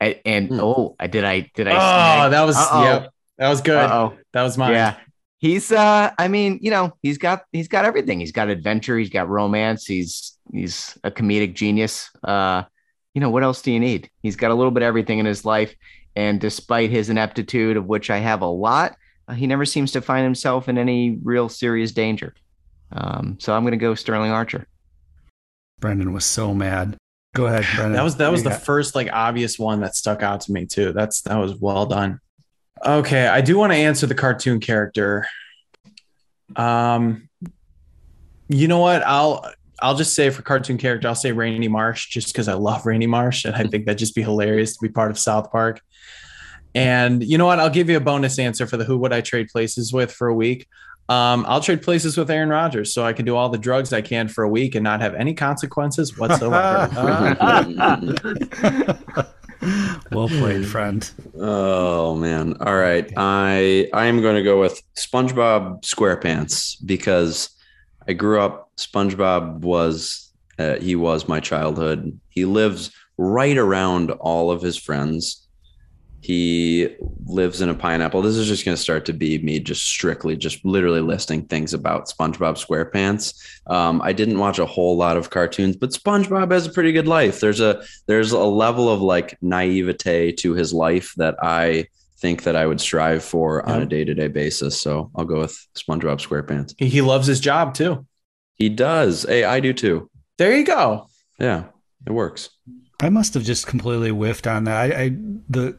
I, 0.00 0.20
and 0.24 0.48
Hmm. 0.48 0.60
oh, 0.60 0.96
did 1.10 1.24
I 1.24 1.50
did 1.54 1.68
I? 1.68 2.26
oh, 2.26 2.30
that 2.30 2.42
was 2.42 2.56
yep. 2.56 3.10
That 3.38 3.48
was 3.48 3.60
good. 3.60 3.90
Oh, 3.90 4.16
That 4.32 4.42
was 4.42 4.58
mine. 4.58 4.72
yeah. 4.72 4.96
He's 5.38 5.70
uh 5.70 6.10
I 6.18 6.26
mean, 6.28 6.58
you 6.62 6.70
know, 6.70 6.92
he's 7.02 7.18
got 7.18 7.42
he's 7.52 7.68
got 7.68 7.84
everything. 7.84 8.18
He's 8.20 8.32
got 8.32 8.48
adventure, 8.48 8.98
he's 8.98 9.10
got 9.10 9.28
romance, 9.28 9.86
he's 9.86 10.36
he's 10.52 10.98
a 11.04 11.10
comedic 11.10 11.54
genius. 11.54 12.10
Uh 12.24 12.64
you 13.14 13.20
know, 13.20 13.30
what 13.30 13.42
else 13.44 13.62
do 13.62 13.70
you 13.72 13.78
need? 13.80 14.10
He's 14.22 14.36
got 14.36 14.50
a 14.50 14.54
little 14.54 14.70
bit 14.72 14.82
of 14.82 14.88
everything 14.88 15.18
in 15.20 15.26
his 15.26 15.44
life 15.44 15.74
and 16.16 16.40
despite 16.40 16.90
his 16.90 17.08
ineptitude 17.10 17.76
of 17.76 17.86
which 17.86 18.10
I 18.10 18.18
have 18.18 18.42
a 18.42 18.46
lot, 18.46 18.96
uh, 19.28 19.34
he 19.34 19.46
never 19.46 19.64
seems 19.64 19.92
to 19.92 20.00
find 20.00 20.24
himself 20.24 20.68
in 20.68 20.76
any 20.78 21.18
real 21.22 21.48
serious 21.48 21.92
danger. 21.92 22.34
Um 22.90 23.36
so 23.38 23.54
I'm 23.54 23.62
going 23.62 23.72
to 23.72 23.76
go 23.78 23.94
Sterling 23.94 24.32
Archer. 24.32 24.66
Brendan 25.80 26.12
was 26.12 26.24
so 26.24 26.52
mad. 26.52 26.96
Go 27.38 27.46
ahead, 27.46 27.64
Brendan. 27.76 27.92
That 27.92 28.02
was 28.02 28.16
that 28.16 28.32
was 28.32 28.42
the 28.42 28.50
got- 28.50 28.62
first 28.62 28.96
like 28.96 29.08
obvious 29.12 29.60
one 29.60 29.78
that 29.82 29.94
stuck 29.94 30.24
out 30.24 30.40
to 30.40 30.52
me 30.52 30.66
too. 30.66 30.92
That's 30.92 31.20
that 31.20 31.36
was 31.36 31.54
well 31.54 31.86
done. 31.86 32.18
Okay, 32.84 33.28
I 33.28 33.42
do 33.42 33.56
want 33.56 33.72
to 33.72 33.76
answer 33.76 34.08
the 34.08 34.14
cartoon 34.16 34.58
character. 34.58 35.24
Um, 36.56 37.28
you 38.48 38.66
know 38.66 38.80
what? 38.80 39.04
I'll 39.06 39.48
I'll 39.80 39.94
just 39.94 40.16
say 40.16 40.30
for 40.30 40.42
cartoon 40.42 40.78
character, 40.78 41.06
I'll 41.06 41.14
say 41.14 41.30
Randy 41.30 41.68
Marsh 41.68 42.08
just 42.08 42.32
because 42.32 42.48
I 42.48 42.54
love 42.54 42.84
Randy 42.84 43.06
Marsh 43.06 43.44
and 43.44 43.54
I 43.54 43.62
think 43.62 43.86
that'd 43.86 44.00
just 44.00 44.16
be 44.16 44.22
hilarious 44.22 44.76
to 44.76 44.82
be 44.82 44.88
part 44.88 45.12
of 45.12 45.16
South 45.16 45.52
Park. 45.52 45.80
And 46.74 47.22
you 47.22 47.38
know 47.38 47.46
what? 47.46 47.60
I'll 47.60 47.70
give 47.70 47.88
you 47.88 47.98
a 47.98 48.00
bonus 48.00 48.40
answer 48.40 48.66
for 48.66 48.76
the 48.76 48.84
who 48.84 48.98
would 48.98 49.12
I 49.12 49.20
trade 49.20 49.46
places 49.52 49.92
with 49.92 50.10
for 50.10 50.26
a 50.26 50.34
week. 50.34 50.66
Um, 51.08 51.46
I'll 51.48 51.62
trade 51.62 51.80
places 51.80 52.18
with 52.18 52.30
Aaron 52.30 52.50
Rodgers 52.50 52.92
so 52.92 53.04
I 53.04 53.14
can 53.14 53.24
do 53.24 53.34
all 53.34 53.48
the 53.48 53.58
drugs 53.58 53.94
I 53.94 54.02
can 54.02 54.28
for 54.28 54.44
a 54.44 54.48
week 54.48 54.74
and 54.74 54.84
not 54.84 55.00
have 55.00 55.14
any 55.14 55.32
consequences 55.32 56.18
whatsoever. 56.18 56.90
well 60.12 60.28
played, 60.28 60.66
friend. 60.66 61.10
Oh 61.38 62.14
man. 62.14 62.56
All 62.60 62.76
right. 62.76 63.10
I 63.16 63.88
I 63.94 64.06
am 64.06 64.20
going 64.20 64.36
to 64.36 64.42
go 64.42 64.60
with 64.60 64.82
SpongeBob 64.96 65.82
SquarePants 65.82 66.76
because 66.84 67.50
I 68.06 68.12
grew 68.12 68.40
up 68.40 68.70
SpongeBob 68.76 69.60
was 69.60 70.30
uh, 70.58 70.76
he 70.76 70.94
was 70.94 71.26
my 71.26 71.40
childhood. 71.40 72.18
He 72.28 72.44
lives 72.44 72.90
right 73.16 73.56
around 73.56 74.10
all 74.12 74.50
of 74.50 74.62
his 74.62 74.76
friends. 74.76 75.47
He 76.28 76.94
lives 77.24 77.62
in 77.62 77.70
a 77.70 77.74
pineapple. 77.74 78.20
This 78.20 78.36
is 78.36 78.46
just 78.46 78.62
going 78.62 78.76
to 78.76 78.82
start 78.82 79.06
to 79.06 79.14
be 79.14 79.38
me 79.38 79.60
just 79.60 79.86
strictly, 79.86 80.36
just 80.36 80.62
literally 80.62 81.00
listing 81.00 81.46
things 81.46 81.72
about 81.72 82.06
SpongeBob 82.06 82.62
SquarePants. 82.62 83.32
Um, 83.66 84.02
I 84.02 84.12
didn't 84.12 84.38
watch 84.38 84.58
a 84.58 84.66
whole 84.66 84.94
lot 84.98 85.16
of 85.16 85.30
cartoons, 85.30 85.74
but 85.74 85.88
SpongeBob 85.88 86.52
has 86.52 86.66
a 86.66 86.70
pretty 86.70 86.92
good 86.92 87.08
life. 87.08 87.40
There's 87.40 87.60
a 87.60 87.82
there's 88.08 88.32
a 88.32 88.40
level 88.40 88.90
of 88.90 89.00
like 89.00 89.38
naivete 89.40 90.32
to 90.32 90.52
his 90.52 90.74
life 90.74 91.14
that 91.16 91.36
I 91.42 91.86
think 92.18 92.42
that 92.42 92.56
I 92.56 92.66
would 92.66 92.82
strive 92.82 93.24
for 93.24 93.66
on 93.66 93.80
a 93.80 93.86
day 93.86 94.04
to 94.04 94.12
day 94.12 94.28
basis. 94.28 94.78
So 94.78 95.10
I'll 95.16 95.24
go 95.24 95.38
with 95.38 95.56
SpongeBob 95.76 96.20
SquarePants. 96.20 96.74
he, 96.76 96.90
he 96.90 97.00
loves 97.00 97.26
his 97.26 97.40
job 97.40 97.72
too. 97.72 98.06
He 98.56 98.68
does. 98.68 99.22
Hey, 99.22 99.44
I 99.44 99.60
do 99.60 99.72
too. 99.72 100.10
There 100.36 100.54
you 100.54 100.66
go. 100.66 101.08
Yeah, 101.40 101.68
it 102.06 102.12
works. 102.12 102.50
I 103.00 103.08
must 103.08 103.32
have 103.32 103.44
just 103.44 103.66
completely 103.66 104.10
whiffed 104.10 104.46
on 104.46 104.64
that. 104.64 104.76
I, 104.76 105.04
I 105.04 105.16
the 105.48 105.78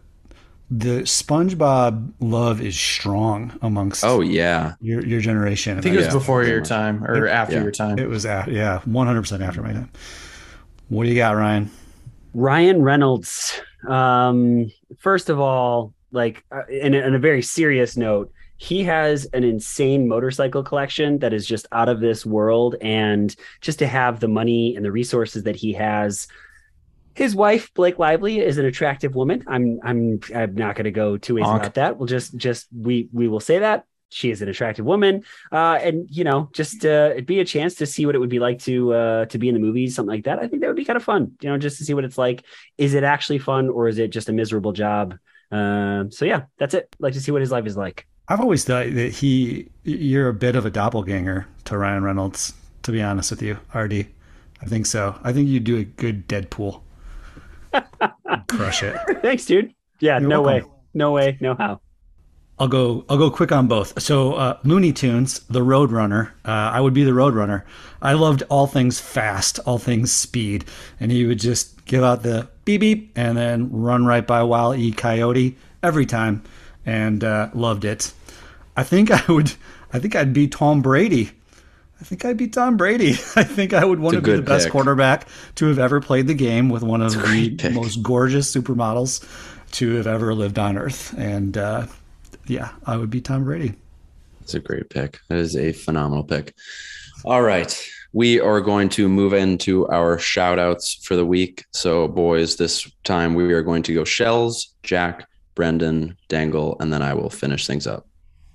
the 0.72 1.01
SpongeBob 1.01 2.13
love 2.20 2.61
is 2.61 2.78
strong 2.80 3.57
amongst 3.61 4.03
Oh 4.03 4.22
yeah. 4.22 4.74
your 4.82 5.03
your 5.05 5.20
generation. 5.22 5.78
I 5.78 5.82
think 5.82 5.95
it 5.95 5.97
was 5.97 6.07
Yeah. 6.07 6.13
before 6.13 6.43
your 6.43 6.61
time 6.61 7.03
or 7.03 7.26
It- 7.26 7.32
after 7.32 7.55
yeah. 7.55 7.63
your 7.63 7.72
time. 7.72 7.97
it 7.97 8.07
was 8.07 8.26
after, 8.26 8.51
yeah, 8.51 8.80
one 8.86 9.07
hundred 9.07 9.22
percent 9.22 9.41
after 9.41 9.61
my 9.63 9.74
time. 9.74 9.89
What 10.89 11.03
do 11.03 11.09
you 11.09 11.15
got, 11.15 11.36
Ryan? 11.36 11.70
Ryan 12.34 12.82
Reynolds. 12.84 13.59
Um, 13.88 14.72
first 14.99 15.30
of 15.30 15.39
all, 15.39 15.93
like, 16.11 16.43
uh, 16.51 16.61
in, 16.70 16.93
a- 16.93 16.99
in 17.07 17.15
a 17.15 17.20
very 17.20 17.41
serious 17.41 17.97
note, 17.97 18.32
he 18.57 18.84
has 18.84 19.26
an 19.34 19.43
insane 19.43 20.07
motorcycle 20.07 20.61
collection 20.63 21.20
that 21.20 21.34
is 21.34 21.45
just 21.47 21.65
out 21.72 21.89
of 21.89 21.99
this 22.01 22.26
world. 22.26 22.76
And 22.82 23.36
just 23.61 23.80
to 23.80 23.88
have 23.88 24.20
the 24.20 24.28
money 24.28 24.76
and 24.76 24.84
the 24.86 24.91
resources 24.91 25.43
that 25.43 25.55
he 25.55 25.74
has, 25.74 26.28
his 27.20 27.36
wife 27.36 27.74
Blake 27.74 27.99
Lively 27.99 28.39
is 28.39 28.57
an 28.57 28.65
attractive 28.65 29.13
woman. 29.13 29.43
I'm 29.45 29.78
I'm 29.84 30.22
I'm 30.34 30.55
not 30.55 30.76
going 30.76 30.86
to 30.86 30.91
go 30.91 31.17
two 31.17 31.36
ways 31.36 31.43
Honk. 31.43 31.63
about 31.63 31.74
that. 31.74 31.97
We'll 31.97 32.07
just 32.07 32.34
just 32.38 32.67
we 32.74 33.09
we 33.11 33.28
will 33.28 33.41
say 33.41 33.59
that 33.59 33.84
she 34.07 34.32
is 34.32 34.41
an 34.41 34.47
attractive 34.47 34.86
woman. 34.86 35.26
Uh, 35.51 35.78
and 35.82 36.07
you 36.09 36.24
know, 36.24 36.49
just 36.53 36.86
uh, 36.86 37.09
it'd 37.11 37.26
be 37.26 37.41
a 37.41 37.45
chance 37.45 37.76
to 37.76 37.86
see 37.86 38.05
what 38.05 38.15
it 38.15 38.20
would 38.20 38.30
be 38.30 38.39
like 38.39 38.59
to 38.59 38.93
uh, 38.93 39.26
to 39.26 39.38
be 39.38 39.49
in 39.49 39.53
the 39.53 39.59
movies, 39.59 39.95
something 39.95 40.15
like 40.15 40.24
that. 40.24 40.39
I 40.39 40.47
think 40.47 40.61
that 40.61 40.67
would 40.67 40.78
be 40.78 40.86
kind 40.86 40.95
of 40.95 41.03
fun. 41.03 41.34
You 41.41 41.49
know, 41.49 41.57
just 41.57 41.78
to 41.80 41.84
see 41.84 41.93
what 41.93 42.05
it's 42.05 42.17
like. 42.17 42.45
Is 42.78 42.93
it 42.93 43.03
actually 43.03 43.39
fun 43.39 43.67
or 43.67 43.89
is 43.89 43.99
it 43.99 44.11
just 44.11 44.30
a 44.30 44.34
miserable 44.34 44.72
job? 44.72 45.17
Um, 45.51 46.13
so 46.13 46.24
yeah, 46.24 46.43
that's 46.57 46.74
it. 46.74 46.95
Like 46.99 47.15
to 47.15 47.22
see 47.22 47.34
what 47.34 47.41
his 47.41 47.51
life 47.51 47.65
is 47.65 47.76
like. 47.76 48.07
I've 48.30 48.39
always 48.39 48.63
thought 48.63 48.93
that 48.93 49.11
he 49.11 49.67
you're 49.84 50.30
a 50.30 50.34
bit 50.34 50.55
of 50.55 50.65
a 50.65 50.70
doppelganger 50.70 51.47
to 51.65 51.78
Ryan 51.78 52.03
Reynolds. 52.03 52.53
To 52.84 52.93
be 52.93 53.01
honest 53.01 53.30
with 53.30 53.41
you, 53.41 53.59
RD, 53.76 54.07
I 54.61 54.65
think 54.65 54.86
so. 54.86 55.20
I 55.22 55.34
think 55.34 55.49
you 55.49 55.59
do 55.59 55.76
a 55.76 55.84
good 55.84 56.30
Deadpool. 56.30 56.80
Crush 58.47 58.84
it. 58.84 58.95
Thanks, 59.22 59.45
dude. 59.45 59.74
Yeah, 59.99 60.20
You're 60.20 60.30
no 60.30 60.41
welcome. 60.41 60.70
way. 60.70 60.76
No 60.93 61.11
way, 61.11 61.38
no 61.39 61.55
how. 61.55 61.82
I'll 62.57 62.67
go. 62.67 63.05
I'll 63.07 63.17
go 63.17 63.30
quick 63.32 63.51
on 63.51 63.67
both. 63.67 64.01
So, 64.01 64.34
uh, 64.34 64.57
Looney 64.63 64.91
Tunes, 64.91 65.39
the 65.49 65.61
Roadrunner. 65.61 66.32
Uh, 66.43 66.51
I 66.51 66.82
would 66.82 66.93
be 66.93 67.03
the 67.05 67.11
Roadrunner. 67.11 67.63
I 68.01 68.13
loved 68.13 68.43
all 68.49 68.67
things 68.67 68.99
fast, 68.99 69.59
all 69.65 69.78
things 69.78 70.11
speed, 70.11 70.65
and 70.99 71.11
he 71.11 71.26
would 71.26 71.39
just 71.39 71.86
give 71.86 72.03
out 72.03 72.24
the 72.24 72.49
beep 72.65 72.82
beep 72.82 73.11
and 73.15 73.38
then 73.38 73.72
run 73.72 74.05
right 74.05 74.26
by 74.26 74.43
Wile 74.43 74.76
E. 74.76 74.91
Coyote 74.91 75.55
every 75.84 76.05
time, 76.05 76.43
and 76.86 77.24
uh, 77.24 77.49
loved 77.53 77.86
it. 77.86 78.11
I 78.76 78.84
think 78.84 79.09
I 79.30 79.32
would. 79.32 79.53
I 79.93 79.99
think 79.99 80.15
I'd 80.15 80.34
be 80.34 80.47
Tom 80.47 80.82
Brady. 80.82 81.32
I 82.00 82.06
think 82.06 82.24
I'd 82.24 82.38
be 82.38 82.47
Tom 82.47 82.78
Brady. 82.78 83.12
I 83.36 83.43
think 83.43 83.74
I 83.74 83.84
would 83.84 84.00
want 84.00 84.16
to 84.16 84.22
be 84.22 84.32
the 84.32 84.41
best 84.41 84.66
pick. 84.66 84.72
quarterback 84.72 85.28
to 85.56 85.68
have 85.68 85.80
ever 85.80 86.00
played 86.00 86.28
the 86.28 86.34
game 86.34 86.70
with 86.70 86.82
one 86.82 87.02
of 87.02 87.12
the 87.14 87.56
pick. 87.58 87.74
most 87.74 88.02
gorgeous 88.02 88.54
supermodels 88.54 89.26
to 89.72 89.95
have 89.95 90.08
ever 90.08 90.34
lived 90.34 90.58
on 90.58 90.78
Earth. 90.78 91.14
And 91.18 91.58
uh, 91.58 91.88
yeah, 92.47 92.72
I 92.86 92.95
would 92.95 93.10
be 93.10 93.22
Tom 93.22 93.43
Brady. 93.43 93.74
That's 94.39 94.54
a 94.54 94.60
great 94.60 94.89
pick. 94.89 95.20
That 95.28 95.39
is 95.39 95.56
a 95.56 95.74
phenomenal 95.74 96.24
pick. 96.24 96.56
All 97.26 97.41
right. 97.41 97.78
We 98.12 98.39
are 98.39 98.62
going 98.62 98.89
to 98.89 99.08
move 99.08 99.34
into 99.34 99.88
our 99.89 100.18
shout 100.18 100.58
outs 100.58 100.95
for 100.95 101.16
the 101.16 101.26
week. 101.26 101.66
So, 101.74 102.08
boys, 102.08 102.56
this 102.56 102.89
time 103.04 103.36
we 103.36 103.54
are 103.54 103.62
going 103.62 103.84
to 103.84 103.93
go 103.93 104.04
Shells, 104.04 104.74
Jack, 104.82 105.28
Brendan, 105.54 106.18
Dangle, 106.28 106.78
and 106.80 106.91
then 106.91 107.04
I 107.04 107.14
will 107.14 107.30
finish 107.30 107.68
things 107.68 107.86
up. 107.86 108.08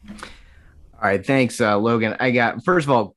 All 0.09 1.11
right, 1.11 1.25
thanks, 1.25 1.61
uh, 1.61 1.79
Logan. 1.79 2.17
I 2.19 2.33
got 2.33 2.65
first 2.65 2.87
of 2.87 2.91
all, 2.91 3.15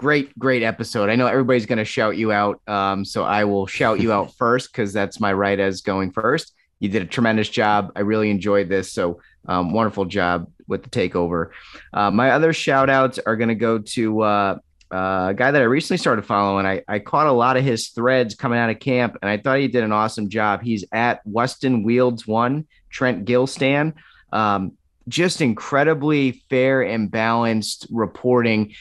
great, 0.00 0.36
great 0.38 0.62
episode. 0.62 1.10
I 1.10 1.16
know 1.16 1.26
everybody's 1.26 1.66
going 1.66 1.78
to 1.78 1.84
shout 1.84 2.16
you 2.16 2.32
out, 2.32 2.66
um, 2.66 3.04
so 3.04 3.22
I 3.22 3.44
will 3.44 3.66
shout 3.66 4.00
you 4.00 4.12
out 4.12 4.34
first 4.38 4.72
because 4.72 4.94
that's 4.94 5.20
my 5.20 5.30
right 5.30 5.60
as 5.60 5.82
going 5.82 6.10
first. 6.10 6.54
You 6.78 6.88
did 6.88 7.02
a 7.02 7.06
tremendous 7.06 7.50
job. 7.50 7.92
I 7.94 8.00
really 8.00 8.30
enjoyed 8.30 8.70
this, 8.70 8.90
so 8.90 9.20
um, 9.46 9.74
wonderful 9.74 10.06
job 10.06 10.50
with 10.66 10.82
the 10.82 10.88
takeover. 10.88 11.50
Uh, 11.92 12.10
my 12.10 12.30
other 12.30 12.54
shout 12.54 12.88
outs 12.88 13.18
are 13.18 13.36
going 13.36 13.50
to 13.50 13.54
go 13.54 13.78
to 13.78 14.22
uh, 14.22 14.58
uh, 14.90 15.26
a 15.28 15.34
guy 15.34 15.50
that 15.50 15.60
I 15.60 15.66
recently 15.66 15.98
started 15.98 16.24
following. 16.24 16.64
I, 16.64 16.82
I 16.88 16.98
caught 16.98 17.26
a 17.26 17.32
lot 17.32 17.58
of 17.58 17.64
his 17.64 17.88
threads 17.88 18.34
coming 18.34 18.58
out 18.58 18.70
of 18.70 18.78
camp, 18.78 19.18
and 19.20 19.30
I 19.30 19.36
thought 19.36 19.58
he 19.58 19.68
did 19.68 19.84
an 19.84 19.92
awesome 19.92 20.30
job. 20.30 20.62
He's 20.62 20.86
at 20.92 21.20
Weston 21.26 21.82
Wields 21.82 22.26
One, 22.26 22.66
Trent 22.88 23.26
Gilstan. 23.26 23.92
Um, 24.32 24.72
just 25.08 25.42
incredibly 25.42 26.42
fair 26.48 26.80
and 26.82 27.10
balanced 27.10 27.86
reporting. 27.90 28.72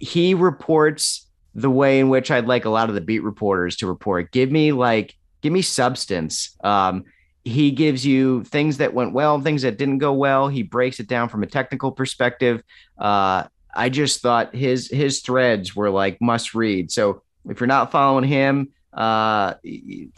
He 0.00 0.34
reports 0.34 1.26
the 1.54 1.70
way 1.70 1.98
in 1.98 2.08
which 2.08 2.30
I'd 2.30 2.46
like 2.46 2.64
a 2.64 2.70
lot 2.70 2.88
of 2.88 2.94
the 2.94 3.00
beat 3.00 3.22
reporters 3.22 3.76
to 3.76 3.86
report. 3.86 4.30
Give 4.30 4.50
me 4.50 4.72
like, 4.72 5.16
give 5.40 5.52
me 5.52 5.62
substance. 5.62 6.56
Um, 6.62 7.04
he 7.44 7.70
gives 7.70 8.04
you 8.04 8.44
things 8.44 8.78
that 8.78 8.94
went 8.94 9.12
well, 9.12 9.40
things 9.40 9.62
that 9.62 9.78
didn't 9.78 9.98
go 9.98 10.12
well. 10.12 10.48
He 10.48 10.62
breaks 10.62 11.00
it 11.00 11.08
down 11.08 11.28
from 11.28 11.42
a 11.42 11.46
technical 11.46 11.90
perspective. 11.90 12.62
Uh, 12.98 13.44
I 13.74 13.88
just 13.88 14.20
thought 14.20 14.54
his 14.54 14.88
his 14.88 15.20
threads 15.20 15.74
were 15.74 15.90
like 15.90 16.20
must 16.20 16.54
read. 16.54 16.90
So 16.90 17.22
if 17.48 17.60
you're 17.60 17.66
not 17.66 17.90
following 17.90 18.24
him, 18.24 18.68
uh, 18.92 19.54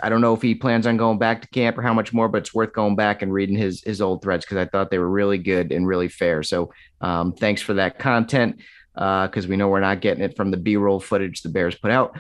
I 0.01 0.09
don't 0.09 0.21
know 0.21 0.35
if 0.35 0.43
he 0.43 0.55
plans 0.55 0.87
on 0.87 0.97
going 0.97 1.19
back 1.19 1.43
to 1.43 1.49
camp 1.49 1.79
or 1.79 1.83
how 1.83 1.95
much 1.95 2.13
more, 2.13 2.29
but 2.29 2.39
it's 2.39 2.55
worth 2.55 2.73
going 2.73 2.97
back 2.97 3.23
and 3.23 3.33
reading 3.33 3.57
his 3.57 3.83
his 3.83 4.01
old 4.01 4.23
threads 4.23 4.45
because 4.45 4.59
I 4.59 4.67
thought 4.67 4.91
they 4.91 4.99
were 4.99 5.11
really 5.11 5.39
good 5.39 5.73
and 5.73 5.87
really 5.87 6.09
fair. 6.09 6.43
So 6.43 6.73
um, 7.01 7.33
thanks 7.33 7.63
for 7.63 7.75
that 7.75 7.99
content 7.99 8.61
because 8.95 9.47
we 9.47 9.57
know 9.57 9.69
we're 9.69 9.81
not 9.81 10.01
getting 10.01 10.23
it 10.23 10.37
from 10.37 10.51
the 10.51 10.57
B-roll 10.57 11.01
footage 11.01 11.43
the 11.43 11.49
Bears 11.49 11.75
put 11.75 11.91
out. 11.91 12.17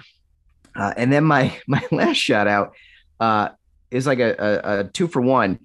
Uh, 0.74 0.92
and 0.96 1.12
then 1.12 1.24
my 1.24 1.56
my 1.66 1.82
last 1.90 2.16
shout 2.16 2.46
out 2.46 2.74
uh, 3.18 3.50
is 3.90 4.06
like 4.06 4.18
a, 4.18 4.34
a, 4.38 4.80
a 4.80 4.84
two 4.84 5.08
for 5.08 5.20
one. 5.20 5.58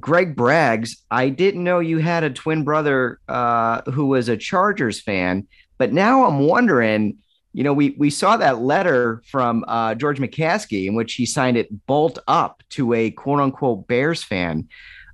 Greg 0.00 0.34
Braggs, 0.34 0.96
I 1.08 1.28
didn't 1.28 1.62
know 1.62 1.78
you 1.78 1.98
had 1.98 2.24
a 2.24 2.30
twin 2.30 2.64
brother 2.64 3.20
uh, 3.28 3.82
who 3.92 4.06
was 4.06 4.28
a 4.28 4.36
Chargers 4.36 5.00
fan, 5.00 5.46
but 5.78 5.92
now 5.92 6.24
I'm 6.24 6.40
wondering. 6.40 7.18
You 7.56 7.62
know, 7.62 7.72
we 7.72 7.90
we 7.90 8.10
saw 8.10 8.36
that 8.36 8.62
letter 8.62 9.22
from 9.30 9.64
uh, 9.68 9.94
George 9.94 10.18
McCaskey 10.18 10.88
in 10.88 10.96
which 10.96 11.14
he 11.14 11.24
signed 11.24 11.56
it 11.56 11.86
bolt 11.86 12.18
up 12.26 12.64
to 12.70 12.92
a 12.94 13.12
quote 13.12 13.38
unquote 13.38 13.86
Bears 13.86 14.24
fan. 14.24 14.66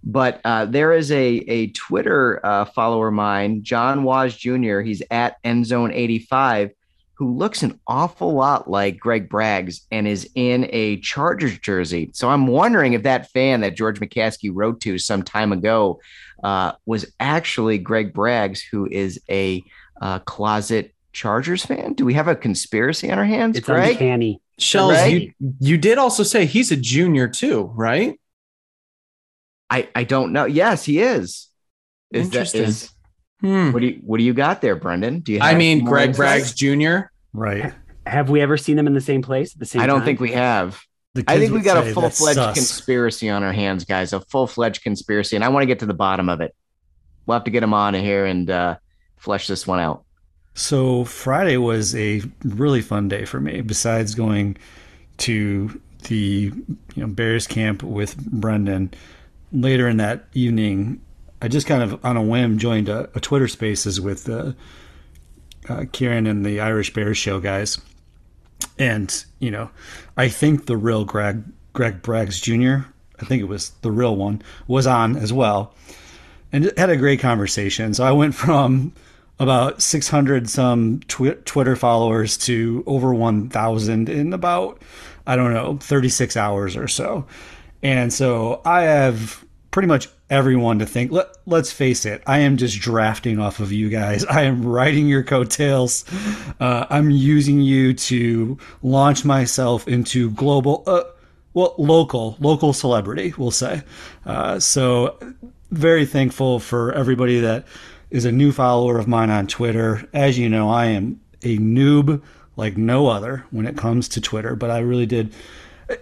But 0.03 0.40
uh, 0.44 0.64
there 0.66 0.92
is 0.92 1.11
a 1.12 1.24
a 1.48 1.66
Twitter 1.68 2.40
uh, 2.44 2.64
follower 2.64 3.09
of 3.09 3.14
mine, 3.14 3.62
John 3.62 4.03
Waz 4.05 4.36
Jr. 4.36 4.80
He's 4.80 5.03
at 5.11 5.42
Endzone85, 5.44 6.70
who 7.14 7.34
looks 7.34 7.62
an 7.62 7.78
awful 7.86 8.32
lot 8.32 8.70
like 8.70 8.98
Greg 8.98 9.28
Braggs 9.28 9.82
and 9.90 10.09
is 10.09 10.28
in 10.34 10.68
a 10.70 10.96
Chargers 11.01 11.59
jersey. 11.59 12.11
So 12.14 12.30
I'm 12.30 12.46
wondering 12.46 12.94
if 12.94 13.03
that 13.03 13.30
fan 13.30 13.61
that 13.61 13.76
George 13.76 14.01
McCaskey 14.01 14.51
wrote 14.53 14.80
to 14.82 14.96
some 14.98 15.22
time 15.22 15.53
ago 15.53 16.01
uh, 16.42 16.72
was 16.86 17.05
actually 17.20 17.76
Greg 17.78 18.14
Braggs, 18.14 18.61
who 18.70 18.86
is 18.90 19.20
a 19.30 19.62
uh, 20.01 20.20
closet 20.20 20.94
Chargers 21.12 21.64
fan. 21.66 21.92
Do 21.92 22.05
we 22.07 22.14
have 22.14 22.28
a 22.28 22.34
conspiracy 22.36 23.11
on 23.12 23.18
our 23.18 23.24
hands, 23.26 23.59
It's 23.59 23.66
Greg? 23.66 23.92
uncanny. 23.92 24.40
Shells, 24.59 24.92
Right? 24.92 25.12
you 25.40 25.55
you 25.59 25.78
did 25.78 25.96
also 25.98 26.22
say 26.22 26.44
he's 26.46 26.70
a 26.70 26.76
junior 26.76 27.28
too, 27.28 27.70
right? 27.74 28.18
I 29.71 29.89
I 29.95 30.05
don't 30.05 30.33
know. 30.33 30.45
Yes, 30.45 30.85
he 30.85 31.01
is. 31.01 31.49
Is 32.11 32.27
Interesting. 32.27 32.62
is 32.64 32.91
Hmm. 33.41 33.71
what 33.73 33.81
do 33.81 33.87
you 33.87 34.01
what 34.05 34.18
do 34.18 34.25
you 34.25 34.35
got 34.35 34.61
there, 34.61 34.77
Brendan? 34.77 35.21
Do 35.21 35.33
you? 35.33 35.41
I 35.41 35.55
mean, 35.55 35.85
Greg 35.85 36.11
insight? 36.11 36.43
Braggs 36.43 36.55
Jr. 36.55 37.07
Right. 37.33 37.73
Have 38.07 38.29
we 38.29 38.41
ever 38.43 38.57
seen 38.59 38.77
them 38.77 38.87
in 38.87 38.93
the 38.95 39.01
same 39.01 39.23
place 39.23 39.55
at 39.55 39.59
the 39.61 39.64
same 39.66 39.81
I 39.81 39.87
don't 39.87 40.01
time? 40.01 40.07
think 40.07 40.21
we 40.21 40.33
have. 40.33 40.81
I 41.27 41.39
think 41.39 41.53
we 41.53 41.61
got 41.61 41.87
a 41.87 41.93
full 41.93 42.09
fledged 42.11 42.55
conspiracy 42.55 43.29
on 43.31 43.43
our 43.43 43.53
hands, 43.53 43.85
guys. 43.85 44.12
A 44.12 44.21
full 44.21 44.47
fledged 44.47 44.83
conspiracy, 44.83 45.37
and 45.37 45.45
I 45.45 45.49
want 45.49 45.62
to 45.62 45.66
get 45.66 45.79
to 45.81 45.87
the 45.87 45.95
bottom 45.95 46.29
of 46.29 46.41
it. 46.41 46.55
We'll 47.27 47.37
have 47.37 47.45
to 47.45 47.51
get 47.51 47.62
him 47.62 47.75
on 47.75 47.95
here 47.95 48.27
and 48.27 48.49
uh, 48.51 48.77
flesh 49.16 49.47
this 49.47 49.66
one 49.66 49.81
out. 49.81 50.05
So 50.55 51.05
Friday 51.05 51.57
was 51.57 51.95
a 51.95 52.23
really 52.45 52.83
fun 52.83 53.09
day 53.09 53.25
for 53.25 53.41
me. 53.41 53.61
Besides 53.61 54.14
going 54.14 54.57
to 55.18 55.81
the 56.09 56.53
you 56.95 57.03
know 57.03 57.07
Bears 57.07 57.47
camp 57.47 57.83
with 57.83 58.16
Brendan, 58.31 58.93
later 59.53 59.88
in 59.88 59.96
that 59.98 60.26
evening, 60.34 61.01
I 61.42 61.48
just 61.48 61.66
kind 61.66 61.82
of 61.82 62.05
on 62.05 62.16
a 62.16 62.22
whim 62.22 62.59
joined 62.59 62.88
a, 62.88 63.09
a 63.14 63.20
Twitter 63.20 63.48
Spaces 63.48 64.01
with 64.01 64.28
uh, 64.28 64.53
uh, 65.68 65.84
Kieran 65.92 66.26
and 66.26 66.44
the 66.44 66.61
Irish 66.61 66.92
Bears 66.92 67.18
show 67.18 67.40
guys, 67.40 67.78
and 68.78 69.24
you 69.38 69.51
know, 69.51 69.70
I 70.16 70.28
think 70.28 70.66
the 70.66 70.76
real 70.76 71.05
Greg 71.05 71.42
Greg 71.72 72.03
Braggs 72.03 72.42
Jr. 72.42 72.86
I 73.20 73.26
think 73.26 73.42
it 73.42 73.46
was 73.46 73.70
the 73.82 73.92
real 73.92 74.16
one 74.16 74.42
was 74.66 74.86
on 74.86 75.16
as 75.16 75.32
well, 75.32 75.74
and 76.53 76.72
had 76.76 76.90
a 76.90 76.96
great 76.96 77.20
conversation. 77.20 77.94
So 77.94 78.05
I 78.05 78.12
went 78.12 78.34
from 78.34 78.92
about 79.40 79.80
600 79.80 80.51
some 80.51 81.01
twi- 81.09 81.38
Twitter 81.46 81.74
followers 81.74 82.36
to 82.36 82.84
over 82.86 83.14
1,000 83.14 84.09
in 84.11 84.34
about, 84.34 84.82
I 85.26 85.34
don't 85.34 85.55
know, 85.55 85.78
36 85.80 86.36
hours 86.36 86.76
or 86.76 86.86
so. 86.86 87.26
And 87.83 88.12
so 88.12 88.61
I 88.64 88.83
have 88.83 89.45
pretty 89.70 89.89
much 89.89 90.09
everyone 90.28 90.78
to 90.78 90.87
think. 90.87 91.12
Let, 91.12 91.28
let's 91.47 91.72
face 91.72 92.05
it, 92.05 92.22
I 92.26 92.41
am 92.41 92.57
just 92.57 92.81
drafting 92.81 93.39
off 93.39 93.61
of 93.61 93.72
you 93.72 93.89
guys. 93.89 94.24
I 94.31 94.43
am 94.43 94.64
riding 94.64 95.07
your 95.07 95.22
coattails. 95.22 96.05
Uh, 96.59 96.87
I'm 96.91 97.11
using 97.11 97.61
you 97.61 97.95
to 97.95 98.59
launch 98.83 99.25
myself 99.25 99.88
into 99.88 100.30
global, 100.30 100.83
uh, 100.87 101.04
well, 101.54 101.75
local, 101.79 102.37
local 102.41 102.72
celebrity, 102.72 103.34
we'll 103.37 103.50
say. 103.50 103.83
Uh, 104.25 104.59
so 104.61 105.18
very 105.71 106.04
thankful 106.07 106.61
for 106.61 106.92
everybody 106.92 107.41
that 107.41 107.67
is 108.11 108.25
a 108.25 108.33
new 108.33 108.53
follower 108.53 108.99
of 108.99 109.09
mine 109.09 109.30
on 109.30 109.46
Twitter. 109.46 110.09
As 110.13 110.38
you 110.38 110.49
know, 110.49 110.68
I 110.68 110.87
am 110.87 111.21
a 111.42 111.59
noob 111.59 112.22
like 112.57 112.76
no 112.76 113.07
other 113.07 113.45
when 113.50 113.67
it 113.67 113.76
comes 113.76 114.09
to 114.11 114.21
Twitter, 114.21 114.54
but 114.54 114.71
I 114.71 114.79
really 114.80 115.07
did. 115.07 115.33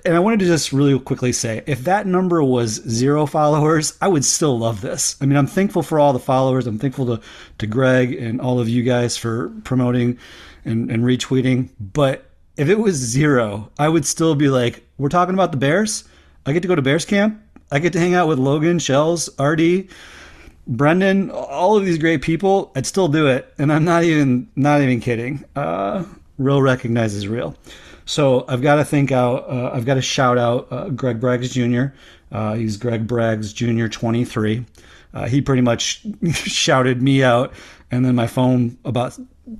And 0.05 0.15
I 0.15 0.19
wanted 0.19 0.41
to 0.41 0.47
just 0.47 0.73
really 0.73 0.99
quickly 0.99 1.33
say 1.33 1.63
if 1.67 1.85
that 1.85 2.07
number 2.07 2.43
was 2.43 2.83
zero 2.89 3.27
followers, 3.27 3.97
I 4.01 4.09
would 4.09 4.25
still 4.25 4.59
love 4.59 4.81
this. 4.81 5.17
I 5.21 5.27
mean, 5.27 5.37
I'm 5.37 5.47
thankful 5.47 5.83
for 5.83 5.99
all 5.99 6.13
the 6.13 6.19
followers. 6.19 6.67
I'm 6.67 6.79
thankful 6.79 7.07
to, 7.07 7.23
to 7.59 7.67
Greg 7.67 8.13
and 8.15 8.41
all 8.41 8.61
of 8.61 8.69
you 8.69 8.83
guys 8.83 9.17
for 9.17 9.51
promoting 9.65 10.19
and, 10.65 10.91
and 10.91 11.05
retweeting. 11.05 11.71
But 11.81 12.31
if 12.57 12.69
it 12.69 12.79
was 12.79 12.97
zero, 12.97 13.71
I 13.79 13.89
would 13.89 14.05
still 14.05 14.35
be 14.35 14.49
like, 14.49 14.85
we're 14.99 15.09
talking 15.09 15.35
about 15.35 15.53
the 15.53 15.59
Bears. 15.59 16.05
I 16.45 16.53
get 16.53 16.61
to 16.63 16.69
go 16.69 16.75
to 16.75 16.83
Bears 16.83 17.05
camp. 17.05 17.41
I 17.71 17.79
get 17.79 17.93
to 17.95 17.99
hang 17.99 18.15
out 18.15 18.29
with 18.29 18.39
Logan, 18.39 18.79
Shells, 18.79 19.29
RD, 19.39 19.89
Brendan, 20.69 21.31
all 21.31 21.79
of 21.79 21.87
these 21.87 21.97
great 21.97 22.21
people, 22.21 22.71
I'd 22.77 22.87
still 22.87 23.09
do 23.09 23.27
it, 23.27 23.53
and 23.59 23.73
I'm 23.73 23.85
not 23.85 24.05
even 24.05 24.49
not 24.55 24.83
even 24.83 25.01
kidding. 25.01 25.45
Uh, 25.57 26.05
real 26.37 26.61
recognizes 26.61 27.27
real. 27.27 27.57
So 28.09 28.47
I've 28.49 28.63
got 28.63 28.77
to 28.77 28.87
think 28.87 29.13
out. 29.13 29.51
Uh, 29.51 29.71
I've 29.75 29.85
got 29.85 29.95
to 29.95 30.03
shout 30.03 30.39
out 30.39 30.67
uh, 30.71 30.89
Greg 30.89 31.21
Braggs 31.21 31.53
Jr. 31.53 31.95
Uh, 32.35 32.55
he's 32.55 32.79
Greg 32.79 33.07
Braggs 33.07 33.53
Jr. 33.53 33.87
23. 33.87 34.65
uh, 35.13 35.27
he 35.27 35.43
pretty 35.43 35.61
much 35.61 36.07
shouted 36.33 37.03
me 37.03 37.23
out, 37.23 37.53
and 37.91 38.07
then 38.07 38.15
my 38.15 38.27
phone 38.27 38.79
about 38.87 39.19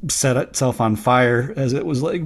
set 0.09 0.39
itself 0.39 0.81
on 0.81 0.97
fire 0.97 1.53
as 1.59 1.75
it 1.75 1.85
was 1.85 2.03
like 2.03 2.23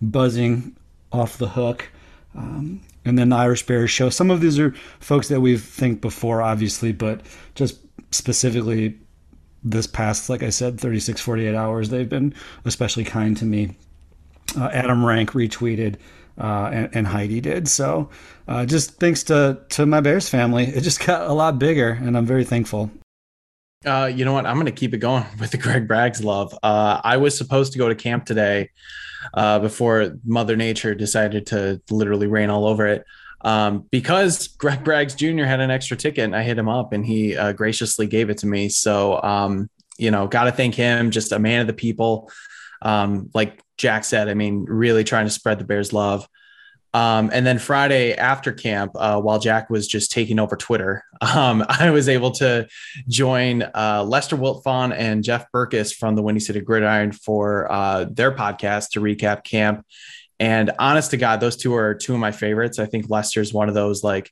buzzing 0.00 0.76
off 1.10 1.38
the 1.38 1.48
hook. 1.48 1.90
Um, 2.36 2.80
and 3.04 3.18
then 3.18 3.30
the 3.30 3.36
Irish 3.36 3.66
Bears 3.66 3.90
show. 3.90 4.10
Some 4.10 4.30
of 4.30 4.40
these 4.40 4.60
are 4.60 4.72
folks 5.00 5.26
that 5.26 5.40
we've 5.40 5.60
think 5.60 6.00
before, 6.00 6.40
obviously, 6.40 6.92
but 6.92 7.20
just 7.56 7.80
specifically 8.12 8.96
this 9.64 9.88
past, 9.88 10.30
like 10.30 10.44
I 10.44 10.50
said, 10.50 10.78
36, 10.78 11.20
48 11.20 11.56
hours, 11.56 11.88
they've 11.88 12.08
been 12.08 12.32
especially 12.64 13.02
kind 13.02 13.36
to 13.38 13.44
me. 13.44 13.76
Uh, 14.56 14.68
Adam 14.72 15.04
Rank 15.04 15.32
retweeted, 15.32 15.96
uh, 16.38 16.70
and, 16.72 16.96
and, 16.96 17.06
Heidi 17.06 17.40
did. 17.40 17.68
So 17.68 18.10
uh, 18.48 18.66
just 18.66 18.98
thanks 19.00 19.22
to, 19.24 19.60
to 19.70 19.86
my 19.86 20.00
Bears 20.00 20.28
family, 20.28 20.64
it 20.64 20.82
just 20.82 21.00
got 21.06 21.28
a 21.28 21.32
lot 21.32 21.58
bigger, 21.58 21.90
and 21.90 22.16
I'm 22.16 22.26
very 22.26 22.44
thankful. 22.44 22.90
Uh, 23.84 24.10
you 24.12 24.24
know 24.24 24.32
what? 24.32 24.46
I'm 24.46 24.54
going 24.54 24.66
to 24.66 24.72
keep 24.72 24.94
it 24.94 24.98
going 24.98 25.24
with 25.40 25.50
the 25.50 25.58
Greg 25.58 25.88
Braggs 25.88 26.22
love. 26.22 26.56
Uh, 26.62 27.00
I 27.02 27.16
was 27.16 27.36
supposed 27.36 27.72
to 27.72 27.78
go 27.78 27.88
to 27.88 27.94
camp 27.94 28.26
today 28.26 28.70
uh, 29.34 29.58
before 29.58 30.16
Mother 30.24 30.56
Nature 30.56 30.94
decided 30.94 31.46
to 31.48 31.80
literally 31.90 32.26
rain 32.26 32.50
all 32.50 32.66
over 32.66 32.86
it. 32.86 33.04
Um, 33.42 33.86
because 33.90 34.48
Greg 34.48 34.82
Braggs 34.82 35.14
Jr. 35.14 35.44
had 35.44 35.60
an 35.60 35.70
extra 35.70 35.98
ticket 35.98 36.24
and 36.24 36.34
I 36.34 36.42
hit 36.42 36.56
him 36.56 36.68
up 36.68 36.94
and 36.94 37.04
he 37.04 37.36
graciously 37.54 38.06
gave 38.06 38.30
it 38.30 38.38
to 38.38 38.46
me. 38.46 38.70
So, 38.70 39.22
um, 39.22 39.68
you 39.98 40.10
know, 40.10 40.26
got 40.26 40.44
to 40.44 40.52
thank 40.52 40.74
him, 40.74 41.10
just 41.10 41.30
a 41.30 41.38
man 41.38 41.60
of 41.60 41.66
the 41.66 41.74
people. 41.74 42.30
Um, 42.84 43.30
like 43.34 43.62
Jack 43.76 44.04
said, 44.04 44.28
I 44.28 44.34
mean, 44.34 44.64
really 44.68 45.04
trying 45.04 45.26
to 45.26 45.30
spread 45.30 45.58
the 45.58 45.64
Bears 45.64 45.92
love. 45.92 46.28
Um, 46.92 47.30
and 47.32 47.44
then 47.44 47.58
Friday 47.58 48.14
after 48.14 48.52
camp, 48.52 48.92
uh, 48.94 49.20
while 49.20 49.40
Jack 49.40 49.68
was 49.68 49.88
just 49.88 50.12
taking 50.12 50.38
over 50.38 50.54
Twitter, 50.54 51.02
um, 51.20 51.64
I 51.68 51.90
was 51.90 52.08
able 52.08 52.30
to 52.32 52.68
join 53.08 53.62
uh, 53.62 54.04
Lester 54.06 54.36
Wiltfong 54.36 54.94
and 54.96 55.24
Jeff 55.24 55.46
Berckes 55.52 55.92
from 55.92 56.14
the 56.14 56.22
Windy 56.22 56.40
City 56.40 56.60
Gridiron 56.60 57.10
for 57.10 57.70
uh, 57.70 58.06
their 58.08 58.30
podcast 58.30 58.90
to 58.90 59.00
recap 59.00 59.42
camp. 59.42 59.84
And 60.38 60.70
honest 60.78 61.10
to 61.10 61.16
God, 61.16 61.40
those 61.40 61.56
two 61.56 61.74
are 61.74 61.94
two 61.94 62.14
of 62.14 62.20
my 62.20 62.32
favorites. 62.32 62.78
I 62.78 62.86
think 62.86 63.10
Lester's 63.10 63.52
one 63.52 63.68
of 63.68 63.74
those 63.74 64.04
like 64.04 64.30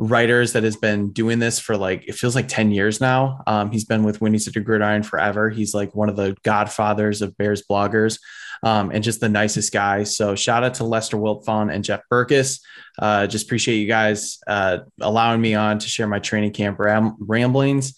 writers 0.00 0.54
that 0.54 0.64
has 0.64 0.76
been 0.76 1.12
doing 1.12 1.38
this 1.38 1.58
for 1.58 1.76
like 1.76 2.08
it 2.08 2.14
feels 2.14 2.34
like 2.34 2.48
10 2.48 2.70
years 2.70 3.02
now. 3.02 3.42
Um, 3.46 3.70
he's 3.70 3.84
been 3.84 4.02
with 4.02 4.22
Windy 4.22 4.38
City 4.38 4.58
Gridiron 4.60 5.02
forever. 5.02 5.50
He's 5.50 5.74
like 5.74 5.94
one 5.94 6.08
of 6.08 6.16
the 6.16 6.34
godfathers 6.42 7.20
of 7.20 7.36
Bears 7.36 7.62
bloggers 7.70 8.18
um, 8.62 8.90
and 8.92 9.04
just 9.04 9.20
the 9.20 9.28
nicest 9.28 9.74
guy. 9.74 10.04
So 10.04 10.34
shout 10.34 10.64
out 10.64 10.74
to 10.74 10.84
Lester 10.84 11.18
Wiltfong 11.18 11.70
and 11.72 11.84
Jeff 11.84 12.00
Berckes. 12.10 12.60
Uh, 12.98 13.26
just 13.26 13.44
appreciate 13.44 13.76
you 13.76 13.86
guys 13.86 14.38
uh, 14.46 14.78
allowing 15.02 15.42
me 15.42 15.54
on 15.54 15.78
to 15.78 15.86
share 15.86 16.06
my 16.06 16.18
training 16.18 16.52
camp 16.52 16.78
ram- 16.78 17.16
ramblings. 17.20 17.94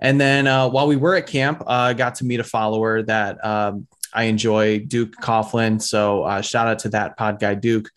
And 0.00 0.20
then 0.20 0.48
uh, 0.48 0.68
while 0.68 0.88
we 0.88 0.96
were 0.96 1.14
at 1.14 1.28
camp, 1.28 1.62
I 1.68 1.90
uh, 1.90 1.92
got 1.92 2.16
to 2.16 2.24
meet 2.24 2.40
a 2.40 2.44
follower 2.44 3.02
that 3.04 3.44
um, 3.44 3.86
I 4.12 4.24
enjoy, 4.24 4.80
Duke 4.80 5.14
Coughlin. 5.22 5.80
So 5.80 6.24
uh, 6.24 6.40
shout 6.40 6.66
out 6.66 6.80
to 6.80 6.88
that 6.90 7.16
pod 7.16 7.38
guy, 7.38 7.54
Duke. 7.54 7.90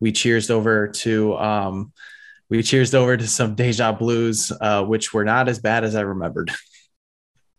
We 0.00 0.10
cheers 0.10 0.50
over 0.50 0.88
to 0.88 1.36
um, 1.36 1.92
we 2.48 2.62
cheers 2.62 2.94
over 2.94 3.16
to 3.16 3.26
some 3.26 3.54
Deja 3.54 3.92
Blues, 3.92 4.52
uh, 4.60 4.84
which 4.84 5.12
were 5.12 5.24
not 5.24 5.48
as 5.48 5.58
bad 5.58 5.84
as 5.84 5.94
I 5.94 6.02
remembered. 6.02 6.50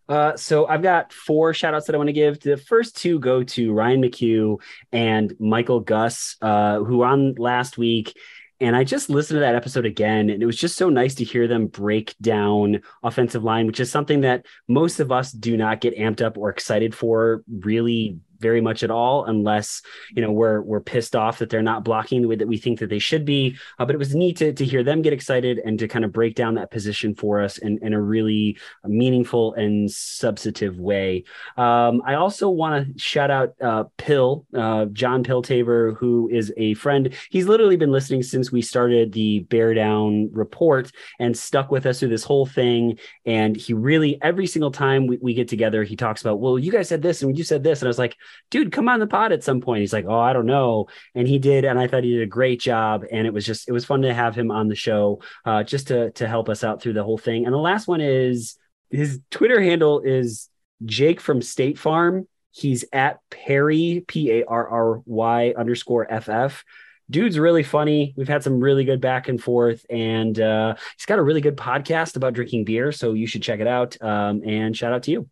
Uh, 0.08 0.38
so 0.38 0.68
I've 0.68 0.84
got 0.84 1.12
four 1.12 1.54
shout 1.54 1.74
outs 1.74 1.88
that 1.88 1.96
I 1.96 1.98
want 1.98 2.10
to 2.10 2.14
give. 2.14 2.40
The 2.40 2.58
first 2.58 2.96
two 2.96 3.20
go 3.20 3.44
to 3.44 3.74
Ryan 3.74 4.04
McHugh 4.04 4.62
and 4.92 5.34
Michael 5.40 5.80
Gus, 5.80 6.38
uh, 6.44 6.80
who 6.80 7.04
on 7.04 7.34
last 7.36 7.78
week. 7.78 8.16
And 8.60 8.76
I 8.76 8.86
just 8.86 9.10
listened 9.10 9.38
to 9.38 9.42
that 9.42 9.56
episode 9.56 9.86
again, 9.86 10.30
and 10.30 10.42
it 10.42 10.46
was 10.46 10.58
just 10.58 10.78
so 10.78 10.90
nice 10.90 11.16
to 11.16 11.26
hear 11.26 11.46
them 11.48 11.68
break 11.68 12.16
down 12.22 12.82
offensive 13.04 13.44
line, 13.44 13.68
which 13.68 13.82
is 13.82 13.92
something 13.92 14.22
that 14.22 14.46
most 14.68 15.02
of 15.02 15.12
us 15.12 15.32
do 15.32 15.58
not 15.58 15.82
get 15.82 15.98
amped 15.98 16.22
up 16.22 16.38
or 16.38 16.50
excited 16.50 16.96
for 16.96 17.44
really 17.50 18.18
very 18.40 18.62
much 18.62 18.84
at 18.84 18.92
all 18.92 19.26
unless 19.26 19.82
you 20.14 20.22
know 20.22 20.32
we're 20.32 20.62
we're 20.62 20.82
pissed 20.82 21.16
off 21.16 21.40
that 21.40 21.50
they're 21.50 21.62
not 21.62 21.84
blocking 21.84 22.22
the 22.22 22.28
way 22.28 22.36
that 22.36 22.48
we 22.48 22.58
think 22.58 22.80
that 22.80 22.90
they 22.90 23.00
should 23.00 23.26
be. 23.26 23.56
Uh, 23.80 23.86
but 23.86 23.96
it 23.96 23.98
was 24.00 24.16
neat 24.16 24.38
to, 24.38 24.54
to 24.54 24.66
hear 24.66 24.84
them 24.84 25.02
get 25.02 25.14
excited 25.14 25.60
and 25.60 25.80
to 25.80 25.88
kind 25.88 26.06
of 26.06 26.12
break 26.12 26.36
down 26.36 26.56
that 26.56 26.72
position 26.72 27.14
for 27.16 27.42
us 27.42 27.58
in, 27.58 27.78
in 27.82 27.94
a 27.94 28.02
really 28.02 28.58
meaningful 28.84 29.54
and 29.54 29.90
substantive 29.92 30.80
way. 30.80 31.24
Um, 31.58 32.02
i 32.06 32.16
also 32.16 32.50
want 32.50 32.88
to 32.88 33.00
shout 33.00 33.32
out 33.32 33.54
uh, 33.62 33.84
pill 33.98 34.46
uh, 34.56 34.86
john 34.86 35.24
Tabor, 35.24 35.94
who 35.94 36.30
is 36.32 36.54
a 36.58 36.74
friend. 36.76 37.14
He's 37.30 37.48
literally 37.48 37.78
been 37.78 37.92
listening 37.92 38.24
since 38.24 38.52
we 38.52 38.62
started 38.62 39.12
the 39.12 39.40
bear 39.40 39.74
down 39.74 40.30
report 40.32 40.92
and 41.20 41.38
stuck 41.38 41.72
with 41.72 41.86
us 41.86 42.00
through 42.00 42.10
this 42.10 42.24
whole 42.24 42.46
thing. 42.46 43.00
And 43.26 43.56
he 43.56 43.74
really 43.74 44.22
every 44.22 44.48
single 44.48 44.72
time 44.72 45.08
we, 45.08 45.18
we 45.18 45.34
get 45.34 45.48
together 45.48 45.84
he 45.84 45.96
talks 45.96 46.22
about 46.22 46.40
well 46.40 46.60
you 46.60 46.72
guys 46.72 46.88
said 46.88 47.02
this 47.02 47.22
and 47.22 47.38
you 47.38 47.44
said 47.44 47.64
this. 47.64 47.82
And 47.82 47.88
i 47.88 47.90
was 47.90 48.00
like 48.00 48.16
dude, 48.50 48.72
come 48.72 48.90
on 48.90 49.00
the 49.00 49.08
pod 49.08 49.32
at 49.32 49.44
some 49.44 49.62
point. 49.62 49.82
He's 49.82 49.94
like, 49.94 50.06
oh, 50.08 50.20
I 50.20 50.34
don't 50.34 50.46
know. 50.46 50.88
And 51.14 51.28
he 51.28 51.40
did. 51.40 51.66
And 51.66 51.80
I 51.80 51.88
thought 51.88 52.04
he 52.04 52.14
did 52.14 52.24
a 52.24 52.28
great 52.28 52.60
job. 52.60 53.06
And 53.12 53.26
it 53.28 53.34
was 53.34 53.46
just, 53.46 53.68
it 53.68 53.72
was 53.72 53.86
fun 53.86 54.02
to 54.04 54.14
have 54.14 54.36
him 54.36 54.52
on 54.52 54.68
the 54.68 54.76
show 54.76 55.22
uh, 55.46 55.64
just 55.64 55.88
to, 55.88 56.12
to 56.12 56.28
help 56.28 56.50
us 56.50 56.64
out 56.64 56.82
through 56.82 56.94
the 56.94 57.04
whole 57.04 57.18
thing. 57.18 57.46
And 57.46 57.54
the 57.54 57.60
last 57.60 57.88
one 57.88 58.02
is 58.02 58.58
his 58.90 59.20
Twitter 59.32 59.62
handle 59.62 60.02
is 60.02 60.50
Jake 60.84 61.22
from 61.22 61.42
State 61.42 61.78
Farm. 61.78 62.28
He's 62.52 62.86
at 62.94 63.20
Perry, 63.30 64.06
P 64.08 64.32
A 64.32 64.46
R 64.46 64.68
R 64.68 65.02
Y 65.06 65.54
underscore 65.58 66.08
FF 66.22 66.64
dude's 67.10 67.38
really 67.38 67.64
funny. 67.64 68.14
We've 68.18 68.28
had 68.28 68.44
some 68.44 68.60
really 68.60 68.84
good 68.84 69.02
back 69.02 69.28
and 69.28 69.42
forth, 69.42 69.86
and 69.90 70.40
uh, 70.40 70.76
he's 70.98 71.06
got 71.06 71.20
a 71.20 71.24
really 71.24 71.42
good 71.42 71.58
podcast 71.58 72.16
about 72.16 72.34
drinking 72.34 72.66
beer. 72.66 72.92
So 72.92 73.14
you 73.14 73.28
should 73.28 73.44
check 73.44 73.60
it 73.60 73.68
out. 73.68 74.02
Um, 74.02 74.42
and 74.46 74.76
shout 74.76 74.94
out 74.94 75.04
to 75.04 75.12
you. 75.12 75.30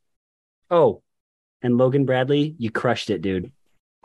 Oh, 0.69 1.02
and 1.63 1.77
Logan 1.77 2.05
Bradley, 2.05 2.55
you 2.57 2.69
crushed 2.69 3.09
it, 3.09 3.21
dude. 3.21 3.51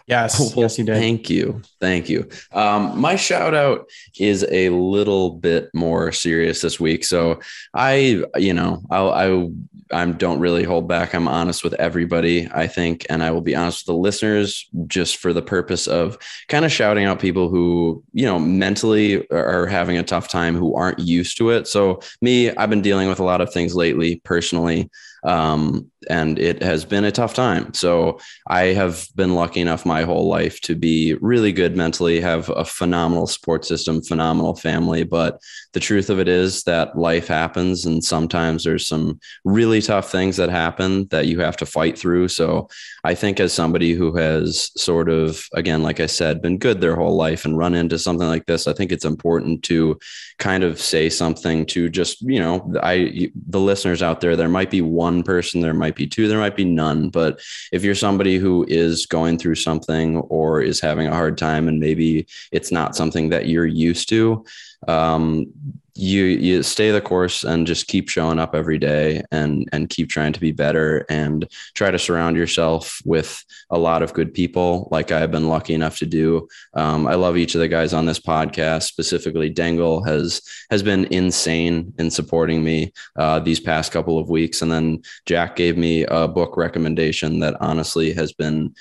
Yes, 0.06 0.40
well, 0.40 0.52
yes, 0.56 0.78
you 0.78 0.84
did. 0.84 0.96
Thank 0.96 1.28
you, 1.28 1.60
thank 1.80 2.08
you. 2.08 2.28
Um, 2.52 2.98
my 2.98 3.16
shout 3.16 3.54
out 3.54 3.86
is 4.18 4.46
a 4.50 4.70
little 4.70 5.30
bit 5.30 5.68
more 5.74 6.12
serious 6.12 6.62
this 6.62 6.80
week. 6.80 7.04
So 7.04 7.40
I, 7.74 8.24
you 8.36 8.54
know, 8.54 8.82
I'll, 8.90 9.10
I 9.12 9.48
I 9.90 10.04
don't 10.04 10.40
really 10.40 10.64
hold 10.64 10.86
back. 10.86 11.14
I'm 11.14 11.28
honest 11.28 11.64
with 11.64 11.74
everybody, 11.74 12.48
I 12.52 12.66
think, 12.66 13.06
and 13.08 13.22
I 13.22 13.30
will 13.30 13.40
be 13.40 13.56
honest 13.56 13.86
with 13.86 13.94
the 13.94 14.00
listeners 14.00 14.68
just 14.86 15.16
for 15.16 15.32
the 15.32 15.42
purpose 15.42 15.86
of 15.86 16.18
kind 16.48 16.64
of 16.64 16.72
shouting 16.72 17.04
out 17.04 17.20
people 17.20 17.48
who, 17.48 18.02
you 18.12 18.26
know, 18.26 18.38
mentally 18.38 19.26
are 19.30 19.66
having 19.66 19.96
a 19.96 20.02
tough 20.02 20.28
time 20.28 20.54
who 20.54 20.74
aren't 20.74 20.98
used 20.98 21.38
to 21.38 21.50
it. 21.50 21.66
So 21.66 22.00
me, 22.20 22.50
I've 22.50 22.70
been 22.70 22.82
dealing 22.82 23.08
with 23.08 23.20
a 23.20 23.24
lot 23.24 23.40
of 23.40 23.52
things 23.52 23.74
lately 23.74 24.20
personally 24.24 24.90
um, 25.24 25.90
and 26.08 26.38
it 26.38 26.62
has 26.62 26.84
been 26.84 27.04
a 27.04 27.12
tough 27.12 27.34
time. 27.34 27.74
So 27.74 28.18
I 28.46 28.66
have 28.66 29.06
been 29.16 29.34
lucky 29.34 29.60
enough 29.60 29.84
my 29.84 30.02
whole 30.02 30.28
life 30.28 30.60
to 30.62 30.74
be 30.74 31.14
really 31.20 31.52
good 31.52 31.76
mentally, 31.76 32.20
have 32.20 32.48
a 32.50 32.64
phenomenal 32.64 33.26
support 33.26 33.64
system, 33.64 34.02
phenomenal 34.02 34.54
family. 34.54 35.04
But 35.04 35.40
the 35.72 35.80
truth 35.80 36.08
of 36.10 36.18
it 36.18 36.28
is 36.28 36.62
that 36.64 36.96
life 36.96 37.28
happens, 37.28 37.84
and 37.86 38.02
sometimes 38.02 38.64
there's 38.64 38.86
some 38.86 39.18
really 39.44 39.82
tough 39.82 40.10
things 40.10 40.36
that 40.36 40.50
happen 40.50 41.06
that 41.08 41.26
you 41.26 41.40
have 41.40 41.56
to 41.58 41.66
fight 41.66 41.98
through. 41.98 42.28
So 42.28 42.68
I 43.04 43.14
think 43.14 43.40
as 43.40 43.52
somebody 43.52 43.92
who 43.92 44.16
has 44.16 44.70
sort 44.80 45.08
of, 45.08 45.44
again, 45.54 45.82
like 45.82 46.00
I 46.00 46.06
said, 46.06 46.42
been 46.42 46.58
good 46.58 46.80
their 46.80 46.96
whole 46.96 47.16
life 47.16 47.44
and 47.44 47.58
run 47.58 47.74
into 47.74 47.98
something 47.98 48.26
like 48.26 48.46
this, 48.46 48.66
I 48.66 48.72
think 48.72 48.92
it's 48.92 49.04
important 49.04 49.62
to 49.64 49.98
kind 50.38 50.62
of 50.62 50.80
say 50.80 51.08
something 51.08 51.66
to 51.66 51.88
just, 51.88 52.22
you 52.22 52.38
know, 52.38 52.72
I 52.82 53.30
the 53.48 53.60
listeners 53.60 54.02
out 54.02 54.20
there, 54.20 54.36
there 54.36 54.48
might 54.48 54.70
be 54.70 54.80
one 54.80 55.22
person, 55.22 55.60
there 55.60 55.74
might 55.74 55.87
be 55.94 56.06
two, 56.06 56.28
there 56.28 56.38
might 56.38 56.56
be 56.56 56.64
none. 56.64 57.08
But 57.10 57.40
if 57.72 57.84
you're 57.84 57.94
somebody 57.94 58.38
who 58.38 58.64
is 58.68 59.06
going 59.06 59.38
through 59.38 59.56
something 59.56 60.18
or 60.18 60.60
is 60.60 60.80
having 60.80 61.06
a 61.06 61.14
hard 61.14 61.38
time 61.38 61.68
and 61.68 61.80
maybe 61.80 62.26
it's 62.52 62.72
not 62.72 62.96
something 62.96 63.28
that 63.30 63.48
you're 63.48 63.66
used 63.66 64.08
to, 64.10 64.44
um, 64.86 65.52
you 65.98 66.24
you 66.24 66.62
stay 66.62 66.92
the 66.92 67.00
course 67.00 67.42
and 67.42 67.66
just 67.66 67.88
keep 67.88 68.08
showing 68.08 68.38
up 68.38 68.54
every 68.54 68.78
day 68.78 69.22
and 69.32 69.68
and 69.72 69.90
keep 69.90 70.08
trying 70.08 70.32
to 70.32 70.40
be 70.40 70.52
better 70.52 71.04
and 71.08 71.50
try 71.74 71.90
to 71.90 71.98
surround 71.98 72.36
yourself 72.36 73.00
with 73.04 73.44
a 73.70 73.78
lot 73.78 74.02
of 74.02 74.14
good 74.14 74.32
people 74.32 74.88
like 74.92 75.10
I've 75.10 75.32
been 75.32 75.48
lucky 75.48 75.74
enough 75.74 75.98
to 75.98 76.06
do. 76.06 76.48
Um, 76.74 77.06
I 77.06 77.14
love 77.14 77.36
each 77.36 77.54
of 77.56 77.60
the 77.60 77.68
guys 77.68 77.92
on 77.92 78.06
this 78.06 78.20
podcast. 78.20 78.84
Specifically, 78.84 79.50
Dangle 79.50 80.04
has 80.04 80.40
has 80.70 80.82
been 80.82 81.06
insane 81.06 81.92
in 81.98 82.10
supporting 82.10 82.62
me 82.62 82.92
uh, 83.16 83.40
these 83.40 83.58
past 83.58 83.90
couple 83.90 84.18
of 84.18 84.30
weeks, 84.30 84.62
and 84.62 84.70
then 84.70 85.02
Jack 85.26 85.56
gave 85.56 85.76
me 85.76 86.04
a 86.04 86.28
book 86.28 86.56
recommendation 86.56 87.40
that 87.40 87.56
honestly 87.60 88.12
has 88.12 88.32
been 88.32 88.72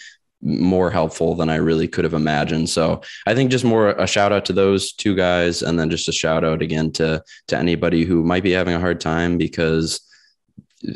more 0.41 0.91
helpful 0.91 1.35
than 1.35 1.49
I 1.49 1.55
really 1.55 1.87
could 1.87 2.03
have 2.03 2.13
imagined. 2.13 2.69
So 2.69 3.01
I 3.25 3.33
think 3.33 3.51
just 3.51 3.65
more 3.65 3.89
a 3.89 4.07
shout 4.07 4.31
out 4.31 4.45
to 4.45 4.53
those 4.53 4.93
two 4.93 5.15
guys, 5.15 5.61
and 5.61 5.79
then 5.79 5.89
just 5.89 6.09
a 6.09 6.11
shout 6.13 6.43
out 6.43 6.61
again 6.61 6.91
to 6.93 7.23
to 7.47 7.57
anybody 7.57 8.03
who 8.03 8.23
might 8.23 8.43
be 8.43 8.51
having 8.51 8.75
a 8.75 8.79
hard 8.79 8.99
time 9.01 9.37
because 9.37 10.01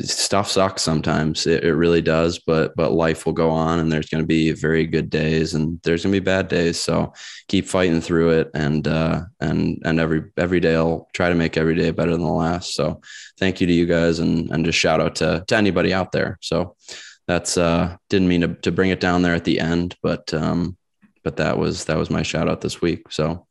stuff 0.02 0.48
sucks 0.48 0.82
sometimes. 0.82 1.46
It, 1.46 1.64
it 1.64 1.74
really 1.74 2.00
does, 2.00 2.38
but 2.38 2.74
but 2.76 2.92
life 2.92 3.26
will 3.26 3.32
go 3.32 3.50
on, 3.50 3.80
and 3.80 3.90
there's 3.90 4.08
going 4.08 4.22
to 4.22 4.26
be 4.26 4.52
very 4.52 4.86
good 4.86 5.10
days, 5.10 5.54
and 5.54 5.80
there's 5.82 6.04
going 6.04 6.12
to 6.12 6.20
be 6.20 6.24
bad 6.24 6.48
days. 6.48 6.78
So 6.78 7.12
keep 7.48 7.66
fighting 7.66 8.00
through 8.00 8.30
it, 8.30 8.50
and 8.54 8.86
uh, 8.86 9.22
and 9.40 9.82
and 9.84 9.98
every 9.98 10.24
every 10.36 10.60
day 10.60 10.76
I'll 10.76 11.08
try 11.12 11.28
to 11.28 11.34
make 11.34 11.56
every 11.56 11.74
day 11.74 11.90
better 11.90 12.12
than 12.12 12.22
the 12.22 12.28
last. 12.28 12.74
So 12.74 13.00
thank 13.38 13.60
you 13.60 13.66
to 13.66 13.72
you 13.72 13.86
guys, 13.86 14.20
and 14.20 14.50
and 14.50 14.64
just 14.64 14.78
shout 14.78 15.00
out 15.00 15.16
to 15.16 15.44
to 15.48 15.56
anybody 15.56 15.92
out 15.92 16.12
there. 16.12 16.38
So 16.40 16.76
that's 17.26 17.56
uh 17.56 17.96
didn't 18.08 18.28
mean 18.28 18.40
to, 18.42 18.48
to 18.48 18.72
bring 18.72 18.90
it 18.90 19.00
down 19.00 19.22
there 19.22 19.34
at 19.34 19.44
the 19.44 19.60
end, 19.60 19.96
but 20.02 20.32
um 20.34 20.76
but 21.24 21.36
that 21.36 21.58
was 21.58 21.84
that 21.84 21.96
was 21.96 22.10
my 22.10 22.22
shout 22.22 22.48
out 22.48 22.60
this 22.60 22.80
week. 22.80 23.10
So 23.10 23.46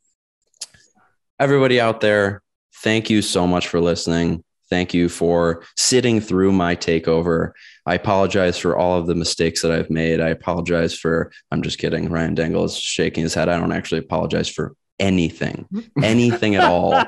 everybody 1.38 1.80
out 1.80 2.00
there, 2.00 2.42
thank 2.82 3.10
you 3.10 3.22
so 3.22 3.46
much 3.46 3.68
for 3.68 3.80
listening. 3.80 4.44
Thank 4.72 4.94
you 4.94 5.10
for 5.10 5.64
sitting 5.76 6.18
through 6.18 6.52
my 6.52 6.74
takeover. 6.74 7.52
I 7.84 7.94
apologize 7.94 8.56
for 8.56 8.74
all 8.74 8.98
of 8.98 9.06
the 9.06 9.14
mistakes 9.14 9.60
that 9.60 9.70
I've 9.70 9.90
made. 9.90 10.18
I 10.18 10.28
apologize 10.28 10.94
for, 10.94 11.30
I'm 11.50 11.60
just 11.60 11.76
kidding. 11.76 12.08
Ryan 12.08 12.34
Dangle 12.34 12.64
is 12.64 12.78
shaking 12.78 13.22
his 13.22 13.34
head. 13.34 13.50
I 13.50 13.58
don't 13.58 13.72
actually 13.72 13.98
apologize 13.98 14.48
for 14.48 14.74
anything, 14.98 15.68
anything 16.02 16.54
at 16.54 16.64
all, 16.64 17.04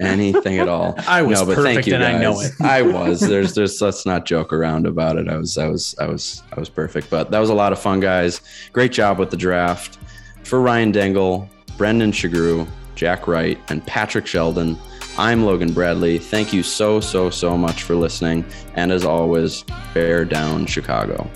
anything 0.00 0.58
at 0.58 0.68
all. 0.68 0.94
I 1.08 1.22
was 1.22 1.40
no, 1.40 1.46
but 1.46 1.54
perfect 1.56 1.74
thank 1.74 1.86
you 1.86 1.94
and 1.94 2.02
guys. 2.02 2.14
I 2.14 2.18
know 2.18 2.40
it. 2.40 2.52
I 2.60 2.82
was. 2.82 3.20
There's, 3.20 3.54
there's. 3.54 3.80
Let's 3.80 4.06
not 4.06 4.26
joke 4.26 4.52
around 4.52 4.86
about 4.86 5.16
it. 5.16 5.28
I 5.28 5.36
was, 5.36 5.56
I 5.58 5.68
was, 5.68 5.94
I 5.98 6.06
was, 6.06 6.42
I 6.52 6.60
was 6.60 6.68
perfect. 6.68 7.10
But 7.10 7.30
that 7.30 7.38
was 7.38 7.50
a 7.50 7.54
lot 7.54 7.72
of 7.72 7.78
fun, 7.78 8.00
guys. 8.00 8.40
Great 8.72 8.92
job 8.92 9.18
with 9.18 9.30
the 9.30 9.36
draft. 9.36 9.98
For 10.44 10.60
Ryan 10.60 10.92
Dangle, 10.92 11.48
Brendan 11.76 12.12
Sugrue, 12.12 12.68
Jack 12.94 13.26
Wright, 13.26 13.58
and 13.68 13.84
Patrick 13.86 14.26
Sheldon. 14.26 14.78
I'm 15.18 15.44
Logan 15.44 15.72
Bradley. 15.72 16.18
Thank 16.18 16.52
you 16.52 16.62
so, 16.62 17.00
so, 17.00 17.30
so 17.30 17.56
much 17.56 17.82
for 17.82 17.94
listening. 17.94 18.44
And 18.74 18.92
as 18.92 19.04
always, 19.04 19.64
bear 19.94 20.24
down 20.24 20.66
Chicago. 20.66 21.28